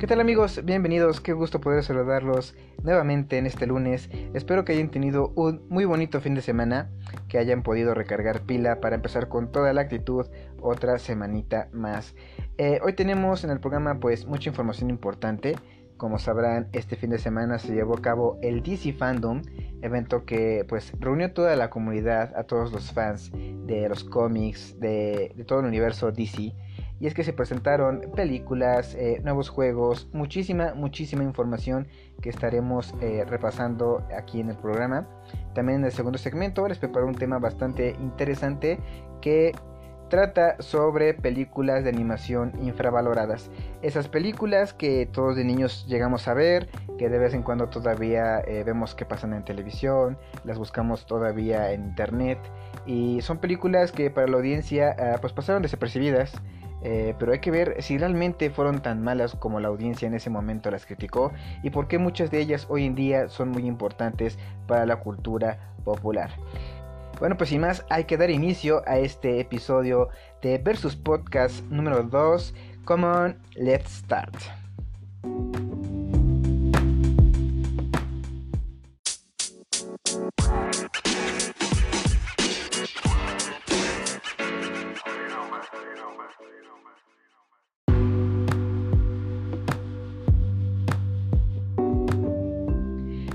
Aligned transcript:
¿Qué 0.00 0.06
tal 0.06 0.18
amigos? 0.18 0.64
Bienvenidos, 0.64 1.20
qué 1.20 1.34
gusto 1.34 1.60
poder 1.60 1.84
saludarlos 1.84 2.54
nuevamente 2.82 3.36
en 3.36 3.44
este 3.44 3.66
lunes. 3.66 4.08
Espero 4.32 4.64
que 4.64 4.72
hayan 4.72 4.90
tenido 4.90 5.30
un 5.36 5.60
muy 5.68 5.84
bonito 5.84 6.22
fin 6.22 6.34
de 6.34 6.40
semana, 6.40 6.90
que 7.28 7.36
hayan 7.36 7.62
podido 7.62 7.92
recargar 7.92 8.40
pila 8.40 8.80
para 8.80 8.96
empezar 8.96 9.28
con 9.28 9.52
toda 9.52 9.74
la 9.74 9.82
actitud 9.82 10.26
otra 10.58 10.98
semanita 10.98 11.68
más. 11.74 12.14
Eh, 12.56 12.80
hoy 12.82 12.94
tenemos 12.94 13.44
en 13.44 13.50
el 13.50 13.60
programa 13.60 14.00
pues 14.00 14.24
mucha 14.24 14.48
información 14.48 14.88
importante. 14.88 15.56
Como 15.98 16.18
sabrán, 16.18 16.68
este 16.72 16.96
fin 16.96 17.10
de 17.10 17.18
semana 17.18 17.58
se 17.58 17.74
llevó 17.74 17.98
a 17.98 18.00
cabo 18.00 18.38
el 18.40 18.62
DC 18.62 18.94
Fandom, 18.94 19.42
evento 19.82 20.24
que 20.24 20.64
pues 20.66 20.94
reunió 20.98 21.34
toda 21.34 21.56
la 21.56 21.68
comunidad, 21.68 22.34
a 22.36 22.44
todos 22.44 22.72
los 22.72 22.90
fans 22.90 23.30
de 23.66 23.86
los 23.86 24.04
cómics, 24.04 24.80
de, 24.80 25.34
de 25.36 25.44
todo 25.44 25.60
el 25.60 25.66
universo 25.66 26.10
DC 26.10 26.54
y 27.00 27.06
es 27.06 27.14
que 27.14 27.24
se 27.24 27.32
presentaron 27.32 28.02
películas, 28.14 28.94
eh, 28.94 29.20
nuevos 29.24 29.48
juegos, 29.48 30.08
muchísima, 30.12 30.74
muchísima 30.74 31.24
información 31.24 31.88
que 32.20 32.28
estaremos 32.28 32.94
eh, 33.00 33.24
repasando 33.26 34.06
aquí 34.14 34.40
en 34.40 34.50
el 34.50 34.56
programa. 34.56 35.08
También 35.54 35.80
en 35.80 35.86
el 35.86 35.92
segundo 35.92 36.18
segmento 36.18 36.68
les 36.68 36.78
preparo 36.78 37.06
un 37.06 37.14
tema 37.14 37.38
bastante 37.38 37.96
interesante 37.98 38.78
que 39.22 39.52
trata 40.10 40.60
sobre 40.60 41.14
películas 41.14 41.84
de 41.84 41.90
animación 41.90 42.52
infravaloradas. 42.60 43.50
Esas 43.80 44.08
películas 44.08 44.74
que 44.74 45.06
todos 45.06 45.36
de 45.36 45.44
niños 45.44 45.86
llegamos 45.88 46.28
a 46.28 46.34
ver, 46.34 46.68
que 46.98 47.08
de 47.08 47.18
vez 47.18 47.32
en 47.32 47.42
cuando 47.42 47.68
todavía 47.70 48.40
eh, 48.40 48.62
vemos 48.64 48.94
que 48.94 49.06
pasan 49.06 49.32
en 49.32 49.44
televisión, 49.44 50.18
las 50.44 50.58
buscamos 50.58 51.06
todavía 51.06 51.72
en 51.72 51.84
internet 51.84 52.38
y 52.84 53.22
son 53.22 53.38
películas 53.38 53.92
que 53.92 54.10
para 54.10 54.26
la 54.26 54.36
audiencia 54.36 54.94
ah, 54.98 55.18
pues 55.20 55.32
pasaron 55.32 55.62
desapercibidas 55.62 56.32
eh, 56.82 57.14
pero 57.18 57.32
hay 57.32 57.40
que 57.40 57.50
ver 57.50 57.82
si 57.82 57.98
realmente 57.98 58.50
fueron 58.50 58.80
tan 58.80 59.02
malas 59.02 59.36
como 59.36 59.60
la 59.60 59.68
audiencia 59.68 60.08
en 60.08 60.14
ese 60.14 60.30
momento 60.30 60.70
las 60.70 60.86
criticó 60.86 61.32
y 61.62 61.70
por 61.70 61.88
qué 61.88 61.98
muchas 61.98 62.30
de 62.30 62.40
ellas 62.40 62.66
hoy 62.68 62.86
en 62.86 62.94
día 62.94 63.28
son 63.28 63.50
muy 63.50 63.66
importantes 63.66 64.38
para 64.66 64.86
la 64.86 64.96
cultura 64.96 65.74
popular. 65.84 66.30
Bueno, 67.18 67.36
pues 67.36 67.50
sin 67.50 67.60
más, 67.60 67.84
hay 67.90 68.04
que 68.04 68.16
dar 68.16 68.30
inicio 68.30 68.82
a 68.86 68.98
este 68.98 69.40
episodio 69.40 70.08
de 70.40 70.56
Versus 70.56 70.96
Podcast 70.96 71.62
número 71.64 72.02
2. 72.02 72.54
Come 72.86 73.06
on, 73.06 73.38
let's 73.56 73.92
start. 73.92 74.34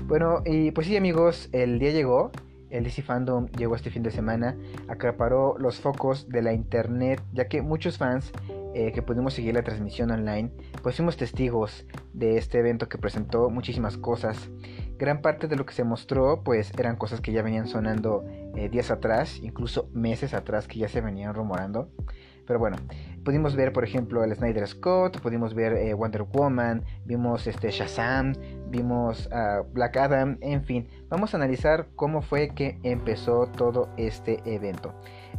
Bueno, 0.06 0.42
y 0.46 0.70
pues 0.70 0.86
sí 0.86 0.96
amigos, 0.96 1.48
el 1.52 1.78
día 1.78 1.90
llegó, 1.90 2.30
el 2.70 2.84
DC 2.84 3.02
Fandom 3.02 3.48
llegó 3.48 3.74
este 3.74 3.90
fin 3.90 4.02
de 4.02 4.10
semana, 4.10 4.56
acaparó 4.88 5.56
los 5.58 5.80
focos 5.80 6.28
de 6.28 6.42
la 6.42 6.52
internet, 6.52 7.22
ya 7.32 7.48
que 7.48 7.60
muchos 7.60 7.98
fans 7.98 8.32
eh, 8.74 8.92
que 8.92 9.02
pudimos 9.02 9.34
seguir 9.34 9.54
la 9.54 9.62
transmisión 9.62 10.10
online, 10.10 10.50
pues 10.82 10.96
fuimos 10.96 11.16
testigos 11.16 11.86
de 12.12 12.38
este 12.38 12.58
evento 12.58 12.88
que 12.88 12.98
presentó 12.98 13.50
muchísimas 13.50 13.96
cosas. 13.96 14.50
Gran 14.98 15.22
parte 15.22 15.48
de 15.48 15.56
lo 15.56 15.66
que 15.66 15.74
se 15.74 15.82
mostró, 15.82 16.42
pues 16.44 16.72
eran 16.78 16.96
cosas 16.96 17.20
que 17.20 17.32
ya 17.32 17.42
venían 17.42 17.66
sonando 17.68 18.24
eh, 18.54 18.68
días 18.68 18.90
atrás, 18.90 19.38
incluso 19.42 19.88
meses 19.92 20.34
atrás 20.34 20.68
que 20.68 20.78
ya 20.78 20.88
se 20.88 21.00
venían 21.00 21.34
rumorando. 21.34 21.90
Pero 22.46 22.58
bueno, 22.58 22.76
pudimos 23.24 23.56
ver, 23.56 23.72
por 23.72 23.84
ejemplo, 23.84 24.22
el 24.22 24.34
Snyder 24.34 24.66
Scott, 24.68 25.20
pudimos 25.20 25.54
ver 25.54 25.72
eh, 25.72 25.94
Wonder 25.94 26.22
Woman, 26.22 26.84
vimos 27.04 27.46
este 27.46 27.70
Shazam, 27.70 28.34
vimos 28.68 29.28
Black 29.72 29.96
Adam, 29.96 30.38
en 30.40 30.62
fin, 30.62 30.88
vamos 31.08 31.34
a 31.34 31.36
analizar 31.36 31.88
cómo 31.96 32.22
fue 32.22 32.50
que 32.50 32.78
empezó 32.82 33.46
todo 33.46 33.88
este 33.96 34.40
evento. 34.44 34.94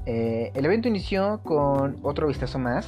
Eh, 0.09 0.53
el 0.55 0.65
evento 0.65 0.87
inició 0.87 1.41
con 1.43 1.99
otro 2.01 2.27
vistazo 2.27 2.57
más 2.59 2.87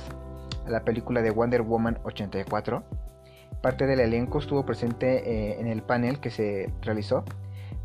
a 0.65 0.69
la 0.69 0.85
película 0.85 1.21
de 1.21 1.31
Wonder 1.31 1.63
Woman 1.63 1.99
84. 2.03 2.81
Parte 3.61 3.87
del 3.87 3.99
elenco 3.99 4.39
estuvo 4.39 4.65
presente 4.65 5.29
eh, 5.29 5.59
en 5.59 5.67
el 5.67 5.81
panel 5.83 6.21
que 6.21 6.29
se 6.29 6.71
realizó. 6.81 7.25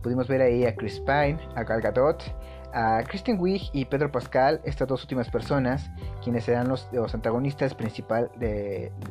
Pudimos 0.04 0.28
ver 0.28 0.40
ahí 0.40 0.64
a 0.66 0.76
Chris 0.76 1.00
Pine, 1.00 1.38
a 1.56 1.64
Gal 1.64 1.80
Gadot, 1.80 2.22
a 2.74 3.04
Kristen 3.04 3.38
Wiig 3.40 3.70
y 3.72 3.84
Pedro 3.84 4.10
Pascal, 4.10 4.60
estas 4.64 4.88
dos 4.88 5.02
últimas 5.02 5.30
personas, 5.30 5.90
quienes 6.22 6.44
serán 6.44 6.68
los, 6.68 6.88
antagonistas 7.14 7.74
principal 7.74 8.30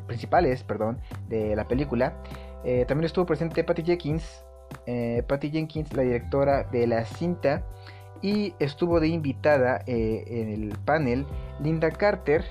principales 0.06 0.63
perdón, 0.63 1.00
de 1.29 1.56
la 1.56 1.68
película. 1.68 2.13
Eh, 2.66 2.85
también 2.88 3.06
estuvo 3.06 3.25
presente 3.25 3.63
Patty 3.63 3.84
Jenkins, 3.84 4.46
eh, 4.85 5.24
Patty 5.28 5.50
Jenkins, 5.50 5.94
la 5.94 6.03
directora 6.03 6.63
de 6.63 6.88
la 6.88 7.06
cinta, 7.06 7.63
y 8.22 8.53
estuvo 8.59 9.00
de 9.00 9.07
invitada 9.07 9.81
eh, 9.88 10.24
en 10.28 10.50
el 10.50 10.78
panel 10.85 11.25
Linda 11.62 11.90
Carter, 11.91 12.44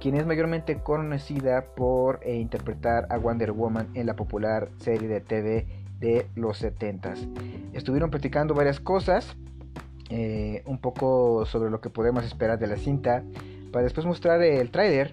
quien 0.00 0.16
es 0.16 0.26
mayormente 0.26 0.80
conocida 0.82 1.64
por 1.74 2.20
interpretar 2.26 3.06
a 3.10 3.18
Wonder 3.18 3.52
Woman 3.52 3.88
en 3.94 4.06
la 4.06 4.14
popular 4.14 4.70
serie 4.78 5.08
de 5.08 5.20
TV 5.20 5.66
de 5.98 6.28
los 6.36 6.62
70s. 6.62 7.28
Estuvieron 7.72 8.10
platicando 8.10 8.54
varias 8.54 8.80
cosas, 8.80 9.36
eh, 10.10 10.62
un 10.64 10.78
poco 10.78 11.44
sobre 11.44 11.70
lo 11.70 11.82
que 11.82 11.90
podemos 11.90 12.24
esperar 12.24 12.58
de 12.58 12.66
la 12.66 12.76
cinta, 12.76 13.22
para 13.72 13.84
después 13.84 14.06
mostrar 14.06 14.42
el 14.42 14.70
trailer 14.70 15.12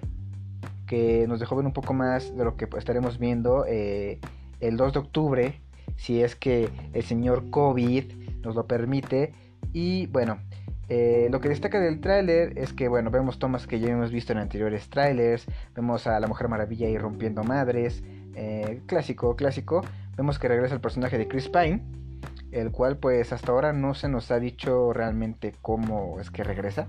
que 0.87 1.25
nos 1.27 1.39
dejó 1.41 1.57
ver 1.57 1.65
un 1.65 1.73
poco 1.73 1.93
más 1.93 2.35
de 2.35 2.45
lo 2.45 2.55
que 2.55 2.69
estaremos 2.77 3.19
viendo 3.19 3.65
eh, 3.67 4.19
el 4.61 4.77
2 4.77 4.93
de 4.93 4.99
octubre, 4.99 5.61
si 5.97 6.21
es 6.21 6.35
que 6.35 6.69
el 6.93 7.03
señor 7.03 7.49
COVID 7.49 8.05
nos 8.41 8.55
lo 8.55 8.67
permite. 8.67 9.33
Y 9.73 10.07
bueno, 10.07 10.39
eh, 10.87 11.27
lo 11.29 11.41
que 11.41 11.49
destaca 11.49 11.81
del 11.81 11.99
tráiler 11.99 12.57
es 12.57 12.71
que 12.71 12.87
bueno, 12.87 13.11
vemos 13.11 13.37
tomas 13.37 13.67
que 13.67 13.81
ya 13.81 13.89
hemos 13.89 14.11
visto 14.11 14.31
en 14.31 14.39
anteriores 14.39 14.89
trailers, 14.89 15.45
vemos 15.75 16.07
a 16.07 16.19
la 16.21 16.27
Mujer 16.27 16.47
Maravilla 16.47 16.87
ahí 16.87 16.97
rompiendo 16.97 17.43
madres, 17.43 18.01
clásico, 18.85 19.35
clásico. 19.35 19.81
Vemos 20.15 20.39
que 20.39 20.47
regresa 20.47 20.75
el 20.75 20.81
personaje 20.81 21.17
de 21.17 21.27
Chris 21.27 21.49
Pine 21.49 22.04
el 22.51 22.71
cual 22.71 22.97
pues 22.97 23.33
hasta 23.33 23.51
ahora 23.51 23.73
no 23.73 23.93
se 23.93 24.09
nos 24.09 24.31
ha 24.31 24.39
dicho 24.39 24.93
realmente 24.93 25.53
cómo 25.61 26.19
es 26.19 26.31
que 26.31 26.43
regresa, 26.43 26.87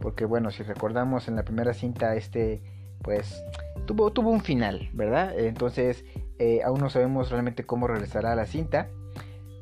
porque 0.00 0.24
bueno, 0.24 0.50
si 0.50 0.62
recordamos 0.62 1.28
en 1.28 1.36
la 1.36 1.44
primera 1.44 1.74
cinta 1.74 2.14
este 2.14 2.60
pues 3.02 3.42
tuvo, 3.86 4.12
tuvo 4.12 4.30
un 4.30 4.40
final, 4.40 4.90
¿verdad? 4.92 5.38
Entonces 5.38 6.04
eh, 6.38 6.60
aún 6.64 6.80
no 6.80 6.90
sabemos 6.90 7.30
realmente 7.30 7.64
cómo 7.64 7.86
regresará 7.86 8.32
a 8.32 8.36
la 8.36 8.46
cinta, 8.46 8.88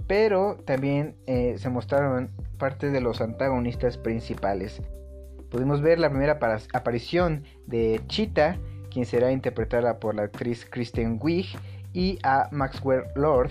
pero 0.06 0.56
también 0.64 1.16
eh, 1.26 1.56
se 1.58 1.70
mostraron 1.70 2.30
parte 2.58 2.90
de 2.90 3.00
los 3.00 3.20
antagonistas 3.20 3.96
principales. 3.98 4.82
Pudimos 5.50 5.80
ver 5.80 5.98
la 5.98 6.10
primera 6.10 6.38
aparición 6.72 7.44
de 7.66 8.00
Cheetah, 8.08 8.58
quien 8.90 9.06
será 9.06 9.32
interpretada 9.32 9.98
por 9.98 10.14
la 10.14 10.22
actriz 10.22 10.66
Kristen 10.68 11.18
Wiig, 11.22 11.46
y 11.92 12.18
a 12.22 12.48
Maxwell 12.50 13.04
Lord, 13.14 13.50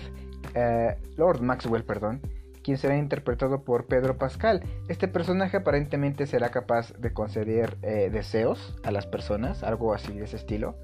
eh, 0.54 0.96
Lord 1.16 1.40
Maxwell, 1.40 1.84
perdón, 1.84 2.20
quien 2.62 2.78
será 2.78 2.96
interpretado 2.96 3.62
por 3.62 3.86
Pedro 3.86 4.16
Pascal. 4.16 4.62
Este 4.88 5.08
personaje 5.08 5.56
aparentemente 5.56 6.26
será 6.26 6.50
capaz 6.50 6.92
de 6.98 7.12
conceder 7.12 7.76
eh, 7.82 8.10
deseos 8.12 8.76
a 8.82 8.90
las 8.90 9.06
personas, 9.06 9.62
algo 9.62 9.94
así 9.94 10.12
de 10.12 10.24
ese 10.24 10.36
estilo. 10.36 10.74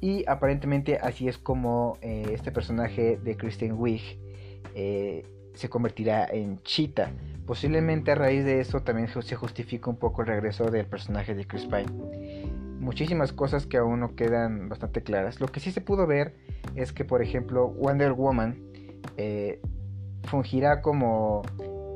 Y 0.00 0.24
aparentemente 0.28 0.98
así 1.00 1.28
es 1.28 1.38
como 1.38 1.98
eh, 2.00 2.30
este 2.32 2.52
personaje 2.52 3.18
de 3.22 3.36
Kristen 3.36 3.74
Wiig 3.78 4.18
se 5.54 5.70
convertirá 5.70 6.26
en 6.26 6.60
Cheetah. 6.62 7.10
Posiblemente 7.46 8.12
a 8.12 8.14
raíz 8.14 8.44
de 8.44 8.60
eso 8.60 8.80
también 8.80 9.08
se 9.08 9.36
justifica 9.36 9.88
un 9.88 9.96
poco 9.96 10.22
el 10.22 10.28
regreso 10.28 10.70
del 10.70 10.86
personaje 10.86 11.34
de 11.34 11.46
Chris 11.46 11.64
Pine. 11.64 11.86
Muchísimas 12.78 13.32
cosas 13.32 13.66
que 13.66 13.78
aún 13.78 14.00
no 14.00 14.14
quedan 14.14 14.68
bastante 14.68 15.02
claras. 15.02 15.40
Lo 15.40 15.48
que 15.48 15.60
sí 15.60 15.72
se 15.72 15.80
pudo 15.80 16.06
ver 16.06 16.34
es 16.74 16.92
que, 16.92 17.04
por 17.04 17.22
ejemplo, 17.22 17.68
Wonder 17.68 18.12
Woman 18.12 18.65
eh, 19.16 19.60
fungirá 20.24 20.82
como 20.82 21.42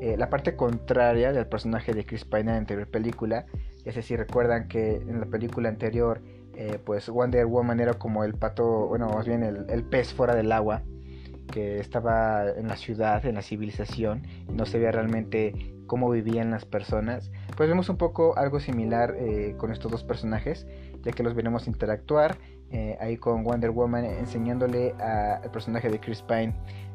eh, 0.01 0.15
la 0.17 0.29
parte 0.29 0.55
contraria 0.55 1.31
del 1.33 1.47
personaje 1.47 1.93
de 1.93 2.05
Chris 2.05 2.25
Pine 2.25 2.41
en 2.41 2.47
la 2.47 2.57
anterior 2.57 2.87
película. 2.87 3.45
Es 3.85 3.95
decir, 3.95 4.19
recuerdan 4.19 4.67
que 4.67 4.97
en 4.97 5.19
la 5.19 5.25
película 5.25 5.69
anterior, 5.69 6.21
eh, 6.55 6.79
pues 6.83 7.09
Wonder 7.09 7.45
Woman 7.45 7.79
era 7.79 7.93
como 7.93 8.23
el 8.23 8.35
pato, 8.35 8.87
bueno, 8.87 9.09
más 9.09 9.27
bien 9.27 9.43
el, 9.43 9.83
pez 9.83 10.13
fuera 10.13 10.35
del 10.35 10.51
agua, 10.51 10.83
que 11.51 11.79
estaba 11.79 12.49
en 12.49 12.67
la 12.67 12.77
ciudad, 12.77 13.25
en 13.25 13.35
la 13.35 13.41
civilización, 13.41 14.23
no 14.53 14.65
se 14.65 14.77
veía 14.77 14.91
realmente 14.91 15.75
cómo 15.87 16.09
vivían 16.09 16.51
las 16.51 16.65
personas. 16.65 17.31
Pues 17.57 17.67
vemos 17.67 17.89
un 17.89 17.97
poco 17.97 18.37
algo 18.37 18.59
similar 18.59 19.15
con 19.57 19.71
estos 19.71 19.91
dos 19.91 20.03
personajes, 20.03 20.65
ya 21.03 21.11
que 21.11 21.23
los 21.23 21.33
veremos 21.33 21.67
interactuar 21.67 22.37
ahí 22.99 23.17
con 23.17 23.43
Wonder 23.43 23.71
Woman 23.71 24.05
enseñándole 24.05 24.93
al 24.99 25.49
personaje 25.51 25.89
de 25.89 25.99
Chris 25.99 26.21
Pine 26.21 26.53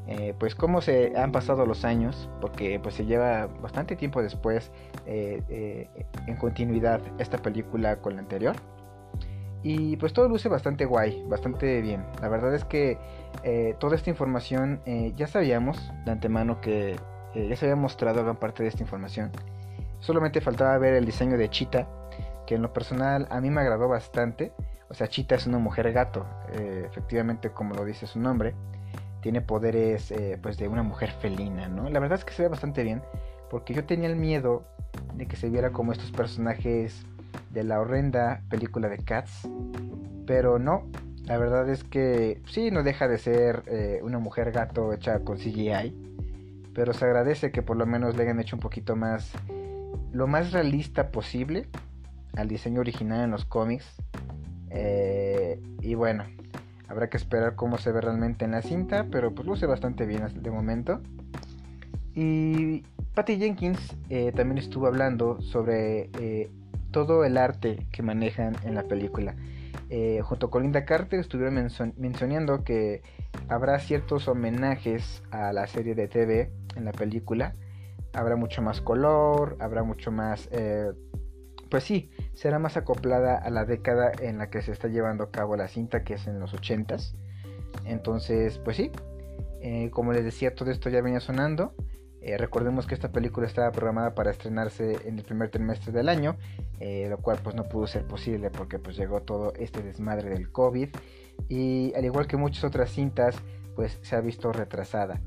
eh, 0.08 0.34
pues 0.38 0.54
cómo 0.54 0.80
se 0.80 1.16
han 1.16 1.32
pasado 1.32 1.66
los 1.66 1.84
años, 1.84 2.28
porque 2.40 2.78
pues 2.78 2.94
se 2.94 3.06
lleva 3.06 3.48
bastante 3.60 3.96
tiempo 3.96 4.22
después 4.22 4.70
eh, 5.04 5.42
eh, 5.48 5.88
en 6.26 6.36
continuidad 6.36 7.00
esta 7.18 7.38
película 7.38 7.96
con 7.96 8.14
la 8.14 8.20
anterior. 8.20 8.54
Y 9.62 9.96
pues 9.96 10.12
todo 10.12 10.28
luce 10.28 10.48
bastante 10.48 10.84
guay, 10.84 11.24
bastante 11.28 11.80
bien. 11.80 12.04
La 12.22 12.28
verdad 12.28 12.54
es 12.54 12.64
que 12.64 12.98
eh, 13.42 13.74
toda 13.80 13.96
esta 13.96 14.10
información 14.10 14.80
eh, 14.86 15.12
ya 15.16 15.26
sabíamos 15.26 15.92
de 16.04 16.12
antemano 16.12 16.60
que 16.60 16.96
ya 17.34 17.54
se 17.54 17.66
había 17.66 17.76
mostrado 17.76 18.22
gran 18.22 18.36
parte 18.36 18.62
de 18.62 18.70
esta 18.70 18.82
información. 18.82 19.30
Solamente 19.98 20.40
faltaba 20.40 20.78
ver 20.78 20.94
el 20.94 21.04
diseño 21.04 21.36
de 21.36 21.50
Cheetah, 21.50 21.86
que 22.46 22.54
en 22.54 22.62
lo 22.62 22.72
personal 22.72 23.26
a 23.28 23.40
mí 23.40 23.50
me 23.50 23.60
agradó 23.60 23.88
bastante. 23.88 24.52
Sea, 24.96 25.08
Cheetah 25.08 25.34
es 25.34 25.46
una 25.46 25.58
mujer 25.58 25.92
gato, 25.92 26.26
efectivamente 26.52 27.50
como 27.50 27.74
lo 27.74 27.84
dice 27.84 28.06
su 28.06 28.18
nombre 28.18 28.54
tiene 29.26 29.40
poderes 29.40 30.12
eh, 30.12 30.38
pues 30.40 30.56
de 30.56 30.68
una 30.68 30.84
mujer 30.84 31.10
felina, 31.10 31.66
¿no? 31.66 31.90
La 31.90 31.98
verdad 31.98 32.16
es 32.16 32.24
que 32.24 32.32
se 32.32 32.42
ve 32.42 32.48
bastante 32.48 32.84
bien, 32.84 33.02
porque 33.50 33.74
yo 33.74 33.84
tenía 33.84 34.08
el 34.08 34.14
miedo 34.14 34.62
de 35.14 35.26
que 35.26 35.34
se 35.34 35.48
viera 35.48 35.70
como 35.70 35.90
estos 35.90 36.12
personajes 36.12 37.04
de 37.50 37.64
la 37.64 37.80
horrenda 37.80 38.42
película 38.48 38.88
de 38.88 38.98
Cats, 38.98 39.48
pero 40.28 40.60
no, 40.60 40.84
la 41.24 41.38
verdad 41.38 41.68
es 41.68 41.82
que 41.82 42.40
sí, 42.46 42.70
no 42.70 42.84
deja 42.84 43.08
de 43.08 43.18
ser 43.18 43.64
eh, 43.66 43.98
una 44.04 44.20
mujer 44.20 44.52
gato 44.52 44.92
hecha 44.92 45.18
con 45.18 45.38
CGI, 45.38 45.92
pero 46.72 46.92
se 46.92 47.04
agradece 47.04 47.50
que 47.50 47.62
por 47.62 47.76
lo 47.76 47.84
menos 47.84 48.16
le 48.16 48.22
hayan 48.22 48.38
hecho 48.38 48.54
un 48.54 48.62
poquito 48.62 48.94
más, 48.94 49.32
lo 50.12 50.28
más 50.28 50.52
realista 50.52 51.10
posible 51.10 51.66
al 52.36 52.46
diseño 52.46 52.78
original 52.78 53.24
en 53.24 53.32
los 53.32 53.44
cómics. 53.44 53.92
Eh, 54.70 55.60
y 55.80 55.94
bueno, 55.94 56.24
Habrá 56.88 57.10
que 57.10 57.16
esperar 57.16 57.56
cómo 57.56 57.78
se 57.78 57.90
ve 57.90 58.00
realmente 58.00 58.44
en 58.44 58.52
la 58.52 58.62
cinta, 58.62 59.06
pero 59.10 59.34
pues 59.34 59.46
luce 59.46 59.66
bastante 59.66 60.06
bien 60.06 60.22
de 60.40 60.50
momento. 60.50 61.00
Y 62.14 62.84
Patty 63.14 63.38
Jenkins 63.38 63.96
eh, 64.08 64.32
también 64.34 64.58
estuvo 64.58 64.86
hablando 64.86 65.40
sobre 65.40 66.10
eh, 66.20 66.48
todo 66.92 67.24
el 67.24 67.36
arte 67.38 67.86
que 67.90 68.02
manejan 68.02 68.56
en 68.62 68.74
la 68.74 68.84
película. 68.84 69.34
Eh, 69.90 70.20
junto 70.22 70.48
con 70.48 70.62
Linda 70.62 70.84
Carter 70.84 71.20
estuvieron 71.20 71.54
mencionando 71.96 72.64
que 72.64 73.02
habrá 73.48 73.78
ciertos 73.80 74.28
homenajes 74.28 75.22
a 75.30 75.52
la 75.52 75.66
serie 75.66 75.94
de 75.94 76.06
TV 76.06 76.52
en 76.76 76.84
la 76.84 76.92
película. 76.92 77.54
Habrá 78.12 78.36
mucho 78.36 78.62
más 78.62 78.80
color, 78.80 79.56
habrá 79.60 79.82
mucho 79.82 80.10
más 80.12 80.48
pues 81.68 81.84
sí, 81.84 82.10
será 82.36 82.58
más 82.58 82.76
acoplada 82.76 83.36
a 83.36 83.50
la 83.50 83.64
década 83.64 84.12
en 84.20 84.38
la 84.38 84.50
que 84.50 84.60
se 84.62 84.70
está 84.70 84.88
llevando 84.88 85.24
a 85.24 85.30
cabo 85.30 85.56
la 85.56 85.68
cinta, 85.68 86.04
que 86.04 86.14
es 86.14 86.26
en 86.26 86.38
los 86.38 86.54
80s. 86.54 87.14
Entonces, 87.86 88.58
pues 88.58 88.76
sí, 88.76 88.92
eh, 89.62 89.90
como 89.90 90.12
les 90.12 90.22
decía, 90.22 90.54
todo 90.54 90.70
esto 90.70 90.90
ya 90.90 91.00
venía 91.00 91.20
sonando. 91.20 91.74
Eh, 92.20 92.36
recordemos 92.36 92.86
que 92.86 92.94
esta 92.94 93.10
película 93.10 93.46
estaba 93.46 93.72
programada 93.72 94.14
para 94.14 94.30
estrenarse 94.30 95.08
en 95.08 95.18
el 95.18 95.24
primer 95.24 95.50
trimestre 95.50 95.92
del 95.92 96.10
año, 96.10 96.36
eh, 96.78 97.06
lo 97.08 97.18
cual 97.18 97.38
pues 97.42 97.54
no 97.54 97.64
pudo 97.64 97.86
ser 97.86 98.04
posible 98.04 98.50
porque 98.50 98.78
pues 98.78 98.96
llegó 98.96 99.22
todo 99.22 99.54
este 99.54 99.82
desmadre 99.82 100.28
del 100.28 100.50
COVID 100.50 100.88
y 101.48 101.94
al 101.94 102.04
igual 102.04 102.26
que 102.26 102.36
muchas 102.36 102.64
otras 102.64 102.90
cintas 102.90 103.36
pues 103.76 103.98
se 104.02 104.14
ha 104.14 104.20
visto 104.20 104.52
retrasada. 104.52 105.20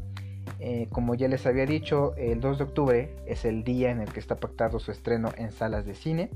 Como 0.92 1.16
ya 1.16 1.28
les 1.30 1.46
había 1.46 1.66
dicho, 1.66 2.16
el 2.18 2.42
2 2.42 2.58
de 2.58 2.64
octubre 2.64 3.16
es 3.28 3.46
el 3.46 3.64
día 3.64 3.92
en 3.92 4.02
el 4.02 4.12
que 4.12 4.20
está 4.20 4.36
pactado 4.36 4.80
su 4.80 4.92
estreno 4.92 5.32
en 5.38 5.52
salas 5.52 5.86
de 5.86 5.96
cine. 5.96 6.32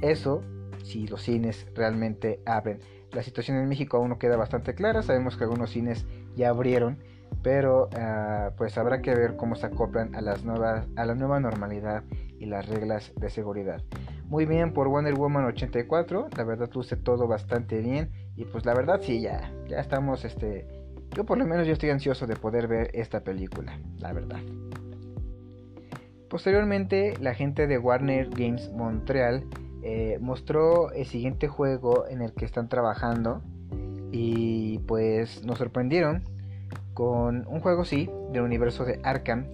Eso 0.00 0.42
si 0.82 1.06
los 1.06 1.22
cines 1.22 1.66
realmente 1.74 2.40
abren. 2.46 2.80
La 3.12 3.22
situación 3.22 3.56
en 3.58 3.68
México 3.68 3.96
aún 3.96 4.10
no 4.10 4.18
queda 4.18 4.36
bastante 4.36 4.74
clara. 4.74 5.02
Sabemos 5.02 5.36
que 5.36 5.44
algunos 5.44 5.70
cines 5.70 6.04
ya 6.36 6.50
abrieron, 6.50 6.98
pero 7.42 7.88
ah, 7.96 8.50
pues 8.56 8.76
habrá 8.76 9.00
que 9.00 9.14
ver 9.14 9.36
cómo 9.36 9.54
se 9.54 9.66
acoplan 9.66 10.14
a, 10.14 10.20
las 10.20 10.44
nuevas, 10.44 10.86
a 10.96 11.04
la 11.04 11.14
nueva 11.14 11.40
normalidad 11.40 12.04
y 12.38 12.46
las 12.46 12.68
reglas 12.68 13.12
de 13.16 13.30
seguridad. 13.30 13.82
Muy 14.26 14.46
bien 14.46 14.72
por 14.72 14.88
Wonder 14.88 15.14
Woman 15.14 15.44
84, 15.44 16.28
la 16.36 16.44
verdad 16.44 16.70
luce 16.74 16.96
todo 16.96 17.26
bastante 17.28 17.80
bien 17.80 18.10
y 18.36 18.44
pues 18.46 18.66
la 18.66 18.74
verdad 18.74 19.00
sí 19.02 19.20
ya 19.20 19.52
ya 19.68 19.78
estamos 19.78 20.24
este 20.24 20.66
yo 21.14 21.24
por 21.24 21.38
lo 21.38 21.46
menos 21.46 21.66
yo 21.66 21.74
estoy 21.74 21.90
ansioso 21.90 22.26
de 22.26 22.34
poder 22.34 22.66
ver 22.66 22.90
esta 22.92 23.22
película, 23.22 23.78
la 23.98 24.12
verdad. 24.12 24.40
Posteriormente, 26.28 27.14
la 27.20 27.34
gente 27.34 27.68
de 27.68 27.78
Warner 27.78 28.28
Games 28.30 28.68
Montreal 28.72 29.44
eh, 29.84 30.18
mostró 30.20 30.90
el 30.92 31.04
siguiente 31.04 31.46
juego 31.46 32.06
en 32.08 32.22
el 32.22 32.32
que 32.32 32.44
están 32.44 32.68
trabajando 32.68 33.42
y 34.10 34.78
pues 34.80 35.44
nos 35.44 35.58
sorprendieron 35.58 36.24
con 36.94 37.46
un 37.46 37.60
juego 37.60 37.84
sí 37.84 38.10
del 38.32 38.42
universo 38.42 38.84
de 38.84 38.98
Arkham, 39.02 39.46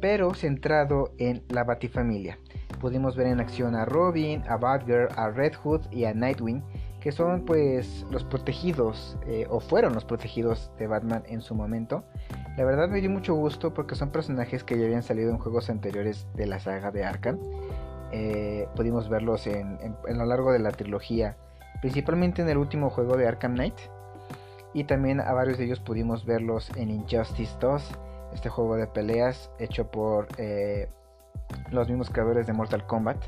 pero 0.00 0.34
centrado 0.34 1.12
en 1.18 1.42
la 1.48 1.64
Batifamilia. 1.64 2.38
Pudimos 2.80 3.16
ver 3.16 3.26
en 3.26 3.40
acción 3.40 3.74
a 3.74 3.84
Robin, 3.84 4.42
a 4.48 4.56
Batgirl, 4.56 5.08
a 5.16 5.30
Red 5.30 5.54
Hood 5.54 5.82
y 5.90 6.04
a 6.04 6.14
Nightwing 6.14 6.62
que 7.02 7.10
son 7.10 7.44
pues 7.44 8.06
los 8.12 8.22
protegidos 8.22 9.18
eh, 9.26 9.46
o 9.50 9.58
fueron 9.58 9.92
los 9.92 10.04
protegidos 10.04 10.70
de 10.78 10.86
Batman 10.86 11.24
en 11.26 11.40
su 11.40 11.56
momento. 11.56 12.04
La 12.56 12.64
verdad 12.64 12.88
me 12.88 13.00
dio 13.00 13.10
mucho 13.10 13.34
gusto 13.34 13.74
porque 13.74 13.96
son 13.96 14.10
personajes 14.10 14.62
que 14.62 14.78
ya 14.78 14.84
habían 14.84 15.02
salido 15.02 15.30
en 15.30 15.38
juegos 15.38 15.68
anteriores 15.68 16.28
de 16.36 16.46
la 16.46 16.60
saga 16.60 16.92
de 16.92 17.02
Arkham. 17.04 17.40
Eh, 18.12 18.68
pudimos 18.76 19.08
verlos 19.08 19.46
en, 19.46 19.96
lo 20.06 20.26
largo 20.26 20.52
de 20.52 20.58
la 20.58 20.70
trilogía, 20.70 21.36
principalmente 21.80 22.42
en 22.42 22.48
el 22.48 22.58
último 22.58 22.90
juego 22.90 23.16
de 23.16 23.26
Arkham 23.26 23.54
Knight. 23.54 23.78
Y 24.74 24.84
también 24.84 25.20
a 25.20 25.32
varios 25.32 25.58
de 25.58 25.64
ellos 25.64 25.80
pudimos 25.80 26.24
verlos 26.24 26.70
en 26.76 26.90
Injustice 26.90 27.56
2, 27.60 27.90
este 28.34 28.48
juego 28.48 28.76
de 28.76 28.86
peleas 28.86 29.50
hecho 29.58 29.90
por 29.90 30.28
eh, 30.38 30.88
los 31.70 31.88
mismos 31.88 32.10
creadores 32.10 32.46
de 32.46 32.52
Mortal 32.52 32.86
Kombat. 32.86 33.18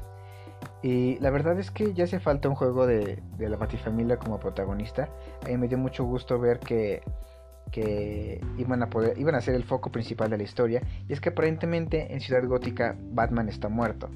Y 0.83 1.19
la 1.21 1.31
verdad 1.31 1.59
es 1.59 1.71
que 1.71 1.95
ya 1.95 2.05
hace 2.05 2.21
falta 2.21 2.49
un 2.49 2.55
juego 2.55 2.87
de, 2.87 3.23
la 3.39 3.57
Batifamilia 3.57 4.19
como 4.19 4.39
protagonista. 4.39 5.09
A 5.45 5.49
mí 5.49 5.57
me 5.57 5.69
dio 5.69 5.79
mucho 5.79 6.05
gusto 6.05 6.39
ver 6.39 6.59
que, 6.61 7.03
iban 8.59 8.83
a 8.83 8.91
poder, 8.91 9.19
iban 9.19 9.35
a 9.35 9.41
ser 9.41 9.55
el 9.55 9.65
foco 9.65 9.91
principal 9.91 10.31
de 10.31 10.37
la 10.37 10.43
historia. 10.43 10.83
Y 11.09 11.13
es 11.15 11.21
que 11.21 11.31
aparentemente 11.31 12.13
en 12.13 12.21
Ciudad 12.21 12.47
Gótica 12.47 12.97
Batman 13.13 13.49
está 13.49 13.69
muerto. 13.69 14.11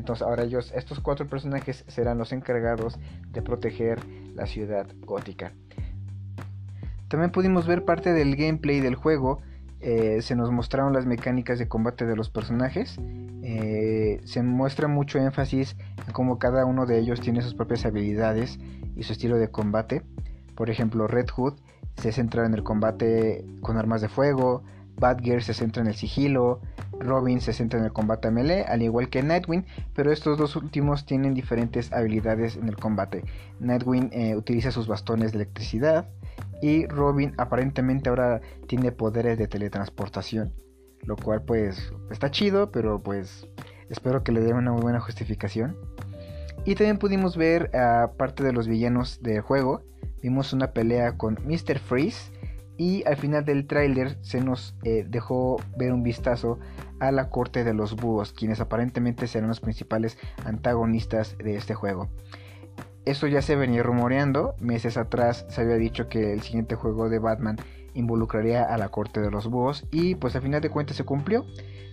Entonces 0.00 0.26
ahora 0.26 0.44
ellos, 0.44 0.72
estos 0.74 0.98
cuatro 0.98 1.28
personajes 1.28 1.84
serán 1.86 2.16
los 2.16 2.32
encargados 2.32 2.98
de 3.30 3.42
proteger 3.42 4.00
la 4.34 4.46
ciudad 4.46 4.86
gótica. 5.00 5.52
También 7.08 7.30
pudimos 7.30 7.66
ver 7.66 7.84
parte 7.84 8.14
del 8.14 8.34
gameplay 8.34 8.80
del 8.80 8.94
juego 8.94 9.42
eh, 9.82 10.20
se 10.20 10.36
nos 10.36 10.50
mostraron 10.50 10.92
las 10.92 11.06
mecánicas 11.06 11.58
de 11.58 11.68
combate 11.68 12.06
de 12.06 12.14
los 12.14 12.28
personajes. 12.28 12.98
Eh, 13.42 14.20
se 14.24 14.42
muestra 14.42 14.88
mucho 14.88 15.18
énfasis 15.18 15.76
en 16.06 16.12
cómo 16.12 16.38
cada 16.38 16.66
uno 16.66 16.84
de 16.84 16.98
ellos 16.98 17.20
tiene 17.20 17.40
sus 17.40 17.54
propias 17.54 17.86
habilidades 17.86 18.58
y 18.96 19.02
su 19.04 19.12
estilo 19.12 19.36
de 19.36 19.48
combate. 19.48 20.02
Por 20.54 20.68
ejemplo, 20.68 21.06
Red 21.06 21.28
Hood 21.30 21.54
se 21.96 22.12
centra 22.12 22.44
en 22.44 22.54
el 22.54 22.62
combate 22.62 23.44
con 23.62 23.78
armas 23.78 24.02
de 24.02 24.08
fuego, 24.08 24.62
Batgirl 24.96 25.42
se 25.42 25.54
centra 25.54 25.82
en 25.82 25.88
el 25.88 25.94
sigilo, 25.94 26.60
Robin 26.98 27.40
se 27.40 27.52
centra 27.52 27.78
en 27.78 27.86
el 27.86 27.92
combate 27.92 28.30
melee, 28.30 28.64
al 28.64 28.82
igual 28.82 29.08
que 29.08 29.22
Nightwing, 29.22 29.64
pero 29.94 30.12
estos 30.12 30.38
dos 30.38 30.56
últimos 30.56 31.06
tienen 31.06 31.34
diferentes 31.34 31.92
habilidades 31.92 32.56
en 32.56 32.68
el 32.68 32.76
combate. 32.76 33.24
Nightwing 33.60 34.10
eh, 34.12 34.36
utiliza 34.36 34.70
sus 34.70 34.86
bastones 34.86 35.32
de 35.32 35.38
electricidad, 35.38 36.08
y 36.60 36.86
Robin 36.86 37.34
aparentemente 37.38 38.10
ahora 38.10 38.40
tiene 38.66 38.92
poderes 38.92 39.38
de 39.38 39.48
teletransportación. 39.48 40.52
Lo 41.02 41.16
cual 41.16 41.42
pues 41.42 41.92
está 42.10 42.30
chido, 42.30 42.70
pero 42.70 43.02
pues 43.02 43.46
espero 43.88 44.22
que 44.22 44.32
le 44.32 44.40
den 44.40 44.56
una 44.56 44.72
muy 44.72 44.82
buena 44.82 45.00
justificación. 45.00 45.76
Y 46.66 46.74
también 46.74 46.98
pudimos 46.98 47.36
ver 47.36 47.74
a 47.74 48.12
parte 48.18 48.44
de 48.44 48.52
los 48.52 48.68
villanos 48.68 49.22
del 49.22 49.40
juego. 49.40 49.82
Vimos 50.22 50.52
una 50.52 50.72
pelea 50.72 51.16
con 51.16 51.38
Mr. 51.46 51.78
Freeze. 51.78 52.30
Y 52.80 53.06
al 53.06 53.18
final 53.18 53.44
del 53.44 53.66
tráiler 53.66 54.16
se 54.22 54.40
nos 54.40 54.74
eh, 54.84 55.04
dejó 55.06 55.58
ver 55.76 55.92
un 55.92 56.02
vistazo 56.02 56.58
a 56.98 57.12
la 57.12 57.28
corte 57.28 57.62
de 57.62 57.74
los 57.74 57.94
búhos, 57.94 58.32
quienes 58.32 58.58
aparentemente 58.58 59.26
serán 59.26 59.50
los 59.50 59.60
principales 59.60 60.16
antagonistas 60.46 61.36
de 61.36 61.56
este 61.56 61.74
juego. 61.74 62.08
Esto 63.04 63.26
ya 63.26 63.42
se 63.42 63.54
venía 63.54 63.82
rumoreando. 63.82 64.54
Meses 64.60 64.96
atrás 64.96 65.44
se 65.50 65.60
había 65.60 65.74
dicho 65.74 66.08
que 66.08 66.32
el 66.32 66.40
siguiente 66.40 66.74
juego 66.74 67.10
de 67.10 67.18
Batman 67.18 67.58
involucraría 67.92 68.62
a 68.64 68.78
la 68.78 68.88
corte 68.88 69.20
de 69.20 69.30
los 69.30 69.50
búhos. 69.50 69.86
Y 69.90 70.14
pues 70.14 70.34
a 70.34 70.40
final 70.40 70.62
de 70.62 70.70
cuentas 70.70 70.96
se 70.96 71.04
cumplió. 71.04 71.44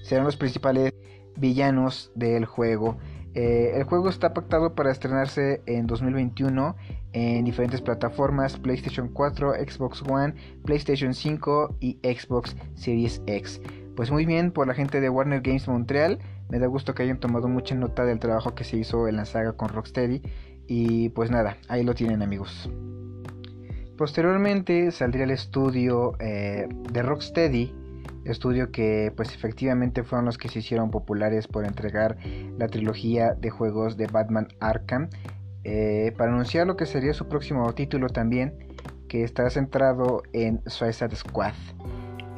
Serán 0.03 0.23
los 0.23 0.37
principales 0.37 0.93
villanos 1.35 2.13
del 2.15 2.45
juego. 2.45 2.95
Eh, 3.37 3.73
el 3.75 3.83
juego 3.83 4.09
está 4.09 4.33
pactado 4.33 4.73
para 4.73 4.91
estrenarse 4.91 5.61
en 5.67 5.85
2021 5.85 6.75
en 7.13 7.45
diferentes 7.45 7.81
plataformas, 7.81 8.57
PlayStation 8.57 9.09
4, 9.09 9.53
Xbox 9.53 10.01
One, 10.01 10.33
PlayStation 10.65 11.13
5 11.13 11.75
y 11.79 11.99
Xbox 12.01 12.55
Series 12.73 13.21
X. 13.27 13.61
Pues 13.95 14.09
muy 14.09 14.25
bien 14.25 14.49
por 14.49 14.65
la 14.65 14.73
gente 14.73 14.99
de 14.99 15.09
Warner 15.09 15.41
Games 15.41 15.67
Montreal, 15.67 16.17
me 16.49 16.57
da 16.57 16.65
gusto 16.65 16.95
que 16.95 17.03
hayan 17.03 17.19
tomado 17.19 17.47
mucha 17.47 17.75
nota 17.75 18.05
del 18.05 18.17
trabajo 18.17 18.55
que 18.55 18.63
se 18.63 18.77
hizo 18.77 19.07
en 19.07 19.17
la 19.17 19.25
saga 19.25 19.53
con 19.53 19.69
Rocksteady 19.69 20.23
y 20.65 21.09
pues 21.09 21.29
nada, 21.29 21.57
ahí 21.67 21.83
lo 21.83 21.93
tienen 21.93 22.23
amigos. 22.23 22.71
Posteriormente 23.99 24.89
saldría 24.89 25.25
el 25.25 25.31
estudio 25.31 26.15
eh, 26.19 26.67
de 26.91 27.01
Rocksteady, 27.03 27.71
estudio 28.31 28.71
que 28.71 29.11
pues 29.15 29.33
efectivamente 29.33 30.03
fueron 30.03 30.25
los 30.25 30.37
que 30.37 30.49
se 30.49 30.59
hicieron 30.59 30.91
populares 30.91 31.47
por 31.47 31.65
entregar 31.65 32.17
la 32.57 32.67
trilogía 32.67 33.33
de 33.33 33.49
juegos 33.49 33.97
de 33.97 34.07
Batman 34.07 34.47
Arkham. 34.59 35.09
eh, 35.63 36.13
para 36.17 36.31
anunciar 36.31 36.65
lo 36.65 36.77
que 36.77 36.85
sería 36.85 37.13
su 37.13 37.27
próximo 37.27 37.73
título 37.73 38.07
también, 38.07 38.53
que 39.09 39.23
estará 39.23 39.49
centrado 39.49 40.23
en 40.31 40.61
Suicide 40.65 41.15
Squad. 41.15 41.53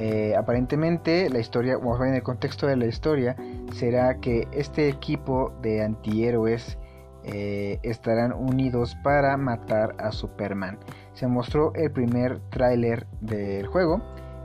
Eh, 0.00 0.34
aparentemente 0.34 1.28
la 1.28 1.38
historia, 1.38 1.76
o 1.76 2.04
en 2.04 2.14
el 2.14 2.22
contexto 2.22 2.66
de 2.66 2.76
la 2.76 2.86
historia, 2.86 3.36
será 3.74 4.18
que 4.18 4.48
este 4.50 4.88
equipo 4.88 5.52
de 5.60 5.84
antihéroes 5.84 6.78
eh, 7.24 7.78
estarán 7.82 8.32
unidos 8.32 8.96
para 9.04 9.36
matar 9.36 9.94
a 9.98 10.10
Superman. 10.10 10.78
Se 11.12 11.26
mostró 11.26 11.74
el 11.74 11.90
primer 11.90 12.40
tráiler 12.48 13.06
del 13.20 13.66
juego, 13.66 14.00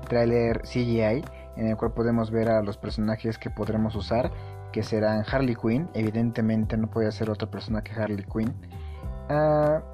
tráiler 0.09 0.61
CGI, 0.63 1.23
en 1.57 1.67
el 1.67 1.77
cual 1.77 1.93
podemos 1.93 2.31
ver 2.31 2.49
a 2.49 2.61
los 2.61 2.77
personajes 2.77 3.37
que 3.37 3.49
podremos 3.49 3.95
usar, 3.95 4.31
que 4.71 4.83
serán 4.83 5.23
Harley 5.29 5.55
Quinn, 5.55 5.89
evidentemente 5.93 6.77
no 6.77 6.89
puede 6.89 7.11
ser 7.11 7.29
otro 7.29 7.49
personaje 7.49 7.93
que 7.93 8.01
Harley 8.01 8.25
Quinn, 8.31 8.53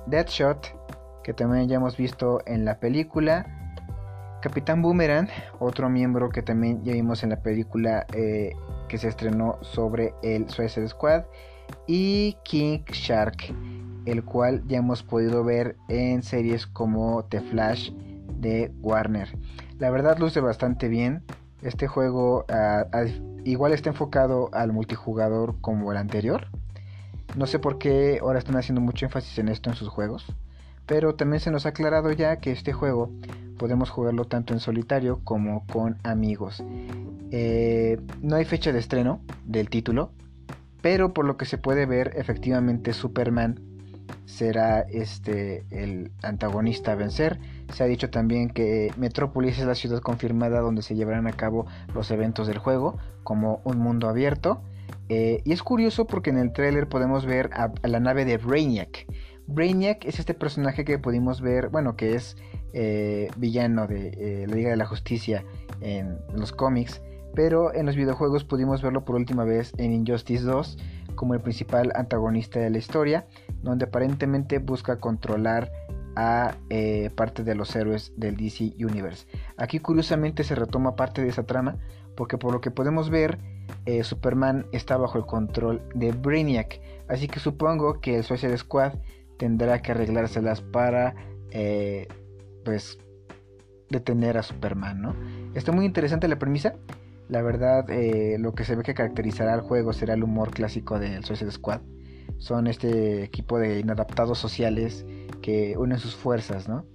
Deadshot, 0.07 0.75
que 1.23 1.33
también 1.33 1.67
ya 1.67 1.75
hemos 1.75 1.97
visto 1.97 2.41
en 2.45 2.65
la 2.65 2.79
película, 2.79 3.45
Capitán 4.41 4.81
Boomerang, 4.81 5.27
otro 5.59 5.87
miembro 5.87 6.29
que 6.29 6.41
también 6.41 6.83
ya 6.83 6.93
vimos 6.93 7.23
en 7.23 7.29
la 7.29 7.41
película 7.41 8.07
eh, 8.13 8.53
que 8.89 8.97
se 8.97 9.07
estrenó 9.07 9.59
sobre 9.61 10.15
el 10.23 10.49
Suicide 10.49 10.87
Squad, 10.87 11.23
y 11.87 12.37
King 12.43 12.79
Shark, 12.91 13.53
el 14.05 14.23
cual 14.23 14.63
ya 14.67 14.79
hemos 14.79 15.03
podido 15.03 15.43
ver 15.43 15.77
en 15.89 16.23
series 16.23 16.65
como 16.67 17.23
The 17.25 17.41
Flash 17.41 17.91
de 18.39 18.71
Warner. 18.81 19.37
La 19.77 19.89
verdad 19.89 20.17
luce 20.17 20.41
bastante 20.41 20.87
bien. 20.87 21.23
Este 21.61 21.87
juego 21.87 22.45
ah, 22.49 22.87
ah, 22.91 23.05
igual 23.43 23.73
está 23.73 23.89
enfocado 23.89 24.49
al 24.53 24.71
multijugador 24.71 25.55
como 25.61 25.91
el 25.91 25.97
anterior. 25.97 26.47
No 27.35 27.45
sé 27.45 27.59
por 27.59 27.77
qué 27.77 28.19
ahora 28.21 28.39
están 28.39 28.57
haciendo 28.57 28.81
mucho 28.81 29.05
énfasis 29.05 29.37
en 29.39 29.47
esto 29.47 29.69
en 29.69 29.75
sus 29.75 29.87
juegos. 29.87 30.25
Pero 30.85 31.15
también 31.15 31.39
se 31.39 31.51
nos 31.51 31.65
ha 31.65 31.69
aclarado 31.69 32.11
ya 32.11 32.37
que 32.37 32.51
este 32.51 32.73
juego 32.73 33.11
podemos 33.57 33.89
jugarlo 33.89 34.25
tanto 34.25 34.53
en 34.53 34.59
solitario 34.59 35.21
como 35.23 35.65
con 35.67 35.97
amigos. 36.03 36.63
Eh, 37.31 38.01
no 38.21 38.35
hay 38.35 38.45
fecha 38.45 38.73
de 38.73 38.79
estreno 38.79 39.21
del 39.45 39.69
título, 39.69 40.11
pero 40.81 41.13
por 41.13 41.25
lo 41.25 41.37
que 41.37 41.45
se 41.45 41.57
puede 41.57 41.85
ver, 41.85 42.13
efectivamente 42.15 42.91
Superman 42.91 43.59
será 44.25 44.81
este 44.81 45.65
el 45.71 46.11
antagonista 46.21 46.93
a 46.93 46.95
vencer. 46.95 47.39
Se 47.73 47.83
ha 47.83 47.87
dicho 47.87 48.09
también 48.09 48.49
que 48.49 48.91
Metrópolis 48.97 49.59
es 49.59 49.65
la 49.65 49.75
ciudad 49.75 49.99
confirmada 49.99 50.59
donde 50.59 50.81
se 50.81 50.95
llevarán 50.95 51.27
a 51.27 51.33
cabo 51.33 51.65
los 51.93 52.11
eventos 52.11 52.47
del 52.47 52.57
juego, 52.57 52.97
como 53.23 53.61
un 53.63 53.77
mundo 53.77 54.09
abierto. 54.09 54.61
Eh, 55.09 55.41
y 55.45 55.51
es 55.51 55.63
curioso 55.63 56.05
porque 56.05 56.29
en 56.29 56.37
el 56.37 56.53
tráiler 56.53 56.87
podemos 56.87 57.25
ver 57.25 57.49
a, 57.53 57.71
la 57.83 57.99
nave 57.99 58.25
de 58.25 58.37
Brainiac. 58.37 59.05
Brainiac 59.47 60.05
es 60.05 60.19
este 60.19 60.33
personaje 60.33 60.85
que 60.85 60.99
pudimos 60.99 61.41
ver, 61.41 61.69
bueno, 61.69 61.95
que 61.95 62.15
es 62.15 62.37
eh, 62.73 63.29
villano 63.37 63.87
de 63.87 64.11
eh, 64.17 64.45
la 64.47 64.55
Liga 64.55 64.69
de 64.69 64.77
la 64.77 64.85
Justicia 64.85 65.43
en 65.81 66.17
los 66.33 66.53
cómics, 66.53 67.01
pero 67.35 67.73
en 67.73 67.85
los 67.85 67.95
videojuegos 67.95 68.45
pudimos 68.45 68.81
verlo 68.81 69.03
por 69.03 69.15
última 69.15 69.43
vez 69.43 69.73
en 69.77 69.91
Injustice 69.91 70.43
2 70.43 70.77
como 71.15 71.33
el 71.33 71.41
principal 71.41 71.91
antagonista 71.95 72.59
de 72.59 72.69
la 72.69 72.77
historia, 72.77 73.27
donde 73.61 73.85
aparentemente 73.85 74.59
busca 74.59 74.99
controlar 74.99 75.71
a 76.15 76.55
parte 77.15 77.43
de 77.43 77.55
los 77.55 77.73
héroes 77.75 78.11
del 78.17 78.35
DC 78.35 78.73
Universe. 78.79 79.27
Aquí 79.55 79.79
curiosamente 79.79 80.43
se 80.43 80.55
retoma 80.55 80.97
parte 80.97 81.21
de 81.21 81.29
esa 81.29 81.43
trama, 81.43 81.77
porque 82.15 82.37
por 82.37 82.51
lo 82.51 82.59
que 82.59 82.69
podemos 82.69 83.09
ver, 83.09 83.39
eh, 83.85 84.03
Superman 84.03 84.67
está 84.71 84.97
bajo 84.97 85.17
el 85.17 85.25
control 85.25 85.81
de 85.95 86.11
Brainiac. 86.11 86.81
Así 87.07 87.27
que 87.27 87.39
supongo 87.39 87.99
que 87.99 88.17
el 88.17 88.23
Suicide 88.23 88.57
Squad 88.57 88.93
tendrá 89.37 89.81
que 89.81 89.91
arreglárselas 89.91 90.61
para 90.61 91.15
eh, 91.51 92.07
pues 92.63 92.99
detener 93.89 94.37
a 94.37 94.43
Superman, 94.43 95.01
¿no? 95.01 95.15
Está 95.55 95.71
muy 95.71 95.85
interesante 95.85 96.27
la 96.27 96.39
premisa. 96.39 96.75
La 97.27 97.41
verdad, 97.41 97.89
eh, 97.89 98.37
lo 98.39 98.53
que 98.53 98.65
se 98.65 98.75
ve 98.75 98.83
que 98.83 98.93
caracterizará 98.93 99.53
al 99.53 99.61
juego 99.61 99.93
será 99.93 100.13
el 100.13 100.23
humor 100.23 100.51
clásico 100.51 100.99
del 100.99 101.23
Suicide 101.23 101.51
Squad. 101.51 101.81
Son 102.37 102.67
este 102.67 103.23
equipo 103.23 103.59
de 103.59 103.79
inadaptados 103.79 104.39
sociales 104.39 105.05
que 105.41 105.75
unen 105.77 105.99
sus 105.99 106.15
fuerzas, 106.15 106.67
¿no? 106.67 106.85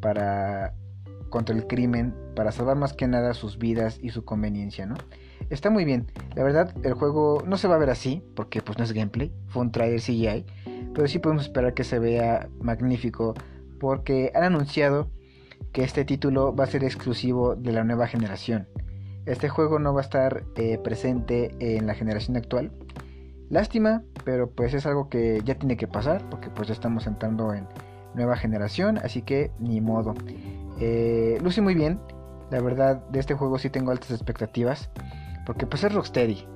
Para 0.00 0.74
contra 1.30 1.54
el 1.54 1.66
crimen, 1.66 2.14
para 2.34 2.52
salvar 2.52 2.76
más 2.76 2.92
que 2.94 3.06
nada 3.06 3.34
sus 3.34 3.58
vidas 3.58 3.98
y 4.02 4.10
su 4.10 4.24
conveniencia, 4.24 4.86
¿no? 4.86 4.96
Está 5.50 5.70
muy 5.70 5.84
bien. 5.84 6.06
La 6.34 6.42
verdad, 6.42 6.74
el 6.82 6.94
juego 6.94 7.42
no 7.46 7.56
se 7.56 7.68
va 7.68 7.76
a 7.76 7.78
ver 7.78 7.90
así, 7.90 8.22
porque 8.34 8.62
pues 8.62 8.78
no 8.78 8.84
es 8.84 8.92
gameplay, 8.92 9.32
fue 9.46 9.62
un 9.62 9.72
trailer 9.72 10.00
CGI, 10.00 10.46
pero 10.94 11.08
sí 11.08 11.18
podemos 11.18 11.44
esperar 11.44 11.74
que 11.74 11.84
se 11.84 11.98
vea 11.98 12.48
magnífico, 12.60 13.34
porque 13.78 14.32
han 14.34 14.44
anunciado 14.44 15.10
que 15.72 15.84
este 15.84 16.04
título 16.04 16.54
va 16.54 16.64
a 16.64 16.68
ser 16.68 16.84
exclusivo 16.84 17.56
de 17.56 17.72
la 17.72 17.84
nueva 17.84 18.06
generación. 18.06 18.68
Este 19.26 19.48
juego 19.48 19.78
no 19.78 19.92
va 19.92 20.00
a 20.00 20.04
estar 20.04 20.44
eh, 20.56 20.78
presente 20.78 21.54
en 21.60 21.86
la 21.86 21.94
generación 21.94 22.36
actual. 22.36 22.72
Lástima, 23.50 24.02
pero 24.24 24.50
pues 24.50 24.74
es 24.74 24.86
algo 24.86 25.08
que 25.08 25.40
ya 25.44 25.54
tiene 25.54 25.76
que 25.76 25.88
pasar, 25.88 26.22
porque 26.30 26.50
pues 26.50 26.68
ya 26.68 26.74
estamos 26.74 27.06
entrando 27.06 27.54
en 27.54 27.66
nueva 28.14 28.36
generación, 28.36 28.98
así 28.98 29.22
que 29.22 29.50
ni 29.58 29.80
modo. 29.80 30.14
Eh, 30.80 31.38
luce 31.42 31.60
muy 31.60 31.74
bien, 31.74 31.98
la 32.50 32.60
verdad 32.60 32.96
de 33.10 33.20
este 33.20 33.34
juego 33.34 33.58
sí 33.58 33.70
tengo 33.70 33.90
altas 33.90 34.10
expectativas. 34.10 34.90
Porque 35.48 35.66
pues 35.66 35.82
es 35.82 35.94
Rocksteady. 35.94 36.46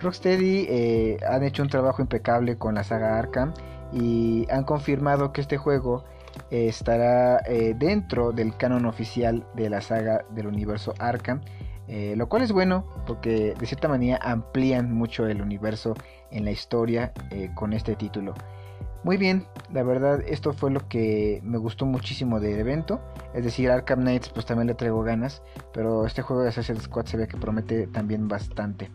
Rocksteady 0.00 0.66
eh, 0.70 1.18
han 1.28 1.42
hecho 1.42 1.62
un 1.62 1.68
trabajo 1.68 2.00
impecable 2.00 2.56
con 2.56 2.76
la 2.76 2.82
saga 2.82 3.18
Arkham 3.18 3.52
y 3.92 4.46
han 4.50 4.64
confirmado 4.64 5.34
que 5.34 5.42
este 5.42 5.58
juego 5.58 6.04
eh, 6.50 6.68
estará 6.68 7.42
eh, 7.46 7.74
dentro 7.76 8.32
del 8.32 8.56
canon 8.56 8.86
oficial 8.86 9.46
de 9.54 9.68
la 9.68 9.82
saga 9.82 10.24
del 10.30 10.46
universo 10.46 10.94
Arkham. 10.98 11.42
lo 11.88 12.28
cual 12.30 12.42
es 12.42 12.52
bueno 12.52 12.84
porque 13.06 13.54
de 13.58 13.66
cierta 13.66 13.88
manera 13.88 14.18
amplían 14.22 14.94
mucho 14.94 15.26
el 15.26 15.42
universo 15.42 15.94
en 16.30 16.44
la 16.44 16.50
historia 16.50 17.12
con 17.54 17.72
este 17.72 17.96
título. 17.96 18.34
Muy 19.04 19.16
bien, 19.16 19.46
la 19.72 19.84
verdad 19.84 20.20
esto 20.26 20.52
fue 20.52 20.70
lo 20.70 20.88
que 20.88 21.40
me 21.44 21.56
gustó 21.56 21.86
muchísimo 21.86 22.40
del 22.40 22.58
evento. 22.58 23.00
Es 23.32 23.44
decir, 23.44 23.70
Arkham 23.70 24.00
Knights 24.00 24.28
pues 24.30 24.44
también 24.44 24.66
le 24.66 24.74
traigo 24.74 25.02
ganas, 25.02 25.42
pero 25.72 26.04
este 26.04 26.22
juego 26.22 26.42
de 26.42 26.48
Assassin's 26.48 26.82
Squad 26.82 27.06
se 27.06 27.16
ve 27.16 27.28
que 27.28 27.36
promete 27.36 27.86
también 27.86 28.26
bastante. 28.26 28.90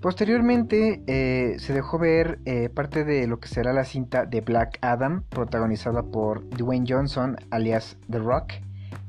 Posteriormente 0.00 1.02
eh, 1.06 1.58
se 1.60 1.72
dejó 1.72 1.98
ver 1.98 2.38
eh, 2.44 2.68
parte 2.68 3.04
de 3.04 3.26
lo 3.26 3.40
que 3.40 3.48
será 3.48 3.72
la 3.72 3.84
cinta 3.84 4.26
de 4.26 4.42
Black 4.42 4.76
Adam, 4.82 5.22
protagonizada 5.30 6.02
por 6.02 6.46
Dwayne 6.50 6.84
Johnson, 6.86 7.36
alias 7.50 7.96
The 8.10 8.18
Rock. 8.18 8.52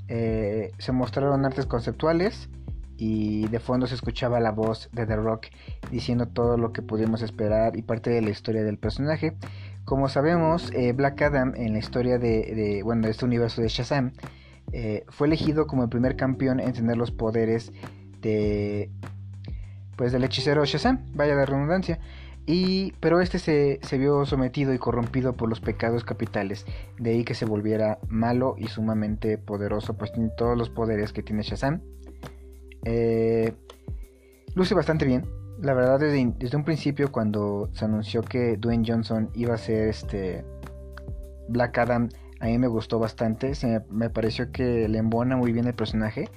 Eh, 0.07 0.71
se 0.77 0.91
mostraron 0.93 1.43
artes 1.43 1.65
conceptuales, 1.65 2.49
y 2.97 3.47
de 3.47 3.59
fondo 3.59 3.87
se 3.87 3.95
escuchaba 3.95 4.39
la 4.39 4.51
voz 4.51 4.89
de 4.91 5.05
The 5.05 5.15
Rock 5.15 5.47
diciendo 5.91 6.27
todo 6.27 6.57
lo 6.57 6.71
que 6.71 6.81
pudimos 6.81 7.21
esperar 7.21 7.75
y 7.75 7.81
parte 7.81 8.09
de 8.09 8.21
la 8.21 8.29
historia 8.29 8.63
del 8.63 8.77
personaje. 8.77 9.35
Como 9.83 10.09
sabemos, 10.09 10.71
eh, 10.73 10.93
Black 10.93 11.21
Adam 11.21 11.53
en 11.55 11.73
la 11.73 11.79
historia 11.79 12.17
de, 12.17 12.81
bueno, 12.83 13.07
este 13.07 13.25
universo 13.25 13.61
de 13.61 13.67
Shazam 13.67 14.13
eh, 14.71 15.05
fue 15.09 15.27
elegido 15.27 15.67
como 15.67 15.83
el 15.83 15.89
primer 15.89 16.15
campeón 16.15 16.59
en 16.59 16.73
tener 16.73 16.97
los 16.97 17.11
poderes 17.11 17.71
de 18.21 18.89
pues 19.95 20.11
del 20.11 20.23
hechicero 20.23 20.65
Shazam, 20.65 21.05
vaya 21.13 21.35
de 21.35 21.45
redundancia. 21.45 21.99
Y, 22.47 22.93
pero 22.99 23.21
este 23.21 23.39
se, 23.39 23.79
se, 23.81 23.97
vio 23.97 24.25
sometido 24.25 24.73
y 24.73 24.77
corrompido 24.77 25.33
por 25.33 25.49
los 25.49 25.61
pecados 25.61 26.03
capitales, 26.03 26.65
de 26.99 27.11
ahí 27.11 27.23
que 27.23 27.33
se 27.33 27.45
volviera 27.45 27.97
malo 28.07 28.55
y 28.57 28.67
sumamente 28.67 29.39
poderoso, 29.39 29.97
pues 29.97 30.11
tiene 30.11 30.29
todos 30.37 30.55
los 30.55 30.69
poderes 30.69 31.11
que 31.11 31.23
tiene 31.23 31.41
Shazam, 31.41 31.81
eh, 32.85 33.53
luce 34.53 34.73
bastante 34.73 35.05
bien. 35.05 35.25
La 35.61 35.73
verdad, 35.73 35.99
desde, 35.99 36.57
un 36.57 36.63
principio, 36.63 37.11
cuando 37.11 37.69
se 37.73 37.85
anunció 37.85 38.21
que 38.21 38.57
Dwayne 38.57 38.85
Johnson 38.85 39.29
iba 39.33 39.55
a 39.55 39.57
ser 39.57 39.87
este 39.87 40.45
Black 41.47 41.77
Adam, 41.77 42.09
a 42.39 42.45
mí 42.45 42.57
me 42.57 42.67
gustó 42.67 42.99
bastante. 42.99 43.55
Se 43.55 43.81
me, 43.89 44.09
pareció 44.09 44.51
que 44.51 44.87
le 44.87 44.97
embona 44.97 45.35
muy 45.35 45.51
bien 45.51 45.67
el 45.67 45.73
personaje. 45.73 46.29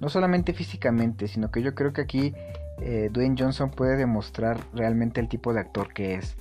No 0.00 0.08
solamente 0.08 0.52
físicamente, 0.52 1.28
sino 1.28 1.50
que 1.50 1.62
yo 1.62 1.74
creo 1.74 1.92
que 1.92 2.00
aquí 2.00 2.34
eh, 2.80 3.10
Dwayne 3.12 3.36
Johnson 3.38 3.70
puede 3.70 3.96
demostrar 3.96 4.58
realmente 4.72 5.20
el 5.20 5.28
tipo 5.28 5.52
de 5.52 5.60
actor 5.60 5.92
que 5.92 6.14
es. 6.14 6.36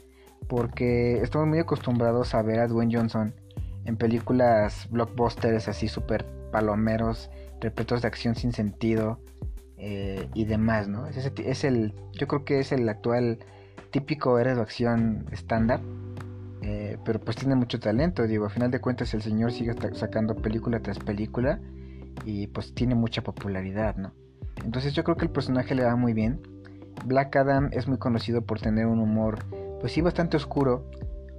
Porque 0.48 1.22
estamos 1.22 1.48
muy 1.48 1.60
acostumbrados 1.60 2.34
a 2.34 2.42
ver 2.42 2.60
a 2.60 2.68
Dwayne 2.68 2.96
Johnson 2.96 3.34
en 3.86 3.98
películas 3.98 4.88
blockbusters 4.92 5.68
así 5.68 5.88
súper 5.88 6.26
palomeros, 6.52 7.30
repletos 7.60 8.02
de 8.02 8.08
acción 8.08 8.36
sin 8.36 8.54
sentido 8.54 9.20
eh, 9.80 10.28
y 10.34 10.46
demás, 10.46 10.88
¿no? 10.88 11.08
Es, 11.08 11.64
el, 11.64 11.94
yo 12.14 12.28
creo 12.28 12.46
que 12.46 12.60
es 12.60 12.72
el 12.72 12.88
actual 12.88 13.40
típico 13.92 14.38
héroe 14.38 14.56
de 14.56 14.62
acción 14.62 15.26
estándar, 15.32 15.82
eh, 16.62 16.98
pero 17.06 17.20
pues 17.20 17.38
tiene 17.38 17.56
mucho 17.56 17.80
talento, 17.80 18.28
digo, 18.28 18.46
a 18.46 18.50
final 18.50 18.72
de 18.72 18.80
cuentas 18.80 19.14
el 19.14 19.22
señor 19.22 19.52
sigue 19.52 19.74
sacando 19.94 20.36
película 20.36 20.80
tras 20.80 21.00
película 21.00 21.60
y 22.26 22.48
pues 22.48 22.74
tiene 22.74 22.96
mucha 22.96 23.22
popularidad, 23.22 23.96
¿no? 23.96 24.14
Entonces 24.64 24.94
yo 24.94 25.04
creo 25.04 25.16
que 25.16 25.26
el 25.26 25.32
personaje 25.32 25.74
le 25.74 25.84
va 25.84 25.96
muy 25.96 26.14
bien. 26.14 26.42
Black 27.06 27.36
Adam 27.38 27.70
es 27.72 27.88
muy 27.88 27.98
conocido 27.98 28.42
por 28.42 28.60
tener 28.60 28.86
un 28.86 29.00
humor 29.00 29.46
pues 29.80 29.94
sí, 29.94 30.02
bastante 30.02 30.38
oscuro, 30.38 30.86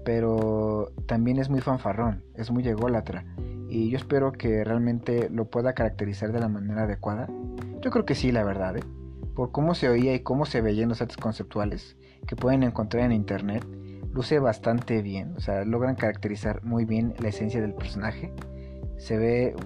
pero 0.04 0.92
también 1.06 1.38
es 1.38 1.50
muy 1.50 1.60
fanfarrón, 1.60 2.24
es 2.34 2.50
muy 2.50 2.66
ególatra. 2.66 3.24
Y 3.68 3.90
yo 3.90 3.98
espero 3.98 4.32
que 4.32 4.64
realmente 4.64 5.28
lo 5.30 5.44
pueda 5.44 5.74
caracterizar 5.74 6.32
de 6.32 6.40
la 6.40 6.48
manera 6.48 6.84
adecuada. 6.84 7.28
Yo 7.82 7.90
creo 7.90 8.04
que 8.04 8.14
sí, 8.14 8.30
la 8.30 8.44
verdad, 8.44 8.76
¿eh? 8.76 8.82
por 9.34 9.52
cómo 9.52 9.74
se 9.74 9.88
oía 9.88 10.14
y 10.14 10.20
cómo 10.20 10.44
se 10.44 10.60
veían 10.60 10.90
los 10.90 11.00
artes 11.00 11.16
conceptuales 11.16 11.96
que 12.26 12.36
pueden 12.36 12.62
encontrar 12.62 13.04
en 13.04 13.12
internet, 13.12 13.66
luce 14.12 14.38
bastante 14.38 15.00
bien. 15.02 15.34
O 15.36 15.40
sea, 15.40 15.64
logran 15.64 15.96
caracterizar 15.96 16.62
muy 16.62 16.84
bien 16.84 17.14
la 17.18 17.28
esencia 17.28 17.60
del 17.60 17.72
personaje. 17.72 18.32
Se 18.98 19.16
ve, 19.16 19.56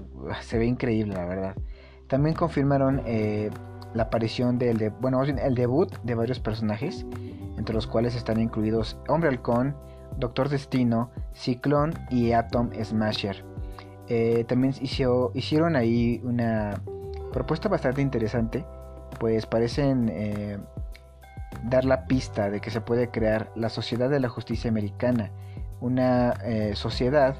se 0.42 0.58
ve 0.58 0.66
increíble, 0.66 1.14
la 1.14 1.24
verdad. 1.24 1.56
También 2.06 2.36
confirmaron 2.36 3.02
eh, 3.04 3.50
la 3.94 4.04
aparición 4.04 4.58
del, 4.58 4.78
de, 4.78 4.90
bueno, 4.90 5.22
el 5.24 5.54
debut 5.54 5.92
de 6.04 6.14
varios 6.14 6.38
personajes, 6.38 7.04
entre 7.58 7.74
los 7.74 7.86
cuales 7.88 8.14
están 8.14 8.40
incluidos 8.40 8.96
Hombre 9.08 9.30
Halcón, 9.30 9.76
Doctor 10.18 10.48
Destino, 10.48 11.10
Ciclón 11.32 11.94
y 12.10 12.32
Atom 12.32 12.70
Smasher. 12.80 13.44
Eh, 14.06 14.44
también 14.46 14.74
hicieron 14.80 15.76
ahí 15.76 16.20
una 16.22 16.80
propuesta 17.34 17.68
bastante 17.68 18.00
interesante, 18.00 18.64
pues 19.18 19.44
parecen 19.44 20.08
eh, 20.08 20.56
dar 21.64 21.84
la 21.84 22.06
pista 22.06 22.48
de 22.48 22.60
que 22.60 22.70
se 22.70 22.80
puede 22.80 23.10
crear 23.10 23.50
la 23.56 23.68
Sociedad 23.68 24.08
de 24.08 24.20
la 24.20 24.30
Justicia 24.30 24.70
Americana, 24.70 25.30
una 25.80 26.34
sociedad 26.74 27.36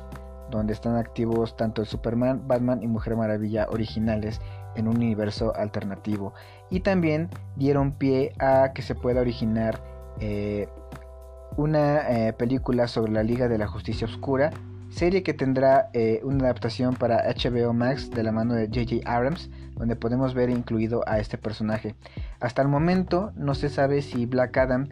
donde 0.51 0.73
están 0.73 0.97
activos 0.97 1.57
tanto 1.57 1.83
el 1.83 1.89
Superman, 1.89 2.47
Batman 2.47 2.83
y 2.83 2.87
Mujer 2.87 3.17
Maravilla 3.17 3.67
originales 3.71 4.41
en 4.77 4.89
un 4.89 4.97
universo 4.97 5.55
alternativo. 5.57 6.35
Y 6.71 6.81
también 6.81 7.29
dieron 7.57 7.93
pie 7.93 8.33
a 8.39 8.73
que 8.75 8.83
se 8.83 8.95
pueda 8.95 9.21
originar 9.21 9.81
eh, 10.21 10.69
una 11.57 12.11
eh, 12.11 12.33
película 12.33 12.89
sobre 12.89 13.13
la 13.13 13.23
Liga 13.23 13.49
de 13.49 13.59
la 13.59 13.67
Justicia 13.67 14.07
Oscura, 14.07 14.51
serie 14.95 15.23
que 15.23 15.35
tendrá 15.35 15.91
eh, 15.93 16.21
una 16.23 16.45
adaptación 16.45 16.95
para 16.95 17.23
HBO 17.35 17.73
Max 17.73 18.11
de 18.11 18.23
la 18.23 18.33
mano 18.33 18.55
de 18.55 18.69
JJ 18.69 19.03
Abrams, 19.07 19.51
donde 19.75 19.97
podemos 19.97 20.35
ver 20.35 20.51
incluido 20.51 21.03
a 21.07 21.19
este 21.19 21.39
personaje. 21.39 21.95
Hasta 22.41 22.63
el 22.63 22.69
momento 22.69 23.33
no 23.37 23.55
se 23.55 23.69
sabe 23.69 24.03
si 24.03 24.27
Black 24.27 24.57
Adam 24.57 24.89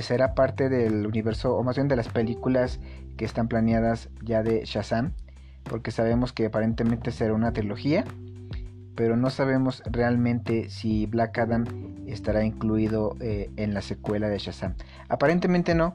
será 0.00 0.34
parte 0.34 0.68
del 0.68 1.04
universo, 1.04 1.56
o 1.56 1.64
más 1.64 1.74
bien 1.74 1.88
de 1.88 1.96
las 1.96 2.08
películas 2.08 2.78
que 3.16 3.24
están 3.24 3.48
planeadas 3.48 4.08
ya 4.22 4.44
de 4.44 4.64
Shazam, 4.64 5.14
porque 5.64 5.90
sabemos 5.90 6.32
que 6.32 6.46
aparentemente 6.46 7.10
será 7.10 7.34
una 7.34 7.52
trilogía 7.52 8.04
pero 8.98 9.16
no 9.16 9.30
sabemos 9.30 9.80
realmente 9.88 10.70
si 10.70 11.06
Black 11.06 11.38
Adam 11.38 11.64
estará 12.08 12.44
incluido 12.44 13.14
eh, 13.20 13.48
en 13.54 13.72
la 13.72 13.80
secuela 13.80 14.28
de 14.28 14.38
Shazam. 14.38 14.74
Aparentemente 15.08 15.76
no, 15.76 15.94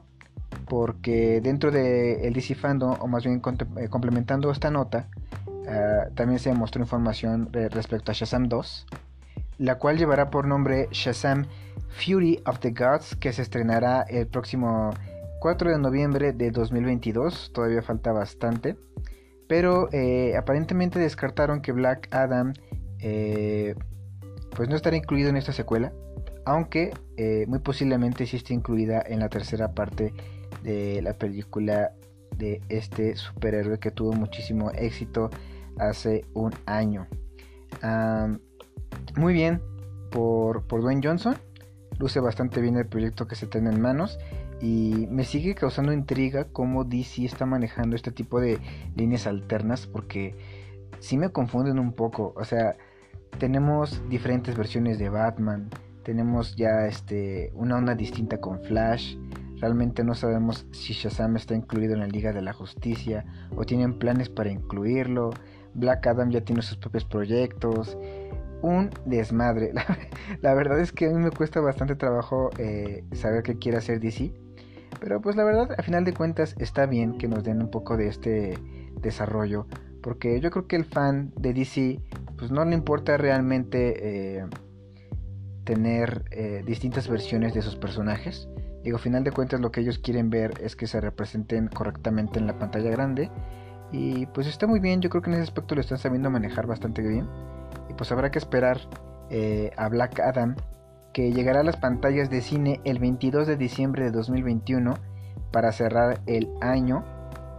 porque 0.66 1.40
dentro 1.40 1.70
del 1.70 2.22
de 2.22 2.30
DC 2.30 2.54
Fandom, 2.54 2.96
o 3.00 3.06
más 3.06 3.24
bien 3.24 3.40
eh, 3.76 3.88
complementando 3.88 4.50
esta 4.50 4.70
nota, 4.70 5.08
ah, 5.68 6.08
también 6.14 6.38
se 6.38 6.52
mostró 6.54 6.82
información 6.82 7.50
respecto 7.52 8.10
a 8.10 8.14
Shazam 8.14 8.48
2, 8.48 8.86
la 9.58 9.78
cual 9.78 9.98
llevará 9.98 10.30
por 10.30 10.46
nombre 10.46 10.88
Shazam 10.90 11.46
Fury 11.90 12.42
of 12.46 12.58
the 12.60 12.70
Gods, 12.70 13.16
que 13.16 13.32
se 13.32 13.42
estrenará 13.42 14.02
el 14.02 14.26
próximo 14.26 14.92
4 15.40 15.70
de 15.70 15.78
noviembre 15.78 16.32
de 16.32 16.50
2022, 16.50 17.52
todavía 17.52 17.82
falta 17.82 18.12
bastante, 18.12 18.76
pero 19.46 19.88
eh, 19.92 20.36
aparentemente 20.36 20.98
descartaron 20.98 21.60
que 21.60 21.72
Black 21.72 22.08
Adam 22.12 22.54
eh, 23.00 23.74
pues 24.56 24.68
no 24.68 24.76
estará 24.76 24.96
incluido 24.96 25.28
en 25.28 25.36
esta 25.36 25.52
secuela, 25.52 25.92
aunque 26.46 26.92
muy 27.46 27.58
posiblemente 27.60 28.26
sí 28.26 28.36
esté 28.36 28.54
incluida 28.54 29.02
en 29.06 29.20
la 29.20 29.28
tercera 29.28 29.72
parte 29.72 30.12
de 30.64 31.00
la 31.02 31.12
película 31.14 31.92
de 32.36 32.60
este 32.68 33.14
superhéroe 33.14 33.78
que 33.78 33.92
tuvo 33.92 34.12
muchísimo 34.12 34.72
éxito 34.72 35.30
hace 35.78 36.24
un 36.34 36.52
año. 36.66 37.06
muy 39.16 39.32
bien 39.32 39.60
por, 40.10 40.66
por 40.66 40.80
Dwayne 40.80 41.02
Johnson, 41.04 41.36
luce 41.98 42.18
bastante 42.20 42.60
bien 42.60 42.76
el 42.76 42.86
proyecto 42.86 43.28
que 43.28 43.36
se 43.36 43.46
tiene 43.46 43.70
en 43.70 43.80
manos 43.80 44.18
y 44.60 45.06
me 45.10 45.24
sigue 45.24 45.54
causando 45.54 45.92
intriga 45.92 46.44
cómo 46.44 46.84
DC 46.84 47.24
está 47.24 47.44
manejando 47.44 47.96
este 47.96 48.10
tipo 48.10 48.40
de 48.40 48.58
líneas 48.96 49.26
alternas 49.26 49.86
porque 49.86 50.34
sí 51.00 51.18
me 51.18 51.30
confunden 51.30 51.78
un 51.78 51.92
poco, 51.92 52.32
o 52.36 52.44
sea, 52.44 52.76
tenemos 53.38 54.02
diferentes 54.08 54.56
versiones 54.56 54.98
de 54.98 55.08
Batman, 55.08 55.68
tenemos 56.04 56.56
ya 56.56 56.86
este, 56.86 57.50
una 57.54 57.76
onda 57.76 57.94
distinta 57.94 58.40
con 58.40 58.60
Flash, 58.62 59.16
realmente 59.60 60.04
no 60.04 60.14
sabemos 60.14 60.66
si 60.72 60.92
Shazam 60.92 61.36
está 61.36 61.54
incluido 61.54 61.94
en 61.94 62.00
la 62.00 62.06
Liga 62.06 62.32
de 62.32 62.42
la 62.42 62.52
Justicia 62.52 63.24
o 63.56 63.64
tienen 63.64 63.98
planes 63.98 64.28
para 64.28 64.50
incluirlo, 64.50 65.30
Black 65.74 66.06
Adam 66.06 66.30
ya 66.30 66.42
tiene 66.42 66.62
sus 66.62 66.76
propios 66.76 67.04
proyectos, 67.04 67.96
un 68.62 68.90
desmadre, 69.04 69.72
la, 70.42 70.54
verdad 70.54 70.80
es 70.80 70.92
que 70.92 71.06
a 71.06 71.10
mí 71.10 71.18
me 71.18 71.30
cuesta 71.30 71.60
bastante 71.60 71.96
trabajo 71.96 72.50
eh, 72.58 73.04
saber 73.12 73.42
qué 73.42 73.58
quiere 73.58 73.78
hacer 73.78 74.00
DC, 74.00 74.32
pero 75.00 75.20
pues 75.20 75.36
la 75.36 75.44
verdad 75.44 75.74
a 75.76 75.82
final 75.82 76.04
de 76.04 76.14
cuentas 76.14 76.54
está 76.58 76.86
bien 76.86 77.18
que 77.18 77.28
nos 77.28 77.44
den 77.44 77.62
un 77.62 77.70
poco 77.70 77.96
de 77.96 78.08
este 78.08 78.58
desarrollo 79.00 79.66
porque 80.04 80.38
yo 80.38 80.50
creo 80.50 80.66
que 80.66 80.76
el 80.76 80.84
fan 80.84 81.32
de 81.34 81.54
DC, 81.54 81.98
pues 82.36 82.50
no 82.50 82.62
le 82.66 82.74
importa 82.74 83.16
realmente 83.16 84.36
eh, 84.36 84.46
tener 85.64 86.26
eh, 86.30 86.62
distintas 86.66 87.08
versiones 87.08 87.54
de 87.54 87.62
sus 87.62 87.76
personajes. 87.76 88.46
Digo, 88.84 88.98
final 88.98 89.24
de 89.24 89.32
cuentas 89.32 89.60
lo 89.60 89.72
que 89.72 89.80
ellos 89.80 89.98
quieren 89.98 90.28
ver 90.28 90.60
es 90.62 90.76
que 90.76 90.86
se 90.86 91.00
representen 91.00 91.68
correctamente 91.68 92.38
en 92.38 92.46
la 92.46 92.58
pantalla 92.58 92.90
grande. 92.90 93.30
Y 93.90 94.26
pues 94.26 94.46
está 94.46 94.66
muy 94.66 94.78
bien, 94.78 95.00
yo 95.00 95.08
creo 95.08 95.22
que 95.22 95.30
en 95.30 95.34
ese 95.34 95.44
aspecto 95.44 95.74
lo 95.74 95.80
están 95.80 95.98
sabiendo 95.98 96.30
manejar 96.30 96.66
bastante 96.66 97.00
bien. 97.00 97.26
Y 97.88 97.94
pues 97.94 98.12
habrá 98.12 98.30
que 98.30 98.38
esperar 98.38 98.78
eh, 99.30 99.72
a 99.76 99.88
Black 99.88 100.20
Adam, 100.20 100.56
que 101.14 101.32
llegará 101.32 101.60
a 101.60 101.64
las 101.64 101.76
pantallas 101.76 102.28
de 102.28 102.42
cine 102.42 102.80
el 102.84 102.98
22 102.98 103.46
de 103.46 103.56
diciembre 103.56 104.04
de 104.04 104.10
2021 104.10 104.94
para 105.50 105.72
cerrar 105.72 106.20
el 106.26 106.50
año 106.60 107.04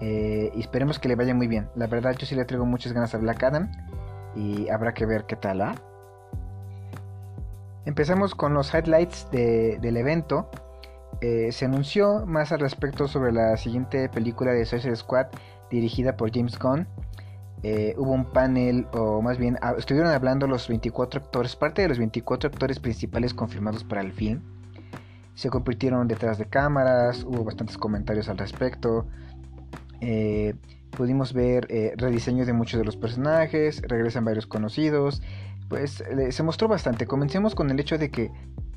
eh, 0.02 0.52
y 0.54 0.60
esperemos 0.60 1.00
que 1.00 1.08
le 1.08 1.16
vaya 1.16 1.34
muy 1.34 1.48
bien. 1.48 1.70
La 1.76 1.88
verdad, 1.88 2.16
yo 2.18 2.26
sí 2.26 2.36
le 2.36 2.46
traigo 2.46 2.66
muchas 2.66 2.94
ganas 2.94 3.16
a 3.16 3.18
Black 3.18 3.42
Adam. 3.44 3.72
Y 4.36 4.70
habrá 4.70 4.94
que 4.94 5.06
ver 5.06 5.26
qué 5.26 5.38
tal, 5.38 5.62
¿ah? 5.62 5.76
Empezamos 7.86 8.36
con 8.36 8.54
los 8.54 8.74
highlights 8.74 9.30
del 9.32 9.98
evento. 9.98 10.50
Eh, 11.22 11.52
se 11.52 11.66
anunció 11.66 12.26
más 12.26 12.52
al 12.52 12.60
respecto 12.60 13.08
sobre 13.08 13.32
la 13.32 13.58
siguiente 13.58 14.10
película 14.10 14.52
de 14.52 14.66
Suicide 14.66 14.96
Squad 14.96 15.28
dirigida 15.70 16.18
por 16.18 16.32
James 16.34 16.58
Gunn. 16.60 16.88
Eh, 17.64 17.96
hubo 17.98 18.12
un 18.12 18.26
panel, 18.26 18.86
o 18.94 19.22
más 19.22 19.38
bien, 19.38 19.58
ah, 19.62 19.74
estuvieron 19.78 20.12
hablando 20.12 20.46
los 20.46 20.68
24 20.68 21.22
actores, 21.22 21.56
parte 21.56 21.82
de 21.82 21.88
los 21.88 21.98
24 21.98 22.50
actores 22.50 22.80
principales 22.80 23.34
confirmados 23.34 23.84
para 23.84 24.02
el 24.02 24.12
film. 24.12 24.42
Se 25.34 25.50
convirtieron 25.50 26.08
detrás 26.08 26.38
de 26.38 26.46
cámaras, 26.46 27.24
hubo 27.24 27.44
bastantes 27.44 27.78
comentarios 27.78 28.30
al 28.30 28.38
respecto. 28.38 29.08
Eh, 30.00 30.54
pudimos 30.92 31.34
ver 31.34 31.66
eh, 31.70 31.94
rediseños 31.98 32.46
de 32.46 32.54
muchos 32.54 32.78
de 32.78 32.86
los 32.86 32.98
personajes, 32.98 33.82
regresan 33.82 34.26
varios 34.26 34.46
conocidos, 34.46 35.22
pues 35.68 36.04
se 36.30 36.44
mostró 36.44 36.68
bastante. 36.68 37.08
Comencemos 37.08 37.56
con 37.56 37.72
el 37.72 37.80
hecho 37.80 37.98
de 37.98 38.12
que 38.12 38.32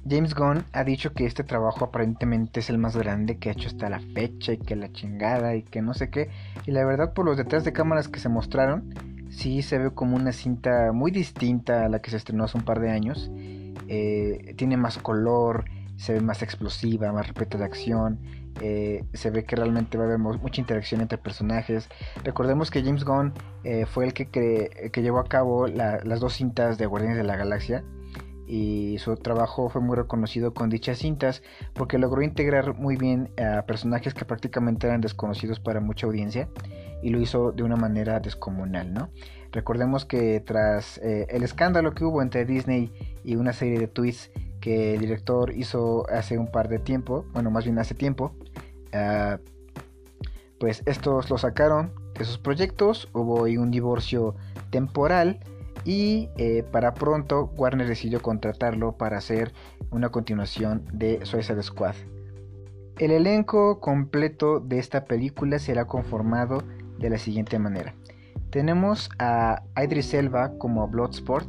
James 0.09 0.35
Gunn 0.35 0.65
ha 0.73 0.85
dicho 0.85 1.13
que 1.13 1.27
este 1.27 1.45
trabajo 1.45 1.85
aparentemente 1.85 2.61
es 2.61 2.71
el 2.71 2.79
más 2.79 2.97
grande 2.97 3.37
que 3.37 3.51
ha 3.51 3.53
hecho 3.53 3.69
hasta 3.69 3.91
la 3.91 4.01
fecha 4.01 4.53
y 4.53 4.59
que 4.59 4.75
la 4.75 4.91
chingada 4.91 5.55
y 5.55 5.63
que 5.63 5.83
no 5.83 5.93
sé 5.93 6.09
qué. 6.09 6.31
Y 6.67 6.71
la 6.71 6.85
verdad 6.85 7.13
por 7.13 7.27
los 7.27 7.37
detrás 7.37 7.65
de 7.65 7.73
cámaras 7.73 8.09
que 8.09 8.21
se 8.21 8.29
mostraron, 8.29 8.95
sí 9.31 9.63
se 9.63 9.79
ve 9.79 9.91
como 9.91 10.17
una 10.17 10.33
cinta 10.33 10.93
muy 10.93 11.11
distinta 11.11 11.85
a 11.85 11.89
la 11.89 12.01
que 12.01 12.11
se 12.11 12.17
estrenó 12.17 12.45
hace 12.45 12.57
un 12.57 12.65
par 12.65 12.81
de 12.81 12.91
años. 12.91 13.31
Eh, 13.89 14.55
tiene 14.57 14.77
más 14.77 14.97
color, 14.99 15.67
se 15.97 16.15
ve 16.15 16.21
más 16.21 16.43
explosiva, 16.43 17.13
más 17.13 17.29
repleta 17.29 17.59
de 17.59 17.65
acción. 17.65 18.19
Eh, 18.61 19.05
se 19.13 19.31
ve 19.31 19.45
que 19.45 19.57
realmente 19.57 19.99
va 19.99 20.05
a 20.05 20.07
haber 20.07 20.19
mucha 20.19 20.61
interacción 20.61 21.03
entre 21.03 21.19
personajes. 21.19 21.89
Recordemos 22.25 22.71
que 22.71 22.83
James 22.83 23.05
Gunn 23.05 23.35
eh, 23.63 23.85
fue 23.85 24.07
el 24.07 24.15
que, 24.15 24.29
que, 24.29 25.03
llevó 25.03 25.19
a 25.19 25.29
cabo 25.29 25.67
las 25.67 26.19
dos 26.19 26.33
cintas 26.35 26.79
de 26.79 26.87
Guardianes 26.87 27.19
de 27.19 27.25
la 27.25 27.37
Galaxia 27.37 27.85
y 28.49 28.97
su 28.99 29.15
trabajo 29.17 29.69
fue 29.69 29.83
muy 29.83 29.95
reconocido 29.95 30.55
con 30.55 30.71
dichas 30.71 30.99
cintas 30.99 31.43
porque 31.75 31.99
logró 31.99 32.23
integrar 32.23 32.75
muy 32.75 32.97
bien 32.97 33.31
a 33.39 33.63
personajes 33.63 34.15
que 34.15 34.25
prácticamente 34.25 34.87
eran 34.87 35.03
desconocidos 35.03 35.61
para 35.61 35.81
mucha 35.81 36.07
audiencia 36.07 36.49
y 37.03 37.11
lo 37.11 37.21
hizo 37.21 37.53
de 37.53 37.63
una 37.63 37.77
manera 37.77 38.21
descomunal, 38.21 38.93
¿no? 38.93 39.11
Recordemos 39.53 40.05
que 40.05 40.41
tras 40.41 40.99
eh, 40.99 41.27
el 41.31 41.43
escándalo 41.43 41.95
que 41.95 42.05
hubo 42.05 42.23
entre 42.23 42.45
Disney 42.45 42.93
y 43.23 43.37
una 43.37 43.53
serie 43.53 43.79
de 43.79 43.87
tweets 43.87 44.31
que 44.61 44.95
el 44.95 45.01
director 45.01 45.53
hizo 45.55 46.09
hace 46.11 46.39
un 46.39 46.51
par 46.51 46.69
de 46.69 46.79
tiempo, 46.79 47.27
bueno, 47.33 47.51
más 47.51 47.65
bien 47.65 47.79
hace 47.79 47.95
tiempo, 47.95 48.35
ah, 48.93 49.39
pues 50.59 50.83
estos 50.87 51.31
lo 51.31 51.39
sacaron 51.39 51.93
de 52.19 52.25
sus 52.25 52.39
proyectos, 52.39 53.09
hubo 53.13 53.43
un 53.43 53.71
divorcio 53.71 54.35
temporal 54.71 55.39
y 55.85 56.29
eh, 56.37 56.65
para 56.71 56.95
pronto 56.95 57.53
Warner 57.57 57.89
decidió 57.89 58.21
contratarlo 58.21 58.97
para 58.97 59.19
hacer 59.19 59.53
una 59.91 60.11
continuación 60.11 60.85
de 60.93 61.25
Suicide 61.25 61.63
Squad. 61.63 61.95
El 62.99 63.13
elenco 63.13 63.81
completo 63.81 64.61
de 64.61 64.79
esta 64.79 65.05
película 65.05 65.59
será 65.59 65.87
conformado 65.87 66.63
de 66.99 67.11
la 67.11 67.19
siguiente 67.19 67.59
manera. 67.59 67.95
Tenemos 68.51 69.11
a 69.19 69.63
Idris 69.83 70.15
Elba 70.15 70.53
como 70.59 70.89
Bloodsport. 70.89 71.49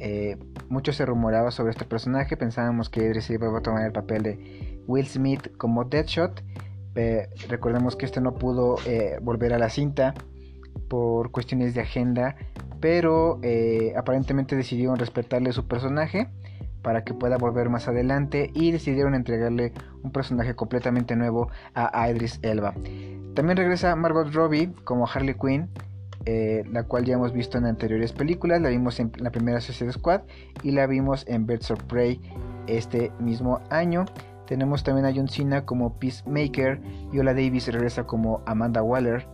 Eh, 0.00 0.36
mucho 0.68 0.92
se 0.92 1.06
rumoraba 1.06 1.50
sobre 1.50 1.70
este 1.70 1.84
personaje. 1.84 2.36
Pensábamos 2.36 2.88
que 2.88 3.04
Idris 3.04 3.30
Elba 3.30 3.48
iba 3.48 3.58
a 3.58 3.62
tomar 3.62 3.86
el 3.86 3.92
papel 3.92 4.22
de 4.22 4.82
Will 4.86 5.06
Smith 5.06 5.56
como 5.56 5.84
Deadshot. 5.84 6.42
recordemos 7.48 7.94
que 7.94 8.06
este 8.06 8.20
no 8.20 8.34
pudo 8.34 8.76
eh, 8.86 9.18
volver 9.22 9.52
a 9.52 9.58
la 9.58 9.70
cinta 9.70 10.14
por 10.88 11.30
cuestiones 11.30 11.74
de 11.74 11.82
agenda. 11.82 12.36
Pero 12.80 13.38
eh, 13.42 13.92
aparentemente 13.96 14.56
decidieron 14.56 14.98
respetarle 14.98 15.52
su 15.52 15.66
personaje 15.66 16.28
para 16.82 17.04
que 17.04 17.12
pueda 17.12 17.36
volver 17.36 17.68
más 17.70 17.88
adelante 17.88 18.50
y 18.54 18.70
decidieron 18.70 19.14
entregarle 19.14 19.72
un 20.02 20.12
personaje 20.12 20.54
completamente 20.54 21.16
nuevo 21.16 21.50
a 21.74 22.08
Idris 22.08 22.38
Elba. 22.42 22.72
También 23.34 23.56
regresa 23.56 23.94
Margot 23.96 24.32
Robbie 24.32 24.72
como 24.84 25.06
Harley 25.06 25.34
Quinn 25.34 25.68
eh, 26.30 26.62
la 26.70 26.82
cual 26.82 27.06
ya 27.06 27.14
hemos 27.14 27.32
visto 27.32 27.56
en 27.56 27.64
anteriores 27.64 28.12
películas. 28.12 28.60
La 28.60 28.68
vimos 28.68 29.00
en 29.00 29.10
la 29.16 29.30
primera 29.30 29.62
Suicide 29.62 29.92
Squad 29.92 30.22
y 30.62 30.72
la 30.72 30.86
vimos 30.86 31.24
en 31.26 31.46
Birds 31.46 31.70
of 31.70 31.82
Prey 31.84 32.20
este 32.66 33.12
mismo 33.18 33.60
año. 33.70 34.04
Tenemos 34.46 34.84
también 34.84 35.06
a 35.06 35.12
John 35.14 35.28
Cena 35.28 35.64
como 35.64 35.98
Peacemaker, 35.98 36.80
Viola 37.10 37.32
Davis 37.32 37.72
regresa 37.72 38.04
como 38.04 38.42
Amanda 38.44 38.82
Waller, 38.82 39.26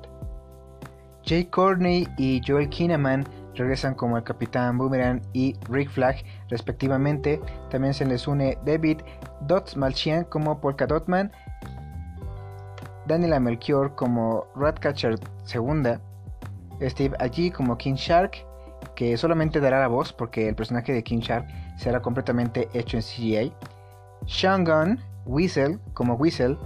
Jay 1.26 1.44
Courtney 1.46 2.06
y 2.18 2.40
Joel 2.46 2.68
Kinnaman 2.68 3.24
regresan 3.54 3.94
como 3.94 4.16
el 4.16 4.24
Capitán 4.24 4.76
Boomerang 4.76 5.22
y 5.32 5.56
Rick 5.68 5.90
Flag 5.90 6.16
respectivamente. 6.48 7.40
También 7.70 7.94
se 7.94 8.04
les 8.04 8.26
une 8.26 8.58
David 8.64 8.98
Dots 9.42 9.76
Malchian 9.76 10.24
como 10.24 10.60
Polka 10.60 10.86
Dotman, 10.86 11.32
Daniela 13.06 13.40
Melchior 13.40 13.94
como 13.94 14.46
Ratcatcher 14.54 15.16
II, 15.52 15.98
Steve 16.88 17.16
allí 17.20 17.50
como 17.50 17.78
King 17.78 17.94
Shark, 17.94 18.44
que 18.94 19.16
solamente 19.16 19.60
dará 19.60 19.80
la 19.80 19.88
voz 19.88 20.12
porque 20.12 20.48
el 20.48 20.54
personaje 20.54 20.92
de 20.92 21.02
King 21.02 21.20
Shark 21.20 21.46
será 21.76 22.00
completamente 22.00 22.68
hecho 22.74 22.96
en 22.96 23.02
CGI. 23.02 23.52
Sean 24.26 24.64
Gunn, 24.64 25.00
como 25.92 26.14
Whistle, 26.14 26.58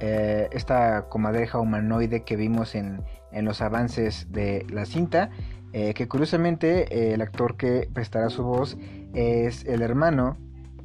eh, 0.00 0.48
esta 0.52 1.08
comadreja 1.08 1.58
humanoide 1.58 2.22
que 2.22 2.36
vimos 2.36 2.74
en, 2.74 3.02
los 3.44 3.60
avances 3.60 4.26
de 4.30 4.66
la 4.70 4.86
cinta, 4.86 5.30
eh, 5.72 5.94
que 5.94 6.08
curiosamente 6.08 6.84
eh, 6.94 7.14
el 7.14 7.20
actor 7.20 7.56
que 7.56 7.88
prestará 7.92 8.30
su 8.30 8.42
voz 8.42 8.76
es 9.14 9.64
el 9.64 9.82
hermano 9.82 10.36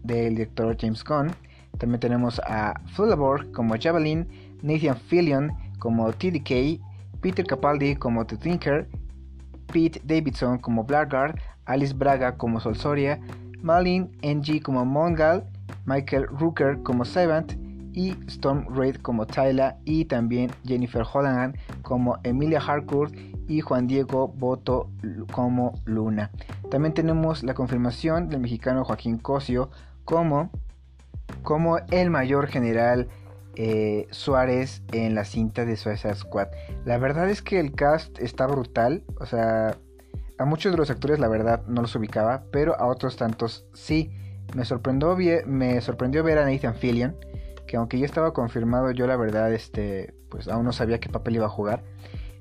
del 0.04 0.36
director 0.36 0.76
James 0.80 1.04
Gunn. 1.04 1.32
También 1.78 2.00
tenemos 2.00 2.40
a 2.46 2.80
Fullabor 2.94 3.52
como 3.52 3.76
Javelin, 3.80 4.28
Nathan 4.62 4.98
Fillion 4.98 5.52
como 5.80 6.12
TDK 6.12 6.82
Peter 7.22 7.46
Capaldi 7.46 7.96
como 7.96 8.26
The 8.26 8.36
Thinker, 8.36 8.88
Pete 9.72 10.02
Davidson 10.04 10.58
como 10.58 10.84
Blackguard, 10.84 11.40
Alice 11.66 11.94
Braga 11.94 12.36
como 12.36 12.60
Solsoria, 12.60 13.20
Malin 13.62 14.10
Ng 14.24 14.62
como 14.62 14.84
Mongal, 14.84 15.46
Michael 15.86 16.28
Rooker 16.28 16.82
como 16.84 17.06
Savant 17.06 17.54
y 17.94 18.16
Storm 18.28 18.66
Reid 18.74 18.98
como 18.98 19.26
Tyla 19.26 19.78
y 19.86 20.06
también 20.06 20.52
Jennifer 20.66 21.04
Holland 21.12 21.58
como 21.82 22.20
Emilia 22.24 22.60
Harcourt 22.60 23.14
y 23.48 23.62
Juan 23.62 23.88
Diego 23.88 24.28
Boto 24.28 24.90
como 25.32 25.74
Luna. 25.86 26.32
También 26.70 26.94
tenemos 26.94 27.44
la 27.44 27.54
confirmación 27.54 28.30
del 28.30 28.40
mexicano 28.40 28.84
Joaquín 28.86 29.18
Cosio 29.18 29.70
como, 30.06 30.52
como 31.44 31.80
el 31.90 32.10
mayor 32.10 32.48
general 32.48 33.10
eh, 33.56 34.08
Suárez 34.12 34.82
en 34.94 35.14
la 35.14 35.26
cinta 35.26 35.66
de 35.66 35.76
Suicide 35.76 36.16
Squad. 36.16 36.48
La 36.86 36.98
verdad 36.98 37.30
es 37.30 37.42
que 37.42 37.60
el 37.60 37.74
cast 37.74 38.18
está 38.20 38.48
brutal. 38.48 39.04
O 39.20 39.26
sea, 39.26 39.78
a 40.38 40.46
muchos 40.46 40.72
de 40.72 40.78
los 40.78 40.90
actores 40.90 41.20
la 41.20 41.28
verdad 41.28 41.64
no 41.68 41.82
los 41.82 41.96
ubicaba, 41.96 42.44
pero 42.52 42.76
a 42.76 42.88
otros 42.88 43.18
tantos 43.18 43.66
sí. 43.74 44.12
Me 44.56 44.66
sorprendió, 44.66 45.16
me 45.46 45.80
sorprendió 45.82 46.24
ver 46.24 46.38
a 46.38 46.46
Nathan 46.46 46.76
Fillion, 46.76 47.16
que 47.72 47.78
aunque 47.78 47.98
ya 47.98 48.06
estaba 48.06 48.34
confirmado, 48.34 48.92
yo 48.92 49.08
la 49.08 49.16
verdad 49.16 49.54
este, 49.54 50.14
pues 50.28 50.50
aún 50.50 50.66
no 50.66 50.74
sabía 50.74 51.00
qué 51.00 51.08
papel 51.08 51.36
iba 51.36 51.46
a 51.46 51.50
jugar. 51.50 51.84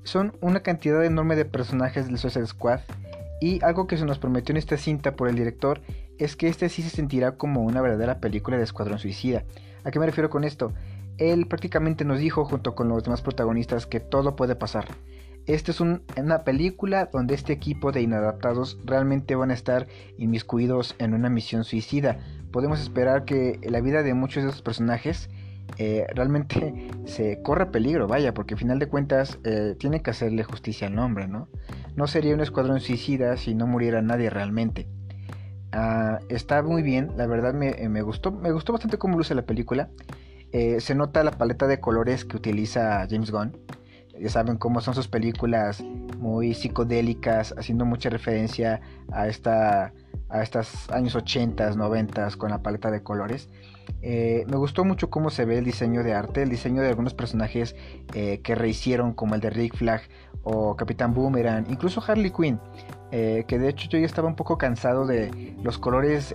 Son 0.03 0.33
una 0.41 0.59
cantidad 0.59 1.01
enorme 1.05 1.37
de 1.37 1.45
personajes 1.45 2.07
del 2.07 2.17
Suicide 2.17 2.47
Squad 2.47 2.81
y 3.39 3.63
algo 3.63 3.87
que 3.87 3.95
se 3.97 4.03
nos 4.03 4.19
prometió 4.19 4.51
en 4.51 4.57
esta 4.57 4.75
cinta 4.75 5.15
por 5.15 5.29
el 5.29 5.35
director 5.35 5.79
es 6.19 6.35
que 6.35 6.49
este 6.49 6.67
sí 6.67 6.81
se 6.81 6.89
sentirá 6.89 7.37
como 7.37 7.61
una 7.61 7.79
verdadera 7.79 8.19
película 8.19 8.57
de 8.57 8.63
Escuadrón 8.63 8.99
Suicida. 8.99 9.45
¿A 9.85 9.91
qué 9.91 9.99
me 9.99 10.05
refiero 10.05 10.29
con 10.29 10.43
esto? 10.43 10.73
él 11.21 11.47
prácticamente 11.47 12.03
nos 12.03 12.19
dijo 12.19 12.45
junto 12.45 12.73
con 12.73 12.89
los 12.89 13.03
demás 13.03 13.21
protagonistas 13.21 13.85
que 13.85 13.99
todo 13.99 14.35
puede 14.35 14.55
pasar. 14.55 14.85
Esta 15.47 15.71
es 15.71 15.79
una 15.79 16.43
película 16.43 17.09
donde 17.11 17.33
este 17.33 17.53
equipo 17.53 17.91
de 17.91 18.01
inadaptados 18.01 18.77
realmente 18.85 19.35
van 19.35 19.51
a 19.51 19.55
estar 19.55 19.87
inmiscuidos 20.17 20.95
en 20.99 21.13
una 21.13 21.29
misión 21.29 21.63
suicida. 21.63 22.19
Podemos 22.51 22.81
esperar 22.81 23.25
que 23.25 23.59
la 23.63 23.81
vida 23.81 24.03
de 24.03 24.13
muchos 24.13 24.43
de 24.43 24.49
esos 24.49 24.61
personajes 24.61 25.29
eh, 25.77 26.05
realmente 26.13 26.89
se 27.05 27.41
corra 27.41 27.71
peligro, 27.71 28.07
vaya, 28.07 28.33
porque 28.33 28.55
al 28.55 28.59
final 28.59 28.79
de 28.79 28.87
cuentas 28.87 29.39
eh, 29.43 29.75
tiene 29.79 30.01
que 30.01 30.11
hacerle 30.11 30.43
justicia 30.43 30.87
al 30.87 30.95
nombre, 30.95 31.27
¿no? 31.27 31.47
No 31.95 32.07
sería 32.07 32.33
un 32.33 32.41
escuadrón 32.41 32.79
suicida 32.79 33.37
si 33.37 33.55
no 33.55 33.67
muriera 33.67 34.01
nadie 34.01 34.29
realmente. 34.29 34.87
Ah, 35.71 36.19
está 36.29 36.61
muy 36.63 36.83
bien, 36.83 37.11
la 37.15 37.27
verdad 37.27 37.53
me, 37.53 37.87
me, 37.87 38.01
gustó, 38.01 38.31
me 38.31 38.51
gustó 38.51 38.73
bastante 38.73 38.97
cómo 38.97 39.17
luce 39.17 39.35
la 39.35 39.43
película. 39.43 39.89
Eh, 40.51 40.81
se 40.81 40.95
nota 40.95 41.23
la 41.23 41.31
paleta 41.31 41.65
de 41.65 41.79
colores 41.79 42.25
que 42.25 42.35
utiliza 42.35 43.07
James 43.09 43.31
Gunn. 43.31 43.57
Ya 44.19 44.29
saben 44.29 44.57
cómo 44.57 44.81
son 44.81 44.93
sus 44.93 45.07
películas 45.07 45.81
muy 46.19 46.53
psicodélicas, 46.53 47.55
haciendo 47.57 47.85
mucha 47.85 48.09
referencia 48.09 48.81
a 49.11 49.27
esta 49.27 49.93
a 50.31 50.41
estos 50.41 50.89
años 50.89 51.15
80, 51.15 51.71
90 51.71 52.29
con 52.37 52.51
la 52.51 52.61
paleta 52.61 52.91
de 52.91 53.03
colores. 53.03 53.49
Eh, 54.01 54.45
me 54.47 54.57
gustó 54.57 54.85
mucho 54.85 55.09
cómo 55.09 55.29
se 55.29 55.45
ve 55.45 55.57
el 55.57 55.65
diseño 55.65 56.03
de 56.03 56.13
arte, 56.13 56.43
el 56.43 56.49
diseño 56.49 56.81
de 56.81 56.89
algunos 56.89 57.13
personajes 57.13 57.75
eh, 58.13 58.41
que 58.41 58.55
rehicieron, 58.55 59.13
como 59.13 59.35
el 59.35 59.41
de 59.41 59.49
Rick 59.49 59.75
Flag 59.75 60.01
o 60.43 60.75
Capitán 60.75 61.13
Boomerang, 61.13 61.65
incluso 61.69 62.03
Harley 62.05 62.31
Quinn, 62.31 62.59
que 63.11 63.45
de 63.45 63.69
hecho 63.69 63.89
yo 63.89 63.99
ya 63.99 64.05
estaba 64.05 64.27
un 64.27 64.35
poco 64.35 64.57
cansado 64.57 65.05
de 65.05 65.53
los 65.61 65.77
colores 65.77 66.33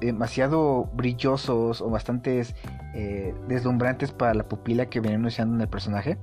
demasiado 0.00 0.84
brillosos 0.94 1.80
o 1.80 1.90
bastantes 1.90 2.54
eh, 2.94 3.34
deslumbrantes 3.48 4.12
para 4.12 4.34
la 4.34 4.48
pupila 4.48 4.86
que 4.86 5.00
venían 5.00 5.24
usando 5.24 5.54
en 5.54 5.60
el 5.60 5.68
personaje. 5.68 6.18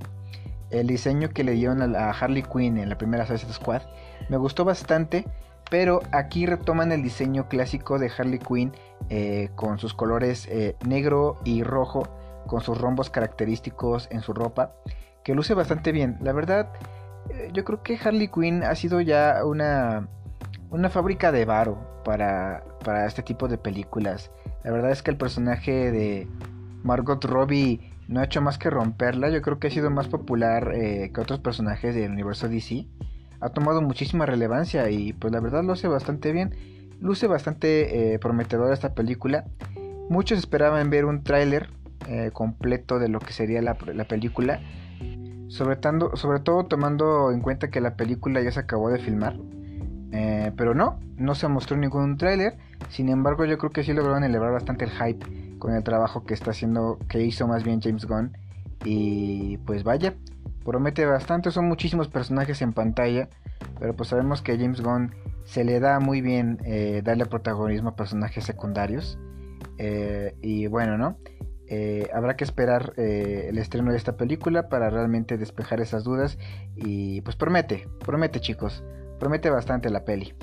El 0.69 0.87
diseño 0.87 1.29
que 1.29 1.43
le 1.43 1.53
dieron 1.53 1.95
a, 1.95 2.11
Harley 2.11 2.43
Quinn 2.43 2.77
en 2.77 2.89
la 2.89 2.97
primera 2.97 3.25
Suicide 3.25 3.53
Squad 3.53 3.81
me 4.29 4.37
gustó 4.37 4.65
bastante, 4.65 5.25
pero 5.69 6.01
aquí 6.11 6.45
retoman 6.45 6.91
el 6.91 7.03
diseño 7.03 7.47
clásico 7.47 7.99
de 7.99 8.11
Harley 8.15 8.39
Quinn 8.39 8.73
eh, 9.09 9.49
con 9.55 9.79
sus 9.79 9.93
colores 9.93 10.47
eh, 10.47 10.75
negro 10.85 11.39
y 11.43 11.63
rojo, 11.63 12.07
con 12.47 12.61
sus 12.61 12.79
rombos 12.79 13.09
característicos 13.09 14.07
en 14.11 14.21
su 14.21 14.33
ropa, 14.33 14.75
que 15.23 15.35
luce 15.35 15.53
bastante 15.53 15.91
bien. 15.91 16.17
La 16.21 16.33
verdad, 16.33 16.71
yo 17.53 17.63
creo 17.63 17.83
que 17.83 17.97
Harley 18.03 18.27
Quinn 18.27 18.63
ha 18.63 18.75
sido 18.75 19.01
ya 19.01 19.41
una, 19.45 20.07
una 20.69 20.89
fábrica 20.89 21.31
de 21.31 21.45
varo 21.45 22.01
para, 22.03 22.63
para 22.83 23.05
este 23.05 23.23
tipo 23.23 23.47
de 23.47 23.57
películas. 23.57 24.31
La 24.63 24.71
verdad 24.71 24.91
es 24.91 25.01
que 25.01 25.11
el 25.11 25.17
personaje 25.17 25.91
de 25.91 26.27
Margot 26.83 27.23
Robbie 27.23 27.93
no 28.07 28.19
ha 28.19 28.25
hecho 28.25 28.41
más 28.41 28.57
que 28.57 28.69
romperla. 28.69 29.29
Yo 29.29 29.41
creo 29.41 29.59
que 29.59 29.67
ha 29.67 29.71
sido 29.71 29.89
más 29.89 30.07
popular 30.07 30.71
eh, 30.73 31.11
que 31.13 31.21
otros 31.21 31.39
personajes 31.39 31.95
del 31.95 32.11
universo 32.11 32.47
DC. 32.47 32.87
Ha 33.43 33.49
tomado 33.49 33.81
muchísima 33.81 34.25
relevancia 34.25 34.89
y 34.89 35.11
pues 35.11 35.33
la 35.33 35.41
verdad 35.41 35.63
lo 35.63 35.73
hace 35.73 35.89
bastante 35.89 36.31
bien. 36.31 36.55
Luce 37.01 37.27
bastante 37.27 38.13
eh, 38.13 38.19
prometedora 38.19 38.73
esta 38.73 38.93
película. 38.93 39.43
Muchos 40.09 40.39
esperaban 40.39 40.89
ver 40.89 41.03
un 41.03 41.23
tráiler 41.23 41.69
eh, 42.07 42.31
completo 42.31 42.99
de 42.99 43.09
lo 43.09 43.19
que 43.19 43.33
sería 43.33 43.61
la, 43.61 43.77
la 43.93 44.05
película. 44.05 44.61
Sobre, 45.49 45.77
sobre 46.15 46.39
todo 46.39 46.65
tomando 46.65 47.31
en 47.31 47.41
cuenta 47.41 47.69
que 47.69 47.81
la 47.81 47.95
película 47.97 48.41
ya 48.41 48.51
se 48.51 48.61
acabó 48.61 48.89
de 48.89 48.99
filmar. 48.99 49.35
Eh, 50.13 50.51
pero 50.55 50.73
no, 50.73 50.99
no 51.17 51.35
se 51.35 51.47
mostró 51.49 51.75
ningún 51.75 52.17
tráiler. 52.17 52.55
Sin 52.89 53.09
embargo, 53.09 53.43
yo 53.43 53.57
creo 53.57 53.71
que 53.71 53.83
sí 53.83 53.91
lograron 53.91 54.23
elevar 54.23 54.53
bastante 54.53 54.85
el 54.85 54.91
hype 54.91 55.57
con 55.59 55.75
el 55.75 55.83
trabajo 55.83 56.23
que 56.23 56.33
está 56.33 56.51
haciendo, 56.51 56.97
que 57.09 57.21
hizo 57.21 57.45
más 57.45 57.63
bien 57.63 57.81
James 57.81 58.05
Gunn. 58.05 58.37
Y 58.85 59.57
pues 59.65 59.83
vaya, 59.83 60.13
promete 60.63 61.05
bastante. 61.05 61.51
Son 61.51 61.67
muchísimos 61.67 62.07
personajes 62.07 62.61
en 62.61 62.73
pantalla, 62.73 63.29
pero 63.79 63.95
pues 63.95 64.09
sabemos 64.09 64.41
que 64.41 64.53
a 64.53 64.57
James 64.57 64.81
Gunn 64.81 65.13
se 65.43 65.63
le 65.63 65.79
da 65.79 65.99
muy 65.99 66.21
bien 66.21 66.59
eh, 66.65 67.01
darle 67.03 67.25
protagonismo 67.25 67.89
a 67.89 67.95
personajes 67.95 68.43
secundarios. 68.43 69.19
Eh, 69.77 70.35
y 70.41 70.67
bueno, 70.67 70.97
¿no? 70.97 71.17
habrá 72.13 72.35
que 72.35 72.43
esperar 72.43 72.93
el 72.97 73.57
estreno 73.57 73.89
de 73.89 73.97
esta 73.97 74.15
película 74.15 74.69
para 74.69 74.91
realmente 74.91 75.39
despejar 75.39 75.81
esas 75.81 76.03
dudas. 76.03 76.37
Y 76.75 77.21
pues 77.21 77.35
promete, 77.35 77.87
promete 78.05 78.39
chicos. 78.39 78.83
Promete 79.19 79.49
bastante 79.49 79.89
la 79.89 80.05
peli. 80.05 80.35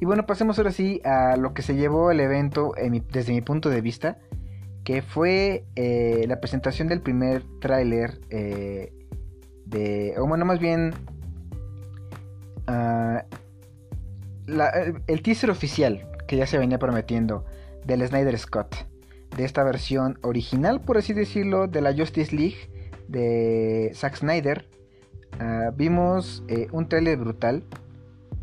Y 0.00 0.06
bueno, 0.06 0.26
pasemos 0.26 0.58
ahora 0.58 0.72
sí 0.72 1.00
a 1.04 1.36
lo 1.36 1.54
que 1.54 1.62
se 1.62 1.76
llevó 1.76 2.10
el 2.10 2.20
evento 2.20 2.72
desde 3.12 3.32
mi 3.32 3.40
punto 3.40 3.70
de 3.70 3.80
vista. 3.80 4.18
que 4.84 5.00
fue 5.00 5.64
eh, 5.76 6.26
la 6.28 6.40
presentación 6.40 6.88
del 6.88 7.00
primer 7.00 7.42
tráiler 7.58 8.20
eh, 8.28 8.92
o 10.18 10.26
bueno, 10.26 10.44
más 10.44 10.58
bien 10.58 10.94
ah, 12.66 13.24
el 15.06 15.22
teaser 15.22 15.50
oficial 15.50 16.06
que 16.26 16.36
ya 16.36 16.46
se 16.46 16.58
venía 16.58 16.78
prometiendo 16.78 17.44
del 17.84 18.06
Snyder 18.06 18.38
Scott, 18.38 18.74
de 19.36 19.44
esta 19.44 19.64
versión 19.64 20.18
original, 20.22 20.80
por 20.80 20.98
así 20.98 21.12
decirlo, 21.12 21.66
de 21.66 21.80
la 21.80 21.94
Justice 21.94 22.34
League 22.34 22.70
de 23.08 23.92
Zack 23.94 24.16
Snyder. 24.16 24.68
Ah, 25.38 25.70
vimos 25.76 26.44
eh, 26.48 26.68
un 26.72 26.88
tráiler 26.88 27.18
brutal, 27.18 27.64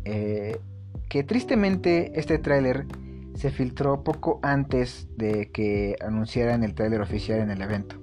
que 0.04 1.22
tristemente 1.22 2.18
este 2.18 2.38
tráiler 2.38 2.86
se 3.34 3.50
filtró 3.50 4.02
poco 4.04 4.40
antes 4.42 5.08
de 5.16 5.50
que 5.50 5.96
anunciaran 6.00 6.64
el 6.64 6.74
tráiler 6.74 7.00
oficial 7.00 7.40
en 7.40 7.50
el 7.50 7.62
evento. 7.62 7.96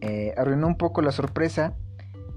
Eh, 0.00 0.34
arruinó 0.36 0.66
un 0.66 0.76
poco 0.76 1.02
la 1.02 1.12
sorpresa, 1.12 1.74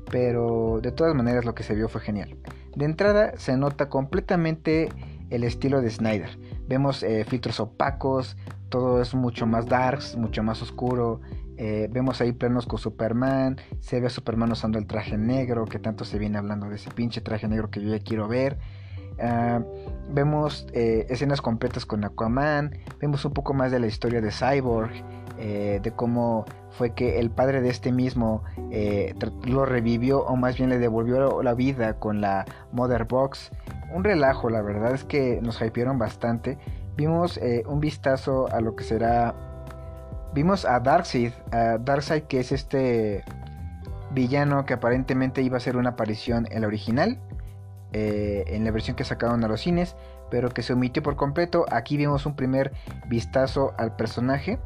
pero 0.09 0.79
de 0.81 0.91
todas 0.91 1.15
maneras 1.15 1.45
lo 1.45 1.55
que 1.55 1.63
se 1.63 1.75
vio 1.75 1.89
fue 1.89 2.01
genial. 2.01 2.37
De 2.75 2.85
entrada 2.85 3.33
se 3.37 3.57
nota 3.57 3.89
completamente 3.89 4.89
el 5.29 5.43
estilo 5.43 5.81
de 5.81 5.89
Snyder. 5.89 6.37
Vemos 6.67 7.03
eh, 7.03 7.25
filtros 7.25 7.59
opacos, 7.59 8.37
todo 8.69 9.01
es 9.01 9.13
mucho 9.13 9.45
más 9.45 9.65
darks, 9.65 10.15
mucho 10.15 10.43
más 10.43 10.61
oscuro. 10.61 11.21
Eh, 11.57 11.89
vemos 11.91 12.21
ahí 12.21 12.31
planos 12.31 12.65
con 12.65 12.79
Superman, 12.79 13.57
se 13.79 13.99
ve 13.99 14.07
a 14.07 14.09
Superman 14.09 14.51
usando 14.51 14.79
el 14.79 14.87
traje 14.87 15.17
negro, 15.17 15.65
que 15.65 15.77
tanto 15.77 16.05
se 16.05 16.17
viene 16.17 16.37
hablando 16.37 16.69
de 16.69 16.75
ese 16.75 16.89
pinche 16.89 17.19
traje 17.19 17.47
negro 17.47 17.69
que 17.69 17.81
yo 17.81 17.89
ya 17.89 17.99
quiero 17.99 18.27
ver. 18.27 18.57
Ah, 19.21 19.61
vemos 20.09 20.67
eh, 20.71 21.05
escenas 21.09 21.41
completas 21.41 21.85
con 21.85 22.05
Aquaman, 22.05 22.77
vemos 23.01 23.25
un 23.25 23.33
poco 23.33 23.53
más 23.53 23.71
de 23.71 23.79
la 23.79 23.87
historia 23.87 24.21
de 24.21 24.31
Cyborg, 24.31 24.91
eh, 25.39 25.79
de 25.81 25.91
cómo 25.91 26.45
fue 26.71 26.93
que 26.93 27.19
el 27.19 27.31
padre 27.31 27.61
de 27.61 27.69
este 27.69 27.91
mismo 27.91 28.43
eh, 28.71 29.15
lo 29.45 29.65
revivió 29.65 30.25
o 30.25 30.35
más 30.35 30.57
bien 30.57 30.69
le 30.69 30.77
devolvió 30.77 31.41
la 31.41 31.53
vida 31.53 31.93
con 31.95 32.21
la 32.21 32.45
Mother 32.71 33.05
Box. 33.05 33.51
Un 33.93 34.03
relajo, 34.03 34.49
la 34.49 34.61
verdad 34.61 34.93
es 34.93 35.03
que 35.03 35.39
nos 35.41 35.61
hypearon 35.61 35.97
bastante. 35.97 36.57
Vimos 36.95 37.39
un 37.65 37.79
vistazo 37.79 38.47
a 38.51 38.59
lo 38.61 38.75
que 38.75 38.83
será... 38.83 39.33
Vimos 40.33 40.65
a 40.65 40.79
Darkseid, 40.79 41.31
a 41.51 41.77
Darkseid 41.79 42.23
que 42.23 42.39
es 42.39 42.51
este 42.51 43.23
villano 44.11 44.65
que 44.65 44.73
aparentemente 44.73 45.41
iba 45.41 45.57
a 45.57 45.59
ser 45.59 45.77
una 45.77 45.91
aparición 45.91 46.47
en 46.51 46.61
la 46.61 46.67
original 46.67 47.19
eh, 47.91 48.43
en 48.49 48.63
la 48.65 48.71
versión 48.71 48.95
que 48.95 49.03
sacaron 49.03 49.43
a 49.43 49.47
los 49.47 49.61
cines, 49.61 49.95
pero 50.29 50.49
que 50.49 50.61
se 50.61 50.73
omitió 50.73 51.01
por 51.01 51.15
completo. 51.15 51.65
Aquí 51.71 51.97
vemos 51.97 52.27
un 52.27 52.35
primer 52.35 52.71
vistazo 53.07 53.73
al 53.77 53.95
personaje 53.95 54.59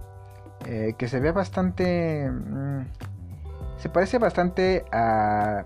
eh, 0.65 0.93
que 0.97 1.07
se 1.07 1.19
ve 1.19 1.31
bastante. 1.31 2.29
Mm, 2.29 2.85
se 3.77 3.89
parece 3.89 4.17
bastante 4.17 4.85
a, 4.91 5.65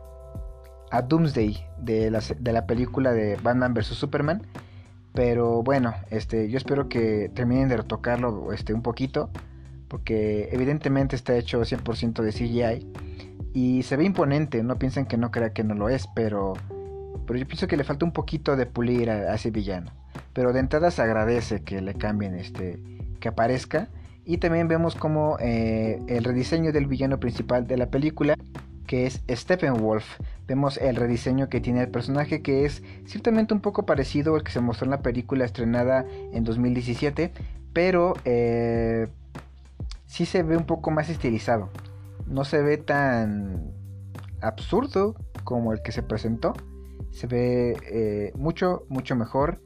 a 0.92 1.02
Doomsday 1.02 1.66
de 1.78 2.10
la, 2.10 2.22
de 2.40 2.54
la 2.54 2.66
película 2.66 3.12
de 3.12 3.38
Batman 3.42 3.74
vs 3.74 3.88
Superman. 3.88 4.42
Pero 5.14 5.64
bueno, 5.64 5.94
este, 6.10 6.50
yo 6.50 6.58
espero 6.58 6.90
que 6.90 7.32
terminen 7.34 7.70
de 7.70 7.78
retocarlo 7.78 8.54
este, 8.54 8.74
un 8.74 8.82
poquito. 8.82 9.30
Porque 9.88 10.50
evidentemente 10.52 11.16
está 11.16 11.36
hecho 11.36 11.62
100% 11.62 12.22
de 12.22 12.32
CGI. 12.32 12.92
Y 13.54 13.84
se 13.84 13.96
ve 13.96 14.04
imponente. 14.04 14.64
No 14.64 14.78
piensen 14.78 15.06
que 15.06 15.18
no 15.18 15.32
crea 15.32 15.54
que 15.54 15.64
no 15.64 15.76
lo 15.76 15.90
es. 15.90 16.08
Pero 16.16 16.56
pero 17.28 17.38
yo 17.38 17.46
pienso 17.46 17.68
que 17.68 17.78
le 17.78 17.84
falta 17.84 18.06
un 18.06 18.14
poquito 18.14 18.56
de 18.56 18.66
pulir 18.66 19.10
a, 19.10 19.36
ese 19.36 19.52
villano. 19.52 19.92
Pero 20.34 20.54
de 20.54 20.62
entrada 20.62 20.90
se 20.90 21.02
agradece 21.02 21.62
que 21.62 21.82
le 21.82 21.94
cambien 21.94 22.34
este. 22.34 22.80
que 23.20 23.28
aparezca. 23.28 23.90
Y 24.28 24.40
también 24.40 24.68
vemos 24.68 24.96
como 24.96 25.38
eh, 25.40 26.02
el 26.08 26.26
rediseño 26.26 26.74
del 26.74 26.86
villano 26.86 27.18
principal 27.20 27.66
de 27.66 27.78
la 27.78 27.90
película. 27.90 28.36
Que 28.86 29.08
es 29.08 29.24
Steppenwolf. 29.30 30.20
Vemos 30.48 30.78
el 30.78 30.98
rediseño 30.98 31.50
que 31.50 31.62
tiene 31.62 31.82
el 31.82 31.90
personaje. 31.90 32.42
Que 32.42 32.66
es 32.66 32.84
ciertamente 33.06 33.54
un 33.54 33.62
poco 33.62 33.86
parecido 33.86 34.36
al 34.36 34.44
que 34.44 34.52
se 34.52 34.60
mostró 34.60 34.86
en 34.86 34.92
la 34.92 35.02
película 35.02 35.46
estrenada 35.46 36.06
en 36.34 36.44
2017. 36.44 37.32
Pero 37.72 38.16
eh, 38.26 39.08
sí 40.06 40.26
se 40.26 40.44
ve 40.44 40.58
un 40.58 40.66
poco 40.66 40.92
más 40.92 41.10
estilizado. 41.10 41.70
No 42.28 42.44
se 42.44 42.62
ve 42.62 42.78
tan 42.78 43.72
absurdo 44.42 45.16
como 45.46 45.72
el 45.72 45.82
que 45.82 45.94
se 45.94 46.04
presentó 46.04 46.54
se 47.12 47.28
ve 47.28 47.76
eh, 47.92 48.32
mucho, 48.36 48.86
mucho 48.90 49.16
mejor. 49.16 49.62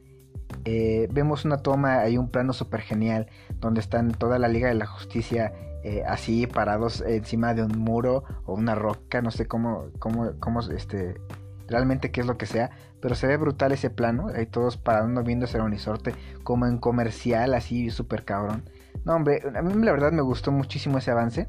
Eh, 0.64 1.08
vemos 1.12 1.44
una 1.44 1.58
toma, 1.58 2.00
hay 2.00 2.18
un 2.18 2.28
plano 2.28 2.52
súper 2.52 2.80
genial 2.80 3.28
donde 3.60 3.80
están 3.80 4.12
toda 4.12 4.38
la 4.38 4.48
Liga 4.48 4.68
de 4.68 4.74
la 4.74 4.86
Justicia 4.86 5.52
eh, 5.84 6.04
así 6.06 6.46
parados 6.46 7.00
encima 7.00 7.54
de 7.54 7.64
un 7.64 7.76
muro 7.78 8.22
o 8.46 8.54
una 8.54 8.76
roca, 8.76 9.20
no 9.20 9.32
sé 9.32 9.46
cómo, 9.46 9.86
cómo, 9.98 10.32
cómo, 10.38 10.60
este, 10.60 11.20
realmente 11.66 12.12
qué 12.12 12.20
es 12.20 12.26
lo 12.26 12.38
que 12.38 12.46
sea, 12.46 12.70
pero 13.00 13.16
se 13.16 13.26
ve 13.26 13.36
brutal 13.36 13.72
ese 13.72 13.90
plano, 13.90 14.28
ahí 14.32 14.46
todos 14.46 14.76
parando 14.76 15.24
viendo 15.24 15.46
ese 15.46 15.60
unisorte 15.60 16.14
como 16.44 16.66
en 16.66 16.78
comercial, 16.78 17.54
así 17.54 17.90
súper 17.90 18.24
cabrón. 18.24 18.62
No, 19.04 19.16
hombre, 19.16 19.42
a 19.54 19.62
mí 19.62 19.84
la 19.84 19.90
verdad 19.90 20.12
me 20.12 20.22
gustó 20.22 20.52
muchísimo 20.52 20.98
ese 20.98 21.10
avance. 21.10 21.48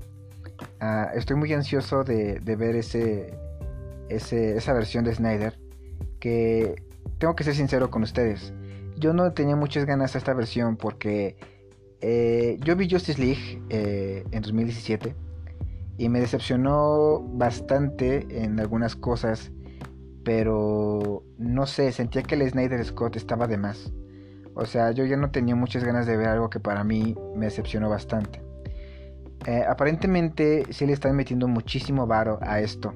Ah, 0.79 1.11
estoy 1.13 1.35
muy 1.35 1.53
ansioso 1.53 2.03
de, 2.03 2.39
de 2.39 2.55
ver 2.55 2.75
ese, 2.75 3.37
ese, 4.09 4.57
esa 4.57 4.73
versión 4.73 5.03
de 5.03 5.13
Snyder 5.13 5.59
que 6.19 6.81
tengo 7.19 7.35
que 7.35 7.43
ser 7.43 7.53
sincero 7.53 7.91
con 7.91 8.01
ustedes. 8.01 8.53
Yo 9.03 9.11
no 9.11 9.33
tenía 9.33 9.57
muchas 9.57 9.83
ganas 9.83 10.15
a 10.15 10.17
esta 10.17 10.33
versión 10.33 10.77
porque 10.77 11.35
eh, 11.99 12.57
yo 12.61 12.77
vi 12.77 12.89
Justice 12.89 13.19
League 13.19 13.61
eh, 13.69 14.23
en 14.31 14.41
2017 14.41 15.13
y 15.97 16.07
me 16.07 16.21
decepcionó 16.21 17.19
bastante 17.19 18.25
en 18.29 18.61
algunas 18.61 18.95
cosas, 18.95 19.51
pero 20.23 21.25
no 21.37 21.65
sé, 21.65 21.91
sentía 21.91 22.23
que 22.23 22.35
el 22.35 22.49
Snyder 22.49 22.81
Scott 22.85 23.17
estaba 23.17 23.45
de 23.45 23.57
más. 23.57 23.91
O 24.55 24.65
sea, 24.65 24.91
yo 24.91 25.03
ya 25.03 25.17
no 25.17 25.31
tenía 25.31 25.57
muchas 25.57 25.83
ganas 25.83 26.07
de 26.07 26.15
ver 26.15 26.29
algo 26.29 26.49
que 26.49 26.61
para 26.61 26.85
mí 26.85 27.13
me 27.35 27.47
decepcionó 27.47 27.89
bastante. 27.89 28.41
Eh, 29.45 29.65
aparentemente 29.67 30.63
sí 30.69 30.85
le 30.85 30.93
están 30.93 31.13
metiendo 31.17 31.49
muchísimo 31.49 32.07
varo 32.07 32.39
a 32.41 32.61
esto 32.61 32.93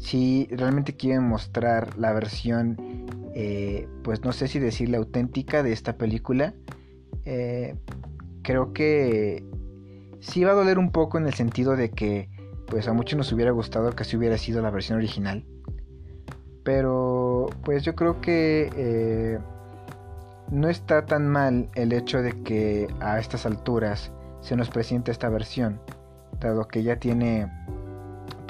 si 0.00 0.48
realmente 0.50 0.96
quieren 0.96 1.28
mostrar 1.28 1.98
la 1.98 2.12
versión, 2.12 2.76
eh, 3.34 3.86
pues 4.02 4.24
no 4.24 4.32
sé 4.32 4.48
si 4.48 4.58
decirle 4.58 4.96
auténtica 4.96 5.62
de 5.62 5.72
esta 5.72 5.96
película, 5.98 6.54
eh, 7.26 7.76
creo 8.42 8.72
que 8.72 9.44
sí 10.20 10.42
va 10.42 10.52
a 10.52 10.54
doler 10.54 10.78
un 10.78 10.90
poco 10.90 11.18
en 11.18 11.26
el 11.26 11.34
sentido 11.34 11.76
de 11.76 11.90
que 11.90 12.30
pues 12.66 12.88
a 12.88 12.94
muchos 12.94 13.18
nos 13.18 13.30
hubiera 13.32 13.50
gustado 13.50 13.90
que 13.92 14.02
así 14.02 14.16
hubiera 14.16 14.38
sido 14.38 14.62
la 14.62 14.70
versión 14.70 14.96
original. 14.96 15.44
Pero 16.64 17.50
pues 17.62 17.84
yo 17.84 17.94
creo 17.94 18.22
que 18.22 18.70
eh, 18.76 19.38
no 20.50 20.68
está 20.68 21.04
tan 21.04 21.28
mal 21.28 21.68
el 21.74 21.92
hecho 21.92 22.22
de 22.22 22.42
que 22.42 22.88
a 23.00 23.18
estas 23.18 23.44
alturas 23.44 24.12
se 24.40 24.56
nos 24.56 24.70
presente 24.70 25.10
esta 25.10 25.28
versión, 25.28 25.78
dado 26.40 26.66
que 26.68 26.82
ya 26.82 26.96
tiene 26.96 27.50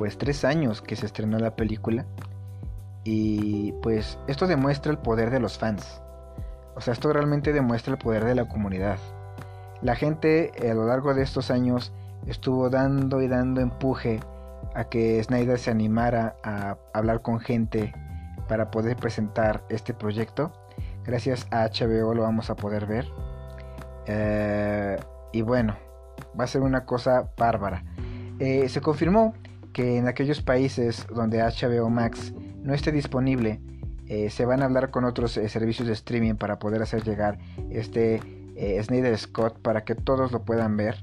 pues 0.00 0.16
tres 0.16 0.46
años 0.46 0.80
que 0.80 0.96
se 0.96 1.04
estrenó 1.04 1.38
la 1.38 1.56
película. 1.56 2.06
Y 3.04 3.72
pues 3.82 4.18
esto 4.28 4.46
demuestra 4.46 4.90
el 4.90 4.96
poder 4.96 5.28
de 5.28 5.40
los 5.40 5.58
fans. 5.58 6.00
O 6.74 6.80
sea, 6.80 6.94
esto 6.94 7.12
realmente 7.12 7.52
demuestra 7.52 7.92
el 7.92 7.98
poder 7.98 8.24
de 8.24 8.34
la 8.34 8.48
comunidad. 8.48 8.96
La 9.82 9.96
gente 9.96 10.52
a 10.58 10.72
lo 10.72 10.86
largo 10.86 11.12
de 11.12 11.20
estos 11.20 11.50
años 11.50 11.92
estuvo 12.26 12.70
dando 12.70 13.20
y 13.20 13.28
dando 13.28 13.60
empuje 13.60 14.20
a 14.74 14.84
que 14.84 15.22
Snyder 15.22 15.58
se 15.58 15.70
animara 15.70 16.34
a 16.42 16.78
hablar 16.94 17.20
con 17.20 17.38
gente 17.38 17.92
para 18.48 18.70
poder 18.70 18.96
presentar 18.96 19.64
este 19.68 19.92
proyecto. 19.92 20.50
Gracias 21.04 21.46
a 21.50 21.68
HBO 21.68 22.14
lo 22.14 22.22
vamos 22.22 22.48
a 22.48 22.56
poder 22.56 22.86
ver. 22.86 23.06
Eh, 24.06 24.98
y 25.32 25.42
bueno, 25.42 25.76
va 26.40 26.44
a 26.44 26.46
ser 26.46 26.62
una 26.62 26.86
cosa 26.86 27.30
bárbara. 27.36 27.84
Eh, 28.38 28.66
se 28.70 28.80
confirmó 28.80 29.34
que 29.72 29.98
en 29.98 30.08
aquellos 30.08 30.42
países 30.42 31.06
donde 31.14 31.42
HBO 31.42 31.90
Max 31.90 32.32
no 32.62 32.74
esté 32.74 32.92
disponible, 32.92 33.60
eh, 34.08 34.28
se 34.30 34.44
van 34.44 34.62
a 34.62 34.64
hablar 34.64 34.90
con 34.90 35.04
otros 35.04 35.36
eh, 35.36 35.48
servicios 35.48 35.86
de 35.86 35.94
streaming 35.94 36.34
para 36.34 36.58
poder 36.58 36.82
hacer 36.82 37.04
llegar 37.04 37.38
este 37.70 38.20
eh, 38.56 38.82
Snyder 38.82 39.16
Scott 39.16 39.58
para 39.60 39.84
que 39.84 39.94
todos 39.94 40.32
lo 40.32 40.42
puedan 40.42 40.76
ver. 40.76 40.96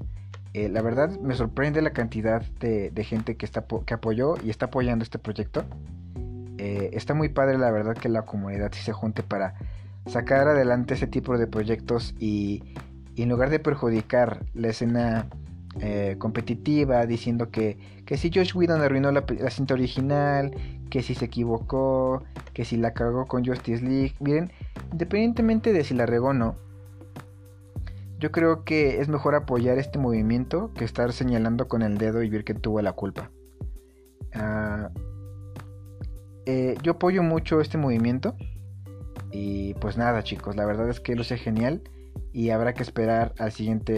la 0.52 0.82
verdad 0.82 1.18
me 1.20 1.34
sorprende 1.34 1.80
la 1.82 1.92
cantidad 1.92 2.42
de, 2.60 3.04
gente 3.04 3.36
que, 3.36 3.46
está, 3.46 3.64
que 3.86 3.94
apoyó 3.94 4.34
y 4.42 4.50
está 4.50 4.66
apoyando 4.66 5.04
este 5.04 5.18
proyecto. 5.18 5.64
está 6.58 7.14
muy 7.14 7.28
padre 7.28 7.58
la 7.58 7.70
verdad 7.70 7.94
que 7.94 8.08
la 8.08 8.22
comunidad 8.22 8.72
se 8.72 8.92
junte 8.92 9.22
para 9.22 9.54
sacar 10.06 10.48
adelante 10.48 10.94
ese 10.94 11.06
tipo 11.06 11.38
de 11.38 11.46
proyectos 11.46 12.14
y 12.18 12.74
en 13.16 13.28
lugar 13.28 13.50
de 13.50 13.58
perjudicar 13.58 14.44
la 14.54 14.68
escena 14.68 15.26
eh, 15.80 16.16
competitiva, 16.18 17.06
diciendo 17.06 17.50
que, 17.50 17.78
que 18.04 18.16
si 18.16 18.30
Josh 18.34 18.56
Whedon 18.56 18.80
arruinó 18.80 19.12
la, 19.12 19.24
cinta 19.50 19.74
original, 19.74 20.52
que 20.90 21.02
si 21.02 21.14
se 21.14 21.26
equivocó, 21.26 22.24
que 22.52 22.64
si 22.64 22.76
la 22.76 22.94
cagó 22.94 23.26
con 23.26 23.44
Justice 23.44 23.84
League. 23.84 24.14
Miren, 24.20 24.50
independientemente 24.92 25.72
de 25.72 25.84
si 25.84 25.94
la 25.94 26.06
regó 26.06 26.28
o 26.28 26.32
no, 26.32 26.56
yo 28.18 28.32
creo 28.32 28.64
que 28.64 29.00
es 29.00 29.08
mejor 29.08 29.34
apoyar 29.34 29.78
este 29.78 29.98
movimiento 29.98 30.72
que 30.74 30.84
estar 30.84 31.12
señalando 31.12 31.68
con 31.68 31.82
el 31.82 31.98
dedo 31.98 32.22
y 32.22 32.30
ver 32.30 32.44
que 32.44 32.54
tuvo 32.54 32.82
la 32.82 32.92
culpa. 32.92 33.30
Ah, 34.34 34.90
eh, 36.46 36.76
yo 36.82 36.92
apoyo 36.92 37.22
mucho 37.22 37.60
este 37.60 37.78
movimiento. 37.78 38.34
Y 39.30 39.74
pues 39.74 39.98
nada 39.98 40.22
chicos, 40.24 40.56
la 40.56 40.64
verdad 40.64 40.88
es 40.88 40.98
que 40.98 41.14
luce 41.14 41.36
genial. 41.36 41.82
Y 42.32 42.50
habrá 42.50 42.74
que 42.74 42.82
esperar 42.82 43.34
al 43.38 43.52
siguiente 43.52 43.94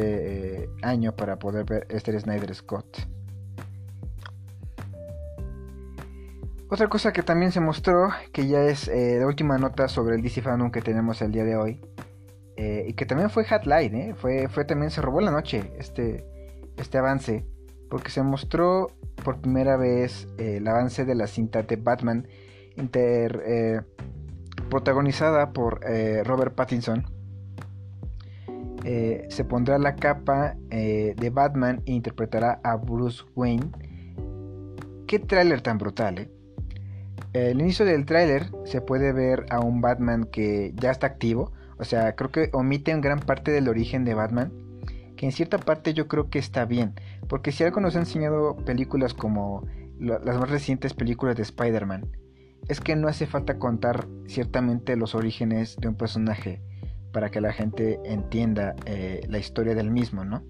eh, 0.63 0.71
año 0.83 1.15
para 1.17 1.39
poder 1.39 1.65
ver 1.65 1.87
este 1.91 2.19
Snyder 2.19 2.55
Scott. 2.55 2.99
Otra 6.69 6.89
cosa 6.89 7.13
que 7.13 7.23
también 7.23 7.51
se 7.51 7.61
mostró, 7.61 8.11
que 8.33 8.47
ya 8.47 8.63
es 8.63 8.87
eh, 8.87 9.17
la 9.19 9.27
última 9.27 9.59
nota 9.59 9.89
sobre 9.89 10.15
el 10.15 10.23
DC 10.23 10.41
Fandom 10.41 10.71
que 10.71 10.81
tenemos 10.83 11.21
el 11.21 11.33
día 11.33 11.45
de 11.45 11.57
hoy, 11.57 11.81
eh, 12.57 12.85
y 12.87 12.93
que 12.93 13.07
también 13.07 13.29
fue 13.29 13.45
Hatline, 13.45 14.15
fue, 14.15 14.49
fue 14.49 14.65
también, 14.65 14.93
se 14.93 15.03
robó 15.03 15.21
la 15.21 15.33
noche 15.33 15.73
este, 15.79 16.25
este 16.77 16.99
avance, 16.99 17.45
porque 17.91 18.11
se 18.11 18.23
mostró 18.23 18.93
por 19.25 19.41
primera 19.41 19.77
vez 19.77 20.29
el 20.39 20.67
avance 20.69 21.05
de 21.05 21.17
la 21.17 21.27
cinta 21.27 21.65
de 21.65 21.75
Batman, 21.75 22.29
inter, 22.77 23.85
protagonizada 24.71 25.53
por 25.53 25.81
Robert 26.25 26.55
Pattinson. 26.55 27.20
Se 28.83 29.45
pondrá 29.45 29.79
la 29.79 29.97
capa 29.97 30.57
de 30.71 31.31
Batman 31.33 31.83
e 31.87 31.93
interpretará 31.93 32.61
a 32.63 32.77
Bruce 32.77 33.23
Wayne. 33.35 33.71
Qué 35.07 35.19
tráiler 35.19 35.61
tan 35.61 35.79
brutal, 35.79 36.29
El 37.33 37.61
inicio 37.61 37.85
del 37.85 38.07
tráiler 38.07 38.47
se 38.65 38.81
puede 38.81 39.13
ver 39.13 39.47
a 39.51 39.61
un 39.61 39.81
Batman 39.81 40.25
que 40.25 40.73
ya 40.77 40.91
está 40.91 41.07
activo, 41.07 41.53
o 41.79 41.85
sea, 41.85 42.15
creo 42.17 42.31
que 42.31 42.51
omite 42.53 42.91
en 42.91 43.01
gran 43.01 43.21
parte 43.21 43.51
del 43.51 43.69
origen 43.69 44.05
de 44.05 44.15
Batman, 44.15 44.53
que 45.17 45.27
en 45.27 45.33
cierta 45.33 45.59
parte 45.59 45.95
yo 45.95 46.09
creo 46.09 46.29
que 46.31 46.39
está 46.39 46.65
bien, 46.65 46.95
porque 47.29 47.53
si 47.53 47.63
algo 47.65 47.81
nos 47.81 47.95
ha 47.95 48.01
enseñado 48.01 48.57
películas 48.57 49.15
como 49.15 49.67
las 49.99 50.39
más 50.39 50.51
recientes 50.51 50.95
películas 50.95 51.37
de 51.37 51.43
Spider-Man, 51.43 52.07
es 52.69 52.81
que 52.81 52.97
no 52.97 53.09
hace 53.09 53.27
falta 53.27 53.59
contar 53.59 54.07
ciertamente 54.27 54.97
los 54.97 55.15
orígenes 55.15 55.77
de 55.77 55.89
un 55.89 55.95
personaje 55.95 56.63
para 57.13 57.31
que 57.31 57.41
la 57.41 57.53
gente 57.53 58.01
entienda 58.05 58.75
eh, 58.87 59.21
la 59.29 59.39
historia 59.39 59.75
del 59.75 59.91
mismo, 59.91 60.25
¿no? 60.25 60.43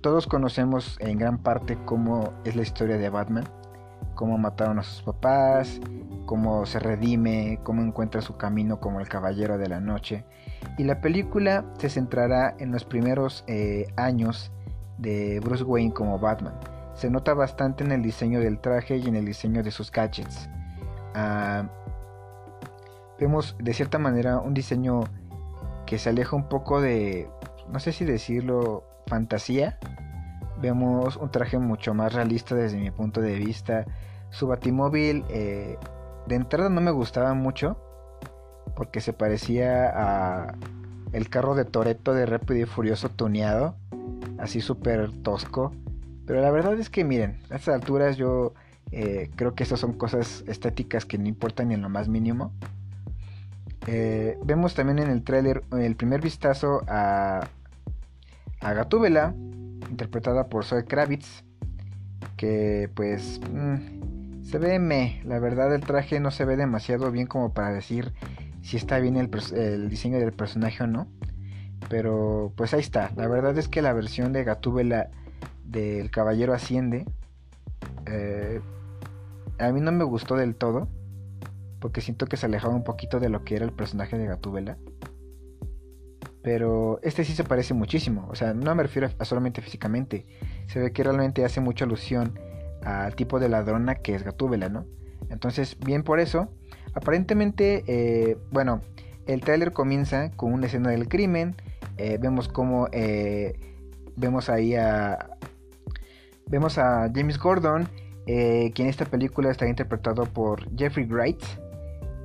Todos 0.00 0.26
conocemos 0.26 0.96
en 1.00 1.18
gran 1.18 1.42
parte 1.42 1.78
cómo 1.84 2.32
es 2.44 2.56
la 2.56 2.62
historia 2.62 2.96
de 2.96 3.10
Batman, 3.10 3.44
cómo 4.14 4.38
mataron 4.38 4.78
a 4.78 4.82
sus 4.82 5.02
papás, 5.02 5.80
cómo 6.26 6.66
se 6.66 6.78
redime, 6.78 7.60
cómo 7.62 7.82
encuentra 7.82 8.22
su 8.22 8.36
camino 8.36 8.80
como 8.80 9.00
el 9.00 9.08
caballero 9.08 9.58
de 9.58 9.68
la 9.68 9.80
noche. 9.80 10.24
Y 10.78 10.84
la 10.84 11.00
película 11.00 11.64
se 11.78 11.90
centrará 11.90 12.54
en 12.58 12.72
los 12.72 12.84
primeros 12.84 13.44
eh, 13.46 13.86
años 13.96 14.52
de 14.98 15.40
Bruce 15.40 15.64
Wayne 15.64 15.92
como 15.92 16.18
Batman. 16.18 16.54
Se 16.94 17.10
nota 17.10 17.34
bastante 17.34 17.84
en 17.84 17.92
el 17.92 18.02
diseño 18.02 18.40
del 18.40 18.60
traje 18.60 18.96
y 18.96 19.06
en 19.06 19.16
el 19.16 19.24
diseño 19.24 19.62
de 19.62 19.70
sus 19.70 19.90
gadgets. 19.90 20.48
Ah, 21.14 21.68
vemos 23.18 23.56
de 23.58 23.74
cierta 23.74 23.98
manera 23.98 24.38
un 24.38 24.54
diseño 24.54 25.04
que 25.86 25.98
se 25.98 26.10
aleja 26.10 26.36
un 26.36 26.48
poco 26.48 26.80
de, 26.80 27.28
no 27.70 27.78
sé 27.78 27.92
si 27.92 28.04
decirlo, 28.04 28.84
fantasía. 29.06 29.78
Vemos 30.60 31.16
un 31.16 31.30
traje 31.30 31.58
mucho 31.58 31.94
más 31.94 32.12
realista 32.12 32.54
desde 32.54 32.78
mi 32.78 32.90
punto 32.90 33.20
de 33.20 33.36
vista. 33.36 33.84
Su 34.30 34.46
batimóvil 34.46 35.24
eh, 35.28 35.78
de 36.26 36.34
entrada 36.34 36.68
no 36.70 36.80
me 36.80 36.90
gustaba 36.90 37.34
mucho 37.34 37.78
porque 38.74 39.00
se 39.00 39.12
parecía 39.12 39.90
a 39.94 40.54
el 41.12 41.28
carro 41.28 41.54
de 41.54 41.64
Toreto 41.64 42.12
de 42.12 42.26
Rápido 42.26 42.60
y 42.60 42.64
Furioso 42.64 43.08
tuneado, 43.08 43.76
así 44.38 44.60
súper 44.60 45.12
tosco. 45.22 45.72
Pero 46.26 46.40
la 46.40 46.50
verdad 46.50 46.74
es 46.74 46.90
que 46.90 47.04
miren, 47.04 47.40
a 47.50 47.56
estas 47.56 47.74
alturas 47.74 48.16
yo 48.16 48.54
eh, 48.90 49.30
creo 49.36 49.54
que 49.54 49.62
estas 49.62 49.80
son 49.80 49.92
cosas 49.92 50.42
estéticas 50.48 51.04
que 51.04 51.18
no 51.18 51.28
importan 51.28 51.68
ni 51.68 51.74
en 51.74 51.82
lo 51.82 51.88
más 51.88 52.08
mínimo. 52.08 52.52
Eh, 53.86 54.38
vemos 54.44 54.74
también 54.74 54.98
en 54.98 55.10
el 55.10 55.22
tráiler 55.22 55.62
el 55.72 55.96
primer 55.96 56.20
vistazo 56.20 56.82
a, 56.88 57.46
a 58.60 58.72
Gatúbela, 58.72 59.34
interpretada 59.90 60.48
por 60.48 60.64
Zoe 60.64 60.84
Kravitz, 60.84 61.44
que 62.36 62.90
pues 62.94 63.40
mm, 63.52 64.42
se 64.44 64.58
ve 64.58 64.78
me, 64.78 65.20
la 65.24 65.38
verdad 65.38 65.74
el 65.74 65.82
traje 65.82 66.20
no 66.20 66.30
se 66.30 66.44
ve 66.44 66.56
demasiado 66.56 67.10
bien 67.10 67.26
como 67.26 67.52
para 67.52 67.72
decir 67.72 68.12
si 68.62 68.78
está 68.78 68.98
bien 68.98 69.16
el, 69.16 69.88
diseño 69.88 70.18
del 70.18 70.32
personaje 70.32 70.82
o 70.82 70.86
no. 70.86 71.06
Pero 71.90 72.52
pues 72.56 72.72
ahí 72.72 72.80
está. 72.80 73.10
La 73.14 73.28
verdad 73.28 73.56
es 73.58 73.68
que 73.68 73.82
la 73.82 73.92
versión 73.92 74.32
de 74.32 74.42
Gatúbela 74.42 75.10
del 75.64 76.10
Caballero 76.10 76.54
Asciende 76.54 77.04
eh, 78.06 78.60
a 79.58 79.70
mí 79.70 79.80
no 79.80 79.92
me 79.92 80.04
gustó 80.04 80.36
del 80.36 80.54
todo. 80.54 80.88
Porque 81.84 82.00
siento 82.00 82.24
que 82.24 82.38
se 82.38 82.46
alejaba 82.46 82.74
un 82.74 82.82
poquito 82.82 83.20
de 83.20 83.28
lo 83.28 83.44
que 83.44 83.56
era 83.56 83.66
el 83.66 83.70
personaje 83.70 84.16
de 84.16 84.24
Gatúbela. 84.24 84.78
Pero 86.42 86.98
este 87.02 87.26
sí 87.26 87.34
se 87.34 87.44
parece 87.44 87.74
muchísimo. 87.74 88.26
O 88.30 88.34
sea, 88.34 88.54
no 88.54 88.74
me 88.74 88.84
refiero 88.84 89.10
a 89.18 89.24
solamente 89.26 89.60
físicamente. 89.60 90.24
Se 90.66 90.80
ve 90.80 90.92
que 90.92 91.02
realmente 91.02 91.44
hace 91.44 91.60
mucha 91.60 91.84
alusión 91.84 92.38
al 92.84 93.14
tipo 93.16 93.38
de 93.38 93.50
ladrona 93.50 93.96
que 93.96 94.14
es 94.14 94.22
Gatúbela, 94.22 94.70
¿no? 94.70 94.86
Entonces, 95.28 95.76
bien 95.78 96.04
por 96.04 96.20
eso. 96.20 96.48
Aparentemente, 96.94 97.84
eh, 97.86 98.38
bueno, 98.50 98.80
el 99.26 99.42
tráiler 99.42 99.72
comienza 99.72 100.30
con 100.30 100.54
una 100.54 100.68
escena 100.68 100.88
del 100.88 101.06
crimen. 101.06 101.54
Eh, 101.98 102.16
vemos 102.18 102.48
cómo 102.48 102.88
eh, 102.92 103.60
vemos 104.16 104.48
ahí 104.48 104.74
a 104.74 105.36
vemos 106.46 106.78
a 106.78 107.10
James 107.14 107.38
Gordon, 107.38 107.90
quien 108.24 108.72
en 108.74 108.86
esta 108.86 109.04
película 109.04 109.50
está 109.50 109.68
interpretado 109.68 110.24
por 110.24 110.74
Jeffrey 110.78 111.04
Wright, 111.04 111.42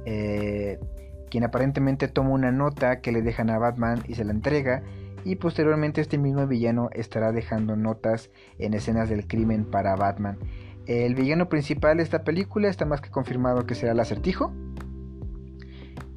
quien 0.05 1.43
aparentemente 1.43 2.07
toma 2.07 2.31
una 2.31 2.51
nota 2.51 3.01
que 3.01 3.11
le 3.11 3.21
dejan 3.21 3.49
a 3.49 3.59
Batman 3.59 4.01
y 4.07 4.15
se 4.15 4.23
la 4.23 4.31
entrega 4.31 4.83
y 5.23 5.35
posteriormente 5.35 6.01
este 6.01 6.17
mismo 6.17 6.47
villano 6.47 6.89
estará 6.93 7.31
dejando 7.31 7.75
notas 7.75 8.29
en 8.57 8.73
escenas 8.73 9.09
del 9.09 9.27
crimen 9.27 9.65
para 9.65 9.95
Batman. 9.95 10.37
El 10.85 11.15
villano 11.15 11.49
principal 11.49 11.97
de 11.97 12.03
esta 12.03 12.23
película 12.23 12.67
está 12.67 12.85
más 12.85 13.01
que 13.01 13.11
confirmado 13.11 13.65
que 13.65 13.75
será 13.75 13.91
el 13.91 13.99
acertijo. 13.99 14.53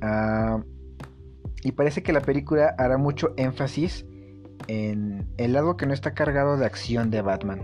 Ah, 0.01 0.63
y 1.63 1.73
parece 1.73 2.03
que 2.03 2.13
la 2.13 2.21
película 2.21 2.75
hará 2.79 2.97
mucho 2.97 3.35
énfasis 3.37 4.07
en 4.69 5.29
el 5.37 5.53
lado 5.53 5.77
que 5.77 5.87
no 5.87 5.93
está 5.93 6.15
cargado 6.15 6.57
de 6.57 6.67
acción 6.67 7.11
de 7.11 7.23
Batman. 7.23 7.61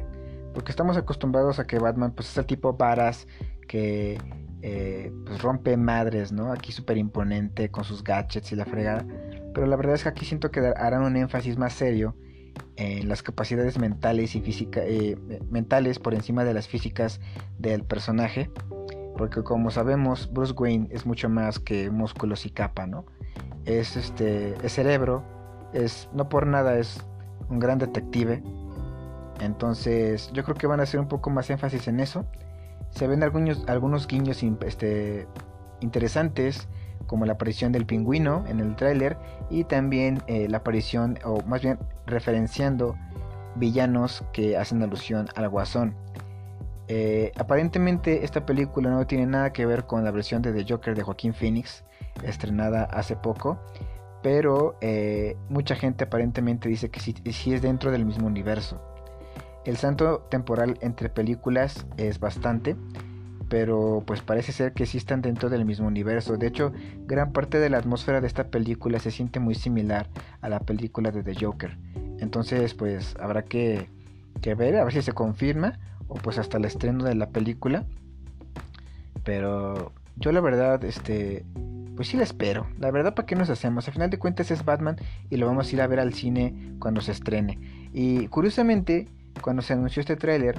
Porque 0.54 0.70
estamos 0.70 0.96
acostumbrados 0.96 1.59
a 1.59 1.66
que 1.66 1.78
Batman 1.78 2.12
pues, 2.12 2.31
es 2.31 2.38
el 2.38 2.46
tipo 2.46 2.74
varas 2.74 3.26
que 3.66 4.18
eh, 4.62 5.12
pues, 5.25 5.40
rompe 5.42 5.77
madres, 5.77 6.33
¿no? 6.33 6.53
Aquí 6.53 6.73
súper 6.73 6.97
imponente 6.97 7.71
con 7.71 7.85
sus 7.85 8.03
gadgets 8.03 8.53
y 8.53 8.57
la 8.57 8.64
fregada. 8.64 9.07
Pero 9.55 9.66
la 9.66 9.77
verdad 9.77 9.94
es 9.94 10.03
que 10.03 10.09
aquí 10.09 10.25
siento 10.25 10.51
que 10.51 10.61
harán 10.61 11.03
un 11.03 11.16
énfasis 11.16 11.59
más 11.59 11.73
serio 11.73 12.14
en 12.77 13.09
las 13.09 13.23
capacidades 13.23 13.79
mentales 13.79 14.35
y 14.35 14.40
física, 14.40 14.81
eh, 14.85 15.16
mentales 15.51 15.99
por 15.99 16.14
encima 16.14 16.44
de 16.44 16.55
las 16.55 16.68
físicas 16.68 17.21
del 17.59 17.85
personaje. 17.85 18.51
Porque 19.16 19.42
como 19.42 19.71
sabemos, 19.71 20.33
Bruce 20.33 20.55
Wayne 20.57 20.88
es 20.90 21.07
mucho 21.07 21.29
más 21.29 21.59
que 21.59 21.90
músculos 21.90 22.47
y 22.47 22.51
capa, 22.51 22.87
¿no? 22.87 23.05
Es 23.64 23.97
este. 23.97 24.55
es 24.64 24.73
cerebro. 24.73 25.25
Es. 25.73 26.09
no 26.12 26.29
por 26.29 26.47
nada 26.47 26.79
es 26.79 27.05
un 27.49 27.59
gran 27.59 27.79
detective. 27.79 28.42
Entonces, 29.40 30.31
yo 30.33 30.42
creo 30.44 30.57
que 30.57 30.66
van 30.66 30.81
a 30.81 30.85
hacer 30.85 31.01
un 31.01 31.09
poco 31.09 31.31
más 31.31 31.51
énfasis 31.51 31.88
en 31.88 32.01
eso. 32.01 32.27
Se 32.90 33.07
ven 33.07 33.22
algunos, 33.22 33.64
algunos 33.68 34.07
guiños 34.07 34.42
este, 34.42 35.27
interesantes 35.81 36.68
como 37.07 37.27
la 37.27 37.33
aparición 37.33 37.72
del 37.72 37.87
pingüino 37.87 38.44
en 38.48 38.61
el 38.61 38.77
tráiler 38.77 39.16
y 39.51 39.64
también 39.64 40.22
eh, 40.26 40.47
la 40.49 40.59
aparición, 40.59 41.18
o 41.24 41.43
más 41.43 41.62
bien 41.62 41.78
referenciando 42.07 42.97
villanos 43.57 44.24
que 44.32 44.57
hacen 44.57 44.82
alusión 44.82 45.28
al 45.34 45.49
guasón. 45.49 45.95
Eh, 46.86 47.32
aparentemente 47.36 48.24
esta 48.24 48.47
película 48.47 48.91
no 48.91 49.07
tiene 49.07 49.26
nada 49.26 49.53
que 49.53 49.66
ver 49.66 49.84
con 49.84 50.05
la 50.05 50.11
versión 50.11 50.41
de 50.43 50.53
The 50.53 50.72
Joker 50.72 50.95
de 50.95 51.03
Joaquín 51.03 51.34
Phoenix, 51.34 51.84
estrenada 52.22 52.84
hace 52.84 53.16
poco, 53.16 53.59
pero 54.22 54.76
eh, 54.80 55.36
mucha 55.49 55.74
gente 55.76 56.05
aparentemente 56.05 56.68
dice 56.68 56.91
que 56.91 57.01
sí 57.01 57.55
es 57.55 57.62
dentro 57.62 57.91
del 57.91 58.05
mismo 58.05 58.26
universo. 58.26 58.80
El 59.69 59.77
santo 59.77 60.21
temporal 60.31 60.79
entre 60.81 61.11
películas 61.11 61.85
es 61.99 62.21
bastante, 62.21 62.75
pero 63.51 64.03
pues 64.07 64.23
parece 64.23 64.51
ser 64.51 64.73
que 64.73 64.87
sí 64.87 64.97
están 64.97 65.21
dentro 65.21 65.51
del 65.51 65.66
mismo 65.66 65.87
universo. 65.87 66.39
De 66.39 66.47
hecho, 66.47 66.73
gran 67.05 67.35
parte 67.35 67.59
de 67.59 67.69
la 67.69 67.77
atmósfera 67.77 68.23
de 68.23 68.29
esta 68.29 68.45
película 68.45 68.99
se 68.99 69.11
siente 69.11 69.41
muy 69.41 69.55
similar 69.55 70.09
a 70.41 70.49
la 70.49 70.61
película 70.61 71.11
de 71.11 71.23
The 71.23 71.45
Joker. 71.45 71.77
Entonces, 72.19 72.73
pues 72.73 73.14
habrá 73.21 73.45
que, 73.45 73.91
ver, 74.43 74.77
a 74.77 74.85
ver 74.85 74.93
si 74.95 75.03
se 75.03 75.12
confirma, 75.12 75.79
o 76.07 76.14
pues 76.14 76.39
hasta 76.39 76.57
el 76.57 76.64
estreno 76.64 77.05
de 77.05 77.14
la 77.14 77.29
película. 77.29 77.85
Pero 79.23 79.93
yo 80.16 80.33
la 80.33 80.41
verdad, 80.41 80.83
este, 80.83 81.45
pues 81.95 82.09
sí 82.09 82.16
la 82.16 82.23
espero. 82.23 82.66
La 82.79 82.91
verdad, 82.91 83.14
¿para 83.14 83.27
qué 83.27 83.37
nos 83.37 83.51
hacemos? 83.51 83.87
Al 83.87 83.93
final 83.93 84.09
de 84.09 84.19
cuentas 84.19 84.51
es 84.51 84.64
Batman 84.64 84.97
y 85.29 85.37
lo 85.37 85.45
vamos 85.45 85.69
a 85.69 85.73
ir 85.75 85.83
a 85.83 85.87
ver 85.87 86.01
al 86.01 86.14
cine 86.14 86.73
cuando 86.79 87.03
se 87.03 87.12
estrene. 87.12 87.59
Y 87.93 88.29
curiosamente, 88.29 89.09
cuando 89.39 89.62
se 89.62 89.72
anunció 89.72 90.01
este 90.01 90.16
tráiler, 90.16 90.57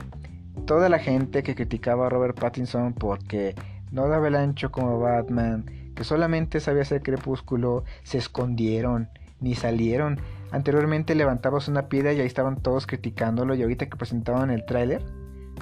toda 0.66 0.90
la 0.90 1.00
gente 1.00 1.44
que 1.44 1.56
criticaba 1.56 2.08
a 2.08 2.10
Robert 2.10 2.40
Pattinson 2.40 2.94
porque 2.94 3.56
no 3.92 4.08
daba 4.08 4.28
el 4.28 4.36
ancho 4.36 4.72
como 4.72 5.00
Batman, 5.00 5.66
que 5.96 6.04
solamente 6.04 6.60
sabía 6.60 6.84
hacer 6.84 7.02
crepúsculo, 7.02 7.84
se 8.04 8.18
escondieron, 8.18 9.10
ni 9.40 9.56
salieron. 9.56 10.20
Anteriormente 10.52 11.16
levantabas 11.16 11.68
una 11.68 11.90
piedra 11.90 12.14
y 12.14 12.20
ahí 12.20 12.28
estaban 12.28 12.62
todos 12.62 12.88
criticándolo 12.88 13.56
y 13.56 13.62
ahorita 13.62 13.88
que 13.88 13.98
presentaban 13.98 14.50
el 14.50 14.66
tráiler, 14.66 15.04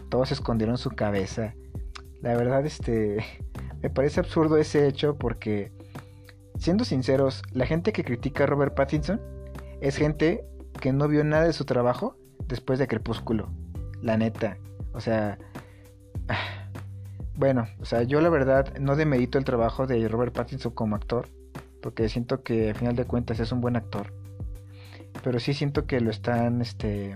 todos 0.10 0.32
escondieron 0.32 0.78
su 0.78 0.92
cabeza. 0.92 1.54
La 2.22 2.36
verdad, 2.36 2.66
este, 2.66 3.18
me 3.82 3.90
parece 3.90 4.20
absurdo 4.20 4.58
ese 4.58 4.88
hecho 4.88 5.18
porque, 5.18 5.72
siendo 6.58 6.86
sinceros, 6.86 7.44
la 7.52 7.66
gente 7.66 7.94
que 7.94 8.04
critica 8.04 8.44
a 8.44 8.48
Robert 8.48 8.76
Pattinson 8.76 9.22
es 9.82 9.96
gente 9.96 10.44
que 10.80 10.94
no 10.94 11.08
vio 11.08 11.24
nada 11.24 11.46
de 11.46 11.54
su 11.54 11.66
trabajo 11.66 12.18
después 12.48 12.80
de 12.80 12.88
Crepúsculo. 12.88 13.50
La 14.02 14.18
neta. 14.18 14.58
O 14.94 15.00
sea... 15.00 15.38
Bueno, 17.40 17.68
o 17.80 17.86
sea, 17.86 18.02
yo 18.02 18.20
la 18.20 18.30
verdad 18.30 18.76
no 18.80 18.96
demerito 18.96 19.38
el 19.38 19.46
trabajo 19.46 19.86
de 19.86 20.08
Robert 20.08 20.34
Pattinson 20.34 20.72
como 20.72 20.96
actor, 20.96 21.28
porque 21.84 22.10
siento 22.10 22.42
que 22.42 22.70
al 22.70 22.76
final 22.76 22.96
de 22.96 23.06
cuentas 23.06 23.40
es 23.40 23.52
un 23.52 23.62
buen 23.62 23.76
actor. 23.76 24.12
Pero 25.24 25.40
sí 25.40 25.54
siento 25.54 25.86
que 25.86 26.02
lo 26.02 26.10
están, 26.10 26.62
este, 26.62 27.16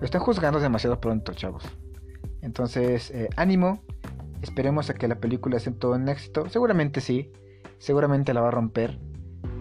lo 0.00 0.04
están 0.04 0.20
juzgando 0.20 0.58
demasiado 0.58 1.00
pronto, 1.00 1.34
chavos. 1.34 1.62
Entonces, 2.42 3.12
eh, 3.12 3.28
ánimo, 3.36 3.80
esperemos 4.42 4.90
a 4.90 4.94
que 4.94 5.08
la 5.08 5.16
película 5.16 5.58
sea 5.58 5.72
todo 5.72 5.92
un 5.92 6.08
éxito. 6.08 6.48
Seguramente 6.48 7.00
sí, 7.00 7.32
seguramente 7.78 8.34
la 8.34 8.40
va 8.40 8.48
a 8.48 8.52
romper. 8.52 8.98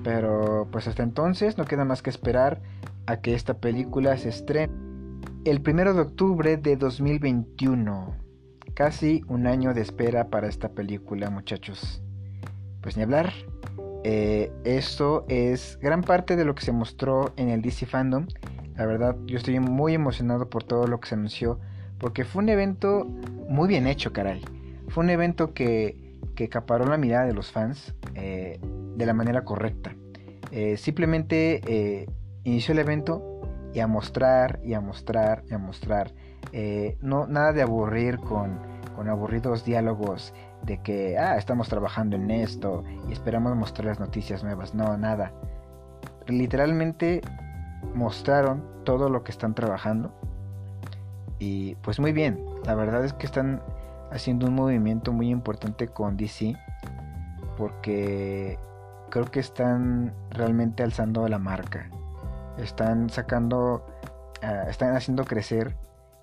Pero 0.03 0.67
pues 0.71 0.87
hasta 0.87 1.03
entonces 1.03 1.57
no 1.57 1.65
queda 1.65 1.85
más 1.85 2.01
que 2.01 2.09
esperar 2.09 2.61
a 3.07 3.17
que 3.21 3.33
esta 3.33 3.55
película 3.55 4.17
se 4.17 4.29
estrene 4.29 4.73
el 5.45 5.61
primero 5.61 5.93
de 5.93 6.01
octubre 6.01 6.57
de 6.57 6.75
2021. 6.75 8.15
Casi 8.73 9.23
un 9.27 9.45
año 9.45 9.73
de 9.75 9.81
espera 9.81 10.29
para 10.29 10.47
esta 10.47 10.69
película, 10.69 11.29
muchachos. 11.29 12.01
Pues 12.81 12.97
ni 12.97 13.03
hablar. 13.03 13.31
Eh, 14.03 14.51
esto 14.63 15.25
es 15.29 15.77
gran 15.81 16.01
parte 16.01 16.35
de 16.35 16.45
lo 16.45 16.55
que 16.55 16.65
se 16.65 16.71
mostró 16.71 17.31
en 17.37 17.49
el 17.49 17.61
DC 17.61 17.85
Fandom. 17.85 18.25
La 18.75 18.87
verdad, 18.87 19.15
yo 19.25 19.37
estoy 19.37 19.59
muy 19.59 19.93
emocionado 19.93 20.49
por 20.49 20.63
todo 20.63 20.87
lo 20.87 20.99
que 20.99 21.09
se 21.09 21.15
anunció. 21.15 21.59
Porque 21.99 22.25
fue 22.25 22.41
un 22.41 22.49
evento 22.49 23.05
muy 23.47 23.67
bien 23.67 23.85
hecho, 23.85 24.11
caray. 24.11 24.41
Fue 24.87 25.03
un 25.03 25.11
evento 25.11 25.53
que, 25.53 26.17
que 26.35 26.45
acaparó 26.45 26.85
la 26.85 26.97
mirada 26.97 27.25
de 27.25 27.33
los 27.33 27.51
fans 27.51 27.93
eh, 28.15 28.59
de 28.95 29.05
la 29.05 29.13
manera 29.13 29.43
correcta. 29.43 29.95
Eh, 30.51 30.77
simplemente 30.77 32.07
inició 32.45 32.73
el 32.73 32.79
evento 32.79 33.41
y 33.73 33.81
a 33.81 33.87
mostrar 33.87 34.59
y 34.63 34.73
a 34.73 34.79
mostrar 34.79 35.43
y 35.49 35.53
a 35.53 35.57
mostrar. 35.57 36.13
Eh, 36.53 36.97
no, 37.01 37.27
nada 37.27 37.51
de 37.51 37.61
aburrir 37.61 38.19
con, 38.19 38.57
con, 38.95 39.09
aburridos 39.09 39.65
diálogos 39.65 40.33
de 40.63 40.81
que, 40.81 41.17
ah, 41.17 41.35
estamos 41.37 41.67
trabajando 41.67 42.15
en 42.15 42.31
esto 42.31 42.83
y 43.09 43.11
esperamos 43.11 43.53
mostrar 43.57 43.87
las 43.87 43.99
noticias 43.99 44.43
nuevas. 44.43 44.73
No, 44.73 44.97
nada. 44.97 45.33
Literalmente 46.27 47.21
mostraron 47.93 48.63
todo 48.85 49.09
lo 49.09 49.23
que 49.23 49.31
están 49.31 49.53
trabajando. 49.53 50.13
Y 51.37 51.75
pues 51.75 51.99
muy 51.99 52.13
bien, 52.13 52.39
la 52.65 52.75
verdad 52.75 53.03
es 53.03 53.11
que 53.11 53.25
están 53.25 53.61
haciendo 54.11 54.47
un 54.47 54.55
movimiento 54.55 55.11
muy 55.11 55.29
importante 55.29 55.87
con 55.87 56.15
DC. 56.15 56.55
Porque 57.57 58.59
creo 59.09 59.25
que 59.25 59.39
están 59.39 60.13
realmente 60.29 60.83
alzando 60.83 61.27
la 61.27 61.39
marca 61.39 61.89
están 62.57 63.09
sacando, 63.09 63.85
ah, 64.41 64.65
están 64.69 64.95
haciendo 64.95 65.25
crecer 65.25 65.75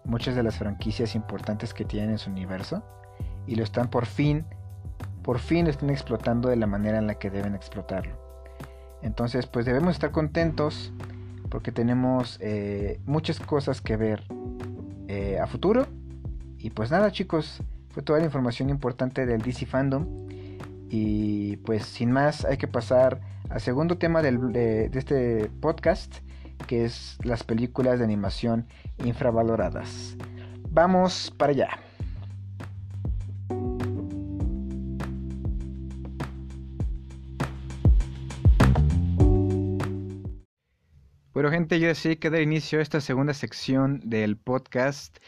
muchas 0.05 0.35
de 0.35 0.43
las 0.43 0.57
franquicias 0.57 1.15
importantes 1.15 1.75
que 1.75 1.85
tienen 1.85 2.11
en 2.11 2.19
su 2.19 2.31
universo 2.31 2.83
y 3.47 3.55
lo 3.55 3.65
están 3.65 3.89
por 3.89 4.07
fin, 4.07 4.45
por 5.23 5.39
fin 5.39 5.65
lo 5.65 5.71
están 5.71 5.91
explotando 5.91 6.49
de 6.49 6.57
la 6.57 6.67
manera 6.67 6.99
en 6.99 7.07
la 7.07 7.15
que 7.15 7.31
deben 7.31 7.55
explotarlo. 7.55 8.17
Entonces, 9.03 9.47
pues 9.47 9.67
debemos 9.67 9.95
estar 9.95 10.11
contentos 10.11 10.93
porque 11.51 11.73
tenemos 11.73 12.39
eh, 12.41 13.01
muchas 13.05 13.39
cosas 13.41 13.81
que 13.81 13.97
ver 13.97 14.25
eh, 15.09 15.39
a 15.41 15.47
futuro. 15.47 15.87
Y 16.59 16.71
pues 16.71 16.91
nada, 16.91 17.11
chicos, 17.11 17.63
fue 17.91 18.03
toda 18.03 18.21
la 18.21 18.25
información 18.25 18.71
importante 18.71 19.27
del 19.27 19.43
DC 19.43 19.67
Fandom. 19.67 20.07
Y 20.89 21.57
pues 21.59 21.85
sin 21.85 22.13
más, 22.13 22.45
hay 22.45 22.57
que 22.57 22.69
pasar 22.69 23.21
al 23.53 23.61
segundo 23.61 23.99
tema 23.99 24.23
de, 24.23 24.91
este 24.95 25.51
podcast, 25.61 26.17
que 26.67 26.87
es 26.87 27.19
las 27.23 27.45
películas 27.45 27.99
de 27.99 28.05
animación 28.07 28.67
infravaloradas. 29.05 30.17
Vamos 30.71 31.31
para 31.37 31.53
allá. 31.53 31.69
Bueno 41.35 41.51
gente, 41.51 41.79
yo 41.79 41.89
decidí 41.89 42.17
que 42.17 42.31
dar 42.31 42.41
inicio 42.41 42.79
a 42.79 42.83
esta 42.83 43.03
segunda 43.03 43.35
sección 43.35 44.01
del 44.05 44.39
podcast 44.39 45.19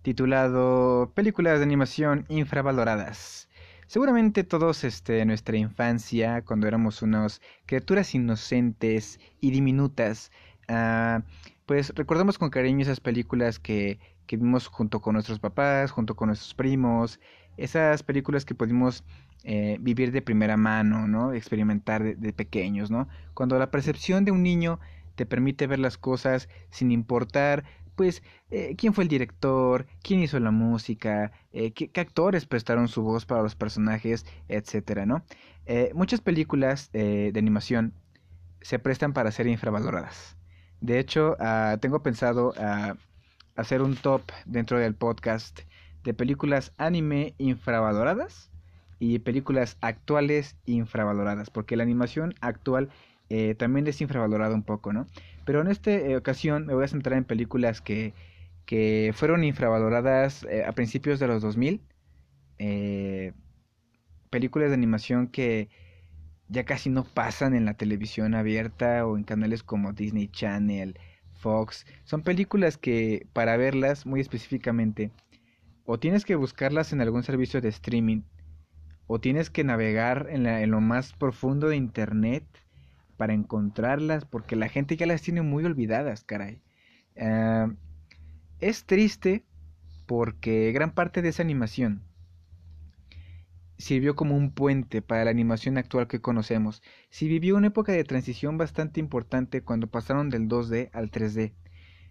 titulado 0.00 1.12
Películas 1.14 1.58
de 1.58 1.64
animación 1.64 2.24
infravaloradas. 2.28 3.48
Seguramente 3.86 4.44
todos 4.44 4.84
este, 4.84 5.20
en 5.20 5.28
nuestra 5.28 5.56
infancia, 5.56 6.42
cuando 6.42 6.66
éramos 6.66 7.02
unas 7.02 7.40
criaturas 7.66 8.14
inocentes 8.14 9.20
y 9.40 9.50
diminutas, 9.50 10.32
ah, 10.68 11.22
pues 11.66 11.92
recordamos 11.94 12.38
con 12.38 12.50
cariño 12.50 12.82
esas 12.82 13.00
películas 13.00 13.58
que, 13.58 13.98
que, 14.26 14.36
vimos 14.36 14.66
junto 14.68 15.00
con 15.00 15.14
nuestros 15.14 15.38
papás, 15.38 15.90
junto 15.90 16.16
con 16.16 16.28
nuestros 16.28 16.54
primos, 16.54 17.20
esas 17.56 18.02
películas 18.02 18.44
que 18.44 18.54
pudimos 18.54 19.04
eh, 19.44 19.76
vivir 19.80 20.12
de 20.12 20.22
primera 20.22 20.56
mano, 20.56 21.06
¿no? 21.06 21.32
experimentar 21.32 22.02
de, 22.02 22.14
de 22.16 22.32
pequeños, 22.32 22.90
¿no? 22.90 23.08
Cuando 23.34 23.58
la 23.58 23.70
percepción 23.70 24.24
de 24.24 24.32
un 24.32 24.42
niño 24.42 24.80
te 25.14 25.26
permite 25.26 25.66
ver 25.66 25.78
las 25.78 25.98
cosas 25.98 26.48
sin 26.70 26.90
importar 26.90 27.64
pues, 27.94 28.22
eh, 28.50 28.74
quién 28.76 28.94
fue 28.94 29.04
el 29.04 29.08
director, 29.08 29.86
quién 30.02 30.20
hizo 30.20 30.38
la 30.40 30.50
música, 30.50 31.32
eh, 31.52 31.72
qué, 31.72 31.90
actores 32.00 32.46
prestaron 32.46 32.88
su 32.88 33.02
voz 33.02 33.26
para 33.26 33.42
los 33.42 33.54
personajes, 33.54 34.26
etcétera, 34.48 35.06
¿no? 35.06 35.24
Eh, 35.66 35.90
muchas 35.94 36.20
películas 36.20 36.90
de 36.92 37.32
animación 37.36 37.94
se 38.60 38.78
prestan 38.78 39.12
para 39.12 39.30
ser 39.30 39.46
infravaloradas. 39.46 40.36
De 40.80 40.98
hecho, 40.98 41.36
ah, 41.38 41.78
tengo 41.80 42.02
pensado 42.02 42.52
ah, 42.58 42.96
hacer 43.56 43.82
un 43.82 43.96
top 43.96 44.22
dentro 44.46 44.78
del 44.78 44.94
podcast 44.94 45.60
de 46.02 46.14
películas 46.14 46.72
anime 46.76 47.34
infravaloradas 47.38 48.50
y 48.98 49.18
películas 49.18 49.76
actuales 49.80 50.56
infravaloradas, 50.66 51.50
porque 51.50 51.76
la 51.76 51.82
animación 51.82 52.34
actual 52.40 52.90
también 53.58 53.86
es 53.86 54.00
infravalorada 54.00 54.54
un 54.54 54.62
poco, 54.62 54.92
¿no? 54.92 55.06
Pero 55.44 55.60
en 55.60 55.68
esta 55.68 55.90
eh, 55.90 56.16
ocasión 56.16 56.66
me 56.66 56.74
voy 56.74 56.84
a 56.84 56.88
centrar 56.88 57.16
en 57.18 57.24
películas 57.24 57.80
que, 57.80 58.14
que 58.66 59.12
fueron 59.14 59.44
infravaloradas 59.44 60.44
eh, 60.44 60.64
a 60.64 60.72
principios 60.72 61.20
de 61.20 61.26
los 61.26 61.42
2000. 61.42 61.80
Eh, 62.58 63.32
películas 64.30 64.70
de 64.70 64.74
animación 64.74 65.28
que 65.28 65.68
ya 66.48 66.64
casi 66.64 66.90
no 66.90 67.04
pasan 67.04 67.54
en 67.54 67.64
la 67.64 67.74
televisión 67.74 68.34
abierta 68.34 69.06
o 69.06 69.16
en 69.16 69.24
canales 69.24 69.62
como 69.62 69.92
Disney 69.92 70.28
Channel, 70.28 70.98
Fox. 71.40 71.86
Son 72.04 72.22
películas 72.22 72.78
que 72.78 73.26
para 73.32 73.56
verlas 73.56 74.06
muy 74.06 74.20
específicamente 74.20 75.10
o 75.84 75.98
tienes 75.98 76.24
que 76.24 76.36
buscarlas 76.36 76.92
en 76.92 77.00
algún 77.00 77.22
servicio 77.22 77.60
de 77.60 77.68
streaming 77.68 78.22
o 79.06 79.20
tienes 79.20 79.50
que 79.50 79.64
navegar 79.64 80.28
en, 80.30 80.46
en 80.46 80.70
lo 80.70 80.80
más 80.80 81.12
profundo 81.12 81.68
de 81.68 81.76
internet 81.76 82.44
para 83.16 83.34
encontrarlas, 83.34 84.24
porque 84.24 84.56
la 84.56 84.68
gente 84.68 84.96
ya 84.96 85.06
las 85.06 85.22
tiene 85.22 85.42
muy 85.42 85.64
olvidadas, 85.64 86.24
caray. 86.24 86.62
Ah, 87.18 87.72
es 88.60 88.84
triste 88.84 89.44
porque 90.06 90.72
gran 90.72 90.92
parte 90.92 91.22
de 91.22 91.30
esa 91.30 91.42
animación 91.42 92.02
sirvió 93.78 94.14
como 94.14 94.36
un 94.36 94.52
puente 94.52 95.02
para 95.02 95.24
la 95.24 95.30
animación 95.30 95.78
actual 95.78 96.06
que 96.06 96.20
conocemos. 96.20 96.82
Si 97.10 97.28
vivió 97.28 97.56
una 97.56 97.68
época 97.68 97.92
de 97.92 98.04
transición 98.04 98.56
bastante 98.58 99.00
importante 99.00 99.62
cuando 99.62 99.88
pasaron 99.88 100.30
del 100.30 100.48
2D 100.48 100.90
al 100.92 101.10
3D. 101.10 101.52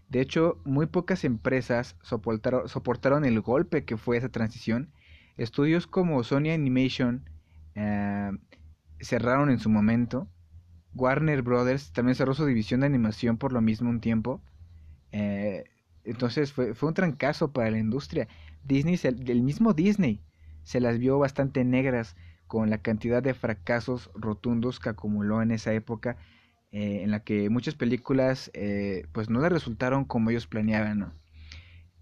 De 0.09 0.21
hecho, 0.21 0.61
muy 0.65 0.85
pocas 0.85 1.23
empresas 1.23 1.95
soportaron, 2.01 3.25
el 3.25 3.41
golpe 3.41 3.85
que 3.85 3.97
fue 3.97 4.17
esa 4.17 4.29
transición. 4.29 4.91
Estudios 5.37 5.87
como 5.87 6.23
Sony 6.23 6.51
Animation 6.53 7.27
ah, 7.75 8.31
cerraron 8.99 9.49
en 9.49 9.59
su 9.59 9.69
momento 9.69 10.27
Warner 10.95 11.41
Brothers 11.41 11.91
también 11.91 12.15
cerró 12.15 12.33
su 12.33 12.45
división 12.45 12.81
de 12.81 12.87
animación 12.87 13.37
por 13.37 13.51
lo 13.51 13.61
mismo 13.61 13.89
un 13.89 13.99
tiempo. 13.99 14.41
Eh, 15.11 15.65
entonces 16.03 16.51
fue, 16.51 16.73
fue, 16.73 16.89
un 16.89 16.95
trancazo 16.95 17.51
para 17.51 17.71
la 17.71 17.79
industria. 17.79 18.27
Disney, 18.63 18.99
el 19.03 19.41
mismo 19.41 19.73
Disney, 19.73 20.21
se 20.63 20.79
las 20.79 20.97
vio 20.99 21.19
bastante 21.19 21.63
negras 21.63 22.15
con 22.47 22.69
la 22.69 22.77
cantidad 22.77 23.23
de 23.23 23.33
fracasos 23.33 24.11
rotundos 24.13 24.79
que 24.79 24.89
acumuló 24.89 25.41
en 25.41 25.51
esa 25.51 25.73
época, 25.73 26.17
eh, 26.71 27.01
en 27.03 27.11
la 27.11 27.21
que 27.21 27.49
muchas 27.49 27.75
películas 27.75 28.51
eh, 28.53 29.07
pues 29.11 29.29
no 29.29 29.41
le 29.41 29.49
resultaron 29.49 30.05
como 30.05 30.29
ellos 30.29 30.47
planeaban. 30.47 31.13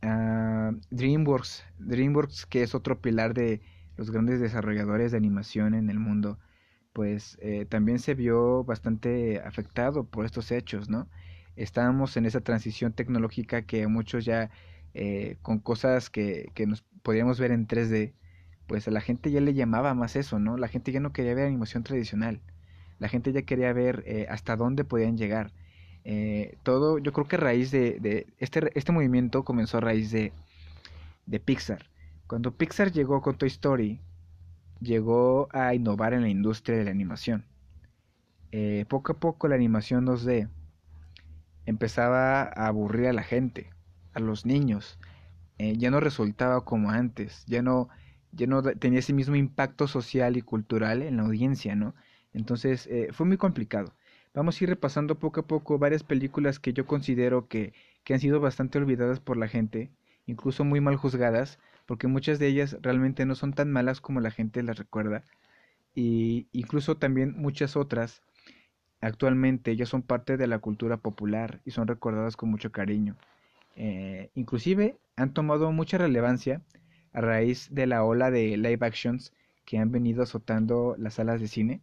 Ah, 0.01 0.71
DreamWorks, 0.89 1.63
DreamWorks 1.77 2.45
que 2.45 2.63
es 2.63 2.75
otro 2.75 3.01
pilar 3.01 3.33
de 3.33 3.61
los 3.97 4.11
grandes 4.11 4.39
desarrolladores 4.39 5.11
de 5.11 5.17
animación 5.17 5.73
en 5.73 5.89
el 5.89 5.99
mundo, 5.99 6.39
pues 6.93 7.37
eh, 7.41 7.65
también 7.65 7.99
se 7.99 8.15
vio 8.15 8.63
bastante 8.63 9.39
afectado 9.41 10.03
por 10.03 10.25
estos 10.25 10.51
hechos, 10.51 10.89
¿no? 10.89 11.07
Estábamos 11.55 12.17
en 12.17 12.25
esa 12.25 12.41
transición 12.41 12.93
tecnológica 12.93 13.63
que 13.63 13.87
muchos 13.87 14.25
ya 14.25 14.49
con 15.41 15.59
cosas 15.59 16.09
que, 16.09 16.51
que 16.53 16.67
nos 16.67 16.83
podíamos 17.01 17.39
ver 17.39 17.51
en 17.51 17.65
3D, 17.65 18.13
pues 18.67 18.87
a 18.87 18.91
la 18.91 19.01
gente 19.01 19.31
ya 19.31 19.41
le 19.41 19.53
llamaba 19.53 19.93
más 19.93 20.15
eso, 20.15 20.39
¿no? 20.39 20.57
La 20.57 20.67
gente 20.67 20.91
ya 20.91 20.99
no 20.99 21.11
quería 21.11 21.33
ver 21.33 21.47
animación 21.47 21.83
tradicional. 21.83 22.41
La 22.99 23.09
gente 23.09 23.33
ya 23.33 23.41
quería 23.41 23.73
ver 23.73 24.03
eh, 24.05 24.27
hasta 24.29 24.55
dónde 24.55 24.83
podían 24.85 25.17
llegar. 25.17 25.51
Eh, 26.03 26.55
todo, 26.63 26.97
yo 26.99 27.11
creo 27.13 27.27
que 27.27 27.35
a 27.35 27.39
raíz 27.39 27.71
de, 27.71 28.27
este, 28.37 28.71
este 28.77 28.91
movimiento 28.91 29.43
comenzó 29.43 29.77
a 29.77 29.81
raíz 29.81 30.11
de, 30.11 30.31
de 31.25 31.39
Pixar. 31.39 31.89
Cuando 32.27 32.55
Pixar 32.55 32.91
llegó 32.91 33.21
con 33.21 33.37
Toy 33.37 33.49
Story, 33.49 33.99
llegó 34.81 35.47
a 35.51 35.73
innovar 35.73 36.13
en 36.13 36.21
la 36.23 36.29
industria 36.29 36.77
de 36.77 36.85
la 36.85 36.91
animación. 36.91 37.45
Eh, 38.51 38.85
poco 38.89 39.13
a 39.13 39.19
poco 39.19 39.47
la 39.47 39.55
animación 39.55 40.05
2D 40.05 40.49
empezaba 41.65 42.41
a 42.43 42.67
aburrir 42.67 43.07
a 43.07 43.13
la 43.13 43.23
gente, 43.23 43.69
a 44.13 44.19
los 44.19 44.45
niños. 44.45 44.99
ya 45.57 45.91
no 45.91 45.99
resultaba 45.99 46.65
como 46.65 46.89
antes, 46.89 47.45
ya 47.45 47.61
no 47.61 47.89
ya 48.31 48.47
no 48.47 48.61
tenía 48.63 48.99
ese 48.99 49.13
mismo 49.13 49.35
impacto 49.35 49.87
social 49.87 50.37
y 50.37 50.41
cultural 50.41 51.01
en 51.01 51.17
la 51.17 51.23
audiencia, 51.23 51.75
¿no? 51.75 51.95
Entonces 52.33 52.87
eh, 52.87 53.09
fue 53.11 53.25
muy 53.25 53.37
complicado. 53.37 53.93
Vamos 54.33 54.59
a 54.59 54.63
ir 54.63 54.69
repasando 54.69 55.19
poco 55.19 55.41
a 55.41 55.47
poco 55.47 55.77
varias 55.77 56.03
películas 56.03 56.59
que 56.59 56.73
yo 56.73 56.85
considero 56.85 57.47
que, 57.47 57.73
que 58.03 58.13
han 58.13 58.19
sido 58.21 58.39
bastante 58.39 58.77
olvidadas 58.77 59.19
por 59.19 59.37
la 59.37 59.47
gente, 59.49 59.91
incluso 60.25 60.63
muy 60.63 60.79
mal 60.79 60.95
juzgadas, 60.95 61.59
porque 61.85 62.07
muchas 62.07 62.39
de 62.39 62.47
ellas 62.47 62.77
realmente 62.81 63.25
no 63.25 63.35
son 63.35 63.53
tan 63.53 63.71
malas 63.71 64.01
como 64.01 64.19
la 64.21 64.31
gente 64.31 64.63
las 64.63 64.77
recuerda. 64.77 65.23
Y 65.95 66.47
incluso 66.53 66.97
también 66.97 67.35
muchas 67.37 67.75
otras 67.75 68.21
actualmente 69.01 69.75
ya 69.75 69.85
son 69.85 70.03
parte 70.03 70.37
de 70.37 70.47
la 70.47 70.59
cultura 70.59 70.97
popular 70.97 71.59
y 71.65 71.71
son 71.71 71.87
recordadas 71.87 72.37
con 72.37 72.49
mucho 72.49 72.71
cariño. 72.71 73.15
Eh, 73.75 74.29
inclusive 74.35 74.97
han 75.15 75.33
tomado 75.33 75.71
mucha 75.71 75.97
relevancia 75.97 76.61
a 77.13 77.21
raíz 77.21 77.73
de 77.73 77.87
la 77.87 78.03
ola 78.03 78.31
de 78.31 78.57
live 78.57 78.85
actions 78.85 79.33
que 79.65 79.77
han 79.79 79.91
venido 79.91 80.23
azotando 80.23 80.95
las 80.97 81.15
salas 81.15 81.41
de 81.41 81.47
cine. 81.47 81.81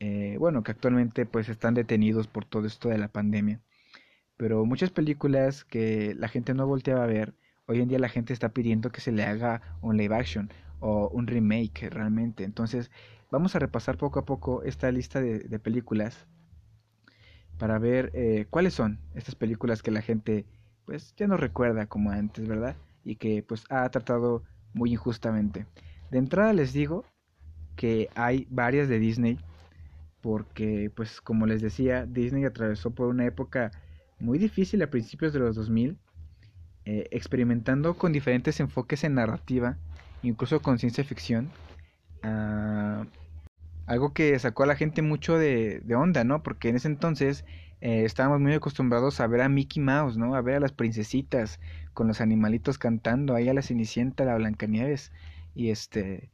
Eh, 0.00 0.36
bueno, 0.38 0.62
que 0.62 0.72
actualmente 0.72 1.26
pues 1.26 1.48
están 1.48 1.74
detenidos 1.74 2.28
por 2.28 2.44
todo 2.44 2.66
esto 2.66 2.88
de 2.88 2.98
la 2.98 3.08
pandemia. 3.08 3.60
Pero 4.36 4.64
muchas 4.64 4.90
películas 4.90 5.64
que 5.64 6.14
la 6.16 6.28
gente 6.28 6.54
no 6.54 6.66
volteaba 6.66 7.04
a 7.04 7.06
ver, 7.06 7.34
hoy 7.68 7.80
en 7.80 7.88
día 7.88 8.00
la 8.00 8.08
gente 8.08 8.32
está 8.32 8.48
pidiendo 8.48 8.90
que 8.90 9.00
se 9.00 9.12
le 9.12 9.24
haga 9.24 9.62
un 9.80 9.96
live 9.96 10.16
action 10.16 10.50
o 10.80 11.08
un 11.10 11.26
remake 11.26 11.88
realmente. 11.90 12.42
Entonces 12.42 12.90
vamos 13.30 13.54
a 13.54 13.60
repasar 13.60 13.96
poco 13.96 14.18
a 14.18 14.24
poco 14.24 14.62
esta 14.64 14.90
lista 14.90 15.20
de, 15.20 15.58
películas 15.60 16.26
para 17.58 17.78
ver 17.78 18.10
eh, 18.14 18.46
cuáles 18.50 18.74
son 18.74 18.98
estas 19.14 19.36
películas 19.36 19.82
que 19.82 19.90
la 19.90 20.02
gente 20.02 20.44
pues 20.84 21.14
ya 21.16 21.26
no 21.26 21.36
recuerda 21.36 21.86
como 21.86 22.10
antes, 22.10 22.48
¿verdad? 22.48 22.76
y 23.08 23.16
que 23.16 23.42
pues 23.42 23.64
ha 23.70 23.88
tratado 23.90 24.42
muy 24.74 24.92
injustamente. 24.92 25.66
De 26.10 26.18
entrada 26.18 26.52
les 26.52 26.74
digo 26.74 27.04
que 27.74 28.10
hay 28.14 28.46
varias 28.50 28.88
de 28.88 28.98
Disney 28.98 29.38
porque 30.20 30.90
pues 30.94 31.20
como 31.20 31.46
les 31.46 31.62
decía 31.62 32.04
Disney 32.04 32.44
atravesó 32.44 32.90
por 32.90 33.08
una 33.08 33.24
época 33.24 33.70
muy 34.18 34.38
difícil 34.38 34.82
a 34.82 34.90
principios 34.90 35.32
de 35.32 35.38
los 35.38 35.56
2000 35.56 35.96
eh, 36.90 37.06
experimentando 37.10 37.98
con 37.98 38.12
diferentes 38.12 38.60
enfoques 38.60 39.04
en 39.04 39.12
narrativa 39.12 39.76
incluso 40.22 40.62
con 40.62 40.78
ciencia 40.78 41.04
ficción 41.04 41.50
ah, 42.22 43.04
algo 43.84 44.14
que 44.14 44.38
sacó 44.38 44.62
a 44.62 44.66
la 44.66 44.74
gente 44.74 45.02
mucho 45.02 45.36
de, 45.36 45.82
onda 45.94 46.24
no 46.24 46.42
porque 46.42 46.70
en 46.70 46.76
ese 46.76 46.88
entonces 46.88 47.44
eh, 47.82 48.04
estábamos 48.06 48.40
muy 48.40 48.54
acostumbrados 48.54 49.20
a 49.20 49.26
ver 49.26 49.42
a 49.42 49.48
Mickey 49.48 49.82
Mouse, 49.82 50.16
¿no? 50.16 50.34
A 50.34 50.40
ver 50.40 50.56
a 50.56 50.60
las 50.60 50.72
princesitas 50.72 51.60
con 51.94 52.08
los 52.08 52.20
animalitos 52.20 52.76
cantando, 52.76 53.34
ahí 53.34 53.48
a 53.48 53.54
la 53.54 53.62
Cenicienta, 53.62 54.24
a 54.24 54.26
la 54.26 54.34
Blancanieves. 54.34 55.12
Y 55.54 55.70
este 55.70 56.30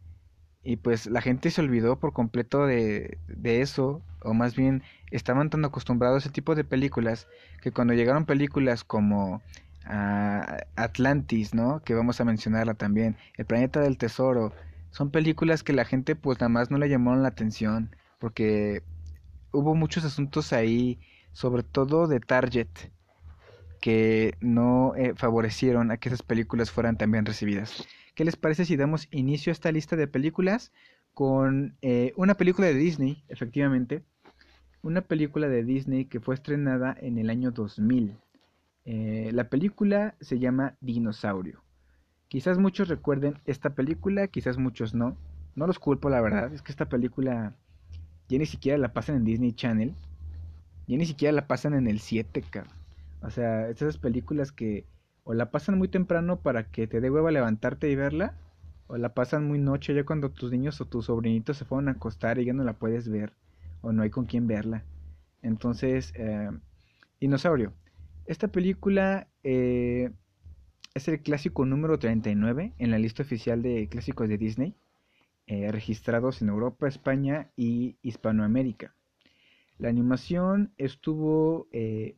y 0.63 0.77
pues 0.77 1.07
la 1.07 1.21
gente 1.21 1.51
se 1.51 1.61
olvidó 1.61 1.99
por 2.01 2.15
completo 2.15 2.67
de, 2.67 3.19
de 3.29 3.61
eso, 3.61 4.01
o 4.23 4.33
más 4.33 4.57
bien 4.57 4.83
estaban 5.11 5.51
tan 5.51 5.63
acostumbrados 5.65 6.17
a 6.17 6.27
ese 6.27 6.33
tipo 6.33 6.55
de 6.55 6.65
películas 6.65 7.29
que 7.61 7.71
cuando 7.71 7.93
llegaron 7.93 8.25
películas 8.25 8.83
como 8.83 9.43
Atlantis, 9.87 11.55
¿no? 11.55 11.83
Que 11.85 11.95
vamos 11.95 12.21
a 12.21 12.25
mencionarla 12.25 12.75
también, 12.75 13.17
El 13.37 13.45
planeta 13.45 13.81
del 13.81 13.99
tesoro, 13.99 14.53
son 14.91 15.11
películas 15.11 15.63
que 15.63 15.73
la 15.73 15.85
gente 15.85 16.15
pues 16.17 16.39
nada 16.39 16.49
más 16.49 16.71
no 16.71 16.79
le 16.79 16.89
llamaron 16.89 17.23
la 17.23 17.29
atención 17.29 17.95
porque 18.19 18.83
hubo 19.53 19.75
muchos 19.75 20.05
asuntos 20.05 20.53
ahí 20.53 21.01
sobre 21.33 21.65
todo 21.65 22.07
de 22.07 22.21
Target, 22.21 22.69
que 23.81 24.35
no 24.41 24.95
eh, 24.97 25.15
favorecieron 25.17 25.91
a 25.91 25.99
que 25.99 26.09
esas 26.09 26.23
películas 26.23 26.71
fueran 26.71 26.97
también 26.97 27.27
recibidas. 27.27 27.87
¿Qué 28.15 28.25
les 28.25 28.37
parece 28.37 28.65
si 28.65 28.77
damos 28.77 29.09
inicio 29.11 29.51
a 29.51 29.53
esta 29.53 29.73
lista 29.73 29.97
de 29.97 30.07
películas 30.07 30.73
con 31.13 31.77
eh, 31.83 32.13
una 32.17 32.35
película 32.35 32.69
de 32.69 32.75
Disney, 32.75 33.25
efectivamente? 33.29 34.03
Una 34.83 35.01
película 35.01 35.49
de 35.49 35.65
Disney 35.65 36.05
que 36.05 36.21
fue 36.21 36.37
estrenada 36.37 36.97
en 37.01 37.19
el 37.19 37.29
año 37.29 37.51
2000. 37.51 38.17
Eh, 38.85 39.31
la 39.33 39.49
película 39.49 40.15
se 40.21 40.39
llama 40.39 40.77
Dinosaurio. 40.81 41.63
Quizás 42.29 42.59
muchos 42.59 42.89
recuerden 42.89 43.39
esta 43.47 43.75
película, 43.75 44.29
quizás 44.29 44.59
muchos 44.59 44.95
no. 44.95 45.17
No 45.55 45.67
los 45.67 45.79
culpo, 45.79 46.11
la 46.11 46.21
verdad. 46.21 46.53
Es 46.53 46.63
que 46.63 46.73
esta 46.73 46.89
película 46.89 47.55
ya 48.29 48.39
ni 48.39 48.47
siquiera 48.47 48.79
la 48.79 48.93
pasan 48.93 49.17
en 49.17 49.25
Disney 49.25 49.53
Channel. 49.53 49.95
Ya 50.87 50.97
ni 50.97 51.07
siquiera 51.07 51.33
la 51.33 51.47
pasan 51.47 51.75
en 51.75 51.87
el 51.87 52.01
7, 52.01 52.43
cabrón. 52.43 52.73
O 53.23 53.31
sea, 53.31 53.69
esas 53.69 53.99
películas 53.99 54.53
que 54.53 54.85
o 55.25 55.33
la 55.35 55.51
pasan 55.51 55.79
muy 55.79 55.89
temprano 55.89 56.39
para 56.41 56.65
que 56.71 56.87
te 56.87 57.01
dé 57.01 57.11
hueva 57.11 57.31
levantarte 57.31 57.91
y 57.91 57.97
verla, 57.97 58.35
o 58.87 58.99
la 58.99 59.15
pasan 59.15 59.47
muy 59.49 59.59
noche 59.59 59.95
ya 59.95 60.05
cuando 60.05 60.31
tus 60.31 60.53
niños 60.53 60.81
o 60.81 60.85
tus 60.85 61.07
sobrinitos 61.07 61.57
se 61.57 61.65
fueron 61.65 61.89
a 61.89 61.93
acostar 61.93 62.39
y 62.39 62.45
ya 62.45 62.53
no 62.53 62.63
la 62.65 62.75
puedes 62.75 63.09
ver, 63.09 63.33
o 63.81 63.93
no 63.93 64.03
hay 64.03 64.11
con 64.11 64.27
quién 64.27 64.47
verla. 64.47 64.85
Entonces, 65.43 66.13
eh, 66.17 66.51
Dinosaurio. 67.21 67.73
Esta 68.27 68.49
película 68.49 69.29
eh, 69.43 70.11
es 70.95 71.09
el 71.09 71.21
clásico 71.21 71.67
número 71.67 71.99
39 71.99 72.73
en 72.79 72.91
la 72.91 72.99
lista 72.99 73.23
oficial 73.23 73.61
de 73.61 73.87
clásicos 73.89 74.29
de 74.31 74.39
Disney, 74.39 74.75
eh, 75.47 75.71
registrados 75.71 76.41
en 76.41 76.49
Europa, 76.49 76.89
España 76.89 77.51
y 77.55 77.99
Hispanoamérica. 78.01 78.95
La 79.77 79.91
animación 79.91 80.73
estuvo 80.79 81.69
eh, 81.73 82.17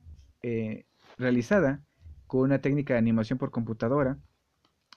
realizada 1.19 1.85
con 2.29 2.43
una 2.43 2.61
técnica 2.61 2.95
de 2.95 2.99
animación 2.99 3.39
por 3.39 3.51
computadora, 3.51 4.17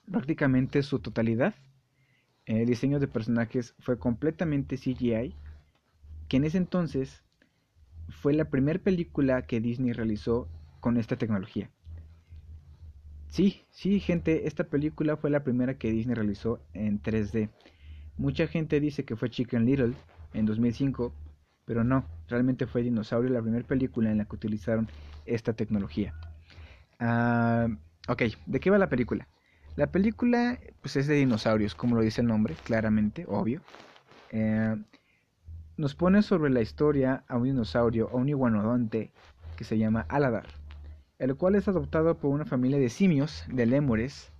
prácticamente 0.08 0.84
su 0.84 1.00
totalidad. 1.00 1.54
El 2.46 2.66
diseño 2.66 3.00
de 3.00 3.08
personajes 3.08 3.74
fue 3.80 3.98
completamente 3.98 4.76
CGI, 4.76 5.34
que 6.28 6.36
en 6.36 6.44
ese 6.44 6.58
entonces 6.58 7.24
fue 8.10 8.32
la 8.32 8.44
primera 8.44 8.78
película 8.78 9.42
que 9.42 9.60
Disney 9.60 9.92
realizó 9.92 10.48
con 10.80 10.96
esta 10.96 11.16
tecnología. 11.16 11.70
Sí, 13.28 13.62
sí, 13.70 14.00
gente, 14.00 14.48
esta 14.48 14.64
película 14.64 15.16
fue 15.16 15.30
la 15.30 15.44
primera 15.44 15.78
que 15.78 15.90
Disney 15.90 16.14
realizó 16.14 16.60
en 16.74 17.00
3D. 17.00 17.48
Mucha 18.16 18.48
gente 18.48 18.80
dice 18.80 19.04
que 19.04 19.16
fue 19.16 19.30
Chicken 19.30 19.64
Little 19.64 19.94
en 20.34 20.46
2005, 20.46 21.12
pero 21.64 21.84
no, 21.84 22.04
realmente 22.28 22.66
fue 22.66 22.82
Dinosaurio 22.82 23.30
la 23.30 23.40
primera 23.40 23.66
película 23.66 24.10
en 24.10 24.18
la 24.18 24.24
que 24.24 24.34
utilizaron 24.34 24.88
esta 25.26 25.52
tecnología. 25.52 26.12
Ah, 26.98 27.68
ok, 28.08 28.22
¿de 28.46 28.60
qué 28.60 28.70
va 28.70 28.78
la 28.78 28.88
película? 28.88 29.28
La 29.76 29.86
película 29.86 30.58
pues 30.82 30.96
es 30.96 31.06
de 31.06 31.14
dinosaurios, 31.14 31.74
como 31.76 31.94
lo 31.94 32.02
dice 32.02 32.20
el 32.20 32.26
nombre, 32.26 32.54
claramente, 32.64 33.24
obvio. 33.28 33.62
Eh, 34.32 34.76
nos 35.76 35.94
pone 35.94 36.22
sobre 36.22 36.50
la 36.50 36.60
historia 36.60 37.24
a 37.28 37.36
un 37.36 37.44
dinosaurio, 37.44 38.10
a 38.10 38.16
un 38.16 38.28
iguanodonte 38.28 39.12
que 39.56 39.64
se 39.64 39.78
llama 39.78 40.04
Aladar, 40.08 40.48
el 41.20 41.36
cual 41.36 41.54
es 41.54 41.68
adoptado 41.68 42.16
por 42.16 42.30
una 42.30 42.46
familia 42.46 42.78
de 42.78 42.88
simios, 42.88 43.44
de 43.52 43.66
lémures, 43.66 44.32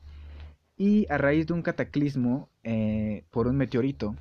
y 0.79 1.07
a 1.11 1.19
raíz 1.19 1.47
de 1.47 1.53
un 1.53 1.61
cataclismo 1.61 2.49
eh, 2.65 3.25
por 3.31 3.47
un 3.47 3.57
meteorito, 3.59 4.17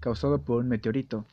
causado 0.00 0.40
por 0.40 0.62
un 0.62 0.68
meteorito, 0.68 1.26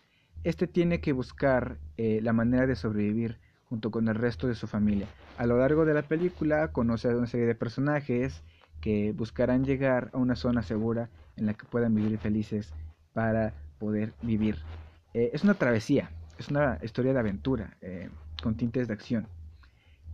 este 0.43 0.67
tiene 0.67 0.99
que 0.99 1.13
buscar 1.13 1.77
eh, 1.95 2.19
la 2.21 2.33
manera 2.33 2.67
de 2.67 2.75
sobrevivir 2.75 3.39
junto 3.69 3.91
con 3.91 4.09
el 4.09 4.15
resto 4.15 4.47
de 4.47 4.55
su 4.55 4.67
familia. 4.67 5.07
A 5.37 5.45
lo 5.45 5.57
largo 5.57 5.85
de 5.85 5.93
la 5.93 6.01
película 6.01 6.73
conoce 6.73 7.07
a 7.07 7.15
una 7.15 7.27
serie 7.27 7.45
de 7.45 7.55
personajes 7.55 8.43
que 8.81 9.13
buscarán 9.13 9.63
llegar 9.63 10.09
a 10.11 10.17
una 10.17 10.35
zona 10.35 10.63
segura 10.63 11.09
en 11.37 11.45
la 11.45 11.53
que 11.53 11.65
puedan 11.65 11.95
vivir 11.95 12.17
felices 12.17 12.73
para 13.13 13.53
poder 13.79 14.11
vivir. 14.21 14.57
Eh, 15.13 15.31
es 15.31 15.45
una 15.45 15.53
travesía, 15.53 16.11
es 16.37 16.49
una 16.49 16.77
historia 16.83 17.13
de 17.13 17.19
aventura 17.19 17.77
con 18.43 18.55
tintes 18.55 18.89
de 18.89 18.93
acción. 18.93 19.27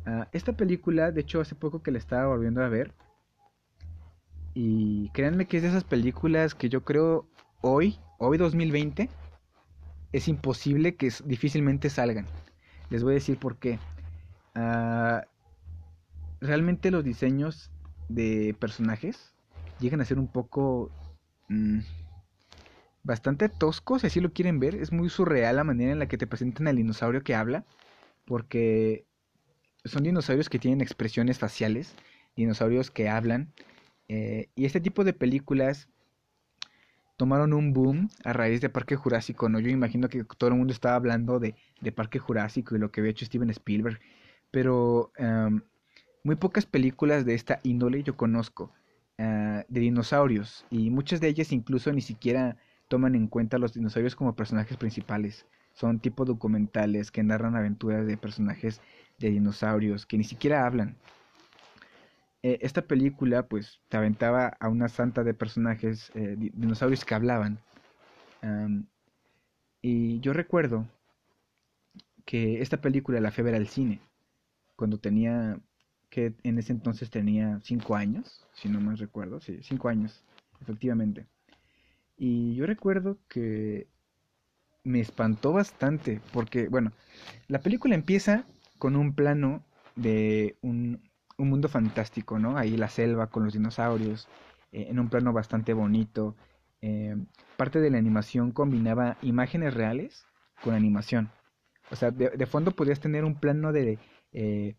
Ah, 0.05 0.27
esta 0.31 0.53
película, 0.53 1.11
de 1.11 1.21
hecho, 1.21 1.41
hace 1.41 1.55
poco 1.55 1.83
que 1.83 1.91
la 1.91 1.97
estaba 1.97 2.27
volviendo 2.27 2.63
a 2.63 2.69
ver. 2.69 2.93
Y 4.53 5.09
créanme 5.09 5.45
que 5.45 5.57
es 5.57 5.63
de 5.63 5.69
esas 5.69 5.83
películas 5.83 6.55
que 6.55 6.69
yo 6.69 6.83
creo 6.83 7.25
hoy, 7.61 7.97
hoy 8.17 8.37
2020, 8.37 9.09
es 10.11 10.27
imposible 10.27 10.95
que 10.95 11.11
difícilmente 11.25 11.89
salgan. 11.89 12.25
Les 12.89 13.03
voy 13.03 13.13
a 13.13 13.15
decir 13.15 13.37
por 13.37 13.57
qué. 13.57 13.79
Ah, 14.55 15.25
realmente 16.41 16.91
los 16.91 17.03
diseños 17.03 17.71
de 18.09 18.55
personajes 18.59 19.33
llegan 19.79 20.01
a 20.01 20.05
ser 20.05 20.19
un 20.19 20.27
poco... 20.27 20.91
Mm, 21.47 21.79
bastante 23.03 23.49
toscos, 23.49 24.01
si 24.01 24.07
así 24.07 24.19
lo 24.19 24.33
quieren 24.33 24.59
ver. 24.59 24.75
Es 24.75 24.91
muy 24.91 25.09
surreal 25.09 25.55
la 25.55 25.63
manera 25.63 25.91
en 25.91 25.99
la 25.99 26.07
que 26.07 26.17
te 26.17 26.27
presentan 26.27 26.67
al 26.67 26.75
dinosaurio 26.75 27.23
que 27.23 27.35
habla. 27.35 27.65
Porque 28.25 29.05
son 29.85 30.03
dinosaurios 30.03 30.49
que 30.49 30.59
tienen 30.59 30.81
expresiones 30.81 31.39
faciales, 31.39 31.95
dinosaurios 32.35 32.91
que 32.91 33.09
hablan. 33.09 33.53
Eh, 34.07 34.49
y 34.55 34.65
este 34.65 34.81
tipo 34.81 35.03
de 35.03 35.13
películas 35.13 35.87
tomaron 37.17 37.53
un 37.53 37.71
boom 37.71 38.09
a 38.23 38.33
raíz 38.33 38.61
de 38.61 38.69
Parque 38.69 38.95
Jurásico, 38.95 39.47
¿no? 39.47 39.59
Yo 39.59 39.69
imagino 39.69 40.09
que 40.09 40.23
todo 40.23 40.49
el 40.49 40.55
mundo 40.55 40.73
estaba 40.73 40.95
hablando 40.95 41.39
de, 41.39 41.55
Parque 41.95 42.19
Jurásico 42.19 42.75
y 42.75 42.79
lo 42.79 42.91
que 42.91 43.01
había 43.01 43.11
hecho 43.11 43.25
Steven 43.25 43.49
Spielberg, 43.51 43.99
pero 44.49 45.11
em, 45.17 45.61
muy 46.23 46.35
pocas 46.35 46.65
películas 46.65 47.25
de 47.25 47.35
esta 47.35 47.59
índole 47.63 48.03
yo 48.03 48.17
conozco, 48.17 48.73
ah, 49.19 49.63
de 49.67 49.79
dinosaurios, 49.79 50.65
y 50.71 50.89
muchas 50.89 51.21
de 51.21 51.27
ellas 51.27 51.51
incluso 51.51 51.91
ni 51.93 52.01
siquiera 52.01 52.57
toman 52.87 53.15
en 53.15 53.27
cuenta 53.27 53.57
los 53.59 53.73
dinosaurios 53.73 54.15
como 54.15 54.35
personajes 54.35 54.77
principales. 54.77 55.45
Son 55.73 55.99
tipo 55.99 56.25
documentales 56.25 57.11
que 57.11 57.23
narran 57.23 57.55
aventuras 57.55 58.05
de 58.05 58.17
personajes 58.17 58.81
de 59.17 59.29
dinosaurios 59.29 60.05
que 60.05 60.17
ni 60.17 60.23
siquiera 60.23 60.65
hablan. 60.65 60.97
Eh, 62.43 62.57
esta 62.61 62.81
película 62.81 63.47
pues 63.47 63.81
te 63.87 63.97
aventaba 63.97 64.47
a 64.59 64.67
una 64.69 64.87
santa 64.89 65.23
de 65.23 65.33
personajes, 65.33 66.11
eh, 66.15 66.35
dinosaurios 66.37 67.05
que 67.05 67.15
hablaban. 67.15 67.59
y 69.81 70.19
yo 70.21 70.33
recuerdo 70.33 70.87
que 72.25 72.61
esta 72.61 72.81
película 72.81 73.19
la 73.19 73.31
fui 73.31 73.47
al 73.49 73.67
cine 73.67 74.01
cuando 74.75 74.99
tenía, 74.99 75.59
que 76.09 76.33
en 76.43 76.57
ese 76.57 76.73
entonces 76.73 77.09
tenía 77.09 77.59
5 77.63 77.95
años, 77.95 78.47
si 78.53 78.69
no 78.69 78.81
me 78.81 78.95
recuerdo, 78.95 79.39
sí, 79.39 79.59
5 79.61 79.89
años, 79.89 80.23
efectivamente. 80.61 81.27
Y 82.17 82.55
yo 82.55 82.65
recuerdo 82.65 83.17
que 83.27 83.87
me 84.83 84.99
espantó 84.99 85.53
bastante 85.53 86.21
porque, 86.33 86.67
bueno, 86.67 86.91
la 87.47 87.59
película 87.59 87.95
empieza 87.95 88.45
con 88.77 88.95
un 88.95 89.13
plano 89.13 89.63
de 89.95 90.57
un, 90.61 91.01
un 91.37 91.49
mundo 91.49 91.69
fantástico, 91.69 92.39
¿no? 92.39 92.57
Ahí 92.57 92.77
la 92.77 92.89
selva 92.89 93.27
con 93.27 93.43
los 93.43 93.53
dinosaurios, 93.53 94.27
eh, 94.71 94.87
en 94.89 94.99
un 94.99 95.09
plano 95.09 95.33
bastante 95.33 95.73
bonito. 95.73 96.35
Eh, 96.81 97.15
parte 97.57 97.79
de 97.79 97.89
la 97.91 97.97
animación 97.97 98.51
combinaba 98.51 99.17
imágenes 99.21 99.73
reales 99.73 100.25
con 100.63 100.73
animación. 100.73 101.29
O 101.91 101.95
sea, 101.95 102.11
de, 102.11 102.45
fondo 102.45 102.71
podías 102.71 102.99
tener 102.99 103.25
un 103.25 103.35
plano 103.35 103.73
de 103.73 103.99
eh, 104.31 104.75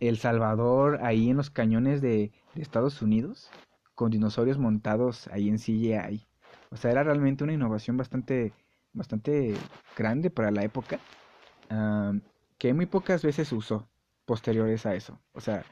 El 0.00 0.18
Salvador 0.18 0.98
ahí 1.02 1.30
en 1.30 1.36
los 1.36 1.50
cañones 1.50 2.00
de, 2.00 2.32
Estados 2.56 3.02
Unidos, 3.02 3.50
con 3.94 4.10
dinosaurios 4.10 4.58
montados 4.58 5.28
ahí 5.28 5.48
en 5.48 5.58
CGI. 5.58 6.26
O 6.70 6.76
sea, 6.76 6.90
era 6.90 7.04
realmente 7.04 7.44
una 7.44 7.52
innovación 7.52 7.96
bastante, 7.96 8.52
bastante 8.92 9.54
grande 9.96 10.30
para 10.30 10.50
la 10.50 10.62
época, 10.62 10.98
ah, 11.70 12.12
que 12.58 12.74
muy 12.74 12.86
pocas 12.86 13.22
veces 13.22 13.52
usó 13.52 13.88
posteriores 14.24 14.84
a 14.86 14.94
eso. 14.94 15.18
O 15.32 15.40
sea, 15.40 15.64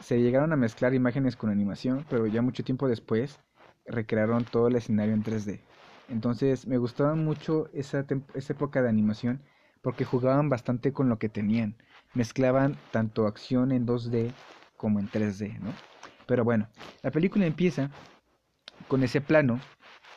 se 0.00 0.20
llegaron 0.20 0.52
a 0.52 0.56
mezclar 0.56 0.94
imágenes 0.94 1.36
con 1.36 1.50
animación, 1.50 2.04
pero 2.08 2.26
ya 2.26 2.42
mucho 2.42 2.62
tiempo 2.62 2.88
después 2.88 3.40
recrearon 3.86 4.44
todo 4.44 4.68
el 4.68 4.76
escenario 4.76 5.14
en 5.14 5.22
3D. 5.22 5.60
Entonces 6.08 6.66
me 6.66 6.78
gustaba 6.78 7.14
mucho 7.14 7.68
esa, 7.72 8.04
esa 8.34 8.52
época 8.52 8.82
de 8.82 8.88
animación 8.88 9.42
porque 9.82 10.04
jugaban 10.04 10.48
bastante 10.48 10.92
con 10.92 11.08
lo 11.08 11.18
que 11.18 11.28
tenían. 11.28 11.76
Mezclaban 12.14 12.76
tanto 12.90 13.26
acción 13.26 13.72
en 13.72 13.86
2D 13.86 14.32
como 14.76 15.00
en 15.00 15.10
3D, 15.10 15.58
¿no? 15.60 15.72
Pero 16.26 16.44
bueno, 16.44 16.68
la 17.02 17.10
película 17.10 17.46
empieza 17.46 17.90
con 18.88 19.02
ese 19.02 19.20
plano 19.20 19.60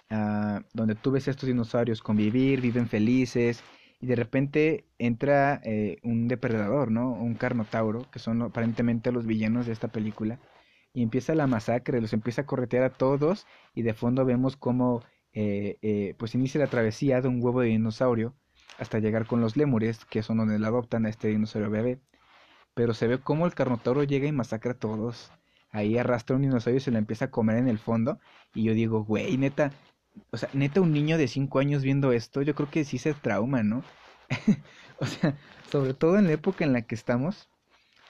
ah, 0.09 0.61
donde 0.73 0.95
tú 0.95 1.11
ves 1.11 1.27
a 1.27 1.31
estos 1.31 1.47
dinosaurios 1.47 2.01
convivir, 2.01 2.61
viven 2.61 2.87
felices, 2.87 3.63
y 3.99 4.07
de 4.07 4.15
repente 4.15 4.85
entra 4.99 5.59
eh, 5.63 5.97
un 6.03 6.27
depredador, 6.27 6.91
¿no? 6.91 7.11
Un 7.11 7.35
carnotauro, 7.35 8.09
que 8.11 8.19
son 8.19 8.41
aparentemente 8.41 9.11
los 9.11 9.25
villanos 9.25 9.65
de 9.65 9.73
esta 9.73 9.87
película, 9.87 10.39
y 10.93 11.03
empieza 11.03 11.35
la 11.35 11.47
masacre, 11.47 12.01
los 12.01 12.13
empieza 12.13 12.41
a 12.41 12.45
corretear 12.45 12.83
a 12.83 12.89
todos 12.89 13.45
y 13.75 13.83
de 13.83 13.93
fondo 13.93 14.25
vemos 14.25 14.57
cómo 14.57 15.03
eh, 15.31 15.77
eh, 15.83 16.15
pues 16.17 16.33
inicia 16.33 16.59
la 16.59 16.67
travesía 16.67 17.21
de 17.21 17.27
un 17.27 17.43
huevo 17.43 17.61
de 17.61 17.67
dinosaurio 17.67 18.33
hasta 18.79 18.99
llegar 18.99 19.27
con 19.27 19.39
los 19.41 19.55
lémures, 19.57 20.05
que 20.05 20.23
son 20.23 20.37
donde 20.37 20.57
la 20.57 20.69
adoptan 20.69 21.05
a 21.05 21.09
este 21.09 21.27
dinosaurio 21.27 21.69
bebé. 21.69 21.99
Pero 22.73 22.93
se 22.95 23.07
ve 23.07 23.19
cómo 23.19 23.45
el 23.45 23.53
carnotauro 23.53 24.03
llega 24.03 24.27
y 24.27 24.31
masacra 24.31 24.71
a 24.71 24.79
todos. 24.79 25.31
Ahí 25.69 25.97
arrastra 25.97 26.35
un 26.35 26.43
dinosaurio 26.43 26.77
y 26.77 26.81
se 26.81 26.91
lo 26.91 26.97
empieza 26.97 27.25
a 27.25 27.31
comer 27.31 27.57
en 27.57 27.67
el 27.67 27.77
fondo. 27.79 28.19
Y 28.55 28.63
yo 28.63 28.73
digo, 28.73 29.03
güey, 29.03 29.37
neta, 29.37 29.73
o 30.32 30.38
sea, 30.38 30.49
neta, 30.53 30.82
un 30.82 30.93
niño 30.93 31.18
de 31.18 31.28
5 31.28 31.59
años 31.59 31.84
viendo 31.84 32.11
esto, 32.11 32.41
yo 32.41 32.55
creo 32.55 32.70
que 32.70 32.86
sí 32.86 32.97
se 32.97 33.13
trauma, 33.13 33.63
¿no? 33.63 33.84
o 34.99 35.05
sea, 35.05 35.38
sobre 35.72 35.93
todo 35.93 36.18
en 36.18 36.26
la 36.26 36.34
época 36.34 36.65
en 36.65 36.74
la 36.74 36.84
que 36.84 36.95
estamos, 36.95 37.49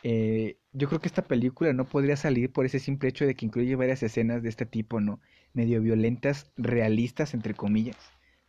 eh, 0.03 0.58
yo 0.74 0.88
creo 0.88 1.01
que 1.01 1.08
esta 1.08 1.28
película 1.28 1.74
no 1.74 1.86
podría 1.86 2.16
salir 2.18 2.51
por 2.51 2.66
ese 2.66 2.80
simple 2.80 3.10
hecho 3.10 3.26
de 3.26 3.36
que 3.36 3.45
incluye 3.45 3.76
varias 3.76 4.03
escenas 4.03 4.43
de 4.43 4.49
este 4.49 4.66
tipo, 4.66 4.99
¿no? 5.01 5.20
Medio 5.53 5.82
violentas, 5.82 6.51
realistas, 6.55 7.34
entre 7.34 7.53
comillas, 7.53 7.97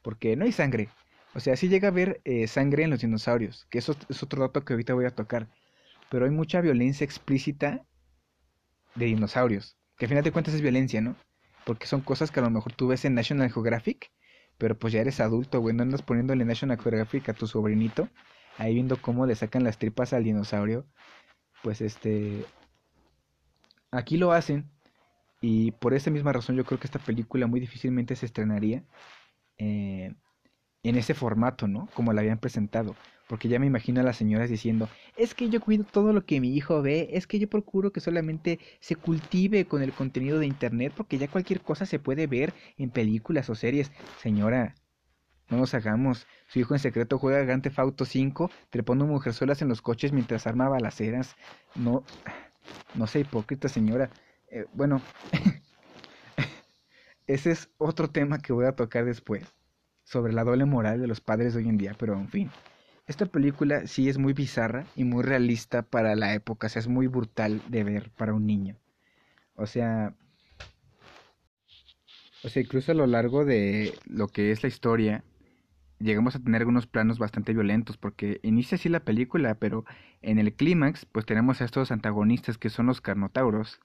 porque 0.03 0.37
no 0.37 0.45
hay 0.45 0.53
sangre. 0.53 0.89
O 1.35 1.41
sea, 1.41 1.57
sí 1.57 1.69
llega 1.69 1.89
a 1.89 1.91
haber 1.91 2.21
eh, 2.25 2.47
sangre 2.47 2.85
en 2.85 2.91
los 2.91 3.01
dinosaurios, 3.01 3.67
que 3.71 3.79
eso 3.79 3.97
es 4.09 4.23
otro 4.23 4.43
dato 4.43 4.65
que 4.65 4.73
ahorita 4.73 4.95
voy 4.95 5.07
a 5.07 5.15
tocar, 5.15 5.49
pero 6.11 6.25
hay 6.25 6.31
mucha 6.31 6.61
violencia 6.61 7.05
explícita 7.05 7.85
de 8.95 9.07
dinosaurios, 9.07 9.77
que 9.97 10.07
al 10.07 10.09
final 10.09 10.25
de 10.25 10.33
cuentas 10.33 10.55
es 10.55 10.63
violencia, 10.63 11.01
¿no? 11.01 11.17
Porque 11.69 11.87
son 11.87 12.01
cosas 12.01 12.31
que 12.31 12.41
a 12.41 12.43
lo 12.43 12.49
mejor 12.49 12.73
tú 12.73 12.89
ves 12.89 13.05
en 13.05 13.12
National 13.12 13.53
Geographic, 13.53 14.11
pero 14.57 14.79
pues 14.79 14.91
ya 14.95 15.03
eres 15.03 15.21
adulto, 15.21 15.61
güey, 15.61 15.77
no 15.77 15.83
andas 15.83 16.01
poniéndole 16.01 16.47
National 16.47 16.81
Geographic 16.81 17.29
a 17.29 17.35
tu 17.35 17.47
sobrinito, 17.47 18.09
ahí 18.57 18.73
viendo 18.73 18.97
cómo 18.97 19.27
le 19.27 19.35
sacan 19.35 19.64
las 19.64 19.77
tripas 19.77 20.14
al 20.14 20.25
dinosaurio, 20.25 20.87
pues 21.62 21.83
este, 21.83 22.47
aquí 23.91 24.16
lo 24.16 24.33
hacen, 24.33 24.71
y 25.43 25.73
por 25.73 25.93
esa 25.93 26.11
misma 26.11 26.33
razón 26.33 26.57
yo 26.57 26.64
creo 26.64 26.81
que 26.81 26.87
esta 26.87 27.01
película 27.01 27.47
muy 27.47 27.61
difícilmente 27.61 28.16
se 28.16 28.25
estrenaría 28.25 28.83
eh, 29.59 30.14
en 30.89 30.97
ese 30.97 31.14
formato, 31.14 31.68
¿no? 31.68 31.89
Como 31.95 32.12
la 32.12 32.20
habían 32.20 32.39
presentado. 32.39 32.97
Porque 33.26 33.49
ya 33.49 33.59
me 33.59 33.66
imagino 33.66 34.01
a 34.01 34.05
las 34.05 34.16
señoras 34.16 34.49
diciendo, 34.49 34.89
es 35.16 35.34
que 35.34 35.51
yo 35.51 35.61
cuido 35.61 35.84
todo 35.84 36.14
lo 36.14 36.24
que 36.24 36.41
mi 36.41 36.55
hijo 36.55 36.80
ve, 36.80 37.11
es 37.12 37.26
que 37.26 37.39
yo 37.39 37.49
procuro 37.49 37.93
que 37.93 38.01
solamente 38.01 38.59
se 38.80 38.97
cultive 38.97 39.66
con 39.66 39.82
el 39.82 39.93
contenido 39.93 40.39
de 40.39 40.47
internet, 40.47 40.95
porque 40.97 41.18
ya 41.18 41.28
cualquier 41.28 41.61
cosa 41.61 41.84
se 41.84 41.99
puede 41.99 42.26
ver 42.26 42.55
en 42.78 42.91
películas 42.91 43.51
o 43.51 43.55
series. 43.55 43.93
Señora, 44.22 44.74
no 45.51 45.59
nos 45.59 45.74
hagamos. 45.74 46.26
Su 46.47 46.59
hijo 46.59 46.74
en 46.74 46.80
secreto 46.80 47.18
juega 47.18 47.43
Grand 47.43 47.62
Theft 47.62 47.78
Auto 47.78 48.05
5, 48.07 48.51
trepando 48.70 49.07
mujerzuelas 49.07 49.61
en 49.61 49.68
los 49.68 49.82
coches 49.82 50.12
mientras 50.12 50.47
arma 50.47 50.68
balaceras. 50.68 51.36
No, 51.74 52.05
no 52.95 53.07
sea 53.07 53.20
hipócrita, 53.20 53.68
señora. 53.68 54.11
Eh, 54.51 54.64
bueno, 54.72 55.03
ese 57.26 57.51
es 57.51 57.70
otro 57.78 58.09
tema 58.09 58.39
que 58.39 58.53
voy 58.53 58.66
a 58.66 58.72
tocar 58.72 59.05
después, 59.05 59.55
sobre 60.09 60.33
la 60.33 60.43
doble 60.43 60.65
moral 60.65 61.01
de 61.01 61.07
los 61.07 61.21
padres 61.21 61.53
de 61.53 61.61
hoy 61.61 61.69
en 61.69 61.77
día, 61.77 61.95
pero 61.99 62.15
en 62.15 62.29
fin. 62.29 62.51
Esta 63.07 63.27
película 63.27 63.87
sí 63.87 64.09
es 64.09 64.17
muy 64.17 64.33
bizarra 64.33 64.87
y 64.97 65.05
muy 65.05 65.23
realista 65.23 65.83
para 65.83 66.17
la 66.17 66.35
época, 66.35 66.67
o 66.67 66.71
sea, 66.71 66.81
es 66.81 66.89
muy 66.89 67.07
brutal 67.09 67.61
de 67.69 67.85
ver 67.85 68.11
para 68.17 68.33
un 68.33 68.47
niño. 68.47 68.77
O 69.55 69.67
sea, 69.67 70.15
o 72.43 72.49
sea, 72.49 72.63
incluso 72.63 72.93
a 72.93 72.95
lo 72.95 73.07
largo 73.07 73.45
de 73.45 73.93
lo 74.07 74.29
que 74.29 74.51
es 74.51 74.63
la 74.63 74.69
historia, 74.69 75.25
llegamos 75.99 76.35
a 76.35 76.39
tener 76.39 76.63
algunos 76.63 76.87
planos 76.87 77.19
bastante 77.19 77.53
violentos, 77.53 77.99
porque 77.99 78.41
inicia 78.43 78.77
así 78.77 78.89
la 78.89 79.01
película, 79.01 79.57
pero 79.57 79.85
en 80.23 80.39
el 80.39 80.55
clímax, 80.55 81.05
pues 81.05 81.27
tenemos 81.27 81.61
a 81.61 81.67
estos 81.67 81.93
antagonistas 81.93 82.57
que 82.57 82.71
son 82.71 82.87
los 82.87 83.03
carnotauros, 83.03 83.81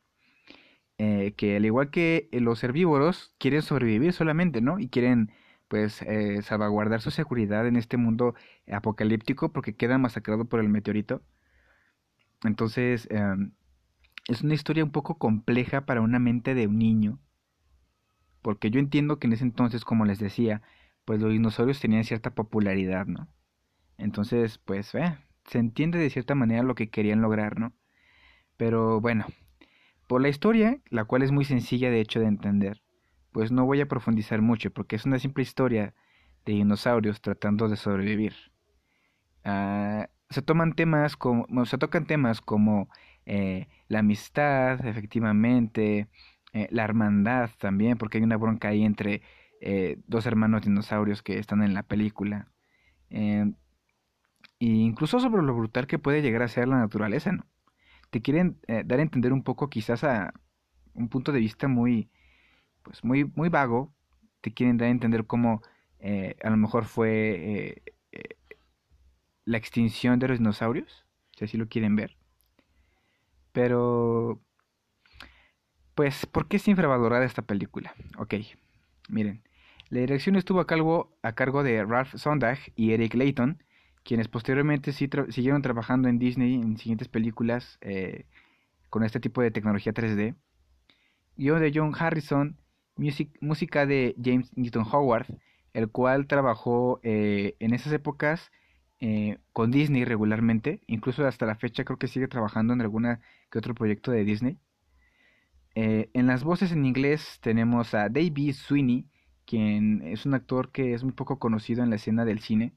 eh, 0.97 1.33
que 1.35 1.57
al 1.57 1.65
igual 1.65 1.89
que 1.89 2.29
los 2.31 2.63
herbívoros, 2.63 3.33
quieren 3.39 3.61
sobrevivir 3.61 4.13
solamente, 4.13 4.61
¿no? 4.61 4.79
Y 4.79 4.87
quieren 4.87 5.31
pues 5.73 6.03
eh, 6.03 6.43
salvaguardar 6.43 7.01
su 7.01 7.09
seguridad 7.09 7.65
en 7.65 7.77
este 7.77 7.97
mundo 7.97 8.35
apocalíptico 8.71 9.51
porque 9.51 9.75
queda 9.75 9.97
masacrado 9.97 10.45
por 10.45 10.59
el 10.59 10.69
meteorito. 10.69 11.23
Entonces, 12.43 13.07
em, 13.09 13.53
es 14.27 14.43
una 14.43 14.53
historia 14.53 14.83
un 14.83 14.91
poco 14.91 15.17
compleja 15.17 15.87
para 15.87 16.01
una 16.01 16.19
mente 16.19 16.53
de 16.53 16.67
un 16.67 16.77
niño. 16.77 17.19
Porque 18.43 18.69
yo 18.69 18.79
entiendo 18.79 19.17
que 19.17 19.25
en 19.25 19.33
ese 19.33 19.45
entonces, 19.45 19.83
como 19.83 20.05
les 20.05 20.19
decía, 20.19 20.61
pues 21.05 21.19
los 21.19 21.31
dinosaurios 21.31 21.79
tenían 21.79 22.03
cierta 22.03 22.35
popularidad, 22.35 23.07
¿no? 23.07 23.27
Entonces, 23.97 24.59
pues, 24.59 24.93
eh, 24.93 25.17
se 25.45 25.57
entiende 25.57 25.97
de 25.97 26.11
cierta 26.11 26.35
manera 26.35 26.61
lo 26.61 26.75
que 26.75 26.91
querían 26.91 27.21
lograr, 27.23 27.59
¿no? 27.59 27.73
Pero 28.57 29.01
bueno, 29.01 29.25
por 30.05 30.21
la 30.21 30.29
historia, 30.29 30.79
la 30.91 31.05
cual 31.05 31.23
es 31.23 31.31
muy 31.31 31.45
sencilla 31.45 31.89
de 31.89 31.99
hecho 31.99 32.19
de 32.19 32.27
entender, 32.27 32.82
pues 33.33 33.51
no 33.51 33.65
voy 33.65 33.81
a 33.81 33.87
profundizar 33.87 34.41
mucho 34.41 34.71
porque 34.71 34.95
es 34.95 35.05
una 35.05 35.19
simple 35.19 35.43
historia 35.43 35.93
de 36.45 36.53
dinosaurios 36.53 37.21
tratando 37.21 37.67
de 37.67 37.75
sobrevivir. 37.75 38.33
Ah, 39.43 40.09
se 40.29 40.41
toman 40.41 40.73
temas 40.73 41.17
como, 41.17 41.65
se 41.65 41.77
tocan 41.77 42.05
temas 42.05 42.41
como 42.41 42.89
eh, 43.25 43.67
la 43.87 43.99
amistad, 43.99 44.85
efectivamente, 44.85 46.07
eh, 46.53 46.67
la 46.71 46.83
hermandad 46.83 47.49
también, 47.59 47.97
porque 47.97 48.17
hay 48.17 48.23
una 48.23 48.37
bronca 48.37 48.69
ahí 48.69 48.83
entre 48.83 49.21
eh, 49.61 49.97
dos 50.07 50.25
hermanos 50.25 50.63
dinosaurios 50.63 51.21
que 51.23 51.39
están 51.39 51.63
en 51.63 51.73
la 51.73 51.83
película. 51.83 52.47
e 53.09 53.53
incluso 54.59 55.19
sobre 55.19 55.43
lo 55.43 55.53
brutal 55.55 55.87
que 55.87 55.99
puede 55.99 56.21
llegar 56.21 56.41
a 56.41 56.47
ser 56.47 56.67
la 56.67 56.77
naturaleza, 56.77 57.31
¿no? 57.31 57.45
Te 58.09 58.21
quieren 58.21 58.59
dar 58.67 58.99
a 58.99 59.01
entender 59.03 59.33
un 59.33 59.43
poco, 59.43 59.69
quizás 59.69 60.03
a 60.03 60.33
un 60.93 61.09
punto 61.09 61.31
de 61.31 61.39
vista 61.39 61.67
muy, 61.67 62.09
pues 62.83 63.03
muy, 63.03 63.25
muy 63.35 63.49
vago, 63.49 63.93
te 64.41 64.53
quieren 64.53 64.77
dar 64.77 64.87
a 64.87 64.91
entender 64.91 65.25
cómo 65.25 65.61
a 66.43 66.49
lo 66.49 66.57
mejor 66.57 66.83
fue 66.83 67.81
la 69.45 69.57
extinción 69.57 70.19
de 70.19 70.27
los 70.27 70.39
dinosaurios, 70.39 71.05
si 71.37 71.45
así 71.45 71.57
lo 71.57 71.67
quieren 71.67 71.95
ver. 71.95 72.17
Pero, 73.51 74.41
pues, 75.95 76.25
¿por 76.25 76.47
qué 76.47 76.57
es 76.57 76.67
infravalorada 76.67 77.25
esta 77.25 77.41
película? 77.43 77.93
Ok, 78.17 78.35
miren. 79.09 79.43
La 79.89 79.99
dirección 79.99 80.35
estuvo 80.35 80.59
a 80.59 80.65
cargo, 80.65 81.15
a 81.21 81.33
cargo 81.33 81.61
de 81.61 81.83
Ralph 81.85 82.15
Sondag 82.15 82.57
y 82.75 82.93
Eric 82.93 83.13
Layton, 83.13 83.61
quienes 84.03 84.27
posteriormente 84.27 84.91
siguieron 84.91 85.61
trabajando 85.61 86.09
en 86.09 86.17
Disney 86.17 86.55
en 86.55 86.77
siguientes 86.77 87.09
películas 87.09 87.77
eh, 87.81 88.25
con 88.89 89.03
este 89.03 89.19
tipo 89.19 89.41
de 89.41 89.51
tecnología 89.51 89.93
3D. 89.93 90.35
Guión 91.37 91.61
de 91.61 91.71
John 91.73 91.93
Harrison, 91.97 92.57
música 92.95 93.85
de 93.85 94.15
James 94.23 94.51
Newton 94.55 94.85
Howard, 94.91 95.27
el 95.73 95.89
cual 95.89 96.27
trabajó 96.27 96.99
eh, 97.03 97.55
en 97.59 97.73
esas 97.73 97.93
épocas 97.93 98.51
eh, 98.99 99.37
con 99.51 99.71
Disney 99.71 100.05
regularmente, 100.05 100.81
incluso 100.87 101.25
hasta 101.25 101.45
la 101.45 101.55
fecha 101.55 101.83
creo 101.83 101.97
que 101.97 102.07
sigue 102.07 102.27
trabajando 102.27 102.73
en 102.73 102.81
alguna 102.81 103.21
que 103.51 103.59
otro 103.59 103.73
proyecto 103.73 104.11
de 104.11 104.23
Disney. 104.23 104.57
Eh, 105.75 106.09
en 106.13 106.27
las 106.27 106.43
voces 106.43 106.71
en 106.71 106.85
inglés 106.85 107.39
tenemos 107.41 107.93
a 107.93 108.09
David 108.09 108.53
Sweeney, 108.53 109.07
quien 109.45 110.01
es 110.03 110.25
un 110.25 110.35
actor 110.35 110.71
que 110.71 110.93
es 110.93 111.03
muy 111.03 111.13
poco 111.13 111.39
conocido 111.39 111.83
en 111.83 111.89
la 111.89 111.95
escena 111.97 112.25
del 112.25 112.39
cine. 112.39 112.73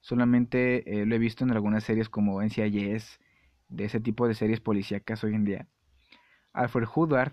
Solamente 0.00 0.82
lo 1.06 1.14
he 1.14 1.18
visto 1.18 1.44
en 1.44 1.50
algunas 1.50 1.84
series 1.84 2.08
como 2.08 2.42
NCIS, 2.42 3.20
de 3.68 3.84
ese 3.84 4.00
tipo 4.00 4.26
de 4.26 4.34
series 4.34 4.60
policíacas 4.60 5.22
hoy 5.24 5.34
en 5.34 5.44
día. 5.44 5.68
Alfred 6.52 6.88
Woodward, 6.94 7.32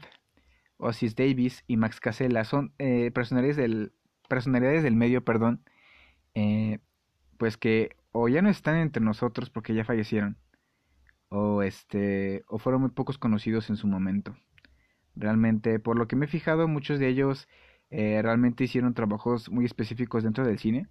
Osis 0.78 1.16
Davis 1.16 1.64
y 1.68 1.78
Max 1.78 2.00
Casella 2.00 2.44
son 2.44 2.74
personalidades, 3.14 3.58
del, 3.58 3.94
personalidades 4.30 4.84
del 4.84 4.96
medio, 4.96 5.24
perdón, 5.24 5.64
pues 7.38 7.58
que 7.58 7.96
o 8.12 8.28
ya 8.30 8.42
no 8.42 8.50
están 8.50 8.78
entre 8.78 9.04
nosotros 9.04 9.50
porque 9.50 9.74
ya 9.74 9.86
fallecieron 9.86 10.38
o 11.30 11.62
este 11.64 12.44
o 12.48 12.58
fueron 12.60 12.82
muy 12.82 12.92
pocos 12.92 13.18
conocidos 13.18 13.70
en 13.70 13.76
su 13.78 13.88
momento. 13.88 14.36
Realmente, 15.16 15.80
por 15.80 15.98
lo 15.98 16.08
que 16.08 16.16
me 16.16 16.26
he 16.26 16.30
fijado, 16.30 16.68
muchos 16.68 17.00
de 17.00 17.08
ellos 17.08 17.48
eh, 17.90 18.22
realmente 18.22 18.64
hicieron 18.66 18.94
trabajos 18.94 19.50
muy 19.50 19.66
específicos 19.66 20.24
dentro 20.24 20.46
del 20.46 20.60
cine. 20.60 20.88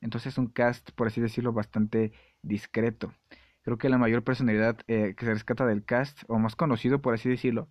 Entonces 0.00 0.38
un 0.38 0.46
cast, 0.48 0.92
por 0.92 1.08
así 1.08 1.20
decirlo, 1.20 1.52
bastante 1.52 2.12
discreto. 2.42 3.14
Creo 3.62 3.78
que 3.78 3.88
la 3.88 3.98
mayor 3.98 4.24
personalidad 4.24 4.78
eh, 4.86 5.14
que 5.16 5.26
se 5.26 5.34
rescata 5.34 5.66
del 5.66 5.84
cast, 5.84 6.22
o 6.28 6.38
más 6.38 6.56
conocido, 6.56 7.02
por 7.02 7.14
así 7.14 7.28
decirlo, 7.28 7.68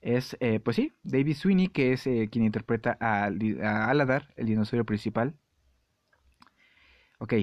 es, 0.00 0.36
eh, 0.40 0.60
pues 0.60 0.76
sí, 0.76 0.92
David 1.02 1.34
Sweeney, 1.36 1.68
que 1.68 1.92
es 1.92 2.02
quien 2.02 2.44
interpreta 2.44 2.96
a, 3.00 3.24
a 3.26 3.90
Aladar, 3.90 4.32
el 4.36 4.46
dinosaurio 4.46 4.84
principal. 4.84 5.34
Ok, 7.18 7.34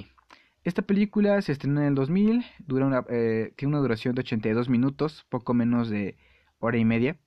esta 0.66 0.82
película 0.82 1.41
se 1.43 1.51
estrenó 1.51 1.82
en 1.82 1.88
el 1.88 1.95
2000, 1.95 2.43
dura 2.66 2.88
una, 2.88 3.06
eh, 3.10 3.53
tiene 3.56 3.74
una 3.76 3.82
duración 3.82 4.16
de 4.16 4.22
82 4.22 4.68
minutos, 4.68 5.26
poco 5.30 5.53
menos 5.53 5.89
de 5.89 6.18
hora 6.60 6.78
y 6.78 6.86
media, 6.86 7.20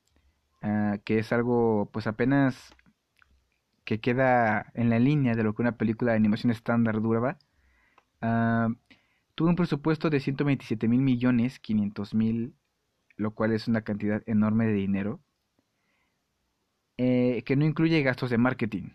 ah, 0.62 0.98
que 1.04 1.18
es 1.20 1.32
algo 1.32 1.88
pues 1.92 2.06
apenas 2.08 2.74
que 3.84 4.00
queda 4.00 4.70
en 4.74 4.90
la 4.90 4.98
línea 4.98 5.34
de 5.34 5.42
lo 5.44 5.54
que 5.54 5.62
una 5.62 5.76
película 5.76 6.12
de 6.12 6.18
animación 6.18 6.50
estándar 6.50 7.00
duraba. 7.00 7.38
Ah, 8.20 8.68
tuvo 9.34 9.50
un 9.50 9.56
presupuesto 9.56 10.10
de 10.10 10.20
127 10.20 10.88
mil 10.88 11.02
millones 11.02 11.60
500 11.60 12.14
mil, 12.14 12.54
lo 13.18 13.32
cual 13.32 13.52
es 13.52 13.68
una 13.68 13.82
cantidad 13.82 14.22
enorme 14.26 14.66
de 14.66 14.72
dinero, 14.72 15.20
eh, 16.96 17.42
que 17.44 17.56
no 17.56 17.66
incluye 17.66 18.02
gastos 18.02 18.30
de 18.30 18.38
marketing, 18.38 18.90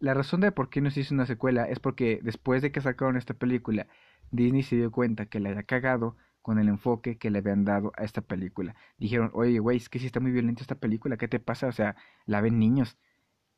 La 0.02 0.14
razón 0.14 0.41
de 0.41 0.52
por 0.52 0.70
qué 0.70 0.82
no 0.82 0.91
se 0.91 0.99
hizo 0.99 1.14
una 1.14 1.26
secuela 1.26 1.64
es 1.64 1.80
porque 1.80 2.20
después 2.24 2.62
de 2.62 2.74
que 2.74 2.82
sacaron 2.82 3.16
esta 3.16 3.34
película, 3.36 3.88
Disney 4.32 4.64
se 4.64 4.76
dio 4.76 4.91
cuenta 4.91 5.28
que 5.28 5.39
la 5.39 5.49
había 5.49 5.64
cagado 5.64 6.18
con 6.41 6.60
el 6.60 6.68
enfoque 6.68 7.18
que 7.18 7.30
le 7.32 7.38
habían 7.39 7.64
dado 7.66 7.93
a 7.95 8.04
esta 8.04 8.22
película. 8.22 8.76
Dijeron, 8.97 9.32
oye, 9.34 9.60
güey, 9.60 9.78
es 9.78 9.88
que 9.89 9.99
si 9.99 10.08
está 10.08 10.20
muy 10.20 10.32
violenta 10.32 10.62
esta 10.62 10.76
película, 10.76 11.16
¿qué 11.18 11.30
te 11.30 11.39
pasa? 11.39 11.68
O 11.68 11.72
sea, 11.72 11.95
la 12.26 12.41
ven 12.41 12.60
niños. 12.60 12.97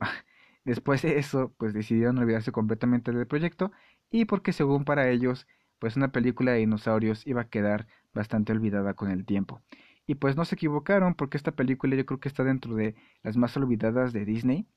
Después 0.64 1.02
de 1.02 1.18
eso, 1.18 1.54
pues 1.58 1.74
decidieron 1.74 2.18
olvidarse 2.18 2.52
completamente 2.52 3.12
del 3.12 3.26
proyecto 3.26 3.72
y 4.10 4.26
porque 4.26 4.52
según 4.52 4.84
para 4.84 5.08
ellos, 5.10 5.46
pues 5.80 5.96
una 5.96 6.12
película 6.12 6.52
de 6.52 6.58
dinosaurios 6.60 7.26
iba 7.26 7.42
a 7.42 7.48
quedar 7.50 7.88
bastante 8.14 8.52
olvidada 8.52 8.94
con 8.94 9.10
el 9.10 9.24
tiempo. 9.26 9.62
Y 10.06 10.16
pues 10.16 10.36
no 10.36 10.44
se 10.44 10.54
equivocaron 10.56 11.14
porque 11.14 11.36
esta 11.38 11.52
película 11.52 11.96
yo 11.96 12.06
creo 12.06 12.20
que 12.20 12.28
está 12.28 12.44
dentro 12.44 12.74
de 12.76 12.94
las 13.22 13.36
más 13.36 13.56
olvidadas 13.56 14.12
de 14.12 14.24
Disney. 14.26 14.68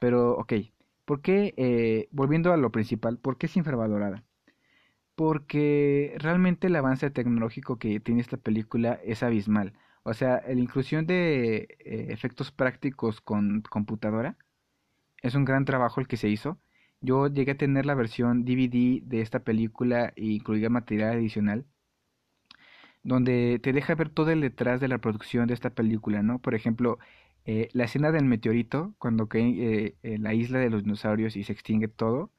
Pero 0.00 0.32
ok, 0.38 0.54
¿por 1.06 1.22
qué, 1.22 1.54
eh, 1.58 2.08
volviendo 2.12 2.52
a 2.52 2.58
lo 2.58 2.72
principal, 2.72 3.18
por 3.18 3.38
qué 3.38 3.46
es 3.46 3.56
infravalorada? 3.58 4.24
porque 5.14 6.14
realmente 6.18 6.68
el 6.68 6.76
avance 6.76 7.10
tecnológico 7.10 7.78
que 7.78 8.00
tiene 8.00 8.20
esta 8.22 8.36
película 8.38 8.98
es 9.04 9.22
abismal. 9.22 9.74
O 10.02 10.14
sea, 10.14 10.42
la 10.46 10.52
inclusión 10.54 11.06
de 11.06 11.76
eh, 11.80 12.06
efectos 12.10 12.52
prácticos 12.52 13.20
con 13.20 13.62
computadora 13.62 14.36
es 15.22 15.34
un 15.36 15.44
gran 15.46 15.64
trabajo 15.66 16.00
el 16.00 16.08
que 16.08 16.16
se 16.18 16.28
hizo. 16.28 16.60
Yo 17.00 17.28
llegué 17.28 17.52
a 17.52 17.58
tener 17.58 17.86
la 17.86 17.94
versión 17.94 18.44
DVD 18.44 19.02
de 19.04 19.20
esta 19.22 19.40
película 19.44 20.12
e 20.16 20.26
incluía 20.26 20.70
material 20.70 21.12
adicional 21.16 21.66
donde 23.02 23.58
te 23.62 23.72
deja 23.72 23.94
ver 23.94 24.10
todo 24.10 24.30
el 24.30 24.40
detrás 24.40 24.80
de 24.80 24.88
la 24.88 24.98
producción 24.98 25.46
de 25.48 25.54
esta 25.54 25.70
película, 25.70 26.22
¿no? 26.22 26.38
Por 26.38 26.54
ejemplo, 26.54 26.98
eh, 27.44 27.68
la 27.72 27.84
escena 27.84 28.12
del 28.12 28.24
meteorito, 28.24 28.94
cuando 28.98 29.28
cae 29.28 29.96
eh, 30.02 30.18
la 30.18 30.34
isla 30.34 30.58
de 30.58 30.70
los 30.70 30.84
dinosaurios 30.84 31.36
y 31.36 31.44
se 31.44 31.52
extingue 31.52 31.88
todo, 31.88 32.30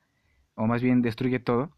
o 0.56 0.68
más 0.68 0.82
bien 0.82 1.02
destruye 1.02 1.40
todo, 1.40 1.72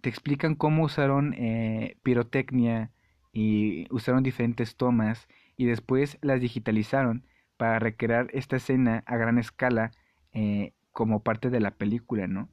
te 0.00 0.08
explican 0.08 0.54
cómo 0.54 0.84
usaron 0.84 1.34
eh, 1.34 1.96
pirotecnia 2.02 2.92
y 3.32 3.86
usaron 3.92 4.22
diferentes 4.22 4.76
tomas 4.76 5.28
y 5.56 5.66
después 5.66 6.18
las 6.22 6.40
digitalizaron 6.40 7.26
para 7.56 7.78
recrear 7.78 8.28
esta 8.32 8.56
escena 8.56 9.02
a 9.06 9.16
gran 9.16 9.38
escala 9.38 9.92
eh, 10.32 10.72
como 10.92 11.22
parte 11.22 11.50
de 11.50 11.60
la 11.60 11.72
película, 11.72 12.26
¿no? 12.26 12.48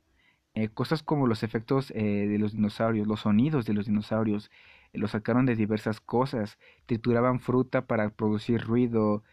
Cosas 0.76 1.02
como 1.02 1.26
los 1.26 1.42
efectos 1.42 1.88
de 1.88 2.38
los 2.38 2.54
dinosaurios, 2.54 3.08
los 3.08 3.22
sonidos 3.22 3.66
de 3.66 3.74
los 3.74 3.88
dinosaurios, 3.88 4.52
los 4.94 5.12
sacaron 5.12 5.46
de 5.46 5.56
diversas 5.56 6.00
cosas, 6.00 6.58
trituraban 6.86 7.40
fruta 7.40 7.86
para 7.88 8.10
producir 8.10 8.62
ruido, 8.62 9.24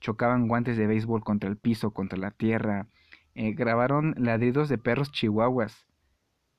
chocaban 0.00 0.48
guantes 0.48 0.76
de 0.76 0.86
béisbol 0.86 1.24
contra 1.24 1.48
el 1.50 1.56
piso, 1.56 1.92
contra 1.92 2.18
la 2.18 2.30
tierra, 2.30 2.88
eh, 3.34 3.52
grabaron 3.52 4.14
ladridos 4.18 4.68
de 4.68 4.78
perros 4.78 5.10
chihuahuas. 5.10 5.86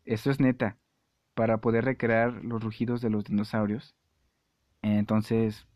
Esto 0.06 0.32
es 0.32 0.40
neta, 0.40 0.78
para 1.34 1.60
poder 1.60 1.86
recrear 1.86 2.44
los 2.44 2.64
rugidos 2.64 3.02
de 3.02 3.10
los 3.10 3.24
dinosaurios. 3.26 3.96
Entonces, 4.82 5.68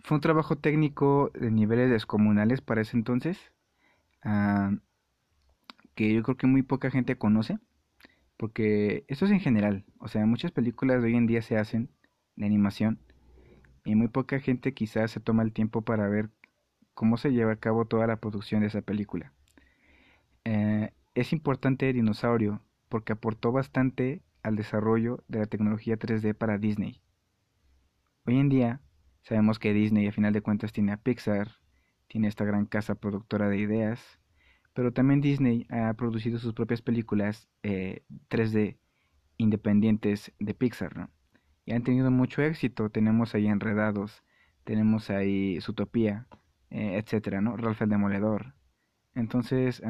fue 0.00 0.16
un 0.16 0.20
trabajo 0.20 0.56
técnico 0.56 1.30
de 1.34 1.50
niveles 1.50 1.90
descomunales 1.90 2.60
para 2.60 2.82
ese 2.82 2.96
entonces, 2.96 3.52
ah, 4.22 4.72
que 5.94 6.12
yo 6.12 6.22
creo 6.22 6.36
que 6.36 6.46
muy 6.46 6.62
poca 6.62 6.90
gente 6.90 7.16
conoce, 7.18 7.58
Porque 8.44 9.06
eso 9.08 9.24
es 9.24 9.30
en 9.30 9.40
general. 9.40 9.86
O 10.00 10.06
sea, 10.06 10.26
muchas 10.26 10.50
películas 10.50 11.00
de 11.00 11.08
hoy 11.08 11.16
en 11.16 11.26
día 11.26 11.40
se 11.40 11.56
hacen 11.56 11.88
de 12.36 12.44
animación 12.44 13.00
y 13.86 13.94
muy 13.94 14.08
poca 14.08 14.38
gente 14.38 14.74
quizás 14.74 15.12
se 15.12 15.18
toma 15.18 15.42
el 15.42 15.54
tiempo 15.54 15.80
para 15.80 16.08
ver 16.08 16.28
cómo 16.92 17.16
se 17.16 17.32
lleva 17.32 17.52
a 17.52 17.56
cabo 17.56 17.86
toda 17.86 18.06
la 18.06 18.16
producción 18.16 18.60
de 18.60 18.66
esa 18.66 18.82
película. 18.82 19.32
Eh, 20.44 20.92
es 21.14 21.32
importante 21.32 21.90
Dinosaurio 21.90 22.60
porque 22.90 23.14
aportó 23.14 23.50
bastante 23.50 24.20
al 24.42 24.56
desarrollo 24.56 25.24
de 25.26 25.38
la 25.38 25.46
tecnología 25.46 25.98
3D 25.98 26.34
para 26.34 26.58
Disney. 26.58 27.00
Hoy 28.26 28.40
en 28.40 28.50
día 28.50 28.82
sabemos 29.22 29.58
que 29.58 29.72
Disney 29.72 30.06
a 30.06 30.12
final 30.12 30.34
de 30.34 30.42
cuentas 30.42 30.70
tiene 30.74 30.92
a 30.92 30.98
Pixar, 30.98 31.52
tiene 32.08 32.28
esta 32.28 32.44
gran 32.44 32.66
casa 32.66 32.94
productora 32.94 33.48
de 33.48 33.56
ideas, 33.56 34.20
pero 34.74 34.92
también 34.92 35.20
Disney 35.20 35.66
ha 35.70 35.94
producido 35.94 36.38
sus 36.38 36.52
propias 36.52 36.82
películas 36.82 37.48
3D 37.62 38.56
eh, 38.58 38.78
independientes 39.36 40.32
de 40.38 40.54
Pixar, 40.54 40.96
¿no? 40.96 41.10
Y 41.64 41.72
han 41.72 41.82
tenido 41.82 42.10
mucho 42.10 42.42
éxito. 42.42 42.90
Tenemos 42.90 43.34
ahí 43.34 43.46
Enredados, 43.46 44.22
tenemos 44.64 45.10
ahí 45.10 45.58
Zootopia, 45.60 46.26
eh, 46.70 46.98
etcétera, 47.02 47.40
¿no? 47.40 47.56
Ralph 47.56 47.80
el 47.82 47.88
Demoledor. 47.88 48.54
Entonces, 49.14 49.80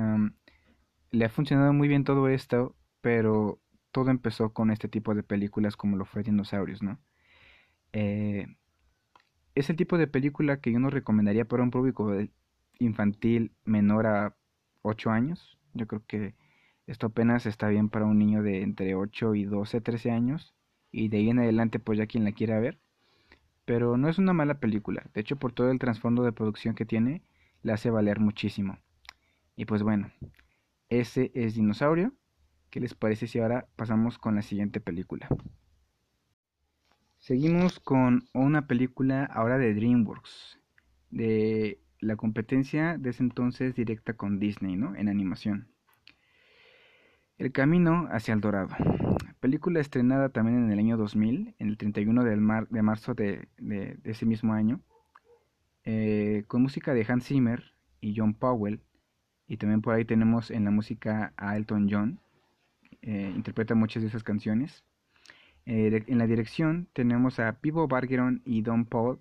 le 1.10 1.24
ha 1.24 1.28
funcionado 1.30 1.72
muy 1.72 1.88
bien 1.88 2.04
todo 2.04 2.28
esto, 2.28 2.76
pero 3.00 3.60
todo 3.90 4.10
empezó 4.10 4.52
con 4.52 4.70
este 4.70 4.88
tipo 4.88 5.14
de 5.14 5.22
películas 5.22 5.76
como 5.76 5.96
lo 5.96 6.04
fue 6.04 6.22
Dinosaurios, 6.22 6.82
¿no? 6.82 7.00
Eh, 7.92 8.48
es 9.54 9.70
el 9.70 9.76
tipo 9.76 9.98
de 9.98 10.08
película 10.08 10.60
que 10.60 10.72
yo 10.72 10.80
no 10.80 10.90
recomendaría 10.90 11.44
para 11.46 11.62
un 11.62 11.70
público 11.70 12.12
infantil 12.80 13.52
menor 13.64 14.06
a 14.06 14.36
8 14.84 15.10
años. 15.10 15.58
Yo 15.72 15.86
creo 15.86 16.04
que 16.06 16.34
esto 16.86 17.08
apenas 17.08 17.46
está 17.46 17.68
bien 17.68 17.88
para 17.88 18.04
un 18.04 18.18
niño 18.18 18.42
de 18.42 18.62
entre 18.62 18.94
8 18.94 19.34
y 19.34 19.44
12, 19.44 19.80
13 19.80 20.10
años. 20.10 20.54
Y 20.92 21.08
de 21.08 21.16
ahí 21.16 21.30
en 21.30 21.40
adelante, 21.40 21.80
pues 21.80 21.98
ya 21.98 22.06
quien 22.06 22.24
la 22.24 22.32
quiera 22.32 22.60
ver. 22.60 22.78
Pero 23.64 23.96
no 23.96 24.08
es 24.08 24.18
una 24.18 24.32
mala 24.32 24.60
película. 24.60 25.04
De 25.14 25.22
hecho, 25.22 25.36
por 25.36 25.52
todo 25.52 25.70
el 25.70 25.78
trasfondo 25.78 26.22
de 26.22 26.32
producción 26.32 26.74
que 26.74 26.84
tiene, 26.84 27.22
la 27.62 27.74
hace 27.74 27.90
valer 27.90 28.20
muchísimo. 28.20 28.78
Y 29.56 29.64
pues 29.64 29.82
bueno, 29.82 30.12
ese 30.88 31.32
es 31.34 31.54
Dinosaurio. 31.54 32.12
¿Qué 32.70 32.80
les 32.80 32.94
parece 32.94 33.26
si 33.26 33.38
ahora 33.38 33.66
pasamos 33.76 34.18
con 34.18 34.34
la 34.34 34.42
siguiente 34.42 34.80
película? 34.80 35.28
Seguimos 37.18 37.80
con 37.80 38.28
una 38.34 38.66
película 38.66 39.24
ahora 39.24 39.56
de 39.56 39.72
DreamWorks, 39.72 40.60
de 41.10 41.80
la 42.04 42.16
competencia 42.16 42.98
de 42.98 43.10
ese 43.10 43.22
entonces 43.22 43.74
directa 43.74 44.14
con 44.14 44.38
Disney, 44.38 44.76
¿no? 44.76 44.94
En 44.94 45.08
animación. 45.08 45.68
El 47.38 47.50
camino 47.50 48.06
hacia 48.10 48.34
el 48.34 48.40
dorado. 48.40 48.68
Película 49.40 49.80
estrenada 49.80 50.28
también 50.28 50.64
en 50.64 50.70
el 50.70 50.78
año 50.78 50.96
2000, 50.96 51.54
en 51.58 51.68
el 51.68 51.76
31 51.76 52.24
de 52.24 52.82
marzo 52.82 53.14
de, 53.14 53.48
ese 54.04 54.26
mismo 54.26 54.52
año, 54.52 54.80
eh, 55.84 56.44
con 56.46 56.62
música 56.62 56.94
de 56.94 57.04
Hans 57.08 57.26
Zimmer 57.26 57.74
y 58.00 58.14
John 58.16 58.34
Powell, 58.34 58.80
y 59.46 59.56
también 59.56 59.82
por 59.82 59.94
ahí 59.94 60.04
tenemos 60.04 60.50
en 60.50 60.64
la 60.64 60.70
música 60.70 61.32
a 61.36 61.56
Elton 61.56 61.88
John, 61.90 62.20
eh, 63.02 63.32
interpreta 63.34 63.74
muchas 63.74 64.02
de 64.02 64.08
esas 64.08 64.22
canciones. 64.22 64.84
Eh, 65.66 66.04
en 66.06 66.18
la 66.18 66.26
dirección 66.26 66.88
tenemos 66.92 67.40
a 67.40 67.60
Pivo 67.60 67.88
Bargeron 67.88 68.42
y 68.44 68.62
Don 68.62 68.84
Paul, 68.84 69.18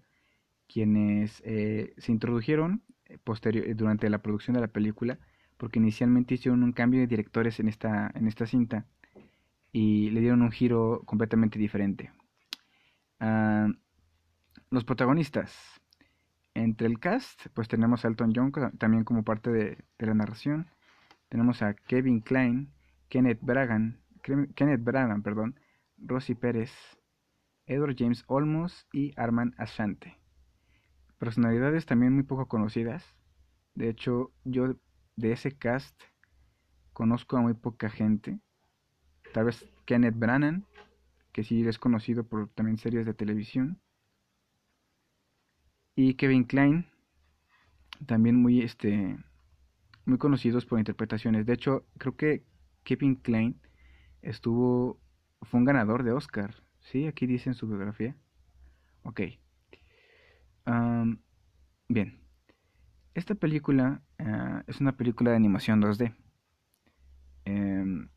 quienes 0.68 1.42
eh, 1.46 1.94
se 1.98 2.12
introdujeron 2.12 2.84
eh, 3.06 3.74
durante 3.76 4.10
la 4.10 4.22
producción 4.22 4.56
de 4.56 4.62
la 4.62 4.68
película, 4.68 5.20
porque 5.58 5.80
inicialmente 5.80 6.36
hicieron 6.36 6.64
un 6.64 6.74
cambio 6.74 7.00
de 7.02 7.08
directores 7.08 7.60
en 7.60 7.68
esta, 7.68 8.12
en 8.16 8.28
esta 8.28 8.46
cinta 8.46 8.86
y 9.72 10.12
le 10.12 10.22
dieron 10.22 10.42
un 10.42 10.52
giro 10.52 11.02
completamente 11.06 11.60
diferente. 11.60 12.12
Ah, 13.20 13.68
los 14.70 14.86
protagonistas. 14.86 15.82
Entre 16.56 16.88
el 16.88 17.00
cast, 17.00 17.48
pues 17.54 17.68
tenemos 17.68 18.06
a 18.06 18.08
Elton 18.08 18.32
John 18.36 18.52
también 18.78 19.04
como 19.04 19.24
parte 19.24 19.52
de, 19.52 19.78
la 19.98 20.14
narración. 20.14 20.68
Tenemos 21.30 21.64
a 21.64 21.74
Kevin 21.74 22.22
Klein, 22.22 22.72
Kenneth 23.10 23.40
Bragan, 23.42 24.02
Kenneth 24.22 24.84
Bragan, 24.84 25.24
perdón, 25.24 25.60
Rosy 25.98 26.36
Pérez, 26.36 26.72
Edward 27.66 27.96
James 27.98 28.24
Olmos 28.28 28.88
y 28.94 29.14
Arman 29.16 29.56
Asante. 29.58 30.23
Personalidades 31.24 31.86
también 31.86 32.12
muy 32.12 32.24
poco 32.24 32.50
conocidas. 32.50 33.02
De 33.76 33.88
hecho, 33.88 34.34
yo 34.44 34.76
de 35.16 35.32
ese 35.32 35.54
cast 35.54 35.98
conozco 36.92 37.38
a 37.38 37.42
muy 37.42 37.54
poca 37.54 37.90
gente. 37.90 38.42
Tal 39.34 39.46
vez 39.46 39.66
Kenneth 39.86 40.20
Brannan, 40.20 40.66
que 41.32 41.46
sí 41.46 41.66
es 41.66 41.80
conocido 41.80 42.26
por 42.26 42.50
también 42.50 42.78
series 42.78 43.06
de 43.06 43.14
televisión. 43.14 43.80
Y 45.96 46.16
Kevin 46.16 46.44
Klein, 46.44 46.88
también 48.06 48.36
muy 48.36 48.62
este 48.62 49.18
muy 50.04 50.18
conocidos 50.18 50.66
por 50.66 50.78
interpretaciones. 50.78 51.46
De 51.46 51.54
hecho, 51.54 51.86
creo 52.00 52.18
que 52.18 52.44
Kevin 52.84 53.16
Klein 53.16 53.62
estuvo 54.22 55.00
fue 55.42 55.62
un 55.62 55.66
ganador 55.66 56.04
de 56.04 56.12
Oscar. 56.12 56.54
Sí, 56.82 57.08
aquí 57.08 57.28
dice 57.28 57.50
en 57.50 57.56
su 57.56 57.66
biografía. 57.66 58.14
Ok. 59.04 59.22
Bien. 61.88 62.20
Esta 63.14 63.36
película 63.36 64.02
ah, 64.20 64.64
es 64.68 64.82
una 64.82 64.98
película 64.98 65.32
de 65.32 65.38
animación 65.38 65.82
2D. 65.82 66.16
Em, 67.46 68.10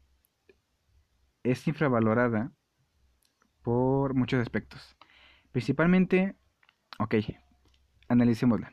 es 1.42 1.66
infravalorada 1.68 2.52
por 3.62 4.14
muchos 4.14 4.40
aspectos. 4.40 4.96
Principalmente, 5.52 6.36
ok, 6.98 7.14
analicémosla. 8.08 8.70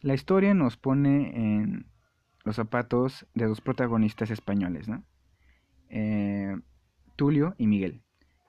La 0.00 0.14
historia 0.14 0.54
nos 0.54 0.76
pone 0.76 1.34
en 1.36 1.86
los 2.44 2.56
zapatos 2.56 3.26
de 3.34 3.46
dos 3.46 3.60
protagonistas 3.60 4.30
españoles, 4.30 4.88
¿no? 4.88 5.04
Eh, 5.88 6.56
Tulio 7.16 7.54
y 7.58 7.66
Miguel, 7.66 8.02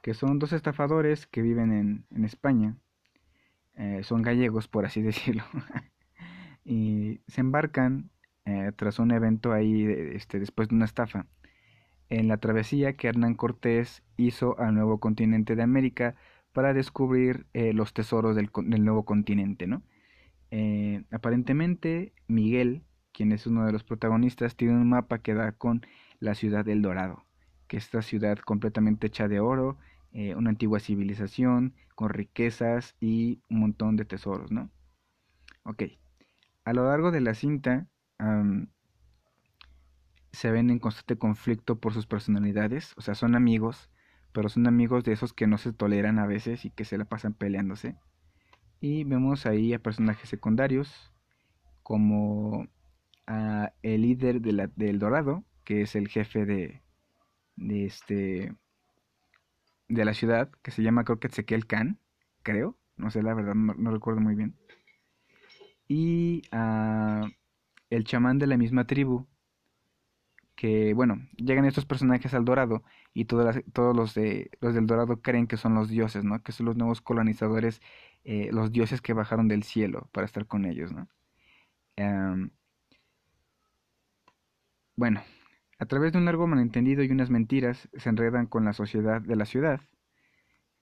que 0.03 0.13
son 0.13 0.39
dos 0.39 0.53
estafadores 0.53 1.25
que 1.25 1.41
viven 1.41 2.05
en, 2.11 2.25
España. 2.25 2.77
Eh, 3.77 4.01
son 4.03 4.21
gallegos, 4.21 4.67
por 4.67 4.85
así 4.85 5.01
decirlo. 5.03 5.43
y 6.65 7.21
se 7.27 7.41
embarcan 7.41 8.09
eh, 8.45 8.71
tras 8.75 8.99
un 8.99 9.11
evento 9.11 9.53
ahí, 9.53 9.85
este, 10.13 10.39
después 10.39 10.69
de 10.69 10.75
una 10.75 10.85
estafa, 10.85 11.27
en 12.09 12.27
la 12.27 12.37
travesía 12.37 12.93
que 12.93 13.07
Hernán 13.07 13.35
Cortés 13.35 14.03
hizo 14.17 14.57
al 14.59 14.75
nuevo 14.75 14.99
continente 14.99 15.55
de 15.55 15.63
América 15.63 16.15
para 16.53 16.73
descubrir 16.73 17.45
eh, 17.53 17.73
los 17.73 17.93
tesoros 17.93 18.35
del, 18.35 18.49
del, 18.65 18.85
nuevo 18.85 19.05
continente, 19.05 19.67
¿no? 19.67 19.83
aparentemente, 21.11 22.13
Miguel, 22.27 22.83
quien 23.11 23.33
es 23.33 23.47
uno 23.47 23.65
de 23.65 23.73
los 23.73 23.83
protagonistas, 23.83 24.55
tiene 24.55 24.75
un 24.75 24.87
mapa 24.87 25.19
que 25.19 25.33
da 25.33 25.51
con 25.51 25.85
la 26.19 26.35
ciudad 26.35 26.63
del 26.63 26.81
Dorado 26.81 27.27
que 27.67 27.77
esta 27.77 28.01
ciudad 28.01 28.37
completamente 28.39 29.07
hecha 29.07 29.27
de 29.27 29.39
oro, 29.39 29.77
eh, 30.13 30.35
una 30.35 30.49
antigua 30.49 30.79
civilización 30.79 31.73
con 31.97 32.09
riquezas 32.09 32.95
y 32.99 33.41
un 33.49 33.61
montón 33.61 33.95
de 33.95 34.05
tesoros, 34.05 34.51
¿no? 34.51 34.69
Ok, 35.63 35.81
a 36.63 36.73
lo 36.73 36.87
largo 36.87 37.09
de 37.09 37.21
la 37.21 37.33
cinta 37.33 37.87
se 40.31 40.51
ven 40.51 40.69
en 40.69 40.77
constante 40.77 41.17
conflicto 41.17 41.79
por 41.79 41.95
sus 41.95 42.05
personalidades, 42.05 42.93
o 42.97 43.01
sea, 43.01 43.15
son 43.15 43.33
amigos, 43.33 43.89
pero 44.31 44.47
son 44.47 44.67
amigos 44.67 45.05
de 45.05 45.13
esos 45.13 45.33
que 45.33 45.47
no 45.47 45.57
se 45.57 45.73
toleran 45.73 46.19
a 46.19 46.27
veces 46.27 46.65
y 46.65 46.69
que 46.69 46.85
se 46.85 46.99
la 46.99 47.05
pasan 47.05 47.33
peleándose. 47.33 47.95
Y 48.79 49.03
vemos 49.03 49.47
ahí 49.47 49.73
a 49.73 49.79
personajes 49.79 50.29
secundarios 50.29 51.11
como 51.81 52.67
a 53.25 53.73
el 53.81 54.03
líder 54.03 54.41
de 54.41 54.51
la, 54.51 54.67
del 54.67 54.99
Dorado, 54.99 55.43
que 55.63 55.81
es 55.81 55.95
el 55.95 56.09
jefe 56.09 56.45
de, 56.45 56.83
de 57.55 57.85
este 57.85 58.55
de 59.89 60.05
la 60.05 60.13
ciudad 60.13 60.51
que 60.61 60.71
se 60.71 60.83
llama 60.83 61.03
creo 61.03 61.19
que 61.19 61.27
Ezequiel 61.27 61.67
Khan, 61.67 61.99
creo, 62.43 62.77
no 62.97 63.11
sé 63.11 63.23
la 63.23 63.33
verdad, 63.33 63.55
no, 63.55 63.91
recuerdo 63.91 64.21
muy 64.21 64.35
bien. 64.35 64.55
Y 65.87 66.41
uh, 66.51 67.27
el 67.89 68.03
chamán 68.03 68.39
de 68.39 68.47
la 68.47 68.57
misma 68.57 68.85
tribu, 68.87 69.27
que 70.55 70.93
bueno, 70.93 71.27
llegan 71.37 71.65
estos 71.65 71.85
personajes 71.85 72.33
al 72.33 72.45
Dorado 72.45 72.83
y 73.13 73.25
todos 73.25 73.95
los, 73.95 74.13
de, 74.15 74.49
los 74.59 74.73
del 74.75 74.87
Dorado 74.87 75.21
creen 75.21 75.47
que 75.47 75.57
son 75.57 75.75
los 75.75 75.89
dioses, 75.89 76.23
¿no? 76.23 76.41
Que 76.43 76.51
son 76.51 76.65
los 76.65 76.75
nuevos 76.77 77.01
colonizadores, 77.01 77.81
eh, 78.23 78.49
los 78.51 78.71
dioses 78.71 79.01
que 79.01 79.13
bajaron 79.13 79.47
del 79.47 79.63
cielo 79.63 80.09
para 80.11 80.25
estar 80.25 80.47
con 80.47 80.65
ellos, 80.65 80.91
¿no? 80.91 81.07
bueno, 84.95 85.21
a 85.79 85.85
través 85.85 86.11
de 86.11 86.19
un 86.19 86.25
largo 86.25 86.47
malentendido 86.47 87.03
y 87.03 87.11
unas 87.11 87.29
mentiras 87.29 87.89
se 87.93 88.09
enredan 88.09 88.47
con 88.47 88.65
la 88.65 88.73
sociedad 88.73 89.21
de 89.21 89.35
la 89.35 89.45
ciudad 89.45 89.81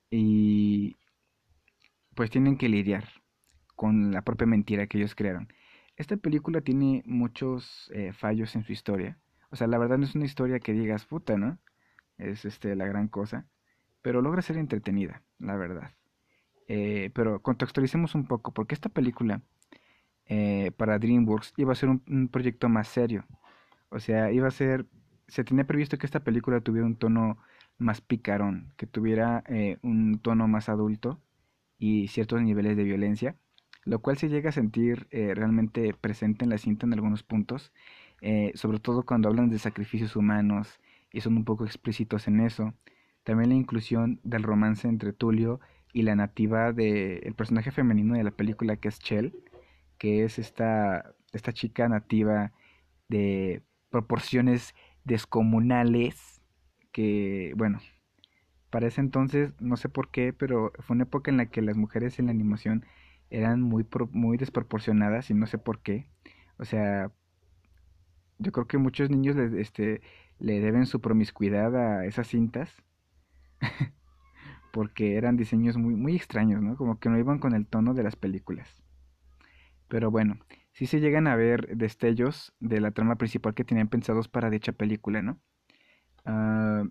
y 0.09 0.95
pues 2.15 2.29
tienen 2.29 2.57
que 2.57 2.69
lidiar 2.69 3.09
con 3.75 4.11
la 4.11 4.21
propia 4.21 4.47
mentira 4.47 4.87
que 4.87 4.97
ellos 4.97 5.15
crearon. 5.15 5.49
Esta 5.97 6.17
película 6.17 6.61
tiene 6.61 7.03
muchos 7.05 7.91
eh, 7.93 8.13
fallos 8.13 8.55
en 8.55 8.63
su 8.63 8.73
historia. 8.73 9.17
O 9.49 9.55
sea, 9.55 9.67
la 9.67 9.77
verdad 9.77 9.97
no 9.97 10.05
es 10.05 10.15
una 10.15 10.25
historia 10.25 10.59
que 10.59 10.73
digas 10.73 11.05
puta, 11.05 11.37
¿no? 11.37 11.59
es 12.17 12.45
este, 12.45 12.75
la 12.75 12.85
gran 12.85 13.07
cosa, 13.07 13.45
pero 14.01 14.21
logra 14.21 14.41
ser 14.41 14.57
entretenida, 14.57 15.23
la 15.39 15.55
verdad. 15.55 15.91
Eh, 16.67 17.11
pero 17.13 17.41
contextualicemos 17.41 18.15
un 18.15 18.25
poco, 18.25 18.53
porque 18.53 18.75
esta 18.75 18.89
película 18.89 19.41
eh, 20.25 20.71
para 20.77 20.97
DreamWorks 20.97 21.53
iba 21.57 21.73
a 21.73 21.75
ser 21.75 21.89
un, 21.89 22.29
proyecto 22.29 22.69
más 22.69 22.87
serio. 22.87 23.25
O 23.95 23.99
sea, 23.99 24.31
iba 24.31 24.47
a 24.47 24.51
ser, 24.51 24.85
se 25.27 25.43
tenía 25.43 25.65
previsto 25.65 25.97
que 25.97 26.05
esta 26.05 26.23
película 26.23 26.61
tuviera 26.61 26.85
un 26.85 26.97
tono 26.97 27.37
más 27.77 28.01
picarón, 28.01 28.73
que 28.77 28.87
tuviera 28.87 29.43
eh, 29.47 29.77
un 29.81 30.19
tono 30.19 30.47
más 30.47 30.69
adulto 30.69 31.21
y 31.77 32.07
ciertos 32.09 32.41
niveles 32.41 32.77
de 32.77 32.83
violencia, 32.83 33.35
lo 33.85 33.99
cual 33.99 34.17
se 34.17 34.29
llega 34.29 34.49
a 34.49 34.53
sentir 34.53 35.07
realmente 35.11 35.93
presente 35.93 36.43
en 36.45 36.49
la 36.51 36.57
cinta 36.57 36.85
en 36.85 36.93
algunos 36.93 37.23
puntos, 37.23 37.71
sobre 38.55 38.79
todo 38.79 39.05
cuando 39.05 39.29
hablan 39.29 39.49
de 39.49 39.59
sacrificios 39.59 40.15
humanos 40.15 40.79
y 41.11 41.21
son 41.21 41.37
un 41.37 41.45
poco 41.45 41.65
explícitos 41.65 42.27
en 42.27 42.39
eso. 42.41 42.73
También 43.23 43.49
la 43.49 43.55
inclusión 43.55 44.19
del 44.23 44.43
romance 44.43 44.87
entre 44.87 45.13
Tulio 45.13 45.59
y 45.93 46.01
la 46.03 46.15
nativa 46.15 46.73
del 46.73 47.33
personaje 47.35 47.71
femenino 47.71 48.15
de 48.15 48.23
la 48.23 48.31
película 48.31 48.77
que 48.77 48.89
es 48.89 48.99
Chell, 48.99 49.33
que 49.97 50.23
es 50.25 50.39
esta, 50.39 51.15
esta 51.31 51.53
chica 51.53 51.87
nativa 51.87 52.51
de 53.07 53.63
proporciones 53.89 54.75
descomunales 55.03 56.41
que, 56.91 57.53
bueno, 57.55 57.79
para 58.69 58.87
ese 58.87 59.01
entonces, 59.01 59.53
no 59.59 59.77
sé 59.77 59.89
por 59.89 60.11
qué, 60.11 60.33
pero 60.33 60.73
fue 60.79 60.95
una 60.95 61.03
época 61.03 61.31
en 61.31 61.37
la 61.37 61.47
que 61.47 61.61
las 61.61 61.77
mujeres 61.77 62.19
en 62.19 62.25
la 62.25 62.31
animación 62.31 62.85
eran 63.29 63.61
muy, 63.61 63.85
muy 64.11 64.37
desproporcionadas 64.37 65.29
y 65.29 65.33
no 65.33 65.47
sé 65.47 65.57
por 65.57 65.81
qué. 65.81 66.07
O 66.57 66.65
sea, 66.65 67.11
yo 68.37 68.51
creo 68.51 68.67
que 68.67 68.77
muchos 68.77 69.09
niños 69.09 69.35
este, 69.37 70.01
le 70.39 70.59
deben 70.59 70.85
su 70.85 71.01
promiscuidad 71.01 71.75
a 71.75 72.05
esas 72.05 72.27
cintas 72.27 72.73
porque 74.71 75.15
eran 75.15 75.37
diseños 75.37 75.77
muy, 75.77 75.95
muy 75.95 76.15
extraños, 76.15 76.61
¿no? 76.61 76.75
Como 76.75 76.99
que 76.99 77.09
no 77.09 77.17
iban 77.17 77.39
con 77.39 77.55
el 77.55 77.65
tono 77.67 77.93
de 77.93 78.03
las 78.03 78.15
películas. 78.15 78.83
Pero 79.87 80.11
bueno, 80.11 80.37
sí 80.75 80.87
se 80.87 80.99
llegan 80.99 81.25
a 81.27 81.35
ver 81.37 81.77
destellos 81.77 82.53
de 82.59 82.81
la 82.81 82.91
trama 82.91 83.15
principal 83.15 83.53
que 83.55 83.63
tenían 83.63 83.87
pensados 83.87 84.27
para 84.27 84.49
dicha 84.49 84.73
película, 84.73 85.21
¿no? 85.21 85.39
Ah, 86.25 86.83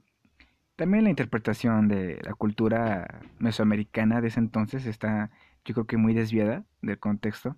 también 0.77 1.05
la 1.05 1.11
interpretación 1.11 1.87
de 1.89 2.19
la 2.23 2.35
cultura 2.35 3.21
mesoamericana 3.39 4.21
de 4.23 4.29
ese 4.29 4.41
entonces 4.41 4.87
está, 4.87 5.31
yo 5.65 5.75
creo 5.75 5.87
que 5.87 5.99
muy 5.99 6.15
desviada 6.15 6.65
del 6.83 6.99
contexto. 6.99 7.57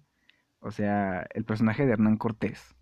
O 0.58 0.72
sea, 0.72 1.26
el 1.32 1.44
personaje 1.44 1.86
de 1.86 1.92
Hernán 1.92 2.16
Cortés. 2.16 2.74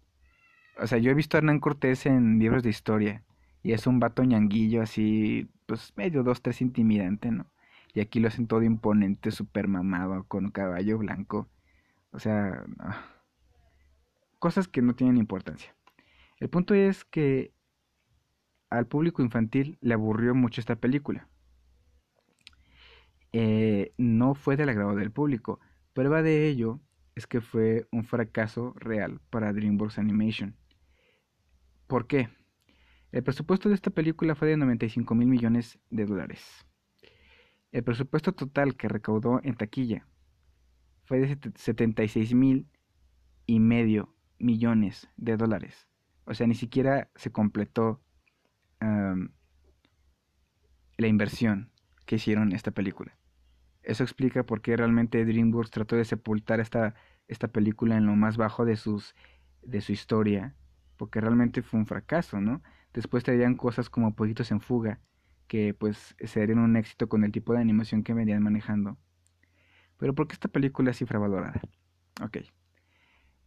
O 0.79 0.87
sea, 0.87 0.99
yo 0.99 1.11
he 1.11 1.15
visto 1.15 1.37
a 1.37 1.39
Hernán 1.39 1.61
Cortés 1.61 2.07
en 2.07 2.39
libros 2.39 2.63
de 2.63 2.71
historia 2.71 3.25
y 3.63 3.73
es 3.73 3.87
un 3.87 4.01
vato 4.01 4.25
ñanguillo 4.25 4.83
así, 4.83 5.51
pues 5.67 5.93
medio 5.97 6.23
dos, 6.23 6.41
tres 6.43 6.63
intimidante, 6.63 7.31
¿no? 7.31 7.47
Y 7.93 8.01
aquí 8.01 8.21
lo 8.21 8.29
hacen 8.29 8.47
todo 8.47 8.63
imponente, 8.63 9.31
súper 9.31 9.69
mamado, 9.69 10.25
con 10.25 10.51
caballo 10.51 10.99
blanco. 10.99 11.49
O 12.11 12.19
sea, 12.19 12.65
cosas 14.45 14.69
que 14.69 14.83
no 14.83 14.95
tienen 14.95 15.17
importancia. 15.17 15.75
El 16.37 16.51
punto 16.51 16.75
es 16.75 17.07
que 17.07 17.55
al 18.69 18.87
público 18.87 19.23
infantil 19.23 19.79
le 19.81 19.95
aburrió 19.95 20.35
mucho 20.35 20.61
esta 20.61 20.77
película. 20.77 21.31
Eh, 23.33 23.95
no 23.97 24.35
fue 24.35 24.59
del 24.59 24.69
agrado 24.69 24.97
del 24.97 25.11
público. 25.11 25.61
Prueba 25.95 26.21
de 26.21 26.47
ello 26.47 26.83
es 27.15 27.27
que 27.27 27.41
fue 27.41 27.89
un 27.91 28.05
fracaso 28.05 28.75
real 28.77 29.19
para 29.31 29.51
DreamWorks 29.55 29.99
Animation. 29.99 30.55
¿Por 31.87 32.07
qué? 32.07 32.29
El 33.13 33.23
presupuesto 33.23 33.71
de 33.71 33.77
esta 33.77 33.93
película 33.93 34.35
fue 34.35 34.49
de 34.49 34.59
95 34.59 35.15
mil 35.15 35.29
millones 35.29 35.79
de 35.89 36.05
dólares. 36.05 36.67
El 37.73 37.83
presupuesto 37.83 38.33
total 38.33 38.77
que 38.77 38.89
recaudó 38.89 39.41
en 39.43 39.55
taquilla 39.55 40.07
fue 41.05 41.21
de 41.21 41.39
76 41.55 42.35
mil 42.35 42.69
y 43.47 43.59
medio 43.59 44.14
millones 44.45 45.09
de 45.17 45.37
dólares. 45.37 45.89
O 46.27 46.35
sea, 46.35 46.47
ni 46.47 46.55
siquiera 46.55 47.11
se 47.17 47.33
completó 47.33 48.01
la 50.99 51.07
inversión 51.07 51.71
que 52.05 52.17
hicieron 52.17 52.53
esta 52.53 52.71
película. 52.71 53.17
Eso 53.83 54.03
explica 54.03 54.45
por 54.45 54.61
qué 54.61 54.77
realmente 54.77 55.25
DreamWorks 55.25 55.71
trató 55.71 55.97
de 55.97 56.05
sepultar 56.05 56.61
esta, 56.61 56.95
esta 57.27 57.49
película 57.49 57.97
en 57.97 58.07
lo 58.07 58.15
más 58.15 58.37
bajo 58.37 58.67
de, 58.67 58.77
sus, 58.77 59.15
de 59.63 59.81
su 59.81 59.93
historia, 59.93 60.55
porque 60.97 61.21
realmente 61.21 61.63
fue 61.63 61.81
un 61.81 61.87
fracaso, 61.87 62.41
¿no? 62.41 62.63
Después 62.93 63.25
traían 63.25 63.57
cosas 63.57 63.89
como 63.89 64.15
Pollitos 64.15 64.51
en 64.51 64.61
Fuga, 64.61 65.01
que 65.49 65.73
pues 65.73 66.15
serían 66.25 66.59
un 66.59 66.77
éxito 66.77 67.09
con 67.09 67.25
el 67.25 67.33
tipo 67.33 67.55
de 67.55 67.61
animación 67.61 68.03
que 68.03 68.15
venían 68.15 68.43
manejando. 68.43 68.99
Pero 69.97 70.15
¿por 70.15 70.29
qué 70.29 70.35
esta 70.35 70.49
película 70.49 70.91
es 70.91 71.01
infravalorada? 71.01 71.61
Ok. 72.23 72.39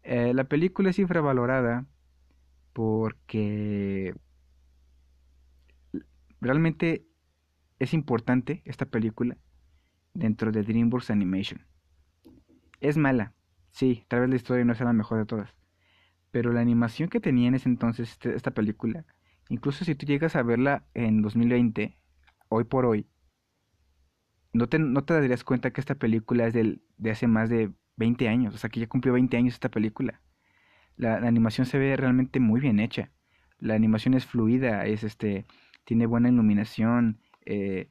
Eh, 0.07 0.33
la 0.33 0.45
película 0.45 0.89
es 0.89 0.99
infravalorada 0.99 1.85
porque 2.71 4.15
realmente 6.39 7.05
es 7.79 7.93
importante 7.93 8.61
esta 8.63 8.85
película 8.85 9.37
dentro 10.13 10.53
de 10.53 10.63
DreamWorks 10.63 11.11
Animation. 11.11 11.67
Es 12.79 12.95
mala, 12.95 13.33
sí, 13.71 14.05
tal 14.07 14.21
vez 14.21 14.29
la 14.29 14.35
historia 14.37 14.63
no 14.63 14.75
sea 14.75 14.85
la 14.85 14.93
mejor 14.93 15.17
de 15.17 15.25
todas, 15.25 15.53
pero 16.31 16.53
la 16.53 16.61
animación 16.61 17.09
que 17.09 17.19
tenía 17.19 17.49
en 17.49 17.55
ese 17.55 17.67
entonces 17.67 18.11
este, 18.11 18.33
esta 18.33 18.51
película 18.51 19.05
Incluso 19.49 19.85
si 19.85 19.95
tú 19.95 20.05
llegas 20.05 20.35
a 20.35 20.43
verla 20.43 20.85
en 20.93 21.21
2020, 21.21 21.97
hoy 22.49 22.63
por 22.65 22.85
hoy, 22.85 23.07
no 24.53 24.67
te, 24.67 24.79
no 24.79 25.03
te 25.03 25.13
darías 25.13 25.43
cuenta 25.43 25.71
que 25.71 25.81
esta 25.81 25.95
película 25.95 26.47
es 26.47 26.53
del, 26.53 26.81
de 26.97 27.11
hace 27.11 27.27
más 27.27 27.49
de 27.49 27.71
20 27.97 28.27
años, 28.29 28.55
o 28.55 28.57
sea 28.57 28.69
que 28.69 28.79
ya 28.79 28.87
cumplió 28.87 29.13
20 29.13 29.37
años 29.37 29.55
esta 29.55 29.69
película. 29.69 30.21
La, 30.95 31.15
animación 31.17 31.67
se 31.67 31.77
ve 31.77 31.95
realmente 31.95 32.39
muy 32.39 32.59
bien 32.61 32.79
hecha. 32.79 33.11
La 33.59 33.75
animación 33.75 34.13
es 34.13 34.25
fluida, 34.25 34.85
es 34.85 35.03
este, 35.03 35.45
tiene 35.83 36.05
buena 36.05 36.29
iluminación, 36.29 37.19
eh, 37.45 37.89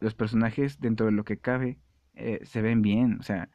los 0.00 0.14
personajes 0.14 0.80
dentro 0.80 1.06
de 1.06 1.12
lo 1.12 1.24
que 1.24 1.38
cabe 1.38 1.78
eh, 2.14 2.40
se 2.44 2.62
ven 2.62 2.82
bien, 2.82 3.18
o 3.20 3.22
sea, 3.22 3.50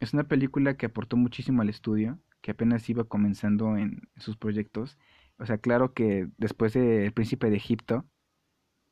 es 0.00 0.12
una 0.12 0.24
película 0.24 0.76
que 0.76 0.86
aportó 0.86 1.16
muchísimo 1.16 1.62
al 1.62 1.70
estudio, 1.70 2.18
que 2.42 2.50
apenas 2.52 2.88
iba 2.90 3.04
comenzando 3.04 3.76
en 3.76 4.02
sus 4.16 4.36
proyectos 4.36 4.98
o 5.38 5.46
sea, 5.46 5.58
claro 5.58 5.92
que 5.92 6.28
después 6.38 6.72
de 6.72 7.06
El 7.06 7.12
Príncipe 7.12 7.50
de 7.50 7.56
Egipto, 7.56 8.06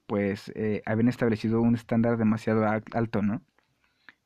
pues 0.06 0.52
eh, 0.54 0.82
habían 0.86 1.08
establecido 1.08 1.60
un 1.62 1.74
estándar 1.74 2.18
demasiado 2.18 2.66
alto, 2.92 3.22
¿no? 3.22 3.42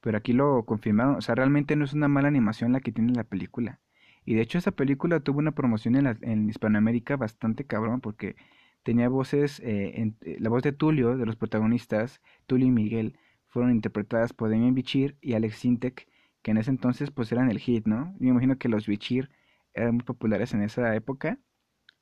Pero 0.00 0.18
aquí 0.18 0.32
lo 0.32 0.64
confirmaron, 0.64 1.16
o 1.16 1.20
sea, 1.20 1.34
realmente 1.34 1.76
no 1.76 1.84
es 1.84 1.92
una 1.92 2.08
mala 2.08 2.28
animación 2.28 2.72
la 2.72 2.80
que 2.80 2.92
tiene 2.92 3.12
la 3.14 3.24
película. 3.24 3.80
Y 4.24 4.34
de 4.34 4.42
hecho 4.42 4.58
esa 4.58 4.72
película 4.72 5.20
tuvo 5.20 5.38
una 5.38 5.52
promoción 5.52 5.96
en, 5.96 6.04
la, 6.04 6.18
en 6.22 6.48
Hispanoamérica 6.48 7.16
bastante 7.16 7.64
cabrón 7.66 8.00
porque 8.00 8.36
tenía 8.82 9.08
voces, 9.08 9.60
eh, 9.60 10.12
eh, 10.22 10.36
la 10.40 10.50
voz 10.50 10.62
de 10.62 10.72
Tulio, 10.72 11.16
de 11.16 11.26
los 11.26 11.36
protagonistas, 11.36 12.20
Tulio 12.46 12.66
y 12.66 12.70
Miguel, 12.70 13.18
fueron 13.48 13.72
interpretadas 13.72 14.32
por 14.32 14.50
Damien 14.50 14.74
Bichir 14.74 15.16
y 15.20 15.34
Alex 15.34 15.56
Sintek, 15.56 16.08
que 16.42 16.50
en 16.52 16.58
ese 16.58 16.70
entonces 16.70 17.10
pues 17.10 17.32
eran 17.32 17.50
el 17.50 17.58
hit, 17.58 17.86
¿no? 17.86 18.14
Me 18.18 18.28
imagino 18.28 18.58
que 18.58 18.68
los 18.68 18.86
Bichir 18.86 19.30
eran 19.74 19.94
muy 19.94 20.04
populares 20.04 20.54
en 20.54 20.62
esa 20.62 20.94
época 20.94 21.38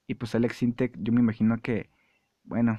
y 0.06 0.14
pues 0.14 0.34
Alex 0.34 0.56
Sintek, 0.56 0.96
yo 0.98 1.12
me 1.12 1.20
imagino 1.20 1.58
que, 1.58 1.90
bueno, 2.44 2.78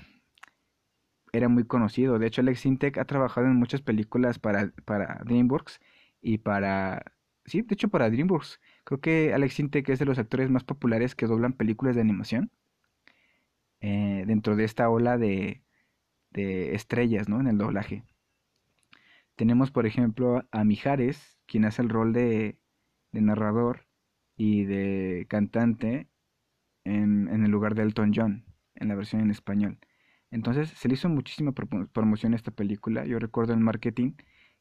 era 1.33 1.49
muy 1.49 1.65
conocido. 1.65 2.19
De 2.19 2.27
hecho, 2.27 2.41
Alex 2.41 2.61
Sintek 2.61 2.97
ha 2.97 3.05
trabajado 3.05 3.47
en 3.47 3.55
muchas 3.55 3.81
películas 3.81 4.39
para, 4.39 4.71
para 4.85 5.21
DreamWorks 5.25 5.79
y 6.21 6.39
para... 6.39 7.13
Sí, 7.45 7.61
de 7.61 7.73
hecho 7.73 7.89
para 7.89 8.09
DreamWorks. 8.09 8.59
Creo 8.83 8.99
que 9.01 9.33
Alex 9.33 9.55
Sintek 9.55 9.89
es 9.89 9.99
de 9.99 10.05
los 10.05 10.19
actores 10.19 10.49
más 10.49 10.63
populares 10.63 11.15
que 11.15 11.27
doblan 11.27 11.53
películas 11.53 11.95
de 11.95 12.01
animación. 12.01 12.51
Eh, 13.81 14.23
dentro 14.27 14.55
de 14.55 14.63
esta 14.65 14.89
ola 14.89 15.17
de, 15.17 15.61
de 16.31 16.75
estrellas, 16.75 17.29
¿no? 17.29 17.39
En 17.39 17.47
el 17.47 17.57
doblaje. 17.57 18.03
Tenemos, 19.35 19.71
por 19.71 19.85
ejemplo, 19.85 20.43
a 20.51 20.63
Mijares, 20.63 21.39
quien 21.45 21.65
hace 21.65 21.81
el 21.83 21.89
rol 21.89 22.11
de, 22.13 22.57
de 23.11 23.21
narrador 23.21 23.85
y 24.35 24.65
de 24.65 25.25
cantante 25.29 26.07
en, 26.83 27.27
el 27.29 27.51
lugar 27.51 27.75
de 27.75 27.83
Elton 27.83 28.13
John, 28.15 28.45
en 28.75 28.87
la 28.87 28.95
versión 28.95 29.21
en 29.21 29.31
español. 29.31 29.79
Entonces 30.31 30.69
se 30.69 30.87
le 30.87 30.95
hizo 30.95 31.09
muchísima 31.09 31.53
promoción 31.53 32.33
a 32.33 32.35
esta 32.35 32.51
película. 32.51 33.05
Yo 33.05 33.19
recuerdo 33.19 33.53
el 33.53 33.59
marketing 33.59 34.13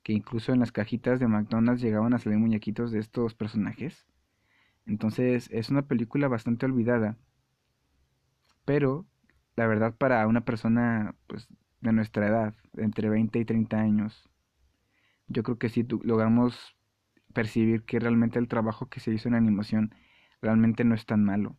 que 0.03 0.13
incluso 0.13 0.53
en 0.53 0.61
las 0.61 0.73
cajitas 0.73 1.19
de 1.19 1.27
McDonald's 1.27 1.83
llegaban 1.83 2.15
a 2.15 2.19
salir 2.19 2.39
muñequitos 2.39 2.93
de 2.93 3.01
estos 3.01 3.35
personajes. 3.35 4.07
Entonces 4.87 5.49
es 5.51 5.69
una 5.71 5.83
película 5.83 6.29
bastante 6.29 6.67
olvidada. 6.67 7.17
Pero 8.65 9.07
la 9.57 9.67
verdad 9.67 9.95
para 9.97 10.27
una 10.27 10.45
persona 10.45 11.17
pues, 11.27 11.49
de 11.81 11.93
nuestra 11.93 12.29
edad, 12.29 12.55
entre 12.77 13.09
20 13.09 13.39
y 13.39 13.45
30 13.45 13.81
años, 13.81 14.29
yo 15.29 15.43
creo 15.43 15.59
que 15.59 15.69
sí 15.69 15.85
logramos 16.03 16.77
percibir 17.33 17.85
que 17.85 17.99
realmente 17.99 18.39
el 18.39 18.49
trabajo 18.49 18.89
que 18.89 19.01
se 19.01 19.13
hizo 19.13 19.29
en 19.29 19.35
animación 19.35 19.95
realmente 20.41 20.85
no 20.85 20.95
es 20.95 21.05
tan 21.07 21.25
malo 21.25 21.59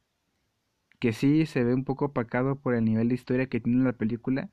que 1.00 1.14
sí 1.14 1.45
se 1.45 1.64
ve 1.64 1.74
un 1.74 1.84
poco 1.84 2.06
opacado 2.06 2.60
por 2.60 2.76
el 2.76 2.86
nivel 2.86 3.10
de 3.10 3.16
historia 3.16 3.48
que 3.48 3.60
tiene 3.60 3.84
la 3.84 3.93
película, 3.93 4.50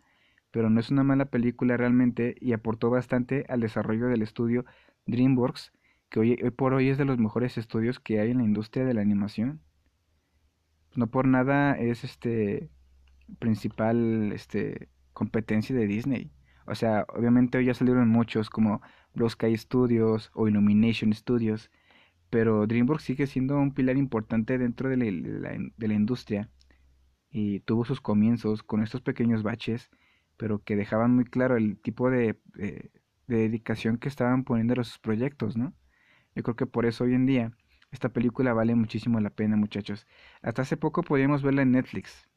pero 0.50 0.70
no 0.70 0.80
es 0.80 0.90
una 0.90 1.02
mala 1.04 1.26
película 1.26 1.76
realmente 1.76 2.36
y 2.40 2.52
aportó 2.52 2.90
bastante 2.90 3.44
al 3.48 3.60
desarrollo 3.60 4.06
del 4.08 4.22
estudio 4.22 4.64
DreamWorks, 5.06 5.72
que 6.10 6.20
hoy, 6.20 6.36
por 6.56 6.74
hoy 6.74 6.88
es 6.90 6.98
de 6.98 7.04
los 7.04 7.18
mejores 7.18 7.58
estudios 7.58 7.98
que 8.00 8.20
hay 8.20 8.30
en 8.30 8.38
la 8.38 8.44
industria 8.44 8.84
de 8.84 8.94
la 8.94 9.00
animación. 9.02 9.60
No 10.94 11.08
por 11.08 11.26
nada 11.26 11.76
es 11.78 12.04
este 12.04 12.70
principal 13.38 14.32
este 14.32 14.88
competencia 15.12 15.74
de 15.74 15.86
Disney. 15.86 16.30
O 16.66 16.74
sea, 16.74 17.06
obviamente 17.08 17.58
hoy 17.58 17.66
ya 17.66 17.74
salieron 17.74 18.08
muchos 18.08 18.50
como 18.50 18.80
Blue 19.14 19.28
Sky 19.28 19.56
Studios 19.56 20.30
o 20.34 20.48
Illumination 20.48 21.12
Studios, 21.12 21.70
pero 22.34 22.66
DreamWorks 22.66 23.04
sigue 23.04 23.28
siendo 23.28 23.56
un 23.56 23.72
pilar 23.72 23.96
importante 23.96 24.58
dentro 24.58 24.88
de 24.88 24.96
la, 24.96 25.94
industria 25.94 26.50
y 27.30 27.60
tuvo 27.60 27.84
sus 27.84 28.00
comienzos 28.00 28.64
con 28.64 28.82
estos 28.82 29.02
pequeños 29.02 29.44
baches 29.44 29.88
pero 30.36 30.58
que 30.58 30.74
dejaban 30.74 31.14
muy 31.14 31.26
claro 31.26 31.56
el 31.56 31.78
tipo 31.78 32.10
de, 32.10 32.36
de, 32.56 32.90
dedicación 33.28 33.98
que 33.98 34.08
estaban 34.08 34.42
poniendo 34.42 34.80
a 34.80 34.82
sus 34.82 34.98
proyectos, 34.98 35.56
¿no? 35.56 35.74
Yo 36.34 36.42
creo 36.42 36.56
que 36.56 36.66
por 36.66 36.86
eso 36.86 37.04
hoy 37.04 37.14
en 37.14 37.24
día 37.24 37.52
esta 37.92 38.08
película 38.08 38.52
vale 38.52 38.74
muchísimo 38.74 39.20
la 39.20 39.30
pena, 39.30 39.54
muchachos. 39.54 40.04
Hasta 40.42 40.62
hace 40.62 40.76
poco 40.76 41.04
podíamos 41.04 41.44
verla 41.44 41.62
en 41.62 41.70
Netflix, 41.70 42.28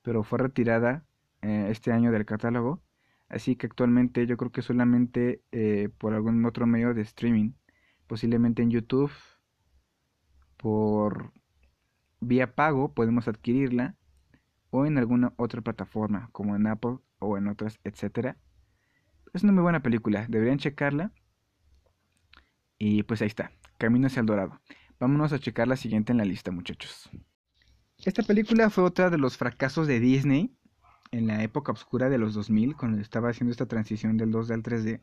pero 0.00 0.22
fue 0.24 0.38
retirada 0.38 1.04
eh, 1.42 1.66
este 1.70 1.92
año 1.92 2.10
del 2.10 2.24
catálogo, 2.24 2.82
así 3.28 3.54
que 3.54 3.66
actualmente 3.66 4.26
yo 4.26 4.38
creo 4.38 4.50
que 4.50 4.62
solamente 4.62 5.42
eh, 5.52 5.90
por 5.98 6.14
algún 6.14 6.42
otro 6.46 6.66
medio 6.66 6.94
de 6.94 7.02
streaming, 7.02 7.52
posiblemente 8.10 8.60
en 8.60 8.72
YouTube, 8.72 9.12
por 10.56 11.32
vía 12.18 12.56
pago 12.56 12.92
podemos 12.92 13.28
adquirirla 13.28 13.94
o 14.70 14.84
en 14.84 14.98
alguna 14.98 15.32
otra 15.36 15.60
plataforma 15.60 16.28
como 16.32 16.56
en 16.56 16.66
Apple 16.66 16.98
o 17.20 17.38
en 17.38 17.46
otras, 17.46 17.78
etcétera. 17.84 18.36
Es 19.32 19.44
una 19.44 19.52
muy 19.52 19.62
buena 19.62 19.80
película, 19.80 20.26
deberían 20.28 20.58
checarla. 20.58 21.12
Y 22.80 23.04
pues 23.04 23.22
ahí 23.22 23.28
está, 23.28 23.52
Camino 23.78 24.08
hacia 24.08 24.18
el 24.18 24.26
Dorado. 24.26 24.60
Vámonos 24.98 25.32
a 25.32 25.38
checar 25.38 25.68
la 25.68 25.76
siguiente 25.76 26.10
en 26.10 26.18
la 26.18 26.24
lista, 26.24 26.50
muchachos. 26.50 27.08
Esta 28.04 28.24
película 28.24 28.70
fue 28.70 28.82
otra 28.82 29.10
de 29.10 29.18
los 29.18 29.36
fracasos 29.36 29.86
de 29.86 30.00
Disney 30.00 30.52
en 31.12 31.28
la 31.28 31.44
época 31.44 31.70
oscura 31.70 32.08
de 32.08 32.18
los 32.18 32.34
2000, 32.34 32.74
cuando 32.74 33.00
estaba 33.00 33.28
haciendo 33.28 33.52
esta 33.52 33.66
transición 33.66 34.16
del 34.16 34.32
2D 34.32 34.52
al 34.52 34.62
3D. 34.64 35.00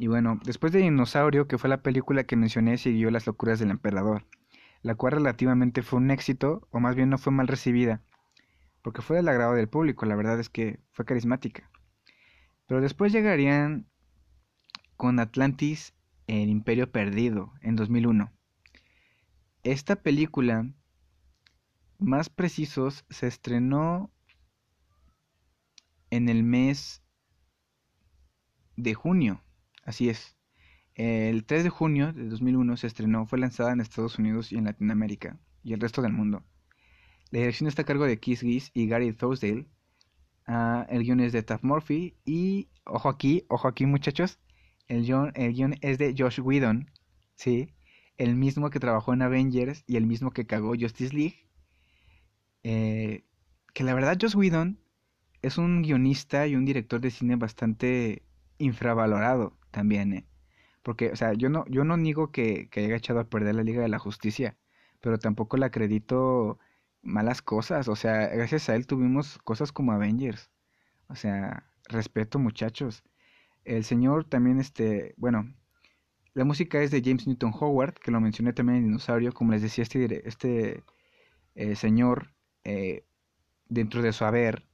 Y 0.00 0.06
bueno, 0.06 0.38
después 0.44 0.72
de 0.72 0.78
Dinosaurio, 0.78 1.48
que 1.48 1.58
fue 1.58 1.68
la 1.68 1.82
película 1.82 2.22
que 2.22 2.36
mencioné, 2.36 2.78
siguió 2.78 3.10
Las 3.10 3.26
locuras 3.26 3.58
del 3.58 3.72
emperador, 3.72 4.24
la 4.82 4.94
cual 4.94 5.14
relativamente 5.14 5.82
fue 5.82 5.98
un 5.98 6.12
éxito, 6.12 6.68
o 6.70 6.78
más 6.78 6.94
bien 6.94 7.10
no 7.10 7.18
fue 7.18 7.32
mal 7.32 7.48
recibida, 7.48 8.00
porque 8.82 9.02
fue 9.02 9.16
del 9.16 9.28
agrado 9.28 9.54
del 9.54 9.68
público, 9.68 10.06
la 10.06 10.14
verdad 10.14 10.38
es 10.38 10.48
que 10.48 10.78
fue 10.92 11.04
carismática. 11.04 11.68
Pero 12.68 12.80
después 12.80 13.12
llegarían 13.12 13.88
con 14.96 15.18
Atlantis, 15.18 15.94
el 16.28 16.48
Imperio 16.48 16.92
Perdido, 16.92 17.52
en 17.60 17.74
2001. 17.74 18.30
Esta 19.64 19.96
película, 19.96 20.70
más 21.98 22.28
precisos, 22.28 23.04
se 23.10 23.26
estrenó 23.26 24.12
en 26.10 26.28
el 26.28 26.44
mes 26.44 27.02
de 28.76 28.94
junio, 28.94 29.42
así 29.88 30.10
es. 30.10 30.36
El 30.94 31.44
3 31.44 31.64
de 31.64 31.70
junio 31.70 32.12
de 32.12 32.28
2001 32.28 32.76
se 32.76 32.86
estrenó, 32.86 33.26
fue 33.26 33.38
lanzada 33.38 33.72
en 33.72 33.80
Estados 33.80 34.18
Unidos 34.18 34.52
y 34.52 34.56
en 34.56 34.64
Latinoamérica 34.64 35.38
y 35.62 35.72
el 35.72 35.80
resto 35.80 36.02
del 36.02 36.12
mundo. 36.12 36.44
La 37.30 37.40
dirección 37.40 37.68
está 37.68 37.82
a 37.82 37.84
cargo 37.84 38.04
de 38.04 38.18
Keith 38.18 38.40
Geese 38.40 38.70
y 38.74 38.86
Gary 38.86 39.12
Thousdale. 39.12 39.66
Ah, 40.46 40.86
el 40.90 41.04
guion 41.04 41.20
es 41.20 41.32
de 41.32 41.42
Taff 41.42 41.62
Murphy. 41.62 42.16
Y, 42.24 42.68
ojo 42.84 43.08
aquí, 43.08 43.44
ojo 43.48 43.68
aquí 43.68 43.86
muchachos, 43.86 44.38
el 44.86 45.04
guion, 45.04 45.32
el 45.34 45.78
es 45.82 45.98
de 45.98 46.14
Josh 46.16 46.40
Whedon. 46.40 46.90
¿sí? 47.34 47.74
El 48.16 48.34
mismo 48.34 48.70
que 48.70 48.80
trabajó 48.80 49.12
en 49.12 49.22
Avengers 49.22 49.84
y 49.86 49.96
el 49.96 50.06
mismo 50.06 50.32
que 50.32 50.46
cagó 50.46 50.74
Justice 50.78 51.14
League. 51.14 51.48
Eh, 52.62 53.24
que 53.72 53.84
la 53.84 53.94
verdad 53.94 54.18
Josh 54.20 54.36
Whedon 54.36 54.80
es 55.42 55.58
un 55.58 55.82
guionista 55.82 56.46
y 56.46 56.56
un 56.56 56.64
director 56.64 57.00
de 57.00 57.10
cine 57.10 57.36
bastante 57.36 58.22
infravalorado 58.58 59.58
también, 59.70 60.12
¿eh? 60.12 60.26
Porque, 60.82 61.10
o 61.10 61.16
sea, 61.16 61.34
yo 61.34 61.48
no, 61.50 61.64
yo 61.68 61.84
no 61.84 61.96
niego 61.96 62.30
que, 62.32 62.68
que 62.70 62.84
haya 62.84 62.96
echado 62.96 63.20
a 63.20 63.28
perder 63.28 63.54
la 63.54 63.62
Liga 63.64 63.82
de 63.82 63.88
la 63.88 63.98
Justicia, 63.98 64.56
pero 65.00 65.18
tampoco 65.18 65.56
la 65.56 65.66
acredito 65.66 66.58
malas 67.02 67.42
cosas. 67.42 67.88
O 67.88 67.96
sea, 67.96 68.28
gracias 68.28 68.68
a 68.68 68.76
él 68.76 68.86
tuvimos 68.86 69.38
cosas 69.38 69.72
como 69.72 69.92
Avengers. 69.92 70.50
O 71.08 71.14
sea, 71.16 71.64
respeto 71.88 72.38
muchachos. 72.38 73.02
El 73.64 73.84
señor 73.84 74.24
también, 74.24 74.60
este, 74.60 75.14
bueno, 75.16 75.54
la 76.34 76.44
música 76.44 76.80
es 76.82 76.90
de 76.90 77.02
James 77.04 77.26
Newton 77.26 77.52
Howard, 77.58 77.94
que 77.94 78.10
lo 78.10 78.20
mencioné 78.20 78.52
también 78.52 78.78
en 78.78 78.84
Dinosaurio. 78.84 79.32
Como 79.32 79.52
les 79.52 79.62
decía, 79.62 79.82
este, 79.82 80.28
este 80.28 80.84
eh, 81.54 81.76
señor, 81.76 82.32
eh, 82.64 83.04
dentro 83.68 84.02
de 84.02 84.12
su 84.12 84.24
haber, 84.24 84.64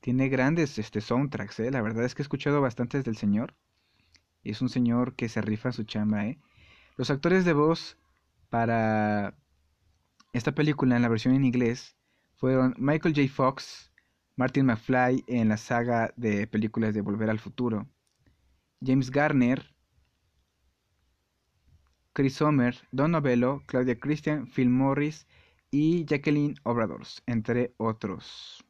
tiene 0.00 0.28
grandes 0.28 0.78
este, 0.78 1.00
soundtracks. 1.00 1.60
Eh. 1.60 1.70
La 1.70 1.82
verdad 1.82 2.04
es 2.04 2.14
que 2.14 2.22
he 2.22 2.24
escuchado 2.24 2.60
bastantes 2.60 3.04
del 3.04 3.16
señor. 3.16 3.54
Es 4.44 4.62
un 4.62 4.68
señor 4.68 5.14
que 5.14 5.28
se 5.28 5.40
rifa 5.40 5.72
su 5.72 5.84
chamba. 5.84 6.26
¿eh? 6.26 6.38
Los 6.96 7.10
actores 7.10 7.44
de 7.44 7.52
voz 7.52 7.96
para 8.50 9.34
esta 10.32 10.52
película 10.52 10.96
en 10.96 11.02
la 11.02 11.08
versión 11.08 11.34
en 11.34 11.44
inglés 11.44 11.96
fueron 12.36 12.74
Michael 12.78 13.14
J. 13.14 13.28
Fox, 13.32 13.92
Martin 14.36 14.66
McFly 14.66 15.24
en 15.26 15.48
la 15.48 15.56
saga 15.56 16.12
de 16.16 16.46
películas 16.46 16.94
de 16.94 17.00
Volver 17.00 17.30
al 17.30 17.40
Futuro, 17.40 17.88
James 18.80 19.10
Garner, 19.10 19.74
Chris 22.12 22.34
Sommer, 22.34 22.76
Don 22.92 23.12
Novello, 23.12 23.62
Claudia 23.66 23.98
Christian, 23.98 24.46
Phil 24.46 24.70
Morris 24.70 25.26
y 25.70 26.04
Jacqueline 26.04 26.56
Obradors, 26.62 27.22
entre 27.26 27.74
otros. 27.76 28.64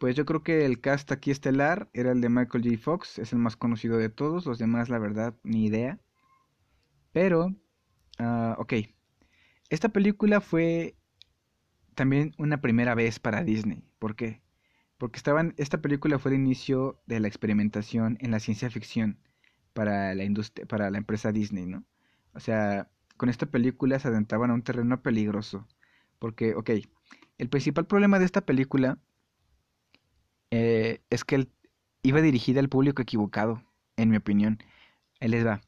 Pues 0.00 0.16
yo 0.16 0.24
creo 0.24 0.42
que 0.42 0.64
el 0.64 0.80
cast 0.80 1.12
aquí 1.12 1.30
estelar 1.30 1.90
era 1.92 2.12
el 2.12 2.22
de 2.22 2.30
Michael 2.30 2.64
J. 2.64 2.78
Fox, 2.78 3.18
es 3.18 3.34
el 3.34 3.38
más 3.38 3.58
conocido 3.58 3.98
de 3.98 4.08
todos, 4.08 4.46
los 4.46 4.58
demás 4.58 4.88
la 4.88 4.98
verdad 4.98 5.34
ni 5.42 5.66
idea. 5.66 6.00
Pero, 7.12 7.48
uh, 8.18 8.54
ok, 8.56 8.72
esta 9.68 9.90
película 9.90 10.40
fue 10.40 10.96
también 11.94 12.34
una 12.38 12.62
primera 12.62 12.94
vez 12.94 13.18
para 13.18 13.44
Disney. 13.44 13.84
¿Por 13.98 14.16
qué? 14.16 14.40
Porque 14.96 15.18
estaban, 15.18 15.52
esta 15.58 15.82
película 15.82 16.18
fue 16.18 16.30
el 16.30 16.38
inicio 16.38 17.02
de 17.04 17.20
la 17.20 17.28
experimentación 17.28 18.16
en 18.22 18.30
la 18.30 18.40
ciencia 18.40 18.70
ficción 18.70 19.18
para 19.74 20.14
la 20.14 20.24
industria, 20.24 20.66
para 20.66 20.90
la 20.90 20.96
empresa 20.96 21.30
Disney, 21.30 21.66
¿no? 21.66 21.84
O 22.32 22.40
sea, 22.40 22.88
con 23.18 23.28
esta 23.28 23.44
película 23.44 23.98
se 23.98 24.08
adentraban 24.08 24.50
a 24.50 24.54
un 24.54 24.62
terreno 24.62 25.02
peligroso. 25.02 25.68
Porque, 26.18 26.54
ok, 26.54 26.70
el 27.36 27.50
principal 27.50 27.86
problema 27.86 28.18
de 28.18 28.24
esta 28.24 28.46
película 28.46 28.98
eh, 30.50 31.00
es 31.10 31.24
que 31.24 31.48
iba 32.02 32.20
dirigida 32.20 32.60
al 32.60 32.68
público 32.68 33.02
equivocado, 33.02 33.62
en 33.96 34.10
mi 34.10 34.16
opinión. 34.16 34.58
Él 35.20 35.32
les 35.32 35.46
va. 35.46 35.60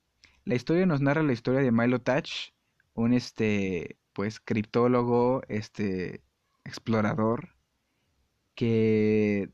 La 0.44 0.54
historia 0.54 0.86
nos 0.86 1.00
narra 1.00 1.22
la 1.22 1.32
historia 1.32 1.60
de 1.60 1.72
Milo 1.72 2.00
Touch, 2.00 2.52
un 2.94 3.14
este 3.14 3.98
pues 4.12 4.40
criptólogo, 4.40 5.42
este 5.48 6.22
explorador 6.64 7.50
que 8.54 9.50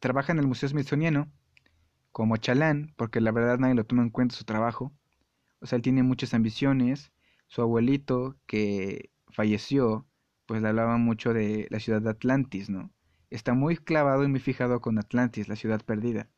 trabaja 0.00 0.32
en 0.32 0.38
el 0.38 0.46
Museo 0.46 0.68
Smithsoniano 0.68 1.30
como 2.12 2.36
chalán, 2.36 2.94
porque 2.96 3.20
la 3.20 3.32
verdad 3.32 3.58
nadie 3.58 3.74
lo 3.74 3.84
toma 3.84 4.02
en 4.02 4.10
cuenta 4.10 4.34
su 4.34 4.44
trabajo. 4.44 4.92
O 5.60 5.66
sea, 5.66 5.76
él 5.76 5.82
tiene 5.82 6.02
muchas 6.02 6.34
ambiciones. 6.34 7.12
Su 7.48 7.62
abuelito, 7.62 8.36
que 8.46 9.10
falleció, 9.28 10.06
pues 10.46 10.62
le 10.62 10.68
hablaba 10.68 10.96
mucho 10.98 11.32
de 11.32 11.66
la 11.70 11.80
ciudad 11.80 12.02
de 12.02 12.10
Atlantis, 12.10 12.70
¿no? 12.70 12.90
Está 13.30 13.54
muy 13.54 13.76
clavado 13.76 14.24
y 14.24 14.28
muy 14.28 14.40
fijado 14.40 14.80
con 14.80 14.98
Atlantis, 14.98 15.48
la 15.48 15.56
ciudad 15.56 15.82
perdida. 15.84 16.28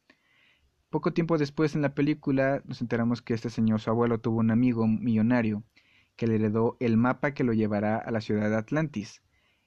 Poco 0.88 1.12
tiempo 1.12 1.38
después 1.38 1.76
en 1.76 1.82
la 1.82 1.94
película 1.94 2.62
nos 2.64 2.80
enteramos 2.80 3.22
que 3.22 3.34
este 3.34 3.48
señor, 3.48 3.80
su 3.80 3.90
abuelo, 3.90 4.20
tuvo 4.20 4.40
un 4.40 4.50
amigo 4.50 4.88
millonario 4.88 5.62
que 6.16 6.26
le 6.26 6.34
heredó 6.34 6.76
el 6.80 6.96
mapa 6.96 7.32
que 7.32 7.44
lo 7.44 7.52
llevará 7.52 7.96
a 7.96 8.10
la 8.10 8.20
ciudad 8.20 8.50
de 8.50 8.56
Atlantis. 8.56 9.22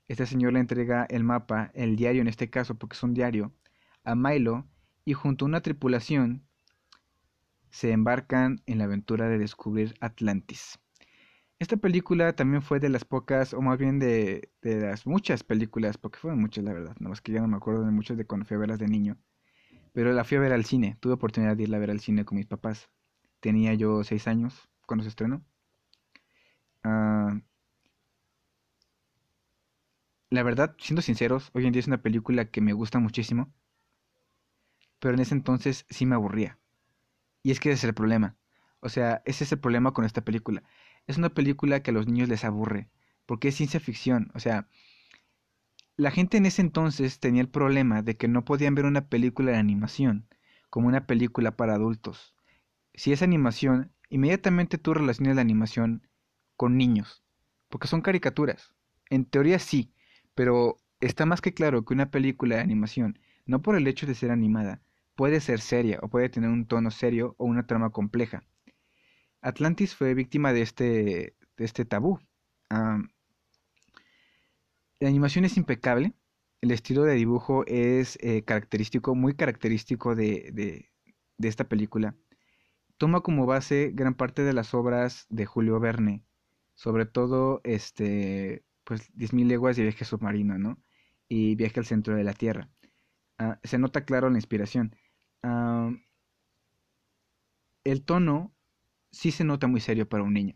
Este 0.10 0.26
señor 0.26 0.54
le 0.54 0.60
entrega 0.60 1.06
el 1.10 1.24
mapa, 1.24 1.72
el 1.74 1.96
diario 1.96 2.22
en 2.22 2.28
este 2.28 2.50
caso, 2.50 2.76
porque 2.76 2.96
es 2.96 3.04
un 3.04 3.14
diario, 3.14 3.54
a 4.04 4.16
Milo 4.16 4.68
y 5.06 5.14
junto 5.14 5.46
a 5.46 5.48
una 5.48 5.62
tripulación 5.62 6.46
se 7.70 7.92
embarcan 7.92 8.62
en 8.66 8.80
la 8.80 8.84
aventura 8.84 9.30
de 9.30 9.40
descubrir 9.40 9.96
Atlantis. 10.02 10.78
Esta 11.64 11.78
película 11.78 12.36
también 12.36 12.62
fue 12.62 12.82
de 12.82 12.90
las 12.90 13.06
pocas, 13.06 13.54
o 13.54 13.62
más 13.62 13.78
bien 13.78 13.98
de, 13.98 14.52
las 14.64 15.08
muchas 15.08 15.46
películas, 15.46 15.98
porque 15.98 16.20
fueron 16.20 16.42
muchas 16.42 16.66
la 16.66 16.74
verdad, 16.74 16.94
nada 17.00 17.12
más 17.12 17.22
que 17.22 17.32
ya 17.32 17.40
no 17.40 17.48
me 17.48 17.56
acuerdo 17.56 17.86
de 17.86 17.92
muchas 17.92 18.18
de 18.18 18.26
cuando 18.26 18.46
fui 18.46 18.56
a 18.56 18.60
verlas 18.60 18.80
de 18.80 18.90
niño, 18.90 19.18
pero 19.94 20.12
la 20.12 20.26
fui 20.26 20.36
a 20.38 20.42
ver 20.42 20.52
al 20.52 20.66
cine, 20.66 20.98
tuve 21.00 21.14
oportunidad 21.14 21.56
de 21.56 21.64
irla 21.64 21.78
a 21.78 21.80
ver 21.80 21.92
al 21.92 22.02
cine 22.02 22.26
con 22.26 22.38
mis 22.38 22.48
papás. 22.48 22.90
Tenía 23.40 23.74
yo 23.76 24.04
seis 24.04 24.28
años 24.28 24.70
cuando 24.86 25.04
se 25.04 25.10
estrenó. 25.10 25.46
Ah, 26.84 27.40
la 30.30 30.44
verdad, 30.44 30.76
siendo 30.80 31.02
sinceros, 31.02 31.50
hoy 31.54 31.66
en 31.66 31.72
día 31.72 31.80
es 31.80 31.88
una 31.88 32.02
película 32.02 32.52
que 32.52 32.60
me 32.60 32.74
gusta 32.74 33.00
muchísimo, 33.00 33.54
pero 35.00 35.14
en 35.14 35.22
ese 35.22 35.34
entonces 35.34 35.86
sí 35.90 36.06
me 36.06 36.16
aburría. 36.16 36.60
Y 37.44 37.52
es 37.52 37.62
que 37.62 37.70
ese 37.70 37.78
es 37.78 37.84
el 37.86 37.94
problema. 37.94 38.36
O 38.82 38.90
sea, 38.90 39.22
ese 39.26 39.46
es 39.46 39.52
el 39.54 39.60
problema 39.60 39.94
con 39.94 40.04
esta 40.04 40.26
película. 40.26 40.64
Es 41.08 41.18
una 41.18 41.30
película 41.30 41.82
que 41.82 41.92
a 41.92 41.94
los 41.94 42.08
niños 42.08 42.30
les 42.30 42.44
aburre, 42.44 42.90
porque 43.26 43.50
es 43.50 43.56
ciencia 43.56 43.80
ficción. 43.80 44.32
O 44.34 44.40
sea, 44.40 44.68
la 45.96 46.12
gente 46.12 46.38
en 46.38 46.46
ese 46.46 46.62
entonces 46.62 47.20
tenía 47.20 47.42
el 47.42 47.50
problema 47.50 48.02
de 48.02 48.18
que 48.18 48.28
no 48.28 48.46
podían 48.46 48.76
ver 48.76 48.86
una 48.86 49.10
película 49.10 49.52
de 49.52 49.58
animación 49.58 50.28
como 50.70 50.88
una 50.88 51.06
película 51.06 51.56
para 51.56 51.76
adultos. 51.76 52.34
Si 52.96 53.12
es 53.12 53.22
animación, 53.22 53.92
inmediatamente 54.10 54.78
tú 54.78 54.94
relacionas 54.94 55.36
la 55.36 55.42
animación 55.42 56.08
con 56.56 56.78
niños, 56.78 57.24
porque 57.70 57.88
son 57.88 58.02
caricaturas. 58.02 58.74
En 59.10 59.26
teoría 59.26 59.60
sí, 59.60 59.94
pero 60.34 60.78
está 61.00 61.26
más 61.26 61.42
que 61.42 61.54
claro 61.54 61.86
que 61.86 61.94
una 61.94 62.10
película 62.10 62.56
de 62.56 62.62
animación, 62.62 63.20
no 63.46 63.62
por 63.62 63.76
el 63.76 63.88
hecho 63.88 64.08
de 64.08 64.16
ser 64.16 64.32
animada, 64.32 64.82
puede 65.16 65.42
ser 65.42 65.60
seria 65.60 66.00
o 66.02 66.08
puede 66.10 66.30
tener 66.30 66.50
un 66.50 66.66
tono 66.66 66.90
serio 66.92 67.36
o 67.38 67.46
una 67.46 67.68
trama 67.68 67.92
compleja. 67.92 68.44
Atlantis 69.44 69.94
fue 69.96 70.14
víctima 70.14 70.54
de 70.54 70.62
este, 70.62 71.36
de 71.58 71.66
este 71.66 71.86
tabú. 71.86 72.20
la 72.70 73.08
animación 75.02 75.46
es 75.46 75.58
impecable, 75.58 76.14
el 76.62 76.72
estilo 76.72 77.04
de 77.04 77.16
dibujo 77.16 77.66
es 77.68 78.18
eh, 78.22 78.44
característico, 78.44 79.16
muy 79.16 79.36
característico 79.36 80.16
de, 80.16 80.50
de, 80.54 80.90
de, 81.38 81.48
esta 81.48 81.66
película. 81.68 82.16
Toma 82.98 83.22
como 83.22 83.46
base 83.46 83.92
gran 83.94 84.14
parte 84.16 84.44
de 84.44 84.54
las 84.54 84.74
obras 84.74 85.26
de 85.30 85.46
Julio 85.46 85.80
Verne, 85.82 86.24
sobre 86.74 87.06
todo 87.06 87.60
este, 87.66 88.64
pues, 88.86 89.14
10.000 89.14 89.48
leguas 89.48 89.76
de 89.76 89.84
viaje 89.84 90.06
submarino, 90.06 90.58
¿no? 90.58 90.82
Y 91.28 91.56
viaje 91.56 91.80
al 91.82 91.86
centro 91.86 92.16
de 92.16 92.24
la 92.24 92.34
Tierra. 92.34 92.70
Ah, 93.38 93.60
se 93.64 93.78
nota 93.78 94.06
claro 94.06 94.30
la 94.30 94.38
inspiración. 94.38 94.96
el 97.84 98.06
tono 98.06 98.53
sí 99.14 99.32
se 99.32 99.46
nota 99.46 99.68
muy 99.68 99.80
serio 99.80 100.10
para 100.10 100.24
un 100.24 100.34
niño. 100.34 100.56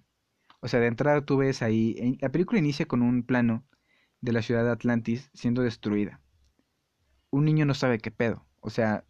O 0.59 0.67
sea, 0.67 0.79
de 0.79 0.87
entrada 0.87 1.23
tú 1.23 1.37
ves 1.37 1.61
ahí, 1.61 2.17
la 2.19 2.29
película 2.29 2.59
inicia 2.59 2.87
con 2.87 3.01
un 3.03 3.23
plano 3.23 3.65
de 4.19 4.33
la 4.33 4.41
ciudad 4.41 4.63
de 4.63 4.71
Atlantis 4.71 5.29
siendo 5.33 5.61
destruida. 5.61 6.21
Un 7.29 7.45
niño 7.45 7.65
no 7.65 7.75
sabe 7.75 7.99
qué 7.99 8.11
pedo. 8.11 8.45
O 8.59 8.69
sea, 8.69 9.05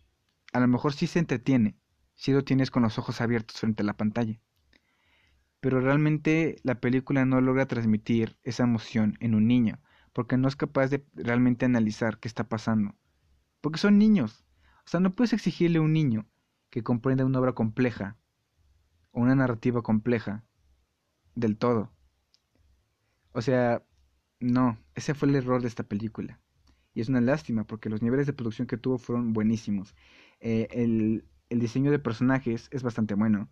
a 0.52 0.60
lo 0.60 0.68
mejor 0.68 0.94
sí 0.94 1.08
se 1.08 1.20
entretiene 1.20 1.78
si 2.14 2.34
lo 2.34 2.44
tienes 2.44 2.72
con 2.72 2.84
los 2.84 3.00
ojos 3.00 3.22
abiertos 3.22 3.60
frente 3.60 3.84
a 3.84 3.86
la 3.86 3.96
pantalla. 3.96 4.40
Pero 5.62 5.80
realmente 5.80 6.58
la 6.64 6.80
película 6.80 7.26
no 7.26 7.40
logra 7.40 7.68
transmitir 7.68 8.38
esa 8.44 8.64
emoción 8.64 9.18
en 9.22 9.34
un 9.34 9.48
niño, 9.48 9.80
porque 10.14 10.38
no 10.38 10.48
es 10.48 10.56
capaz 10.56 10.88
de 10.88 11.06
realmente 11.14 11.66
analizar 11.66 12.20
qué 12.20 12.28
está 12.28 12.50
pasando. 12.50 12.96
Porque 13.62 13.80
son 13.80 13.98
niños. 13.98 14.46
O 14.86 14.90
sea, 14.90 15.00
no 15.00 15.16
puedes 15.16 15.34
exigirle 15.34 15.78
a 15.80 15.82
un 15.82 15.94
niño 15.94 16.28
que 16.70 16.84
comprenda 16.84 17.26
una 17.26 17.40
obra 17.40 17.54
compleja 17.54 18.18
una 19.22 19.36
narrativa 19.36 19.82
compleja 19.82 20.44
del 21.36 21.58
todo. 21.58 21.92
O 23.32 23.42
sea, 23.42 23.84
no, 24.40 24.78
ese 24.96 25.14
fue 25.14 25.30
el 25.30 25.36
error 25.36 25.62
de 25.62 25.68
esta 25.68 25.84
película. 25.84 26.40
Y 26.94 27.02
es 27.02 27.10
una 27.10 27.22
lástima 27.22 27.66
porque 27.66 27.90
los 27.90 28.02
niveles 28.02 28.28
de 28.28 28.34
producción 28.34 28.68
que 28.68 28.78
tuvo 28.78 28.98
fueron 28.98 29.34
buenísimos. 29.34 29.96
Eh, 30.40 30.68
el, 30.72 31.26
el, 31.50 31.60
diseño 31.60 31.92
de 31.92 32.00
personajes 32.00 32.70
es 32.72 32.84
bastante 32.84 33.14
bueno. 33.14 33.50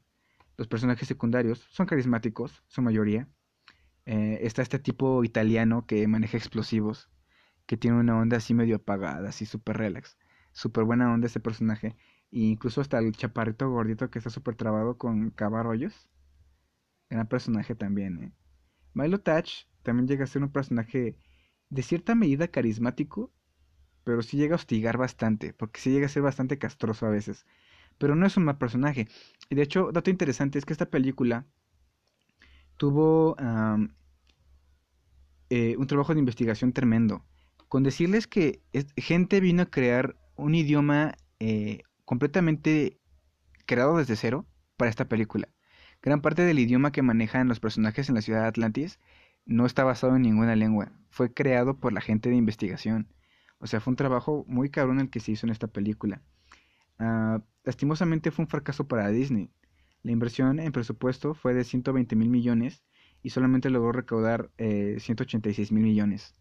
Los 0.58 0.68
personajes 0.68 1.08
secundarios 1.08 1.60
son 1.70 1.86
carismáticos, 1.86 2.64
su 2.68 2.82
mayoría. 2.82 3.28
Eh, 4.06 4.40
está 4.42 4.62
este 4.62 4.80
tipo 4.80 5.24
italiano 5.24 5.86
que 5.86 6.08
maneja 6.08 6.38
explosivos, 6.38 7.10
que 7.66 7.78
tiene 7.78 8.00
una 8.00 8.18
onda 8.18 8.38
así 8.38 8.54
medio 8.54 8.78
apagada, 8.78 9.30
así 9.30 9.46
súper 9.46 9.78
relax. 9.78 10.18
Súper 10.52 10.84
buena 10.84 11.14
onda 11.14 11.28
ese 11.28 11.40
personaje. 11.40 11.96
Incluso 12.38 12.82
hasta 12.82 13.00
el 13.00 13.14
chaparrito 13.14 13.70
gordito 13.70 14.10
que 14.12 14.20
está 14.20 14.30
súper 14.30 14.56
trabado 14.56 14.98
con 14.98 15.30
cabarollos. 15.30 16.10
Gran 17.10 17.28
personaje 17.28 17.76
también, 17.76 18.22
¿eh? 18.22 18.34
Milo 18.94 19.22
Touch 19.22 19.68
también 19.84 20.06
llega 20.06 20.26
a 20.26 20.28
ser 20.28 20.44
un 20.44 20.52
personaje 20.52 21.18
de 21.70 21.82
cierta 21.82 22.14
medida 22.14 22.50
carismático, 22.50 23.32
pero 24.04 24.22
sí 24.22 24.36
llega 24.36 24.56
a 24.56 24.58
hostigar 24.58 24.98
bastante, 24.98 25.54
porque 25.54 25.80
sí 25.80 25.92
llega 25.92 26.08
a 26.08 26.10
ser 26.10 26.24
bastante 26.24 26.58
castroso 26.58 27.06
a 27.06 27.10
veces. 27.10 27.46
Pero 27.98 28.16
no 28.18 28.26
es 28.26 28.36
un 28.36 28.44
mal 28.44 28.58
personaje. 28.58 29.08
Y 29.50 29.56
de 29.56 29.62
hecho, 29.62 29.94
dato 29.94 30.10
interesante 30.10 30.60
es 30.60 30.66
que 30.66 30.74
esta 30.74 30.90
película 30.90 31.46
tuvo 32.76 33.38
eh, 35.50 35.78
un 35.78 35.88
trabajo 35.88 36.14
de 36.14 36.20
investigación 36.20 36.74
tremendo. 36.74 37.24
Con 37.70 37.84
decirles 37.84 38.28
que 38.28 38.62
gente 38.98 39.40
vino 39.40 39.64
a 39.64 39.68
crear 39.68 40.18
un 40.36 40.54
idioma 40.54 41.16
eh, 41.40 41.84
completamente 42.06 43.00
creado 43.66 43.98
desde 43.98 44.16
cero 44.16 44.46
para 44.78 44.90
esta 44.90 45.10
película. 45.10 45.50
Gran 46.02 46.22
parte 46.22 46.44
del 46.44 46.60
idioma 46.60 46.92
que 46.92 47.02
manejan 47.02 47.48
los 47.48 47.60
personajes 47.60 48.10
en 48.10 48.16
la 48.16 48.22
ciudad 48.22 48.42
de 48.42 48.48
Atlantis 48.48 49.00
no 49.46 49.66
está 49.66 49.84
basado 49.84 50.16
en 50.16 50.22
ninguna 50.22 50.56
lengua. 50.56 50.92
Fue 51.10 51.34
creado 51.34 51.80
por 51.80 51.94
la 51.94 52.02
gente 52.02 52.30
de 52.30 52.36
investigación. 52.36 53.08
O 53.60 53.68
sea, 53.68 53.80
fue 53.80 53.92
un 53.92 53.98
trabajo 53.98 54.46
muy 54.48 54.70
cabrón 54.70 55.00
el 55.00 55.10
que 55.10 55.20
se 55.20 55.32
hizo 55.32 55.46
en 55.46 55.52
esta 55.52 55.68
película. 55.68 56.22
Uh, 57.00 57.42
lastimosamente 57.64 58.32
fue 58.32 58.44
un 58.44 58.50
fracaso 58.50 58.88
para 58.88 59.10
Disney. 59.10 59.52
La 60.04 60.12
inversión 60.12 60.60
en 60.60 60.72
presupuesto 60.72 61.34
fue 61.34 61.54
de 61.54 61.64
120 61.64 62.16
mil 62.16 62.30
millones 62.30 62.84
y 63.24 63.32
solamente 63.32 63.72
logró 63.72 63.92
recaudar 63.92 64.52
eh, 64.58 64.98
186 65.00 65.72
mil 65.72 65.84
millones. 65.84 66.36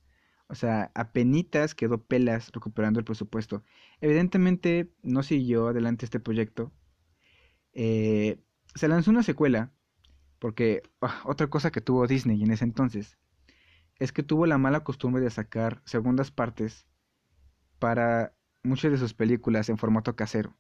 O 0.49 0.55
sea, 0.55 0.91
apenitas 0.95 1.75
quedó 1.75 2.03
pelas 2.03 2.51
recuperando 2.53 2.99
el 3.01 3.05
presupuesto. 3.05 3.63
Evidentemente 4.01 4.93
no 5.03 5.23
siguió 5.23 5.69
adelante 5.69 6.05
este 6.05 6.21
proyecto. 6.21 6.73
Eh, 7.73 8.39
se 8.75 8.89
lanzó 8.89 9.11
una 9.11 9.23
secuela, 9.23 9.73
porque 10.39 10.83
ah, 11.01 11.23
otra 11.25 11.49
cosa 11.49 11.71
que 11.71 11.81
tuvo 11.81 12.07
Disney 12.07 12.43
en 12.43 12.51
ese 12.53 12.65
entonces 12.65 13.19
es 13.99 14.13
que 14.13 14.23
tuvo 14.23 14.47
la 14.47 14.59
mala 14.59 14.85
costumbre 14.85 15.23
de 15.23 15.31
sacar 15.31 15.81
segundas 15.85 16.31
partes 16.31 16.87
para 17.79 18.35
muchas 18.63 18.93
de 18.93 18.99
sus 18.99 19.15
películas 19.15 19.69
en 19.69 19.79
formato 19.79 20.17
casero. 20.17 20.57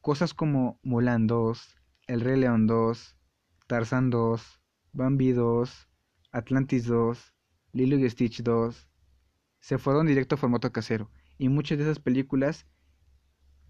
Cosas 0.00 0.34
como 0.34 0.78
Mulan 0.82 1.26
2, 1.26 1.76
El 2.06 2.20
Rey 2.20 2.38
León 2.38 2.66
2, 2.66 3.16
Tarzan 3.66 4.10
2, 4.10 4.60
Bambi 4.92 5.32
2, 5.32 5.88
Atlantis 6.32 6.86
2, 6.86 7.34
Lilo 7.72 7.98
y 7.98 8.08
Stitch 8.08 8.42
2, 8.42 8.88
se 9.60 9.78
fueron 9.78 10.06
directo 10.06 10.34
a 10.34 10.38
formato 10.38 10.72
casero. 10.72 11.10
Y 11.38 11.48
muchas 11.48 11.78
de 11.78 11.84
esas 11.84 12.00
películas 12.00 12.66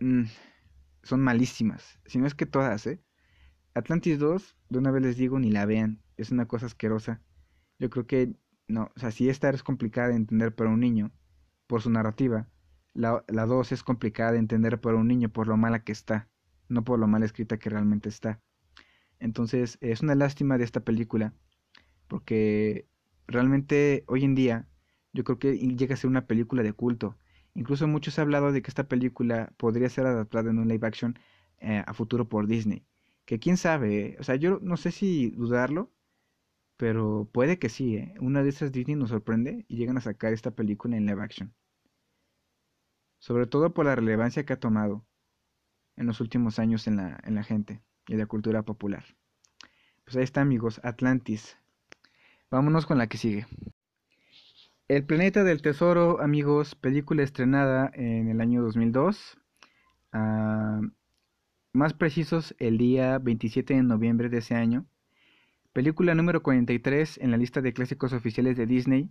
mm, 0.01 0.25
son 1.03 1.21
malísimas. 1.21 1.99
Si 2.07 2.19
no 2.19 2.27
es 2.27 2.35
que 2.35 2.47
todas, 2.47 2.87
¿eh? 2.87 3.03
Atlantis 3.75 4.19
2, 4.19 4.57
de 4.69 4.79
una 4.79 4.91
vez 4.91 5.03
les 5.03 5.17
digo, 5.17 5.39
ni 5.39 5.51
la 5.51 5.67
vean. 5.67 6.03
Es 6.17 6.31
una 6.31 6.47
cosa 6.47 6.67
asquerosa. 6.67 7.23
Yo 7.79 7.91
creo 7.91 8.07
que, 8.07 8.35
no, 8.69 8.91
o 8.95 8.99
sea, 8.99 9.11
si 9.11 9.29
esta 9.29 9.51
es 9.51 9.63
complicada 9.63 10.09
de 10.09 10.17
entender 10.17 10.55
para 10.55 10.71
un 10.71 10.81
niño, 10.81 11.13
por 11.67 11.83
su 11.83 11.91
narrativa, 11.91 12.49
la, 12.95 13.25
la 13.29 13.47
2 13.47 13.73
es 13.73 13.83
complicada 13.85 14.33
de 14.33 14.39
entender 14.39 14.81
para 14.81 14.97
un 14.97 15.07
niño 15.07 15.29
por 15.29 15.47
lo 15.47 15.57
mala 15.57 15.85
que 15.85 15.93
está, 15.93 16.29
no 16.69 16.85
por 16.85 16.99
lo 16.99 17.07
mal 17.07 17.23
escrita 17.23 17.59
que 17.59 17.71
realmente 17.71 18.09
está. 18.09 18.43
Entonces, 19.21 19.79
es 19.81 20.01
una 20.01 20.15
lástima 20.15 20.59
de 20.59 20.65
esta 20.65 20.81
película, 20.81 21.35
porque 22.09 22.90
realmente 23.31 24.05
hoy 24.07 24.25
en 24.25 24.35
día 24.35 24.69
yo 25.13 25.25
creo 25.25 25.39
que 25.39 25.57
llega 25.57 25.95
a 25.95 25.97
ser 25.97 26.11
una 26.11 26.27
película 26.27 26.63
de 26.63 26.73
culto. 26.73 27.17
Incluso 27.55 27.89
muchos 27.89 28.19
han 28.19 28.25
hablado 28.25 28.53
de 28.53 28.63
que 28.63 28.71
esta 28.71 28.89
película 28.89 29.53
podría 29.57 29.89
ser 29.89 30.07
adaptada 30.07 30.51
en 30.51 30.59
un 30.59 30.69
live 30.69 30.87
action 30.87 31.19
eh, 31.59 31.83
a 31.87 31.95
futuro 31.95 32.29
por 32.29 32.47
Disney. 32.47 32.85
Que 33.25 33.39
quién 33.39 33.57
sabe, 33.57 34.17
o 34.21 34.25
sea, 34.25 34.37
yo 34.37 34.59
no 34.63 34.77
sé 34.77 34.93
si 34.93 35.31
dudarlo, 35.31 35.93
pero 36.77 37.29
puede 37.33 37.59
que 37.59 37.69
sí, 37.69 37.97
¿eh? 37.97 38.15
Una 38.21 38.43
de 38.43 38.49
esas 38.51 38.73
Disney 38.73 38.97
nos 38.97 39.11
sorprende 39.11 39.65
y 39.69 39.77
llegan 39.77 39.99
a 39.99 40.01
sacar 40.01 40.33
esta 40.33 40.53
película 40.53 40.97
en 40.97 41.07
live 41.07 41.23
action. 41.23 41.55
Sobre 43.19 43.47
todo 43.47 43.75
por 43.75 43.85
la 43.85 43.95
relevancia 43.95 44.47
que 44.47 44.55
ha 44.55 44.61
tomado 44.61 45.07
en 45.97 46.07
los 46.07 46.21
últimos 46.21 46.59
años 46.59 46.87
en 46.87 46.97
la, 46.97 47.21
en 47.25 47.35
la 47.35 47.45
gente 47.45 47.83
y 48.09 48.17
la 48.17 48.27
cultura 48.27 48.63
popular. 48.63 49.05
Pues 50.05 50.17
ahí 50.17 50.23
está 50.23 50.41
amigos, 50.41 50.81
Atlantis, 50.83 51.59
Vámonos 52.51 52.85
con 52.85 52.99
la 52.99 53.07
que 53.07 53.17
sigue. 53.17 53.47
El 54.89 55.05
planeta 55.05 55.45
del 55.45 55.63
tesoro, 55.63 56.21
amigos, 56.21 56.75
película 56.75 57.23
estrenada 57.23 57.93
en 57.95 58.29
el 58.29 58.41
año 58.41 58.61
2002. 58.63 59.39
Ah, 60.13 60.81
más 61.73 61.95
precisos, 61.95 62.57
el 62.59 62.77
día 62.77 63.19
27 63.21 63.75
de 63.75 63.85
noviembre 63.85 64.29
de 64.29 64.39
ese 64.39 64.57
año. 64.57 64.85
Película 65.73 66.17
número 66.17 66.43
43 66.43 67.19
en 67.19 67.31
la 67.31 67.37
lista 67.37 67.61
de 67.61 67.73
clásicos 67.73 68.13
oficiales 68.13 68.57
de 68.57 68.67
Disney 68.67 69.09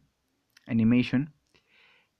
Animation. 0.67 1.33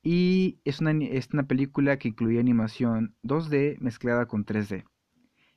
Y 0.02 0.62
es 0.64 0.80
una, 0.80 0.92
es 1.04 1.28
una 1.34 1.48
película 1.48 2.00
que 2.00 2.08
incluye 2.08 2.40
animación 2.40 3.14
2D 3.24 3.78
mezclada 3.80 4.26
con 4.28 4.46
3D. 4.46 4.86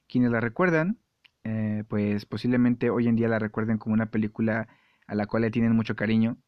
Quienes 0.08 0.32
la 0.32 0.40
recuerdan, 0.40 0.98
eh, 1.44 1.84
pues 1.86 2.26
posiblemente 2.26 2.90
hoy 2.90 3.06
en 3.06 3.14
día 3.14 3.28
la 3.28 3.38
recuerden 3.38 3.78
como 3.78 3.94
una 3.94 4.10
película 4.10 4.66
a 5.12 5.14
la 5.14 5.26
cual 5.26 5.42
le 5.42 5.50
tienen 5.50 5.76
mucho 5.76 5.94
cariño. 5.94 6.38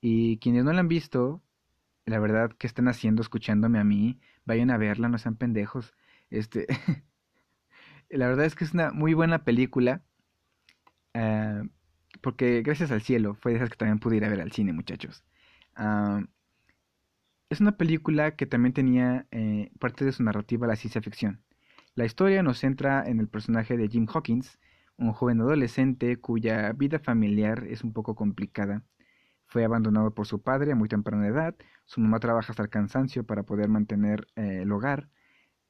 Y 0.00 0.38
quienes 0.38 0.64
no 0.64 0.72
la 0.72 0.80
han 0.80 0.88
visto, 0.88 1.42
la 2.06 2.20
verdad, 2.20 2.52
¿qué 2.56 2.68
están 2.68 2.86
haciendo 2.86 3.22
escuchándome 3.22 3.80
a 3.80 3.84
mí? 3.84 4.20
Vayan 4.44 4.70
a 4.70 4.78
verla, 4.78 5.08
no 5.08 5.18
sean 5.18 5.34
pendejos. 5.34 5.94
Este, 6.30 6.66
la 8.08 8.28
verdad 8.28 8.46
es 8.46 8.54
que 8.54 8.64
es 8.64 8.72
una 8.72 8.92
muy 8.92 9.14
buena 9.14 9.44
película. 9.44 10.04
Ah, 11.12 11.64
porque 12.20 12.62
gracias 12.62 12.92
al 12.92 13.02
cielo 13.02 13.34
fue 13.34 13.52
de 13.52 13.58
esas 13.58 13.70
que 13.70 13.76
también 13.76 13.98
pude 13.98 14.16
ir 14.16 14.24
a 14.24 14.28
ver 14.28 14.40
al 14.42 14.52
cine, 14.52 14.72
muchachos. 14.72 15.24
Ah, 15.74 16.22
es 17.50 17.60
una 17.60 17.76
película 17.76 18.36
que 18.36 18.46
también 18.46 18.74
tenía 18.74 19.26
eh, 19.32 19.72
parte 19.80 20.04
de 20.04 20.12
su 20.12 20.22
narrativa 20.22 20.68
la 20.68 20.76
ciencia 20.76 21.02
ficción. 21.02 21.42
La 21.96 22.04
historia 22.04 22.44
nos 22.44 22.58
centra 22.60 23.02
en 23.04 23.18
el 23.18 23.26
personaje 23.26 23.76
de 23.76 23.88
Jim 23.88 24.06
Hawkins, 24.08 24.60
un 24.98 25.12
joven 25.12 25.40
adolescente 25.40 26.18
cuya 26.20 26.72
vida 26.72 26.98
familiar 26.98 27.64
es 27.68 27.82
un 27.84 27.92
poco 27.92 28.14
complicada. 28.14 28.84
Fue 29.46 29.64
abandonado 29.64 30.12
por 30.14 30.26
su 30.26 30.42
padre 30.42 30.72
a 30.72 30.76
muy 30.76 30.88
temprana 30.88 31.26
edad, 31.26 31.56
su 31.86 32.00
mamá 32.00 32.20
trabaja 32.20 32.52
hasta 32.52 32.62
el 32.62 32.68
cansancio 32.68 33.24
para 33.24 33.44
poder 33.44 33.68
mantener 33.68 34.28
eh, 34.36 34.60
el 34.62 34.72
hogar 34.72 35.08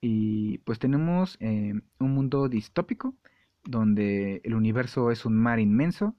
y 0.01 0.59
pues 0.59 0.79
tenemos 0.79 1.37
eh, 1.41 1.75
un 1.99 2.15
mundo 2.15 2.49
distópico 2.49 3.17
donde 3.65 4.41
el 4.45 4.55
universo 4.55 5.11
es 5.11 5.25
un 5.25 5.37
mar 5.37 5.59
inmenso 5.59 6.17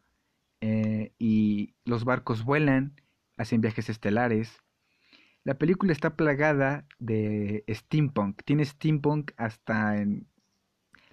eh, 0.61 1.13
y 1.17 1.75
los 1.85 2.03
barcos 2.03 2.43
vuelan, 2.43 2.95
hacen 3.37 3.61
viajes 3.61 3.89
estelares. 3.89 4.61
La 5.43 5.57
película 5.57 5.93
está 5.93 6.15
plagada 6.15 6.85
de 6.99 7.63
steampunk, 7.69 8.43
tiene 8.43 8.65
steampunk 8.65 9.31
hasta 9.37 9.97
en 10.01 10.27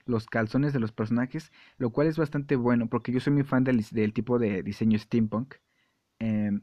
los 0.07 0.27
calzones 0.27 0.73
de 0.73 0.81
los 0.81 0.93
personajes, 0.93 1.53
lo 1.79 1.91
cual 1.91 2.07
es 2.07 2.17
bastante 2.17 2.57
bueno 2.57 2.89
porque 2.89 3.13
yo 3.13 3.21
soy 3.21 3.33
muy 3.35 3.43
fan 3.45 3.65
del, 3.65 3.85
tipo 4.13 4.39
de 4.39 4.63
diseño 4.63 4.99
steampunk. 4.99 5.57
Em, 6.19 6.63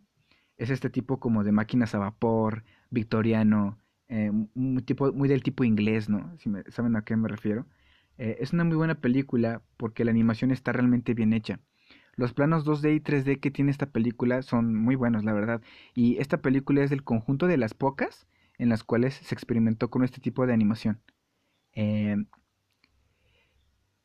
es 0.58 0.70
este 0.70 0.90
tipo 0.90 1.20
como 1.20 1.44
de 1.44 1.52
máquinas 1.52 1.96
a 1.96 2.00
vapor, 2.00 2.64
victoriano, 2.90 3.78
eh, 4.08 4.32
muy, 4.54 5.30
del 5.30 5.44
tipo 5.44 5.64
inglés, 5.64 6.10
¿no? 6.10 6.36
Si 6.40 6.50
me, 6.50 6.64
saben 6.70 6.96
a 6.96 7.04
qué 7.04 7.16
me 7.16 7.28
refiero. 7.28 7.68
Eh, 8.18 8.38
es 8.40 8.54
una 8.54 8.64
muy 8.64 8.78
buena 8.78 8.96
película 8.96 9.62
porque 9.78 10.06
la 10.06 10.12
animación 10.12 10.52
está 10.52 10.72
realmente 10.72 11.14
bien 11.14 11.34
hecha. 11.34 11.60
Los 12.16 12.34
planos 12.34 12.66
2D 12.66 12.96
y 12.96 13.00
3D 13.00 13.40
que 13.40 13.52
tiene 13.52 13.72
esta 13.72 13.88
película 13.88 14.44
son 14.44 14.76
muy 14.76 14.96
buenos, 14.96 15.24
la 15.24 15.34
verdad. 15.34 15.62
Y 15.96 16.18
esta 16.20 16.42
película 16.42 16.84
es 16.84 16.90
del 16.92 17.04
conjunto 17.04 17.48
de 17.48 17.58
las 17.58 17.74
pocas 17.74 18.28
en 18.58 18.70
las 18.70 18.84
cuales 18.84 19.16
se 19.16 19.34
experimentó 19.34 19.90
con 19.90 20.04
este 20.04 20.22
tipo 20.22 20.46
de 20.46 20.54
animación. 20.54 21.02
Eh, 21.74 22.18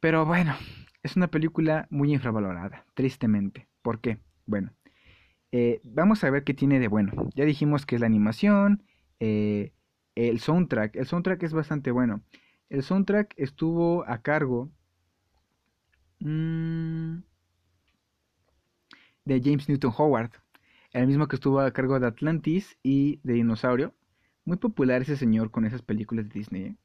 pero 0.01 0.25
bueno, 0.25 0.55
es 1.03 1.17
una 1.17 1.29
película 1.29 1.87
muy 1.91 2.13
infravalorada, 2.13 2.85
tristemente. 2.95 3.69
¿Por 3.83 4.01
qué? 4.01 4.19
Bueno, 4.47 4.73
eh, 5.53 5.81
vamos 5.85 6.25
a 6.25 6.31
ver 6.31 6.45
qué 6.45 6.55
tiene 6.55 6.79
de 6.81 6.89
bueno. 6.89 7.31
Ya 7.35 7.45
dijimos 7.45 7.87
que 7.87 7.97
es 7.97 8.01
la 8.01 8.07
animación, 8.07 8.83
eh, 9.21 9.73
el 10.15 10.41
soundtrack. 10.41 10.97
El 10.97 11.07
soundtrack 11.07 11.43
es 11.43 11.53
bastante 11.53 11.91
bueno. 11.91 12.23
El 12.69 12.83
soundtrack 12.83 13.35
estuvo 13.37 14.05
a 14.07 14.19
cargo 14.23 14.71
mm, 16.21 17.19
de 19.25 19.41
James 19.43 19.69
Newton 19.69 19.93
Howard, 19.97 20.33
el 20.93 21.07
mismo 21.07 21.29
que 21.29 21.37
estuvo 21.37 21.61
a 21.61 21.71
cargo 21.73 21.99
de 22.01 22.07
Atlantis 22.07 22.79
y 22.83 23.21
de 23.23 23.35
Dinosaurio. 23.35 23.95
Muy 24.45 24.57
popular 24.57 25.03
ese 25.03 25.17
señor 25.17 25.51
con 25.51 25.65
esas 25.65 25.83
películas 25.83 26.29
de 26.29 26.35
Disney. 26.35 26.63
¿eh? 26.63 26.77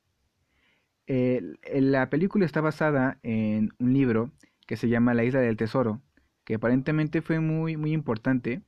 La 1.07 2.09
película 2.09 2.45
está 2.45 2.61
basada 2.61 3.19
en 3.23 3.73
un 3.79 3.93
libro 3.93 4.31
que 4.67 4.77
se 4.77 4.89
llama 4.89 5.13
La 5.13 5.23
Isla 5.23 5.41
del 5.41 5.57
Tesoro, 5.57 6.01
que 6.45 6.55
aparentemente 6.55 7.21
fue 7.21 7.39
muy, 7.39 7.77
muy 7.77 7.93
importante, 7.93 8.63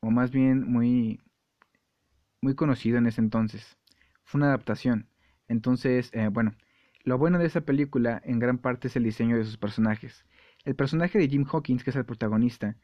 o 0.00 0.10
más 0.10 0.30
bien 0.30 0.64
muy, 0.70 1.20
muy 2.40 2.54
conocido 2.54 2.98
en 2.98 3.06
ese 3.06 3.20
entonces. 3.20 3.78
Fue 4.24 4.38
una 4.38 4.48
adaptación. 4.48 5.08
Entonces, 5.48 6.10
eh, 6.12 6.28
bueno, 6.28 6.52
lo 7.04 7.18
bueno 7.18 7.38
de 7.38 7.46
esa 7.46 7.62
película 7.62 8.20
en 8.24 8.38
gran 8.38 8.58
parte 8.58 8.88
es 8.88 8.96
el 8.96 9.04
diseño 9.04 9.36
de 9.36 9.44
sus 9.44 9.58
personajes. 9.58 10.24
El 10.64 10.76
personaje 10.76 11.18
de 11.18 11.28
Jim 11.28 11.44
Hawkins, 11.50 11.84
que 11.84 11.90
es 11.90 11.96
el 11.96 12.04
protagonista, 12.04 12.76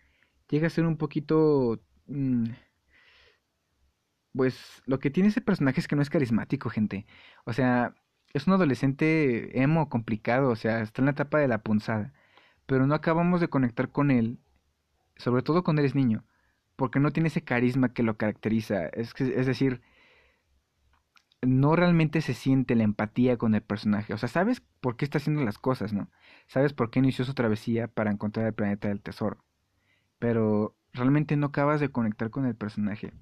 llega 0.49 0.67
a 0.67 0.71
ser 0.71 0.87
un 0.87 0.97
poquito... 0.97 1.81
Mm, 2.07 2.47
pues 4.33 4.83
lo 4.87 4.99
que 5.01 5.11
tiene 5.11 5.31
ese 5.31 5.41
personaje 5.41 5.81
es 5.81 5.89
que 5.89 5.97
no 5.97 6.03
es 6.03 6.11
carismático, 6.11 6.71
gente. 6.71 7.07
O 7.45 7.53
sea, 7.53 7.95
es 8.33 8.47
un 8.47 8.55
adolescente 8.55 9.63
emo, 9.63 9.89
complicado, 9.89 10.51
o 10.51 10.57
sea, 10.57 10.81
está 10.81 11.03
en 11.03 11.07
la 11.07 11.13
etapa 11.13 11.39
de 11.39 11.49
la 11.49 11.63
punzada, 11.63 12.13
pero 12.67 12.87
no 12.87 12.95
acabamos 12.95 13.41
de 13.41 13.49
conectar 13.49 13.91
con 13.91 14.11
él, 14.11 14.39
sobre 15.17 15.43
todo 15.43 15.65
cuando 15.65 15.83
eres 15.83 15.95
niño, 15.95 16.25
porque 16.77 17.01
no 17.01 17.11
tiene 17.11 17.29
ese 17.29 17.43
carisma 17.43 17.93
que 17.93 18.03
lo 18.03 18.17
caracteriza, 18.17 18.87
es, 18.89 19.15
es 19.21 19.47
decir, 19.47 19.83
no 21.41 21.77
realmente 21.77 22.21
se 22.21 22.35
siente 22.35 22.75
la 22.75 22.85
empatía 22.85 23.37
con 23.37 23.55
el 23.55 23.63
personaje, 23.63 24.13
o 24.13 24.19
sea, 24.19 24.29
sabes 24.29 24.63
por 24.81 24.97
qué 24.97 25.05
está 25.05 25.19
haciendo 25.19 25.43
las 25.45 25.59
cosas, 25.59 25.93
¿no? 25.93 26.11
Sabes 26.47 26.73
por 26.73 26.91
qué 26.91 26.99
inició 26.99 27.25
su 27.25 27.35
travesía 27.35 27.89
para 27.89 28.11
encontrar 28.11 28.47
el 28.47 28.55
planeta 28.55 28.89
del 28.89 29.01
tesoro, 29.01 29.45
pero 30.19 30.77
realmente 30.93 31.37
no 31.37 31.47
acabas 31.49 31.81
de 31.81 31.91
conectar 31.91 32.31
con 32.31 32.47
el 32.47 32.57
personaje. 32.57 33.13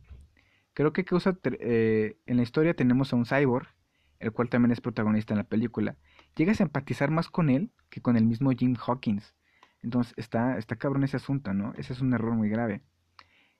Creo 0.74 0.92
que 0.92 1.04
causa, 1.04 1.38
eh, 1.44 2.18
en 2.26 2.36
la 2.36 2.42
historia 2.42 2.74
tenemos 2.74 3.12
a 3.12 3.16
un 3.16 3.26
cyborg 3.26 3.75
el 4.18 4.32
cual 4.32 4.48
también 4.48 4.72
es 4.72 4.80
protagonista 4.80 5.34
en 5.34 5.38
la 5.38 5.44
película, 5.44 5.96
llegas 6.36 6.60
a 6.60 6.64
empatizar 6.64 7.10
más 7.10 7.28
con 7.28 7.50
él 7.50 7.70
que 7.90 8.00
con 8.00 8.16
el 8.16 8.24
mismo 8.24 8.50
Jim 8.52 8.76
Hawkins. 8.76 9.34
Entonces 9.82 10.14
está, 10.16 10.58
está 10.58 10.76
cabrón 10.76 11.04
ese 11.04 11.16
asunto, 11.16 11.54
¿no? 11.54 11.72
Ese 11.74 11.92
es 11.92 12.00
un 12.00 12.12
error 12.12 12.34
muy 12.34 12.48
grave. 12.48 12.82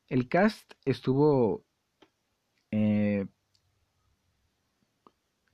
El 0.09 0.29
cast 0.29 0.73
estuvo 0.85 1.65
eh, 2.71 3.27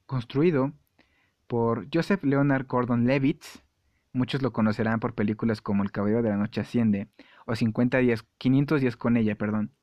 construido 0.07 0.73
por 1.47 1.89
Joseph 1.93 2.25
Leonard 2.25 2.67
Gordon 2.67 3.07
Levitt. 3.07 3.45
Muchos 4.13 4.43
lo 4.43 4.53
conocerán 4.53 5.01
por 5.01 5.15
películas 5.15 5.63
como 5.63 5.83
El 5.83 5.91
Caballero 5.91 6.23
de 6.23 6.31
la 6.31 6.37
Noche 6.37 6.61
Asciende 6.61 7.09
o 7.47 7.57
50 7.57 7.99
días, 7.99 8.27
500 8.39 8.81
días 8.81 8.97
con 8.97 9.17
ella, 9.17 9.37
perdón. 9.37 9.75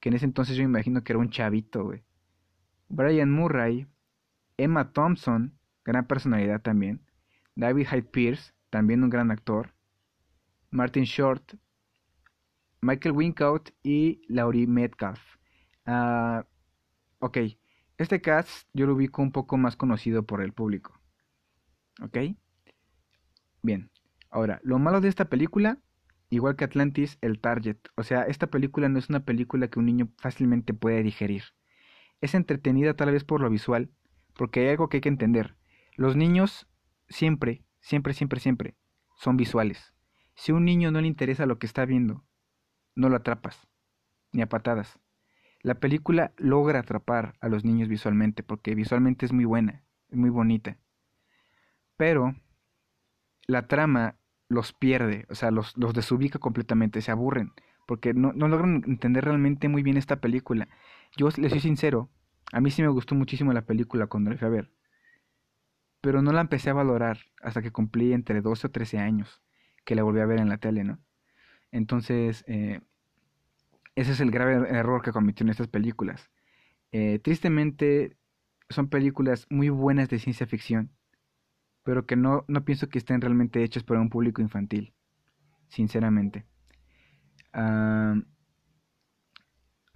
Que 0.00 0.10
en 0.10 0.16
ese 0.16 0.26
entonces 0.26 0.56
yo 0.56 0.62
me 0.64 0.70
imagino 0.70 1.02
que 1.02 1.12
era 1.12 1.18
un 1.18 1.30
chavito, 1.30 1.84
güey. 1.84 2.04
Brian 2.88 3.30
Murray, 3.30 3.86
Emma 4.58 4.92
Thompson, 4.92 5.58
gran 5.84 6.06
personalidad 6.06 6.60
también. 6.60 7.06
David 7.54 7.86
Hyde 7.86 8.02
Pierce, 8.02 8.52
también 8.70 9.02
un 9.02 9.10
gran 9.10 9.30
actor. 9.30 9.72
Martin 10.70 11.04
Short, 11.04 11.54
Michael 12.80 13.14
Winkout 13.14 13.70
y 13.82 14.20
Laurie 14.28 14.66
Metcalf. 14.66 15.20
Uh, 15.86 16.42
ok, 17.18 17.38
este 17.96 18.20
cast 18.20 18.68
yo 18.74 18.86
lo 18.86 18.94
ubico 18.94 19.22
un 19.22 19.32
poco 19.32 19.56
más 19.56 19.76
conocido 19.76 20.24
por 20.24 20.42
el 20.42 20.52
público. 20.52 21.00
¿Ok? 22.00 22.18
Bien, 23.62 23.90
ahora, 24.30 24.60
lo 24.62 24.78
malo 24.78 25.00
de 25.00 25.08
esta 25.08 25.28
película, 25.28 25.78
igual 26.30 26.56
que 26.56 26.64
Atlantis, 26.64 27.18
el 27.20 27.40
target. 27.40 27.78
O 27.96 28.02
sea, 28.02 28.22
esta 28.22 28.48
película 28.48 28.88
no 28.88 28.98
es 28.98 29.08
una 29.08 29.24
película 29.24 29.68
que 29.68 29.78
un 29.78 29.86
niño 29.86 30.08
fácilmente 30.18 30.74
puede 30.74 31.02
digerir. 31.02 31.42
Es 32.20 32.34
entretenida 32.34 32.94
tal 32.94 33.10
vez 33.12 33.24
por 33.24 33.40
lo 33.40 33.50
visual, 33.50 33.90
porque 34.38 34.60
hay 34.60 34.68
algo 34.68 34.88
que 34.88 34.98
hay 34.98 35.00
que 35.00 35.08
entender. 35.08 35.56
Los 35.96 36.14
niños 36.14 36.68
siempre, 37.08 37.64
siempre, 37.80 38.14
siempre, 38.14 38.38
siempre 38.38 38.76
son 39.16 39.36
visuales. 39.36 39.92
Si 40.36 40.52
a 40.52 40.54
un 40.54 40.64
niño 40.64 40.92
no 40.92 41.00
le 41.00 41.08
interesa 41.08 41.44
lo 41.44 41.58
que 41.58 41.66
está 41.66 41.84
viendo, 41.84 42.24
no 42.94 43.08
lo 43.08 43.16
atrapas, 43.16 43.66
ni 44.30 44.40
a 44.40 44.48
patadas. 44.48 45.00
La 45.60 45.80
película 45.80 46.32
logra 46.36 46.78
atrapar 46.78 47.36
a 47.40 47.48
los 47.48 47.64
niños 47.64 47.88
visualmente, 47.88 48.44
porque 48.44 48.76
visualmente 48.76 49.26
es 49.26 49.32
muy 49.32 49.44
buena, 49.44 49.82
es 50.08 50.16
muy 50.16 50.30
bonita. 50.30 50.78
Pero 51.96 52.36
la 53.48 53.66
trama 53.66 54.14
los 54.48 54.72
pierde, 54.72 55.26
o 55.30 55.34
sea, 55.34 55.50
los, 55.50 55.76
los 55.76 55.94
desubica 55.94 56.38
completamente, 56.38 57.02
se 57.02 57.10
aburren, 57.10 57.52
porque 57.88 58.14
no, 58.14 58.32
no 58.34 58.46
logran 58.46 58.84
entender 58.86 59.24
realmente 59.24 59.68
muy 59.68 59.82
bien 59.82 59.96
esta 59.96 60.20
película. 60.20 60.68
Yo 61.16 61.28
les 61.36 61.50
soy 61.50 61.60
sincero, 61.60 62.08
a 62.52 62.60
mí 62.60 62.70
sí 62.70 62.82
me 62.82 62.88
gustó 62.88 63.14
muchísimo 63.14 63.52
la 63.52 63.66
película 63.66 64.06
cuando 64.06 64.30
la 64.30 64.36
fui 64.36 64.46
a 64.46 64.50
ver. 64.50 64.70
Pero 66.00 66.22
no 66.22 66.32
la 66.32 66.40
empecé 66.40 66.70
a 66.70 66.74
valorar 66.74 67.18
hasta 67.42 67.60
que 67.62 67.72
cumplí 67.72 68.12
entre 68.12 68.40
12 68.40 68.68
o 68.68 68.70
13 68.70 68.98
años, 68.98 69.42
que 69.84 69.94
la 69.94 70.02
volví 70.02 70.20
a 70.20 70.26
ver 70.26 70.38
en 70.38 70.48
la 70.48 70.58
tele, 70.58 70.84
¿no? 70.84 71.00
Entonces, 71.72 72.44
eh, 72.46 72.80
ese 73.94 74.12
es 74.12 74.20
el 74.20 74.30
grave 74.30 74.68
error 74.70 75.02
que 75.02 75.12
cometió 75.12 75.44
en 75.44 75.50
estas 75.50 75.68
películas. 75.68 76.30
Eh, 76.92 77.18
tristemente, 77.18 78.16
son 78.70 78.88
películas 78.88 79.46
muy 79.50 79.68
buenas 79.68 80.08
de 80.08 80.18
ciencia 80.18 80.46
ficción, 80.46 80.90
pero 81.82 82.06
que 82.06 82.16
no, 82.16 82.44
no 82.48 82.64
pienso 82.64 82.88
que 82.88 82.98
estén 82.98 83.20
realmente 83.20 83.62
hechas 83.62 83.82
para 83.82 84.00
un 84.00 84.10
público 84.10 84.40
infantil, 84.40 84.94
sinceramente. 85.68 86.46
Ah... 87.52 88.14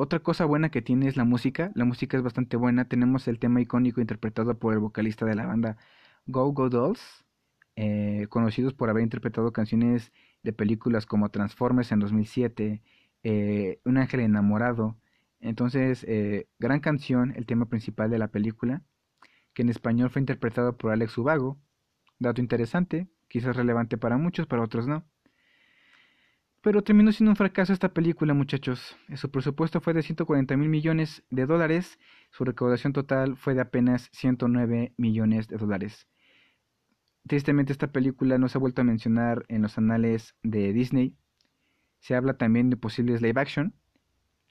Otra 0.02 0.18
cosa 0.18 0.46
buena 0.46 0.68
que 0.70 0.82
tiene 0.82 1.06
es 1.06 1.16
la 1.16 1.24
música. 1.24 1.70
La 1.76 1.84
música 1.84 2.16
es 2.16 2.24
bastante 2.24 2.56
buena. 2.56 2.86
Tenemos 2.88 3.28
el 3.28 3.38
tema 3.38 3.60
icónico 3.60 4.00
interpretado 4.00 4.58
por 4.58 4.72
el 4.74 4.80
vocalista 4.80 5.24
de 5.26 5.36
la 5.36 5.46
banda 5.46 5.76
Go 6.26 6.52
Go 6.52 6.68
Dolls, 6.70 7.24
eh, 7.76 8.26
conocidos 8.28 8.74
por 8.74 8.90
haber 8.90 9.04
interpretado 9.04 9.52
canciones 9.52 10.12
de 10.42 10.52
películas 10.52 11.06
como 11.06 11.30
Transformers 11.30 11.92
en 11.92 12.00
2007, 12.00 12.82
eh, 13.22 13.80
Un 13.84 13.96
ángel 13.96 14.20
enamorado. 14.20 14.98
Entonces, 15.40 16.04
eh, 16.08 16.48
gran 16.58 16.80
canción, 16.80 17.32
el 17.36 17.46
tema 17.46 17.66
principal 17.66 18.10
de 18.10 18.18
la 18.18 18.26
película, 18.28 18.82
que 19.54 19.62
en 19.62 19.68
español 19.68 20.10
fue 20.10 20.20
interpretado 20.20 20.76
por 20.76 20.90
Alex 20.92 21.16
Ubago. 21.18 21.60
Dato 22.18 22.40
interesante, 22.40 23.08
quizás 23.28 23.56
relevante 23.56 23.98
para 23.98 24.16
muchos, 24.18 24.48
para 24.48 24.62
otros 24.64 24.88
no. 24.88 25.04
Pero 26.62 26.82
terminó 26.84 27.10
siendo 27.10 27.32
un 27.32 27.36
fracaso 27.36 27.72
esta 27.72 27.93
película, 27.93 28.34
muchachos. 28.34 28.97
Su 29.16 29.32
presupuesto 29.32 29.80
fue 29.80 29.94
de 29.94 30.02
140 30.02 30.56
mil 30.56 30.68
millones 30.68 31.24
de 31.28 31.44
dólares, 31.44 31.98
su 32.30 32.44
recaudación 32.44 32.93
total 32.93 33.36
fue 33.36 33.55
de 33.55 33.62
apenas 33.62 34.09
109 34.12 34.94
millones 34.97 35.48
de 35.48 35.56
dólares. 35.56 36.06
Tristemente 37.26 37.72
esta 37.72 37.90
película 37.90 38.39
no 38.39 38.48
se 38.48 38.59
ha 38.59 38.60
vuelto 38.60 38.80
a 38.80 38.84
mencionar 38.84 39.44
en 39.48 39.62
los 39.62 39.76
anales 39.76 40.36
de 40.44 40.72
Disney. 40.72 41.16
Se 41.98 42.14
habla 42.14 42.39
también 42.39 42.70
de 42.70 42.76
posibles 42.76 43.22
live 43.22 43.40
action. 43.40 43.74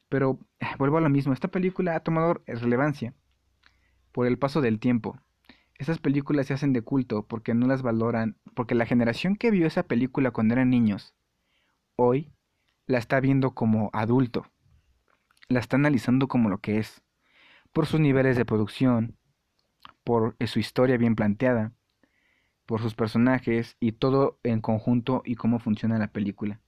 Pero 0.10 0.38
eh, 0.60 0.66
vuelvo 0.78 0.98
a 0.98 1.02
lo 1.02 1.10
mismo, 1.10 1.32
esta 1.32 1.48
película 1.48 1.96
ha 1.96 2.02
tomado 2.02 2.42
relevancia 2.46 3.14
por 4.12 4.28
el 4.28 4.38
paso 4.38 4.60
del 4.60 4.80
tiempo. 4.80 5.18
Estas 5.76 6.00
películas 6.00 6.48
se 6.48 6.54
hacen 6.54 6.74
de 6.74 6.82
culto 6.82 7.26
porque 7.26 7.54
no 7.54 7.68
las 7.68 7.82
valoran, 7.82 8.38
porque 8.54 8.76
la 8.76 8.86
generación 8.86 9.38
que 9.38 9.50
vio 9.50 9.66
esa 9.66 9.84
película 9.84 10.32
cuando 10.32 10.54
eran 10.54 10.70
niños, 10.70 11.16
hoy 12.02 12.32
la 12.88 12.98
está 12.98 13.20
viendo 13.20 13.52
como 13.52 13.90
adulto. 13.94 14.46
La 15.48 15.60
está 15.60 15.76
analizando 15.76 16.28
como 16.28 16.50
lo 16.50 16.60
que 16.60 16.78
es, 16.78 17.02
por 17.72 17.86
sus 17.86 18.00
niveles 18.00 18.38
de 18.38 18.46
producción, 18.46 19.18
por 20.04 20.36
su 20.46 20.60
historia 20.60 20.98
bien 20.98 21.16
planteada, 21.16 21.74
por 22.66 22.82
sus 22.82 22.96
personajes 22.96 23.78
y 23.80 23.94
todo 23.94 24.40
en 24.44 24.62
conjunto 24.62 25.22
y 25.26 25.36
cómo 25.36 25.60
funciona 25.60 25.98
la 25.98 26.12
película. 26.12 26.60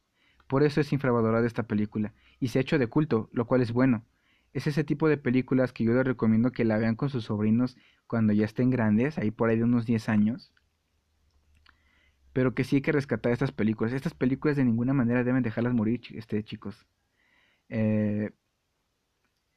Por 0.47 0.63
eso 0.63 0.81
es 0.81 0.93
infravalorada 0.93 1.47
esta 1.47 1.63
película 1.63 2.13
y 2.39 2.49
se 2.49 2.59
ha 2.59 2.61
hecho 2.61 2.77
de 2.77 2.87
culto, 2.87 3.29
lo 3.31 3.47
cual 3.47 3.61
es 3.61 3.71
bueno. 3.71 4.05
Es 4.53 4.67
ese 4.67 4.83
tipo 4.83 5.09
de 5.09 5.17
películas 5.17 5.73
que 5.73 5.83
yo 5.83 5.93
les 5.93 6.05
recomiendo 6.05 6.51
que 6.51 6.63
la 6.63 6.77
vean 6.77 6.95
con 6.95 7.09
sus 7.09 7.25
sobrinos 7.25 7.75
cuando 8.05 8.33
ya 8.33 8.45
estén 8.45 8.69
grandes, 8.69 9.17
ahí 9.17 9.31
por 9.31 9.49
ahí 9.49 9.57
de 9.57 9.63
unos 9.63 9.85
10 9.85 10.09
años. 10.09 10.52
Pero 12.33 12.55
que 12.55 12.63
sí 12.63 12.77
hay 12.77 12.81
que 12.81 12.91
rescatar 12.91 13.31
estas 13.31 13.51
películas. 13.51 13.93
Estas 13.93 14.13
películas 14.13 14.57
de 14.57 14.65
ninguna 14.65 14.93
manera 14.93 15.23
deben 15.23 15.43
dejarlas 15.43 15.73
morir, 15.73 16.01
este, 16.13 16.43
chicos. 16.43 16.87
Eh, 17.69 18.31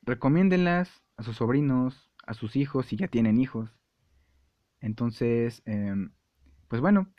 recomiéndenlas 0.03 1.03
a 1.17 1.23
sus 1.23 1.37
sobrinos, 1.37 2.11
a 2.27 2.35
sus 2.35 2.57
hijos, 2.57 2.87
si 2.87 2.97
ya 2.97 3.09
tienen 3.09 3.39
hijos. 3.39 3.71
Entonces, 4.81 5.63
em, 5.65 6.13
pues 6.69 6.81
bueno, 6.81 7.13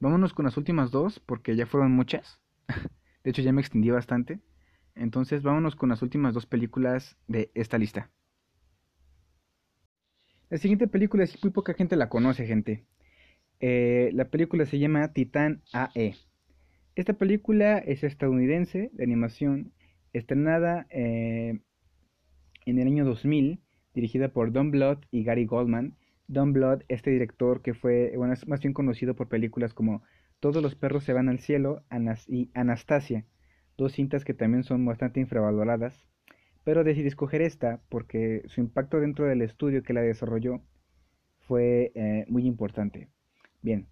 vámonos 0.00 0.34
con 0.34 0.44
las 0.44 0.56
últimas 0.56 0.90
dos, 0.90 1.20
porque 1.20 1.56
ya 1.56 1.66
fueron 1.66 1.92
muchas. 1.92 2.40
de 3.24 3.30
hecho, 3.30 3.42
ya 3.42 3.52
me 3.52 3.60
extendí 3.60 3.90
bastante. 3.90 4.40
Entonces, 4.94 5.42
vámonos 5.42 5.76
con 5.76 5.88
las 5.88 6.02
últimas 6.02 6.34
dos 6.34 6.46
películas 6.46 7.16
de 7.26 7.50
esta 7.54 7.78
lista. 7.78 8.10
La 10.50 10.58
siguiente 10.58 10.86
película 10.86 11.24
es 11.24 11.42
muy 11.42 11.52
poca 11.52 11.74
gente 11.74 11.96
la 11.96 12.08
conoce, 12.08 12.46
gente. 12.46 12.86
Eh, 13.66 14.10
la 14.12 14.26
película 14.26 14.66
se 14.66 14.78
llama 14.78 15.14
Titán 15.14 15.62
AE. 15.72 16.16
Esta 16.96 17.14
película 17.14 17.78
es 17.78 18.04
estadounidense 18.04 18.90
de 18.92 19.04
animación, 19.04 19.72
estrenada 20.12 20.86
eh, 20.90 21.60
en 22.66 22.78
el 22.78 22.86
año 22.88 23.06
2000, 23.06 23.62
dirigida 23.94 24.28
por 24.28 24.52
Don 24.52 24.70
Blood 24.70 24.98
y 25.10 25.24
Gary 25.24 25.46
Goldman. 25.46 25.96
Don 26.28 26.52
Blood, 26.52 26.82
este 26.88 27.10
director 27.10 27.62
que 27.62 27.72
fue, 27.72 28.12
bueno, 28.18 28.34
es 28.34 28.46
más 28.46 28.60
bien 28.60 28.74
conocido 28.74 29.16
por 29.16 29.30
películas 29.30 29.72
como 29.72 30.02
Todos 30.40 30.62
los 30.62 30.74
perros 30.74 31.04
se 31.04 31.14
van 31.14 31.30
al 31.30 31.38
cielo 31.38 31.82
y 32.28 32.50
Anastasia, 32.52 33.24
dos 33.78 33.92
cintas 33.92 34.26
que 34.26 34.34
también 34.34 34.64
son 34.64 34.84
bastante 34.84 35.20
infravaloradas, 35.20 36.06
pero 36.64 36.84
decidí 36.84 37.06
escoger 37.06 37.40
esta 37.40 37.80
porque 37.88 38.42
su 38.44 38.60
impacto 38.60 39.00
dentro 39.00 39.24
del 39.24 39.40
estudio 39.40 39.82
que 39.82 39.94
la 39.94 40.02
desarrolló 40.02 40.60
fue 41.38 41.92
eh, 41.94 42.26
muy 42.28 42.44
importante. 42.46 43.08
Bien, 43.64 43.86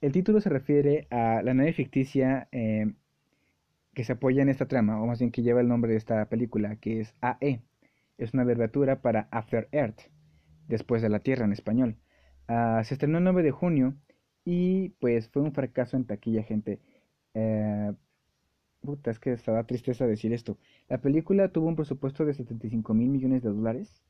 el 0.00 0.12
título 0.12 0.40
se 0.40 0.50
refiere 0.50 1.08
a 1.10 1.42
la 1.42 1.52
nave 1.52 1.72
ficticia 1.72 2.46
eh, 2.52 2.92
que 3.92 4.04
se 4.04 4.12
apoya 4.12 4.40
en 4.40 4.48
esta 4.48 4.68
trama, 4.68 5.02
o 5.02 5.06
más 5.08 5.18
bien 5.18 5.32
que 5.32 5.42
lleva 5.42 5.60
el 5.60 5.66
nombre 5.66 5.90
de 5.90 5.98
esta 5.98 6.24
película, 6.28 6.76
que 6.76 7.00
es 7.00 7.16
AE. 7.20 7.60
Es 8.18 8.34
una 8.34 8.44
abreviatura 8.44 9.02
para 9.02 9.26
After 9.32 9.68
Earth, 9.72 9.98
después 10.68 11.02
de 11.02 11.08
la 11.08 11.18
Tierra 11.18 11.44
en 11.44 11.52
español. 11.52 11.96
Ah, 12.46 12.82
se 12.84 12.94
estrenó 12.94 13.18
el 13.18 13.24
9 13.24 13.42
de 13.42 13.50
junio 13.50 13.96
y 14.44 14.90
pues 15.00 15.28
fue 15.28 15.42
un 15.42 15.54
fracaso 15.54 15.96
en 15.96 16.04
taquilla, 16.04 16.44
gente. 16.44 16.78
Eh, 17.34 17.92
puta, 18.80 19.10
es 19.10 19.18
que 19.18 19.32
estaba 19.32 19.66
tristeza 19.66 20.06
decir 20.06 20.32
esto. 20.32 20.56
La 20.88 20.98
película 21.00 21.48
tuvo 21.48 21.66
un 21.66 21.74
presupuesto 21.74 22.24
de 22.24 22.34
75 22.34 22.94
mil 22.94 23.08
millones 23.08 23.42
de 23.42 23.48
dólares 23.48 24.04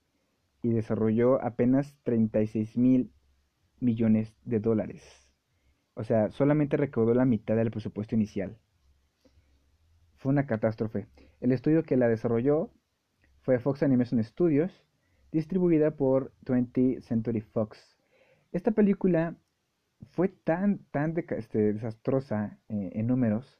y 0.63 0.69
desarrolló 0.69 1.43
apenas 1.43 1.97
36 2.03 2.77
mil 2.77 3.11
millones 3.81 4.35
de 4.45 4.61
dólares. 4.61 5.03
O 5.95 6.05
sea, 6.05 6.31
solamente 6.31 6.77
recaudó 6.77 7.15
la 7.15 7.25
mitad 7.25 7.57
del 7.57 7.71
presupuesto 7.71 8.15
inicial. 8.15 8.57
Fue 10.17 10.31
una 10.31 10.47
catástrofe. 10.47 11.09
El 11.41 11.53
estudio 11.53 11.83
que 11.83 11.97
la 11.97 12.09
desarrolló 12.09 12.71
fue 13.41 13.59
Fox 13.59 13.83
Animation 13.83 14.23
Studios, 14.23 14.71
distribuida 15.33 15.93
por 15.93 16.33
20th 16.45 17.01
Century 17.03 17.41
Fox. 17.41 17.97
Esta 18.53 18.73
película 18.73 19.37
fue 20.11 20.29
tan, 20.29 20.79
tan 20.91 21.15
este, 21.17 21.73
desastrosa 21.73 22.59
eh, 22.69 22.91
en 22.95 23.07
números 23.07 23.59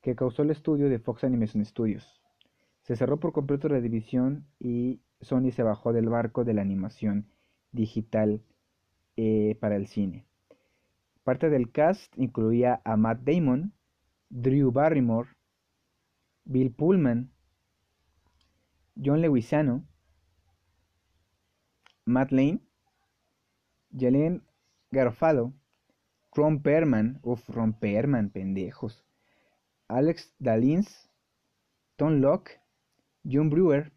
que 0.00 0.14
causó 0.14 0.42
el 0.42 0.50
estudio 0.50 0.88
de 0.88 0.98
Fox 0.98 1.24
Animation 1.24 1.64
Studios. 1.64 2.22
Se 2.82 2.96
cerró 2.96 3.18
por 3.18 3.32
completo 3.32 3.68
la 3.68 3.80
división 3.80 4.46
y 4.60 5.00
Sony 5.20 5.50
se 5.50 5.62
bajó 5.62 5.92
del 5.92 6.08
barco 6.08 6.44
de 6.44 6.54
la 6.54 6.62
animación 6.62 7.26
digital 7.72 8.42
eh, 9.16 9.56
para 9.60 9.76
el 9.76 9.86
cine. 9.86 10.26
Parte 11.24 11.50
del 11.50 11.72
cast 11.72 12.16
incluía 12.16 12.80
a 12.84 12.96
Matt 12.96 13.22
Damon, 13.22 13.72
Drew 14.28 14.70
Barrymore, 14.70 15.30
Bill 16.44 16.72
Pullman, 16.72 17.32
John 18.94 19.20
Leguizano, 19.20 19.84
Matt 22.04 22.30
Lane, 22.30 22.60
Jalen 23.90 24.44
Garofalo, 24.90 25.52
Ron 26.32 26.62
Perman, 26.62 27.18
uff, 27.22 27.48
Ron 27.48 27.72
Perman, 27.72 28.30
pendejos, 28.30 29.04
Alex 29.88 30.34
Dalins, 30.38 31.10
Tom 31.96 32.20
Locke, 32.20 32.60
John 33.24 33.50
Brewer, 33.50 33.92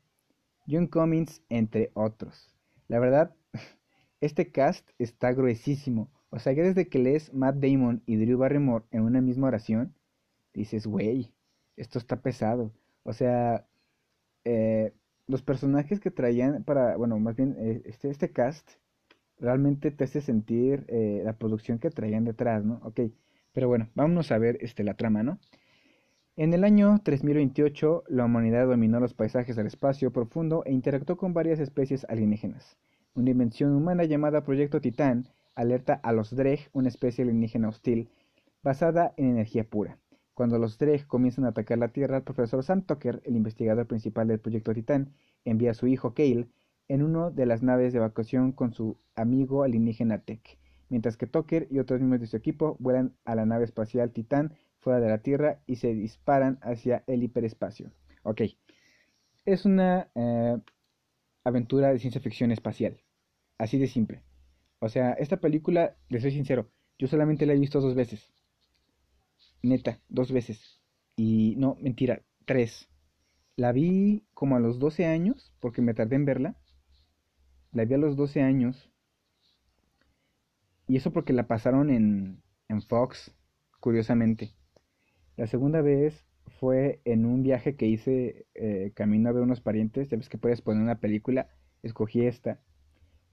John 0.68 0.88
Cummings, 0.88 1.44
entre 1.50 1.91
otros. 1.94 2.56
La 2.88 3.00
verdad, 3.00 3.36
este 4.22 4.52
cast 4.52 4.90
está 5.00 5.34
gruesísimo. 5.34 6.10
O 6.30 6.40
sea, 6.40 6.54
que 6.56 6.64
desde 6.64 6.88
que 6.90 7.00
lees 7.00 7.34
Matt 7.34 7.56
Damon 7.58 8.04
y 8.06 8.18
Drew 8.18 8.38
Barrymore 8.38 8.86
en 8.91 9.02
una 9.02 9.22
misma 9.22 9.48
oración, 9.48 9.96
dices, 10.54 10.86
güey, 10.86 11.32
esto 11.78 12.00
está 12.00 12.22
pesado. 12.22 12.72
O 13.04 13.14
sea, 13.14 13.66
eh, 14.46 14.94
los 15.28 15.41
personajes 15.41 16.00
que 16.00 16.12
traían 16.12 16.64
para, 16.64 16.98
bueno, 16.98 17.20
más 17.20 17.36
bien 17.36 17.56
eh, 17.60 17.82
este, 17.86 18.10
este 18.10 18.32
cast 18.32 18.70
realmente 19.40 19.91
te 19.91 20.04
hace 20.04 20.22
sentir 20.22 20.86
eh, 20.88 21.22
la 21.24 21.34
producción 21.34 21.80
que 21.80 21.90
traían 21.90 22.26
detrás, 22.26 22.64
¿no? 22.66 22.82
Ok, 22.84 23.02
pero 23.54 23.68
bueno, 23.68 23.90
vámonos 23.96 24.32
a 24.32 24.38
ver 24.38 24.58
este, 24.62 24.84
la 24.84 24.96
trama, 24.96 25.24
¿no? 25.24 25.40
En 26.36 26.54
el 26.54 26.64
año 26.64 27.00
3028, 27.04 28.06
la 28.08 28.26
humanidad 28.26 28.68
dominó 28.68 29.00
los 29.00 29.14
paisajes 29.14 29.56
del 29.56 29.68
espacio 29.68 30.12
profundo 30.12 30.64
e 30.66 30.72
interactuó 30.74 31.18
con 31.18 31.34
varias 31.34 31.60
especies 31.60 32.06
alienígenas. 32.10 32.78
Una 33.20 33.32
invención 33.32 33.76
humana 33.76 34.06
llamada 34.06 34.46
Proyecto 34.46 34.80
Titán 34.80 35.28
alerta 35.54 36.00
a 36.04 36.14
los 36.14 36.34
Dreg, 36.34 36.70
una 36.72 36.88
especie 36.88 37.24
alienígena 37.24 37.68
hostil, 37.68 38.08
basada 38.64 39.14
en 39.18 39.32
energía 39.32 39.66
pura. 39.66 39.98
Cuando 40.34 40.58
los 40.58 40.78
Dreg 40.78 41.06
comienzan 41.06 41.44
a 41.44 41.50
atacar 41.50 41.80
la 41.80 41.90
Tierra, 41.90 42.16
el 42.16 42.24
profesor 42.24 42.64
Sam 42.64 42.82
Tucker, 42.84 43.22
el 43.26 43.36
investigador 43.36 43.88
principal 43.88 44.30
del 44.30 44.40
Proyecto 44.40 44.74
Titán, 44.74 45.12
envía 45.44 45.72
a 45.72 45.74
su 45.74 45.88
hijo 45.88 46.14
Kale 46.14 46.48
en 46.88 47.04
una 47.04 47.30
de 47.30 47.46
las 47.46 47.62
naves 47.62 47.91
de 47.91 48.00
evacuación 48.00 48.54
con 48.54 48.72
su 48.72 48.96
amigo 49.16 49.64
alienígena 49.64 50.20
Tech, 50.20 50.58
mientras 50.88 51.18
que 51.18 51.28
Tucker 51.28 51.68
y 51.70 51.80
otros 51.80 52.00
miembros 52.00 52.22
de 52.22 52.28
su 52.28 52.38
equipo 52.38 52.78
vuelan 52.80 53.18
a 53.26 53.36
la 53.36 53.46
nave 53.46 53.66
espacial 53.66 54.12
Titán 54.12 54.54
fuera 54.78 55.02
de 55.02 55.10
la 55.10 55.18
Tierra 55.18 55.60
y 55.68 55.76
se 55.76 55.94
disparan 55.94 56.58
hacia 56.62 57.04
el 57.06 57.22
hiperespacio. 57.22 57.91
Ok, 58.24 58.44
es 59.44 59.66
una 59.66 60.08
eh, 60.16 60.58
aventura 61.44 61.91
de 61.91 62.00
ciencia 62.00 62.22
ficción 62.22 62.54
espacial, 62.54 62.98
así 63.60 63.77
de 63.77 63.88
simple. 63.88 64.23
O 64.80 64.90
sea, 64.90 65.14
esta 65.14 65.38
película, 65.38 65.95
les 66.10 66.23
soy 66.23 66.31
sincero, 66.31 66.72
yo 66.98 67.07
solamente 67.07 67.45
la 67.45 67.53
he 67.53 67.60
visto 67.60 67.81
dos 67.81 67.94
veces. 67.94 68.31
Neta, 69.61 69.99
dos 70.10 70.31
veces. 70.31 70.81
Y 71.15 71.56
no, 71.57 71.77
mentira, 71.81 72.23
tres. 72.45 72.90
La 73.56 73.72
vi 73.73 74.26
como 74.34 74.56
a 74.56 74.60
los 74.60 74.80
12 74.80 75.06
años, 75.06 75.53
porque 75.60 75.81
me 75.81 75.94
tardé 75.94 76.15
en 76.15 76.26
verla. 76.26 76.56
La 77.72 77.86
vi 77.86 77.94
a 77.94 77.98
los 77.98 78.15
12 78.15 78.41
años. 78.41 78.90
Y 80.88 80.98
eso 80.98 81.11
porque 81.11 81.34
la 81.34 81.48
pasaron 81.48 81.90
en, 81.90 82.41
en 82.68 82.81
Fox, 82.81 83.36
curiosamente. 83.80 84.56
La 85.38 85.48
segunda 85.48 85.81
vez 85.81 86.26
fue 86.60 87.02
en 87.06 87.26
un 87.26 87.44
viaje 87.44 87.76
que 87.76 87.86
hice 87.86 88.48
eh, 88.56 88.91
camino 88.95 89.30
a 89.30 89.34
ver 89.34 89.44
unos 89.44 89.61
parientes. 89.61 90.10
Ya 90.10 90.18
ves 90.18 90.30
que 90.30 90.38
puedes 90.38 90.61
poner 90.61 90.81
una 90.81 90.99
película. 90.99 91.49
Escogí 91.84 92.26
esta. 92.26 92.61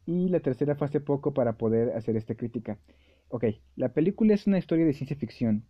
Y 0.06 0.28
la 0.28 0.40
tercera 0.40 0.74
fue 0.76 0.86
hace 0.86 1.00
poco 1.00 1.34
para 1.34 1.58
poder 1.58 1.94
hacer 1.96 2.16
esta 2.16 2.34
crítica. 2.34 2.78
Ok, 3.28 3.44
la 3.74 3.92
película 3.92 4.34
es 4.34 4.46
una 4.46 4.58
historia 4.58 4.86
de 4.86 4.94
ciencia 4.94 5.16
ficción. 5.16 5.66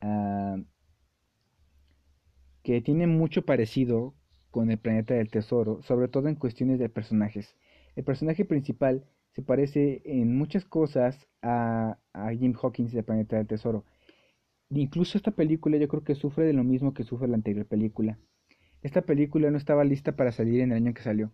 Ah, 0.00 0.56
que 2.62 2.80
tiene 2.80 3.06
mucho 3.06 3.44
parecido 3.44 4.14
con 4.50 4.70
el 4.70 4.78
planeta 4.78 5.14
del 5.14 5.30
tesoro, 5.30 5.82
sobre 5.82 6.08
todo 6.08 6.28
en 6.28 6.36
cuestiones 6.36 6.78
de 6.78 6.88
personajes. 6.88 7.56
El 7.96 8.04
personaje 8.04 8.44
principal 8.44 9.04
se 9.32 9.42
parece 9.42 10.02
en 10.04 10.36
muchas 10.36 10.64
cosas 10.64 11.26
a, 11.42 11.98
a 12.12 12.30
Jim 12.34 12.54
Hawkins 12.60 12.92
de 12.92 13.02
Planeta 13.02 13.36
del 13.36 13.46
Tesoro. 13.46 13.84
Incluso 14.70 15.18
esta 15.18 15.30
película 15.32 15.76
yo 15.76 15.88
creo 15.88 16.04
que 16.04 16.14
sufre 16.14 16.44
de 16.44 16.52
lo 16.52 16.64
mismo 16.64 16.94
que 16.94 17.04
sufre 17.04 17.28
la 17.28 17.36
anterior 17.36 17.66
película. 17.66 18.18
Esta 18.82 19.02
película 19.02 19.50
no 19.50 19.58
estaba 19.58 19.84
lista 19.84 20.16
para 20.16 20.32
salir 20.32 20.60
en 20.60 20.72
el 20.72 20.78
año 20.78 20.94
que 20.94 21.02
salió. 21.02 21.32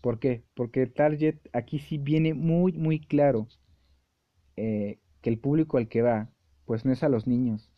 ¿Por 0.00 0.18
qué? 0.18 0.44
Porque 0.54 0.86
target 0.86 1.36
aquí 1.52 1.78
sí 1.78 1.98
viene 1.98 2.34
muy 2.34 2.72
muy 2.72 3.00
claro 3.00 3.48
eh, 4.56 4.98
que 5.20 5.30
el 5.30 5.38
público 5.38 5.76
al 5.78 5.88
que 5.88 6.02
va 6.02 6.30
pues 6.64 6.84
no 6.84 6.92
es 6.92 7.02
a 7.02 7.08
los 7.08 7.26
niños. 7.26 7.70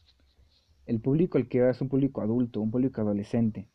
El 0.87 1.01
público 1.01 1.39
al 1.39 1.49
que 1.49 1.61
va 1.61 1.71
es 1.71 1.81
un 1.81 1.89
público 1.89 2.21
adulto, 2.21 2.61
un 2.61 2.71
público 2.71 3.01
adolescente. 3.01 3.69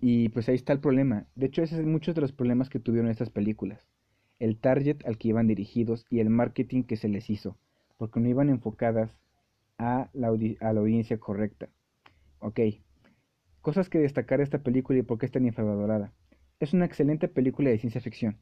y 0.00 0.28
pues 0.30 0.48
ahí 0.48 0.54
está 0.54 0.72
el 0.72 0.80
problema. 0.80 1.26
De 1.34 1.46
hecho, 1.46 1.62
ese 1.62 1.80
es 1.80 1.86
muchos 1.86 2.14
de 2.14 2.20
los 2.20 2.32
problemas 2.32 2.68
que 2.68 2.78
tuvieron 2.80 3.10
estas 3.10 3.30
películas. 3.30 3.88
El 4.38 4.58
target 4.58 5.04
al 5.06 5.18
que 5.18 5.28
iban 5.28 5.46
dirigidos 5.46 6.04
y 6.10 6.20
el 6.20 6.30
marketing 6.30 6.82
que 6.82 6.96
se 6.96 7.08
les 7.08 7.30
hizo. 7.30 7.56
Porque 7.96 8.20
no 8.20 8.28
iban 8.28 8.50
enfocadas 8.50 9.16
a 9.78 10.10
la, 10.12 10.28
a 10.28 10.72
la 10.72 10.80
audiencia 10.80 11.18
correcta. 11.18 11.68
Ok. 12.40 12.60
Cosas 13.64 13.88
que 13.88 13.98
destacar 13.98 14.40
de 14.40 14.44
esta 14.44 14.62
película 14.62 14.98
y 14.98 15.02
por 15.02 15.16
qué 15.16 15.24
es 15.24 15.32
tan 15.32 15.46
infravalorada. 15.46 16.12
Es 16.60 16.74
una 16.74 16.84
excelente 16.84 17.28
película 17.28 17.70
de 17.70 17.78
ciencia 17.78 18.02
ficción. 18.02 18.38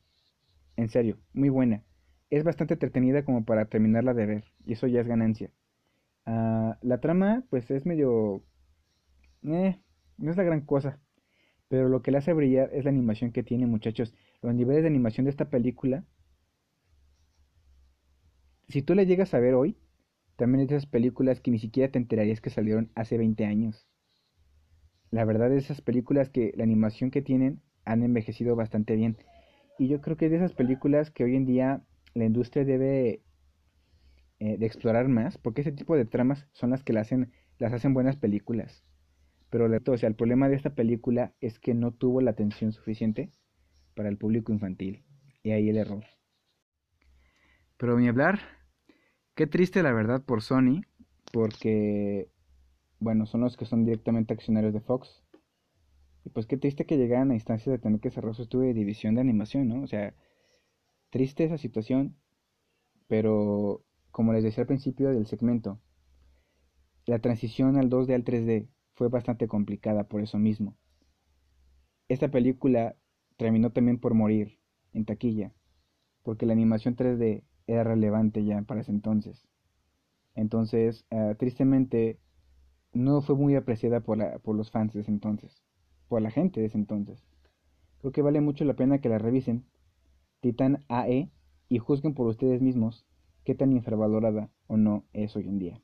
En 0.76 0.88
serio, 0.88 1.16
muy 1.32 1.48
buena. 1.48 1.84
Es 2.28 2.42
bastante 2.42 2.74
entretenida 2.74 3.24
como 3.24 3.44
para 3.44 3.66
terminarla 3.66 4.14
de 4.14 4.26
ver. 4.26 4.44
Y 4.66 4.72
eso 4.72 4.88
ya 4.88 5.00
es 5.00 5.06
ganancia. 5.06 5.52
Ah, 6.26 6.76
la 6.82 6.98
trama, 6.98 7.44
pues 7.50 7.70
es 7.70 7.86
medio... 7.86 8.42
Eh, 9.44 9.78
no 10.18 10.30
es 10.32 10.36
la 10.36 10.42
gran 10.42 10.62
cosa. 10.62 10.98
Pero 11.68 11.88
lo 11.88 12.02
que 12.02 12.10
le 12.10 12.18
hace 12.18 12.32
brillar 12.32 12.70
es 12.72 12.82
la 12.82 12.90
animación 12.90 13.30
que 13.30 13.44
tiene, 13.44 13.68
muchachos. 13.68 14.12
Los 14.42 14.56
niveles 14.56 14.82
de 14.82 14.88
animación 14.88 15.22
de 15.26 15.30
esta 15.30 15.50
película. 15.50 16.04
Si 18.68 18.82
tú 18.82 18.96
la 18.96 19.04
llegas 19.04 19.34
a 19.34 19.38
ver 19.38 19.54
hoy, 19.54 19.78
también 20.34 20.66
de 20.66 20.74
esas 20.74 20.90
películas 20.90 21.40
que 21.40 21.52
ni 21.52 21.60
siquiera 21.60 21.92
te 21.92 22.00
enterarías 22.00 22.40
que 22.40 22.50
salieron 22.50 22.90
hace 22.96 23.18
20 23.18 23.44
años. 23.46 23.86
La 25.12 25.26
verdad 25.26 25.52
es 25.52 25.66
esas 25.66 25.82
películas 25.82 26.30
que 26.30 26.52
la 26.56 26.64
animación 26.64 27.10
que 27.10 27.20
tienen 27.20 27.60
han 27.84 28.02
envejecido 28.02 28.56
bastante 28.56 28.96
bien. 28.96 29.18
Y 29.78 29.88
yo 29.88 30.00
creo 30.00 30.16
que 30.16 30.24
es 30.24 30.30
de 30.30 30.38
esas 30.38 30.54
películas 30.54 31.10
que 31.10 31.22
hoy 31.22 31.36
en 31.36 31.44
día 31.44 31.82
la 32.14 32.24
industria 32.24 32.64
debe 32.64 33.22
eh, 34.40 34.56
de 34.56 34.66
explorar 34.66 35.08
más, 35.08 35.36
porque 35.36 35.60
ese 35.60 35.70
tipo 35.70 35.96
de 35.96 36.06
tramas 36.06 36.48
son 36.52 36.70
las 36.70 36.82
que 36.82 36.98
hacen, 36.98 37.30
las 37.58 37.74
hacen 37.74 37.92
buenas 37.92 38.16
películas. 38.16 38.84
Pero 39.50 39.66
el 39.66 40.14
problema 40.14 40.48
de 40.48 40.56
esta 40.56 40.74
película 40.74 41.34
es 41.42 41.58
que 41.58 41.74
no 41.74 41.92
tuvo 41.92 42.22
la 42.22 42.30
atención 42.30 42.72
suficiente 42.72 43.30
para 43.94 44.08
el 44.08 44.16
público 44.16 44.50
infantil. 44.50 45.04
Y 45.42 45.50
ahí 45.50 45.68
el 45.68 45.76
error. 45.76 46.04
Pero 47.76 48.00
ni 48.00 48.08
hablar, 48.08 48.40
qué 49.34 49.46
triste 49.46 49.82
la 49.82 49.92
verdad 49.92 50.24
por 50.24 50.40
Sony, 50.40 50.80
porque, 51.32 52.31
bueno, 53.02 53.26
son 53.26 53.40
los 53.42 53.56
que 53.56 53.66
son 53.66 53.84
directamente 53.84 54.32
accionarios 54.32 54.72
de 54.72 54.80
Fox. 54.80 55.22
Y 56.24 56.30
pues 56.30 56.46
qué 56.46 56.56
triste 56.56 56.86
que 56.86 56.96
llegaran 56.96 57.30
a 57.30 57.34
instancias 57.34 57.72
de 57.72 57.78
tener 57.78 58.00
que 58.00 58.10
cerrar 58.10 58.34
su 58.34 58.42
estudio 58.42 58.68
de 58.68 58.74
división 58.74 59.16
de 59.16 59.20
animación, 59.20 59.68
¿no? 59.68 59.82
O 59.82 59.86
sea, 59.88 60.14
triste 61.10 61.44
esa 61.44 61.58
situación, 61.58 62.16
pero 63.08 63.84
como 64.12 64.32
les 64.32 64.44
decía 64.44 64.62
al 64.62 64.68
principio 64.68 65.10
del 65.10 65.26
segmento, 65.26 65.80
la 67.06 67.18
transición 67.18 67.76
al 67.76 67.90
2D 67.90 68.14
al 68.14 68.24
3D 68.24 68.68
fue 68.94 69.08
bastante 69.08 69.48
complicada 69.48 70.04
por 70.04 70.20
eso 70.22 70.38
mismo. 70.38 70.76
Esta 72.08 72.30
película 72.30 72.94
terminó 73.36 73.72
también 73.72 73.98
por 73.98 74.14
morir 74.14 74.60
en 74.92 75.04
taquilla, 75.04 75.52
porque 76.22 76.46
la 76.46 76.52
animación 76.52 76.94
3D 76.94 77.42
era 77.66 77.82
relevante 77.82 78.44
ya 78.44 78.62
para 78.62 78.82
ese 78.82 78.92
entonces. 78.92 79.48
Entonces, 80.34 81.04
eh, 81.10 81.34
tristemente, 81.38 82.20
no 82.92 83.22
fue 83.22 83.36
muy 83.36 83.54
apreciada 83.54 84.00
por, 84.00 84.18
la, 84.18 84.38
por 84.38 84.56
los 84.56 84.70
fans 84.70 84.92
de 84.92 85.00
ese 85.00 85.10
entonces, 85.10 85.62
por 86.08 86.22
la 86.22 86.30
gente 86.30 86.60
de 86.60 86.66
ese 86.66 86.78
entonces. 86.78 87.24
Creo 87.98 88.12
que 88.12 88.22
vale 88.22 88.40
mucho 88.40 88.64
la 88.64 88.74
pena 88.74 89.00
que 89.00 89.08
la 89.08 89.18
revisen, 89.18 89.64
Titan 90.40 90.84
AE, 90.88 91.30
y 91.68 91.78
juzguen 91.78 92.14
por 92.14 92.26
ustedes 92.26 92.60
mismos 92.60 93.06
qué 93.44 93.54
tan 93.54 93.72
infravalorada 93.72 94.50
o 94.66 94.76
no 94.76 95.04
es 95.12 95.34
hoy 95.36 95.48
en 95.48 95.58
día. 95.58 95.80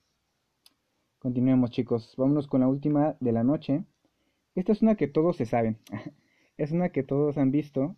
Continuemos 1.19 1.71
chicos, 1.71 2.15
vámonos 2.17 2.47
con 2.47 2.61
la 2.61 2.69
última 2.69 3.17
de 3.21 3.33
la 3.33 3.43
noche. 3.43 3.85
Esta 4.55 4.73
es 4.73 4.83
una 4.83 4.97
que 4.97 5.09
todos 5.09 5.37
se 5.37 5.47
saben, 5.47 5.79
es 6.57 6.73
una 6.73 6.91
que 6.91 7.03
todos 7.03 7.39
han 7.39 7.51
visto, 7.51 7.97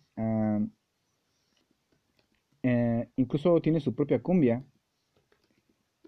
eh, 2.63 3.09
incluso 3.15 3.59
tiene 3.61 3.79
su 3.79 3.95
propia 3.95 4.21
cumbia 4.21 4.63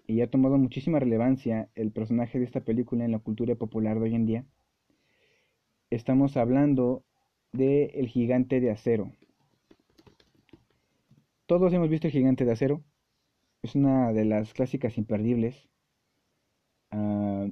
y 0.06 0.20
ha 0.20 0.30
tomado 0.30 0.58
muchísima 0.58 0.98
relevancia 0.98 1.68
el 1.74 1.92
personaje 1.92 2.38
de 2.38 2.44
esta 2.44 2.60
película 2.60 3.04
en 3.04 3.12
la 3.12 3.18
cultura 3.18 3.54
popular 3.54 3.98
de 3.98 4.04
hoy 4.04 4.14
en 4.14 4.26
día. 4.26 4.44
Estamos 5.90 6.36
hablando 6.36 7.04
de 7.52 7.86
El 7.94 8.08
Gigante 8.08 8.60
de 8.60 8.70
Acero. 8.70 9.12
Todos 11.46 11.72
hemos 11.72 11.88
visto 11.88 12.06
El 12.06 12.12
Gigante 12.12 12.44
de 12.44 12.52
Acero, 12.52 12.82
es 13.62 13.74
una 13.74 14.12
de 14.12 14.24
las 14.24 14.52
clásicas 14.52 14.98
imperdibles 14.98 15.68
Ah, 16.96 17.48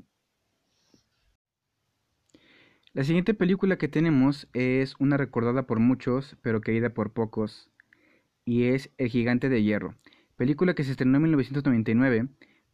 la 2.93 3.03
siguiente 3.03 3.35
película 3.35 3.77
que 3.77 3.89
tenemos 3.89 4.49
es 4.53 4.95
una 5.01 5.17
recordada 5.17 5.67
por 5.67 5.81
muchos, 5.81 6.37
pero 6.43 6.61
querida 6.61 6.95
por 6.95 7.13
pocos, 7.13 7.69
y 8.45 8.67
es 8.67 8.91
El 8.99 9.09
Gigante 9.09 9.49
de 9.49 9.65
Hierro, 9.65 9.97
película 10.37 10.75
que 10.75 10.85
se 10.85 10.93
estrenó 10.93 11.17
en 11.17 11.23
1999, 11.23 12.29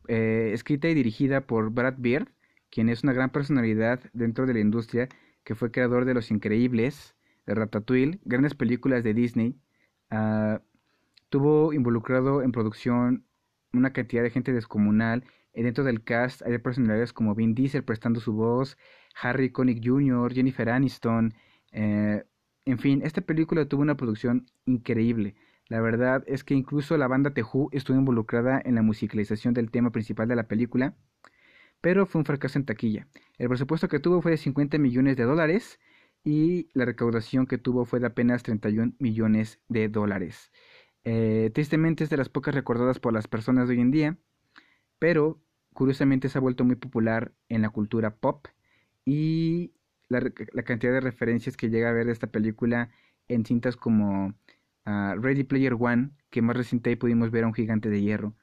eh, 0.09 0.51
escrita 0.53 0.89
y 0.89 0.95
dirigida 0.95 1.43
por 1.47 1.71
Brad 1.71 1.95
Beard, 1.99 2.29
quien 2.71 2.89
es 2.89 3.03
una 3.03 3.13
gran 3.13 3.31
personalidad 3.31 4.01
dentro 4.13 4.47
de 4.47 4.55
la 4.55 4.61
industria, 4.61 5.09
que 5.45 5.55
fue 5.55 5.71
creador 5.71 6.05
de 6.05 6.15
Los 6.15 6.31
Increíbles, 6.31 7.15
de 7.47 7.55
Ratatouille, 7.55 8.21
grandes 8.25 8.55
películas 8.55 9.05
de 9.05 9.15
Disney. 9.15 9.57
Ah, 10.11 10.61
tuvo 11.29 11.73
involucrado 11.73 12.43
en 12.43 12.53
producción 12.53 13.25
una 13.73 13.93
cantidad 13.93 14.23
de 14.23 14.31
gente 14.31 14.53
descomunal 14.53 15.25
eh, 15.59 15.63
dentro 15.65 15.83
del 15.83 16.05
cast 16.05 16.43
hay 16.43 16.57
personalidades 16.59 17.13
como 17.13 17.35
Vin 17.35 17.55
Diesel 17.55 17.83
prestando 17.83 18.21
su 18.21 18.33
voz, 18.33 18.79
Harry 19.21 19.51
Connick 19.51 19.85
Jr., 19.85 20.33
Jennifer 20.33 20.71
Aniston. 20.71 21.35
Eh, 21.73 22.23
en 22.65 22.79
fin, 22.79 23.03
esta 23.03 23.23
película 23.23 23.67
tuvo 23.67 23.83
una 23.83 23.97
producción 23.97 24.47
increíble. 24.67 25.35
La 25.69 25.81
verdad 25.81 26.25
es 26.27 26.45
que 26.45 26.55
incluso 26.55 26.97
la 26.97 27.09
banda 27.09 27.35
The 27.35 27.45
estuvo 27.73 27.99
involucrada 27.99 28.61
en 28.65 28.75
la 28.75 28.83
musicalización 28.83 29.55
del 29.55 29.71
tema 29.71 29.91
principal 29.91 30.29
de 30.29 30.37
la 30.37 30.49
película, 30.49 30.97
pero 31.81 32.07
fue 32.07 32.21
un 32.21 32.25
fracaso 32.25 32.59
en 32.59 32.65
taquilla. 32.65 33.07
El 33.39 33.49
presupuesto 33.49 33.89
que 33.89 34.01
tuvo 34.01 34.23
fue 34.23 34.33
de 34.33 34.39
50 34.39 34.79
millones 34.79 35.17
de 35.17 35.25
dólares 35.25 35.79
y 36.25 36.69
la 36.75 36.85
recaudación 36.85 37.47
que 37.47 37.59
tuvo 37.59 37.85
fue 37.85 38.01
de 38.01 38.07
apenas 38.07 38.43
31 38.43 38.95
millones 38.99 39.61
de 39.69 39.89
dólares. 39.89 40.51
Eh, 41.05 41.51
tristemente 41.55 42.05
es 42.05 42.11
de 42.11 42.17
las 42.17 42.29
pocas 42.29 42.55
recordadas 42.55 42.99
por 42.99 43.13
las 43.13 43.29
personas 43.29 43.69
de 43.69 43.75
hoy 43.75 43.81
en 43.81 43.91
día, 43.91 44.19
pero 44.99 45.41
curiosamente 45.73 46.29
se 46.29 46.39
ha 46.39 46.41
vuelto 46.41 46.65
muy 46.65 46.77
popular 46.77 47.33
en 47.49 47.63
la 47.63 47.71
cultura 47.71 48.17
pop 48.17 48.49
y 49.05 49.73
la, 50.09 50.21
cantidad 50.65 50.93
de 50.93 51.01
referencias 51.01 51.57
que 51.57 51.71
llega 51.71 51.91
a 51.91 51.93
ver 51.93 52.07
de 52.07 52.13
esta 52.13 52.27
película 52.29 52.91
en 53.29 53.45
cintas 53.45 53.77
como 53.77 54.35
Ready 55.17 55.45
Player 55.45 55.75
One, 55.79 56.11
que 56.31 56.43
más 56.43 56.57
reciente 56.57 56.91
ahí 56.91 56.97
pudimos 56.97 57.31
ver 57.31 57.45
a 57.45 57.49
un 57.49 57.55
gigante 57.55 57.91
de 57.91 58.01
hierro. 58.01 58.35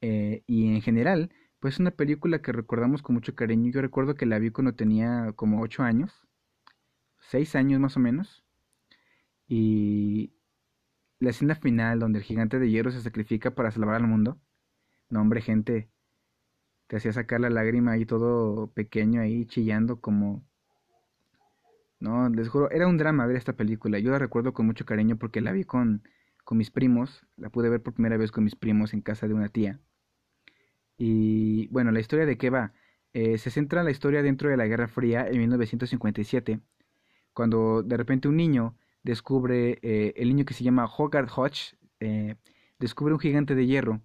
Eh, 0.00 0.42
y 0.46 0.74
en 0.74 0.82
general, 0.82 1.30
pues 1.60 1.74
es 1.74 1.80
una 1.80 1.90
película 1.92 2.42
que 2.42 2.52
recordamos 2.52 3.02
con 3.02 3.14
mucho 3.14 3.34
cariño. 3.34 3.70
Yo 3.72 3.80
recuerdo 3.82 4.14
que 4.14 4.26
la 4.26 4.38
vi 4.38 4.50
cuando 4.50 4.74
tenía 4.74 5.32
como 5.36 5.62
8 5.62 5.82
años, 5.82 6.12
6 7.20 7.56
años 7.56 7.80
más 7.80 7.96
o 7.96 8.00
menos. 8.00 8.44
Y 9.48 10.34
la 11.20 11.30
escena 11.30 11.54
final 11.54 11.98
donde 12.00 12.18
el 12.18 12.24
gigante 12.24 12.58
de 12.58 12.70
hierro 12.70 12.90
se 12.90 13.00
sacrifica 13.02 13.54
para 13.54 13.70
salvar 13.70 13.96
al 13.96 14.06
mundo. 14.08 14.40
No, 15.10 15.20
hombre, 15.22 15.40
gente, 15.40 15.90
te 16.88 16.96
hacía 16.96 17.12
sacar 17.12 17.40
la 17.40 17.50
lágrima 17.50 17.92
ahí 17.92 18.06
todo 18.06 18.72
pequeño 18.72 19.20
ahí 19.20 19.46
chillando 19.46 20.00
como 20.00 20.44
no 22.00 22.28
les 22.28 22.48
juro 22.48 22.70
era 22.70 22.86
un 22.86 22.98
drama 22.98 23.26
ver 23.26 23.36
esta 23.36 23.54
película. 23.54 23.98
Yo 23.98 24.10
la 24.10 24.18
recuerdo 24.18 24.52
con 24.52 24.66
mucho 24.66 24.84
cariño 24.84 25.16
porque 25.16 25.40
la 25.40 25.52
vi 25.52 25.64
con 25.64 26.02
con 26.46 26.58
mis 26.58 26.70
primos. 26.70 27.26
La 27.36 27.50
pude 27.50 27.68
ver 27.68 27.82
por 27.82 27.94
primera 27.94 28.16
vez 28.16 28.30
con 28.32 28.44
mis 28.44 28.54
primos 28.56 28.94
en 28.94 29.02
casa 29.02 29.28
de 29.28 29.34
una 29.34 29.48
tía. 29.50 29.80
Y 30.96 31.66
bueno, 31.68 31.90
la 31.90 32.00
historia 32.00 32.24
de 32.24 32.38
qué 32.38 32.50
va. 32.50 32.72
Eh, 33.12 33.36
se 33.38 33.50
centra 33.50 33.82
la 33.82 33.90
historia 33.90 34.22
dentro 34.22 34.48
de 34.48 34.56
la 34.56 34.66
Guerra 34.66 34.88
Fría 34.88 35.26
en 35.28 35.38
1957, 35.38 36.60
cuando 37.32 37.82
de 37.82 37.96
repente 37.96 38.28
un 38.28 38.36
niño 38.36 38.76
descubre, 39.02 39.78
eh, 39.82 40.14
el 40.16 40.28
niño 40.28 40.44
que 40.44 40.54
se 40.54 40.64
llama 40.64 40.86
Hogarth 40.86 41.30
Hodge, 41.36 41.76
eh, 42.00 42.36
descubre 42.78 43.14
un 43.14 43.20
gigante 43.20 43.54
de 43.56 43.66
hierro, 43.66 44.00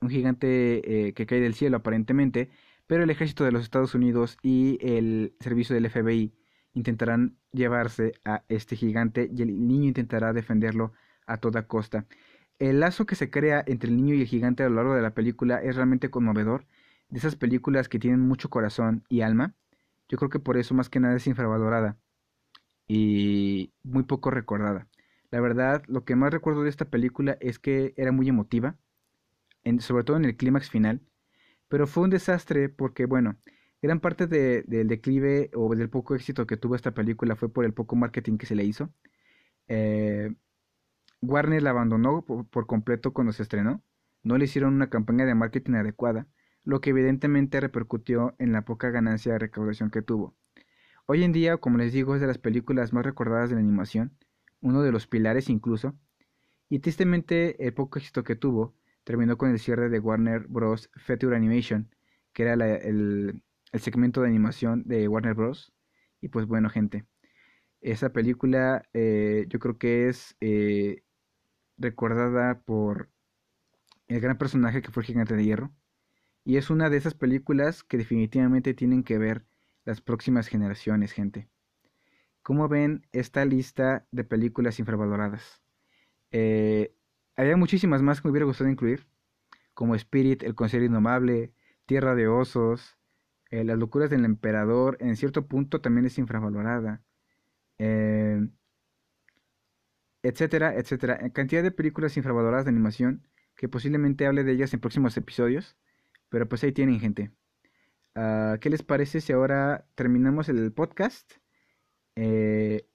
un 0.00 0.10
gigante 0.10 1.12
que 1.16 1.26
cae 1.26 1.40
del 1.40 1.54
cielo 1.54 1.78
aparentemente, 1.78 2.50
pero 2.86 3.02
el 3.04 3.10
ejército 3.10 3.44
de 3.44 3.52
los 3.52 3.62
Estados 3.62 3.94
Unidos 3.94 4.38
y 4.42 4.78
el 4.82 5.34
servicio 5.40 5.74
del 5.74 5.90
FBI 5.90 6.32
intentarán 6.74 7.36
llevarse 7.52 8.14
a 8.24 8.44
este 8.48 8.76
gigante 8.76 9.30
y 9.34 9.42
el 9.42 9.66
niño 9.66 9.88
intentará 9.88 10.32
defenderlo 10.32 10.92
a 11.26 11.38
toda 11.38 11.66
costa. 11.66 12.06
El 12.58 12.80
lazo 12.80 13.06
que 13.06 13.16
se 13.16 13.30
crea 13.30 13.62
entre 13.66 13.90
el 13.90 13.96
niño 13.96 14.14
y 14.14 14.20
el 14.22 14.26
gigante 14.26 14.62
a 14.62 14.68
lo 14.68 14.76
largo 14.76 14.94
de 14.94 15.02
la 15.02 15.14
película 15.14 15.62
es 15.62 15.76
realmente 15.76 16.10
conmovedor, 16.10 16.66
de 17.08 17.18
esas 17.18 17.36
películas 17.36 17.88
que 17.88 17.98
tienen 17.98 18.20
mucho 18.20 18.50
corazón 18.50 19.04
y 19.08 19.20
alma. 19.20 19.54
Yo 20.08 20.18
creo 20.18 20.30
que 20.30 20.38
por 20.38 20.56
eso 20.56 20.74
más 20.74 20.88
que 20.88 21.00
nada 21.00 21.16
es 21.16 21.26
infravalorada 21.26 21.98
y 22.88 23.72
muy 23.82 24.04
poco 24.04 24.30
recordada. 24.30 24.88
La 25.30 25.40
verdad, 25.40 25.82
lo 25.88 26.04
que 26.04 26.16
más 26.16 26.32
recuerdo 26.32 26.62
de 26.62 26.68
esta 26.68 26.86
película 26.86 27.36
es 27.40 27.58
que 27.58 27.94
era 27.96 28.12
muy 28.12 28.28
emotiva, 28.28 28.76
sobre 29.78 30.04
todo 30.04 30.16
en 30.16 30.24
el 30.24 30.36
clímax 30.36 30.70
final, 30.70 31.00
pero 31.68 31.86
fue 31.86 32.04
un 32.04 32.10
desastre 32.10 32.68
porque, 32.68 33.06
bueno, 33.06 33.36
gran 33.82 34.00
parte 34.00 34.26
del 34.28 34.88
declive 34.88 35.50
o 35.54 35.74
del 35.74 35.90
poco 35.90 36.14
éxito 36.14 36.46
que 36.46 36.56
tuvo 36.56 36.76
esta 36.76 36.92
película 36.92 37.36
fue 37.36 37.52
por 37.52 37.64
el 37.64 37.74
poco 37.74 37.96
marketing 37.96 38.38
que 38.38 38.46
se 38.46 38.54
le 38.54 38.64
hizo. 38.64 38.90
Eh, 39.68 40.32
Warner 41.20 41.62
la 41.62 41.70
abandonó 41.70 42.24
por, 42.24 42.66
completo 42.66 43.12
cuando 43.12 43.32
se 43.32 43.42
estrenó. 43.42 43.82
No 44.22 44.38
le 44.38 44.44
hicieron 44.44 44.74
una 44.74 44.88
campaña 44.88 45.24
de 45.26 45.34
marketing 45.34 45.74
adecuada, 45.74 46.28
lo 46.64 46.80
que 46.80 46.90
evidentemente 46.90 47.60
repercutió 47.60 48.34
en 48.38 48.52
la 48.52 48.64
poca 48.64 48.90
ganancia 48.90 49.32
de 49.32 49.38
recaudación 49.40 49.90
que 49.90 50.02
tuvo. 50.02 50.36
Hoy 51.06 51.24
en 51.24 51.32
día, 51.32 51.56
como 51.56 51.78
les 51.78 51.92
digo, 51.92 52.14
es 52.14 52.20
de 52.20 52.28
las 52.28 52.38
películas 52.38 52.92
más 52.92 53.04
recordadas 53.04 53.50
de 53.50 53.56
la 53.56 53.60
animación, 53.62 54.16
uno 54.60 54.82
de 54.82 54.92
los 54.92 55.08
pilares 55.08 55.48
incluso, 55.50 55.96
y 56.68 56.78
tristemente 56.78 57.66
el 57.66 57.74
poco 57.74 57.98
éxito 57.98 58.22
que 58.22 58.36
tuvo 58.36 58.74
terminó 59.04 59.36
con 59.36 59.50
el 59.50 59.58
cierre 59.58 59.88
de 59.88 59.98
Warner 59.98 60.46
Bros. 60.46 60.88
Feature 60.94 61.36
Animation, 61.36 61.90
que 62.32 62.44
era 62.44 62.54
el, 62.54 63.42
el 63.72 63.80
segmento 63.80 64.20
de 64.20 64.28
animación 64.28 64.84
de 64.86 65.08
Warner 65.08 65.34
Bros. 65.34 65.72
Y 66.20 66.28
pues 66.28 66.46
bueno, 66.46 66.70
gente, 66.70 67.06
esa 67.80 68.12
película 68.12 68.84
eh, 68.92 69.46
yo 69.48 69.58
creo 69.58 69.78
que 69.78 70.08
es 70.08 70.36
eh, 70.40 71.02
recordada 71.78 72.60
por 72.60 73.10
el 74.08 74.20
gran 74.20 74.38
personaje 74.38 74.82
que 74.82 74.90
fue 74.90 75.02
el 75.02 75.06
Gigante 75.08 75.34
de 75.36 75.44
Hierro. 75.44 75.72
Y 76.44 76.56
es 76.56 76.70
una 76.70 76.90
de 76.90 76.96
esas 76.96 77.14
películas 77.14 77.84
que 77.84 77.98
definitivamente 77.98 78.74
tienen 78.74 79.04
que 79.04 79.18
ver 79.18 79.44
las 79.84 80.00
próximas 80.00 80.48
generaciones, 80.48 81.12
gente. 81.12 81.48
¿Cómo 82.42 82.68
ven 82.68 83.06
esta 83.12 83.44
lista 83.44 84.06
de 84.10 84.24
películas 84.24 84.78
infravaloradas? 84.80 85.62
Eh, 86.32 86.94
había 87.36 87.56
muchísimas 87.56 88.02
más 88.02 88.20
que 88.20 88.28
me 88.28 88.32
hubiera 88.32 88.46
gustado 88.46 88.70
incluir, 88.70 89.06
como 89.74 89.94
Spirit, 89.94 90.42
El 90.42 90.54
Consejo 90.54 90.84
Indomable, 90.84 91.52
Tierra 91.86 92.14
de 92.14 92.28
Osos, 92.28 92.98
eh, 93.52 93.64
las 93.64 93.78
locuras 93.78 94.10
del 94.10 94.24
emperador 94.24 94.96
en 95.00 95.16
cierto 95.16 95.46
punto 95.46 95.80
también 95.82 96.06
es 96.06 96.18
infravalorada. 96.18 97.02
Eh, 97.78 98.48
etcétera, 100.22 100.74
etcétera. 100.76 101.18
En 101.20 101.30
cantidad 101.30 101.62
de 101.62 101.70
películas 101.70 102.16
infravaloradas 102.16 102.64
de 102.64 102.70
animación 102.70 103.28
que 103.56 103.68
posiblemente 103.68 104.26
hable 104.26 104.44
de 104.44 104.52
ellas 104.52 104.72
en 104.74 104.80
próximos 104.80 105.16
episodios. 105.16 105.76
Pero 106.30 106.48
pues 106.48 106.64
ahí 106.64 106.72
tienen, 106.72 107.00
gente. 107.00 107.32
Ah, 108.14 108.58
¿Qué 108.60 108.70
les 108.70 108.82
parece 108.82 109.20
si 109.20 109.32
ahora 109.32 109.86
terminamos 109.96 110.48
el 110.48 110.72
podcast? 110.72 111.32
Eh, 112.16 112.88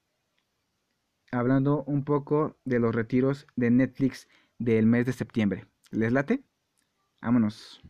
hablando 1.32 1.84
un 1.86 2.04
poco 2.04 2.58
de 2.66 2.80
los 2.80 2.96
retiros 2.96 3.48
de 3.56 3.72
Netflix 3.72 4.28
del 4.60 4.88
mes 4.88 5.06
de 5.06 5.14
septiembre. 5.14 5.68
¿Les 5.92 6.12
late? 6.12 6.44
Vámonos. 7.22 7.82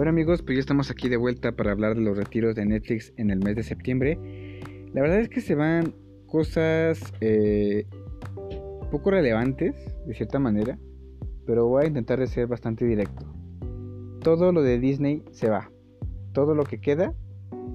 Bueno 0.00 0.12
amigos, 0.12 0.40
pues 0.40 0.56
ya 0.56 0.60
estamos 0.60 0.90
aquí 0.90 1.10
de 1.10 1.18
vuelta 1.18 1.52
para 1.52 1.72
hablar 1.72 1.94
de 1.94 2.00
los 2.00 2.16
retiros 2.16 2.54
de 2.54 2.64
Netflix 2.64 3.12
en 3.18 3.28
el 3.28 3.40
mes 3.40 3.54
de 3.54 3.62
septiembre. 3.62 4.18
La 4.94 5.02
verdad 5.02 5.20
es 5.20 5.28
que 5.28 5.42
se 5.42 5.54
van 5.54 5.94
cosas 6.26 7.12
eh, 7.20 7.84
poco 8.90 9.10
relevantes, 9.10 9.74
de 10.06 10.14
cierta 10.14 10.38
manera, 10.38 10.78
pero 11.44 11.66
voy 11.66 11.84
a 11.84 11.88
intentar 11.88 12.18
de 12.18 12.28
ser 12.28 12.46
bastante 12.46 12.86
directo. 12.86 13.26
Todo 14.22 14.52
lo 14.52 14.62
de 14.62 14.78
Disney 14.78 15.22
se 15.32 15.50
va. 15.50 15.70
Todo 16.32 16.54
lo 16.54 16.64
que 16.64 16.80
queda 16.80 17.12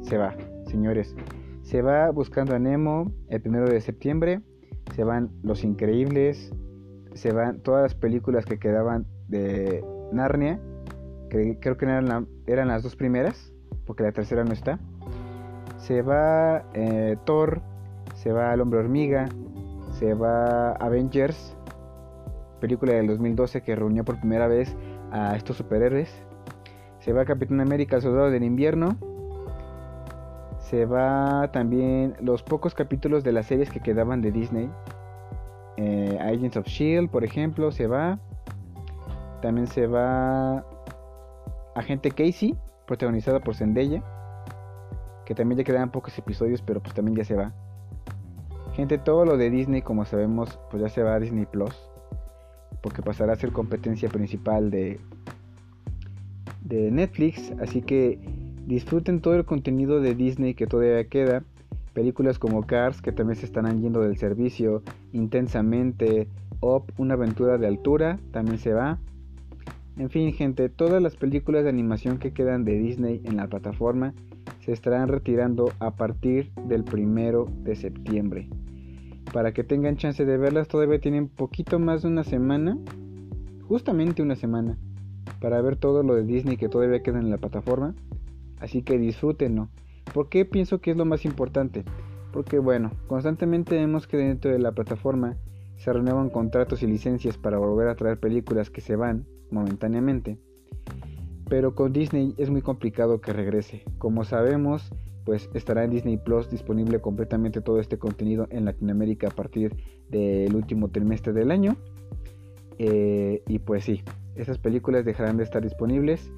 se 0.01 0.17
va, 0.17 0.35
señores. 0.65 1.15
Se 1.61 1.83
va 1.83 2.09
buscando 2.09 2.55
a 2.55 2.59
Nemo 2.59 3.13
el 3.29 3.39
primero 3.39 3.69
de 3.69 3.79
septiembre. 3.81 4.41
Se 4.95 5.03
van 5.03 5.29
Los 5.43 5.63
Increíbles. 5.63 6.51
Se 7.13 7.31
van 7.31 7.61
todas 7.61 7.83
las 7.83 7.93
películas 7.93 8.45
que 8.45 8.57
quedaban 8.57 9.05
de 9.27 9.85
Narnia 10.11 10.59
creo 11.59 11.77
que 11.77 11.85
eran, 11.85 12.67
las 12.67 12.83
dos 12.83 12.95
primeras, 12.95 13.53
porque 13.85 14.03
la 14.03 14.11
tercera 14.11 14.43
no 14.43 14.53
está. 14.53 14.79
Se 15.77 16.01
va 16.01 16.63
eh, 16.73 17.17
Thor, 17.25 17.61
se 18.15 18.31
va 18.31 18.53
El 18.53 18.61
Hombre 18.61 18.79
Hormiga, 18.79 19.29
se 19.91 20.13
va 20.13 20.71
Avengers, 20.73 21.55
película 22.59 22.93
del 22.93 23.07
2012 23.07 23.61
que 23.61 23.75
reunió 23.75 24.03
por 24.03 24.19
primera 24.19 24.47
vez 24.47 24.75
a 25.11 25.35
estos 25.35 25.57
superhéroes. 25.57 26.11
Se 26.99 27.13
va 27.13 27.25
Capitán 27.25 27.61
América, 27.61 28.01
Soldado 28.01 28.31
del 28.31 28.43
Invierno. 28.43 28.97
Se 30.59 30.85
va 30.85 31.51
también 31.51 32.15
los 32.19 32.41
pocos 32.41 32.73
capítulos 32.73 33.23
de 33.23 33.31
las 33.31 33.45
series 33.45 33.69
que 33.69 33.79
quedaban 33.79 34.21
de 34.21 34.31
Disney. 34.31 34.71
Eh, 35.77 36.17
Agents 36.19 36.57
of 36.57 36.65
Shield, 36.65 37.09
por 37.09 37.23
ejemplo, 37.23 37.71
se 37.71 37.85
va. 37.85 38.17
También 39.41 39.67
se 39.67 39.85
va 39.85 40.65
Agente 41.75 42.09
Casey, 42.11 42.55
protagonizada 42.87 43.41
por 43.41 43.55
Zendaya, 43.55 44.01
que 45.25 45.35
también 45.35 45.57
ya 45.59 45.63
quedan 45.63 45.91
pocos 45.91 46.17
episodios, 46.17 46.61
pero 46.61 46.81
pues 46.81 46.93
también 46.95 47.17
ya 47.17 47.25
se 47.25 47.35
va. 47.35 47.53
Gente, 48.73 48.97
todo 48.97 49.25
lo 49.25 49.37
de 49.37 49.49
Disney, 49.49 49.81
como 49.81 50.05
sabemos, 50.05 50.59
pues 50.71 50.81
ya 50.81 50.89
se 50.89 51.03
va 51.03 51.15
a 51.15 51.19
Disney 51.19 51.45
Plus, 51.45 51.75
porque 52.81 53.01
pasará 53.01 53.33
a 53.33 53.35
ser 53.35 53.51
competencia 53.51 54.09
principal 54.09 54.71
de, 54.71 54.99
de 56.61 56.91
Netflix, 56.91 57.53
así 57.61 57.81
que 57.81 58.19
disfruten 58.65 59.21
todo 59.21 59.35
el 59.35 59.45
contenido 59.45 60.01
de 60.01 60.15
Disney 60.15 60.53
que 60.53 60.67
todavía 60.67 61.07
queda. 61.07 61.43
Películas 61.93 62.39
como 62.39 62.67
Cars, 62.67 63.01
que 63.01 63.13
también 63.13 63.37
se 63.37 63.45
estarán 63.45 63.81
yendo 63.81 64.01
del 64.01 64.17
servicio, 64.17 64.83
intensamente, 65.13 66.27
Up, 66.61 66.91
una 66.97 67.13
aventura 67.13 67.57
de 67.57 67.67
altura, 67.67 68.19
también 68.31 68.57
se 68.57 68.73
va. 68.73 68.99
En 69.97 70.09
fin, 70.09 70.33
gente, 70.33 70.67
todas 70.67 71.01
las 71.01 71.15
películas 71.15 71.63
de 71.63 71.69
animación 71.69 72.17
que 72.17 72.33
quedan 72.33 72.65
de 72.65 72.77
Disney 72.77 73.21
en 73.23 73.37
la 73.37 73.47
plataforma 73.47 74.13
se 74.59 74.73
estarán 74.73 75.07
retirando 75.07 75.71
a 75.79 75.95
partir 75.95 76.51
del 76.67 76.83
primero 76.83 77.47
de 77.63 77.77
septiembre. 77.77 78.49
Para 79.31 79.53
que 79.53 79.63
tengan 79.63 79.95
chance 79.95 80.25
de 80.25 80.37
verlas, 80.37 80.67
todavía 80.67 80.99
tienen 80.99 81.29
poquito 81.29 81.79
más 81.79 82.01
de 82.01 82.09
una 82.09 82.25
semana, 82.25 82.77
justamente 83.69 84.21
una 84.21 84.35
semana, 84.35 84.77
para 85.39 85.61
ver 85.61 85.77
todo 85.77 86.03
lo 86.03 86.15
de 86.15 86.23
Disney 86.23 86.57
que 86.57 86.69
todavía 86.69 87.01
queda 87.01 87.19
en 87.19 87.29
la 87.29 87.37
plataforma. 87.37 87.95
Así 88.59 88.81
que 88.81 88.97
disfrútenlo. 88.97 89.69
¿Por 90.13 90.27
qué 90.27 90.43
pienso 90.43 90.79
que 90.79 90.91
es 90.91 90.97
lo 90.97 91.05
más 91.05 91.23
importante? 91.23 91.85
Porque 92.33 92.59
bueno, 92.59 92.91
constantemente 93.07 93.75
vemos 93.75 94.07
que 94.07 94.17
dentro 94.17 94.51
de 94.51 94.59
la 94.59 94.73
plataforma 94.73 95.37
se 95.77 95.93
renuevan 95.93 96.29
contratos 96.29 96.83
y 96.83 96.87
licencias 96.87 97.37
para 97.37 97.59
volver 97.59 97.87
a 97.87 97.95
traer 97.95 98.19
películas 98.19 98.69
que 98.69 98.81
se 98.81 98.97
van 98.97 99.25
momentáneamente. 99.51 100.37
Pero 101.49 101.75
con 101.75 101.93
Disney 101.93 102.33
es 102.37 102.49
muy 102.49 102.61
complicado 102.61 103.21
que 103.21 103.33
regrese. 103.33 103.83
Como 103.97 104.23
sabemos, 104.23 104.91
pues 105.25 105.49
estará 105.53 105.83
en 105.83 105.91
Disney 105.91 106.17
Plus 106.17 106.49
disponible 106.49 107.01
completamente 107.01 107.61
todo 107.61 107.79
este 107.79 107.97
contenido 107.97 108.47
en 108.49 108.65
Latinoamérica 108.65 109.27
a 109.27 109.31
partir 109.31 109.75
del 110.09 110.55
último 110.55 110.89
trimestre 110.89 111.33
del 111.33 111.51
año. 111.51 111.75
Eh, 112.77 113.43
y 113.47 113.59
pues 113.59 113.83
sí, 113.83 114.03
esas 114.35 114.57
películas 114.57 115.05
dejarán 115.05 115.37
de 115.37 115.43
estar 115.43 115.63
disponibles. 115.63 116.31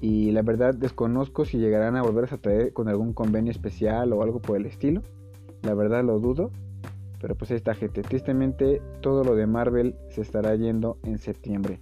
Y 0.00 0.32
la 0.32 0.42
verdad 0.42 0.74
desconozco 0.74 1.44
si 1.44 1.58
llegarán 1.58 1.96
a 1.96 2.02
volver 2.02 2.32
a 2.32 2.38
traer 2.38 2.72
con 2.72 2.88
algún 2.88 3.12
convenio 3.12 3.52
especial 3.52 4.12
o 4.12 4.22
algo 4.22 4.40
por 4.40 4.56
el 4.56 4.66
estilo. 4.66 5.02
La 5.62 5.74
verdad 5.74 6.02
lo 6.04 6.18
dudo. 6.18 6.50
Pero 7.20 7.36
pues 7.36 7.52
esta 7.52 7.74
gente. 7.74 8.02
Tristemente 8.02 8.82
todo 9.00 9.22
lo 9.22 9.36
de 9.36 9.46
Marvel 9.46 9.94
se 10.08 10.22
estará 10.22 10.56
yendo 10.56 10.98
en 11.04 11.18
septiembre. 11.18 11.80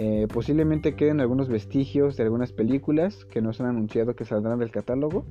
Eh, 0.00 0.28
posiblemente 0.32 0.94
queden 0.94 1.20
algunos 1.20 1.48
vestigios 1.48 2.16
de 2.16 2.22
algunas 2.22 2.52
películas 2.52 3.24
que 3.24 3.42
no 3.42 3.52
se 3.52 3.64
han 3.64 3.70
anunciado 3.70 4.14
que 4.14 4.24
saldrán 4.24 4.60
del 4.60 4.70
catálogo. 4.70 5.24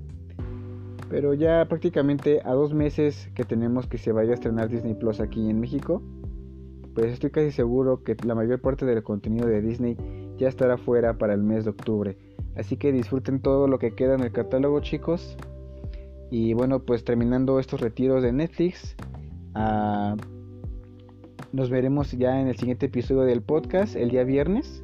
Pero 1.10 1.34
ya 1.34 1.66
prácticamente 1.70 2.42
a 2.44 2.52
dos 2.52 2.74
meses 2.74 3.30
que 3.34 3.46
tenemos 3.46 3.88
que 3.88 3.98
se 3.98 4.12
vaya 4.12 4.32
a 4.32 4.34
estrenar 4.34 4.68
Disney 4.68 4.94
Plus 4.94 5.22
aquí 5.22 5.50
en 5.50 5.62
México, 5.62 6.02
pues 6.94 7.14
estoy 7.14 7.30
casi 7.30 7.52
seguro 7.52 8.04
que 8.04 8.18
la 8.26 8.36
mayor 8.36 8.60
parte 8.60 8.86
del 8.86 9.04
contenido 9.04 9.48
de 9.48 9.62
Disney 9.62 9.96
ya 10.38 10.50
estará 10.50 10.78
fuera 10.78 11.18
para 11.18 11.34
el 11.34 11.44
mes 11.44 11.64
de 11.64 11.70
octubre. 11.70 12.18
Así 12.58 12.76
que 12.76 12.92
disfruten 12.92 13.40
todo 13.40 13.70
lo 13.70 13.80
que 13.80 13.92
queda 13.92 14.16
en 14.16 14.22
el 14.22 14.34
catálogo 14.34 14.82
chicos. 14.82 15.38
Y 16.30 16.54
bueno, 16.54 16.82
pues 16.82 17.06
terminando 17.06 17.62
estos 17.62 17.80
retiros 17.80 18.22
de 18.22 18.34
Netflix, 18.34 18.98
ah, 19.56 20.18
nos 21.58 21.72
veremos 21.72 22.12
ya 22.12 22.40
en 22.40 22.50
el 22.50 22.56
siguiente 22.56 22.86
episodio 22.86 23.22
del 23.22 23.42
podcast 23.42 23.96
el 23.96 24.12
día 24.12 24.24
viernes. 24.24 24.84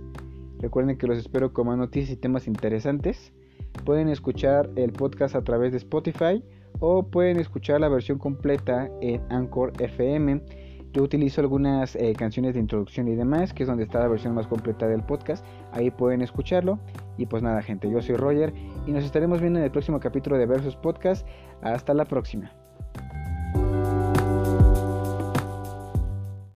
Recuerden 0.58 0.98
que 0.98 1.06
los 1.06 1.20
espero 1.20 1.54
con 1.54 1.68
más 1.68 1.78
noticias 1.78 2.10
y 2.10 2.16
temas 2.20 2.48
interesantes. 2.48 3.32
Pueden 3.86 4.10
escuchar 4.10 4.72
el 4.76 4.92
podcast 4.92 5.36
a 5.36 5.44
través 5.44 5.72
de 5.72 5.78
Spotify 5.78 6.44
o 6.80 7.04
pueden 7.04 7.40
escuchar 7.40 7.80
la 7.80 7.90
versión 7.90 8.18
completa 8.18 8.90
en 9.02 9.22
Anchor 9.30 9.72
FM. 9.80 10.42
Yo 10.94 11.04
utilizo 11.04 11.42
algunas 11.42 11.96
eh, 11.96 12.16
canciones 12.18 12.56
de 12.56 12.62
introducción 12.62 13.08
y 13.08 13.14
demás, 13.14 13.54
que 13.54 13.62
es 13.62 13.70
donde 13.70 13.84
está 13.84 14.00
la 14.00 14.08
versión 14.08 14.34
más 14.34 14.48
completa 14.48 14.88
del 14.88 15.04
podcast. 15.04 15.46
Ahí 15.74 15.92
pueden 15.92 16.24
escucharlo. 16.24 16.80
Y 17.20 17.28
pues 17.28 17.44
nada, 17.44 17.62
gente, 17.62 17.88
yo 17.88 18.02
soy 18.02 18.16
Roger 18.16 18.52
y 18.88 18.92
nos 18.94 19.06
estaremos 19.06 19.42
viendo 19.42 19.60
en 19.60 19.66
el 19.66 19.72
próximo 19.72 20.00
capítulo 20.00 20.40
de 20.40 20.48
Versus 20.48 20.76
Podcast. 20.76 21.28
Hasta 21.62 21.94
la 21.94 22.06
próxima. 22.06 22.52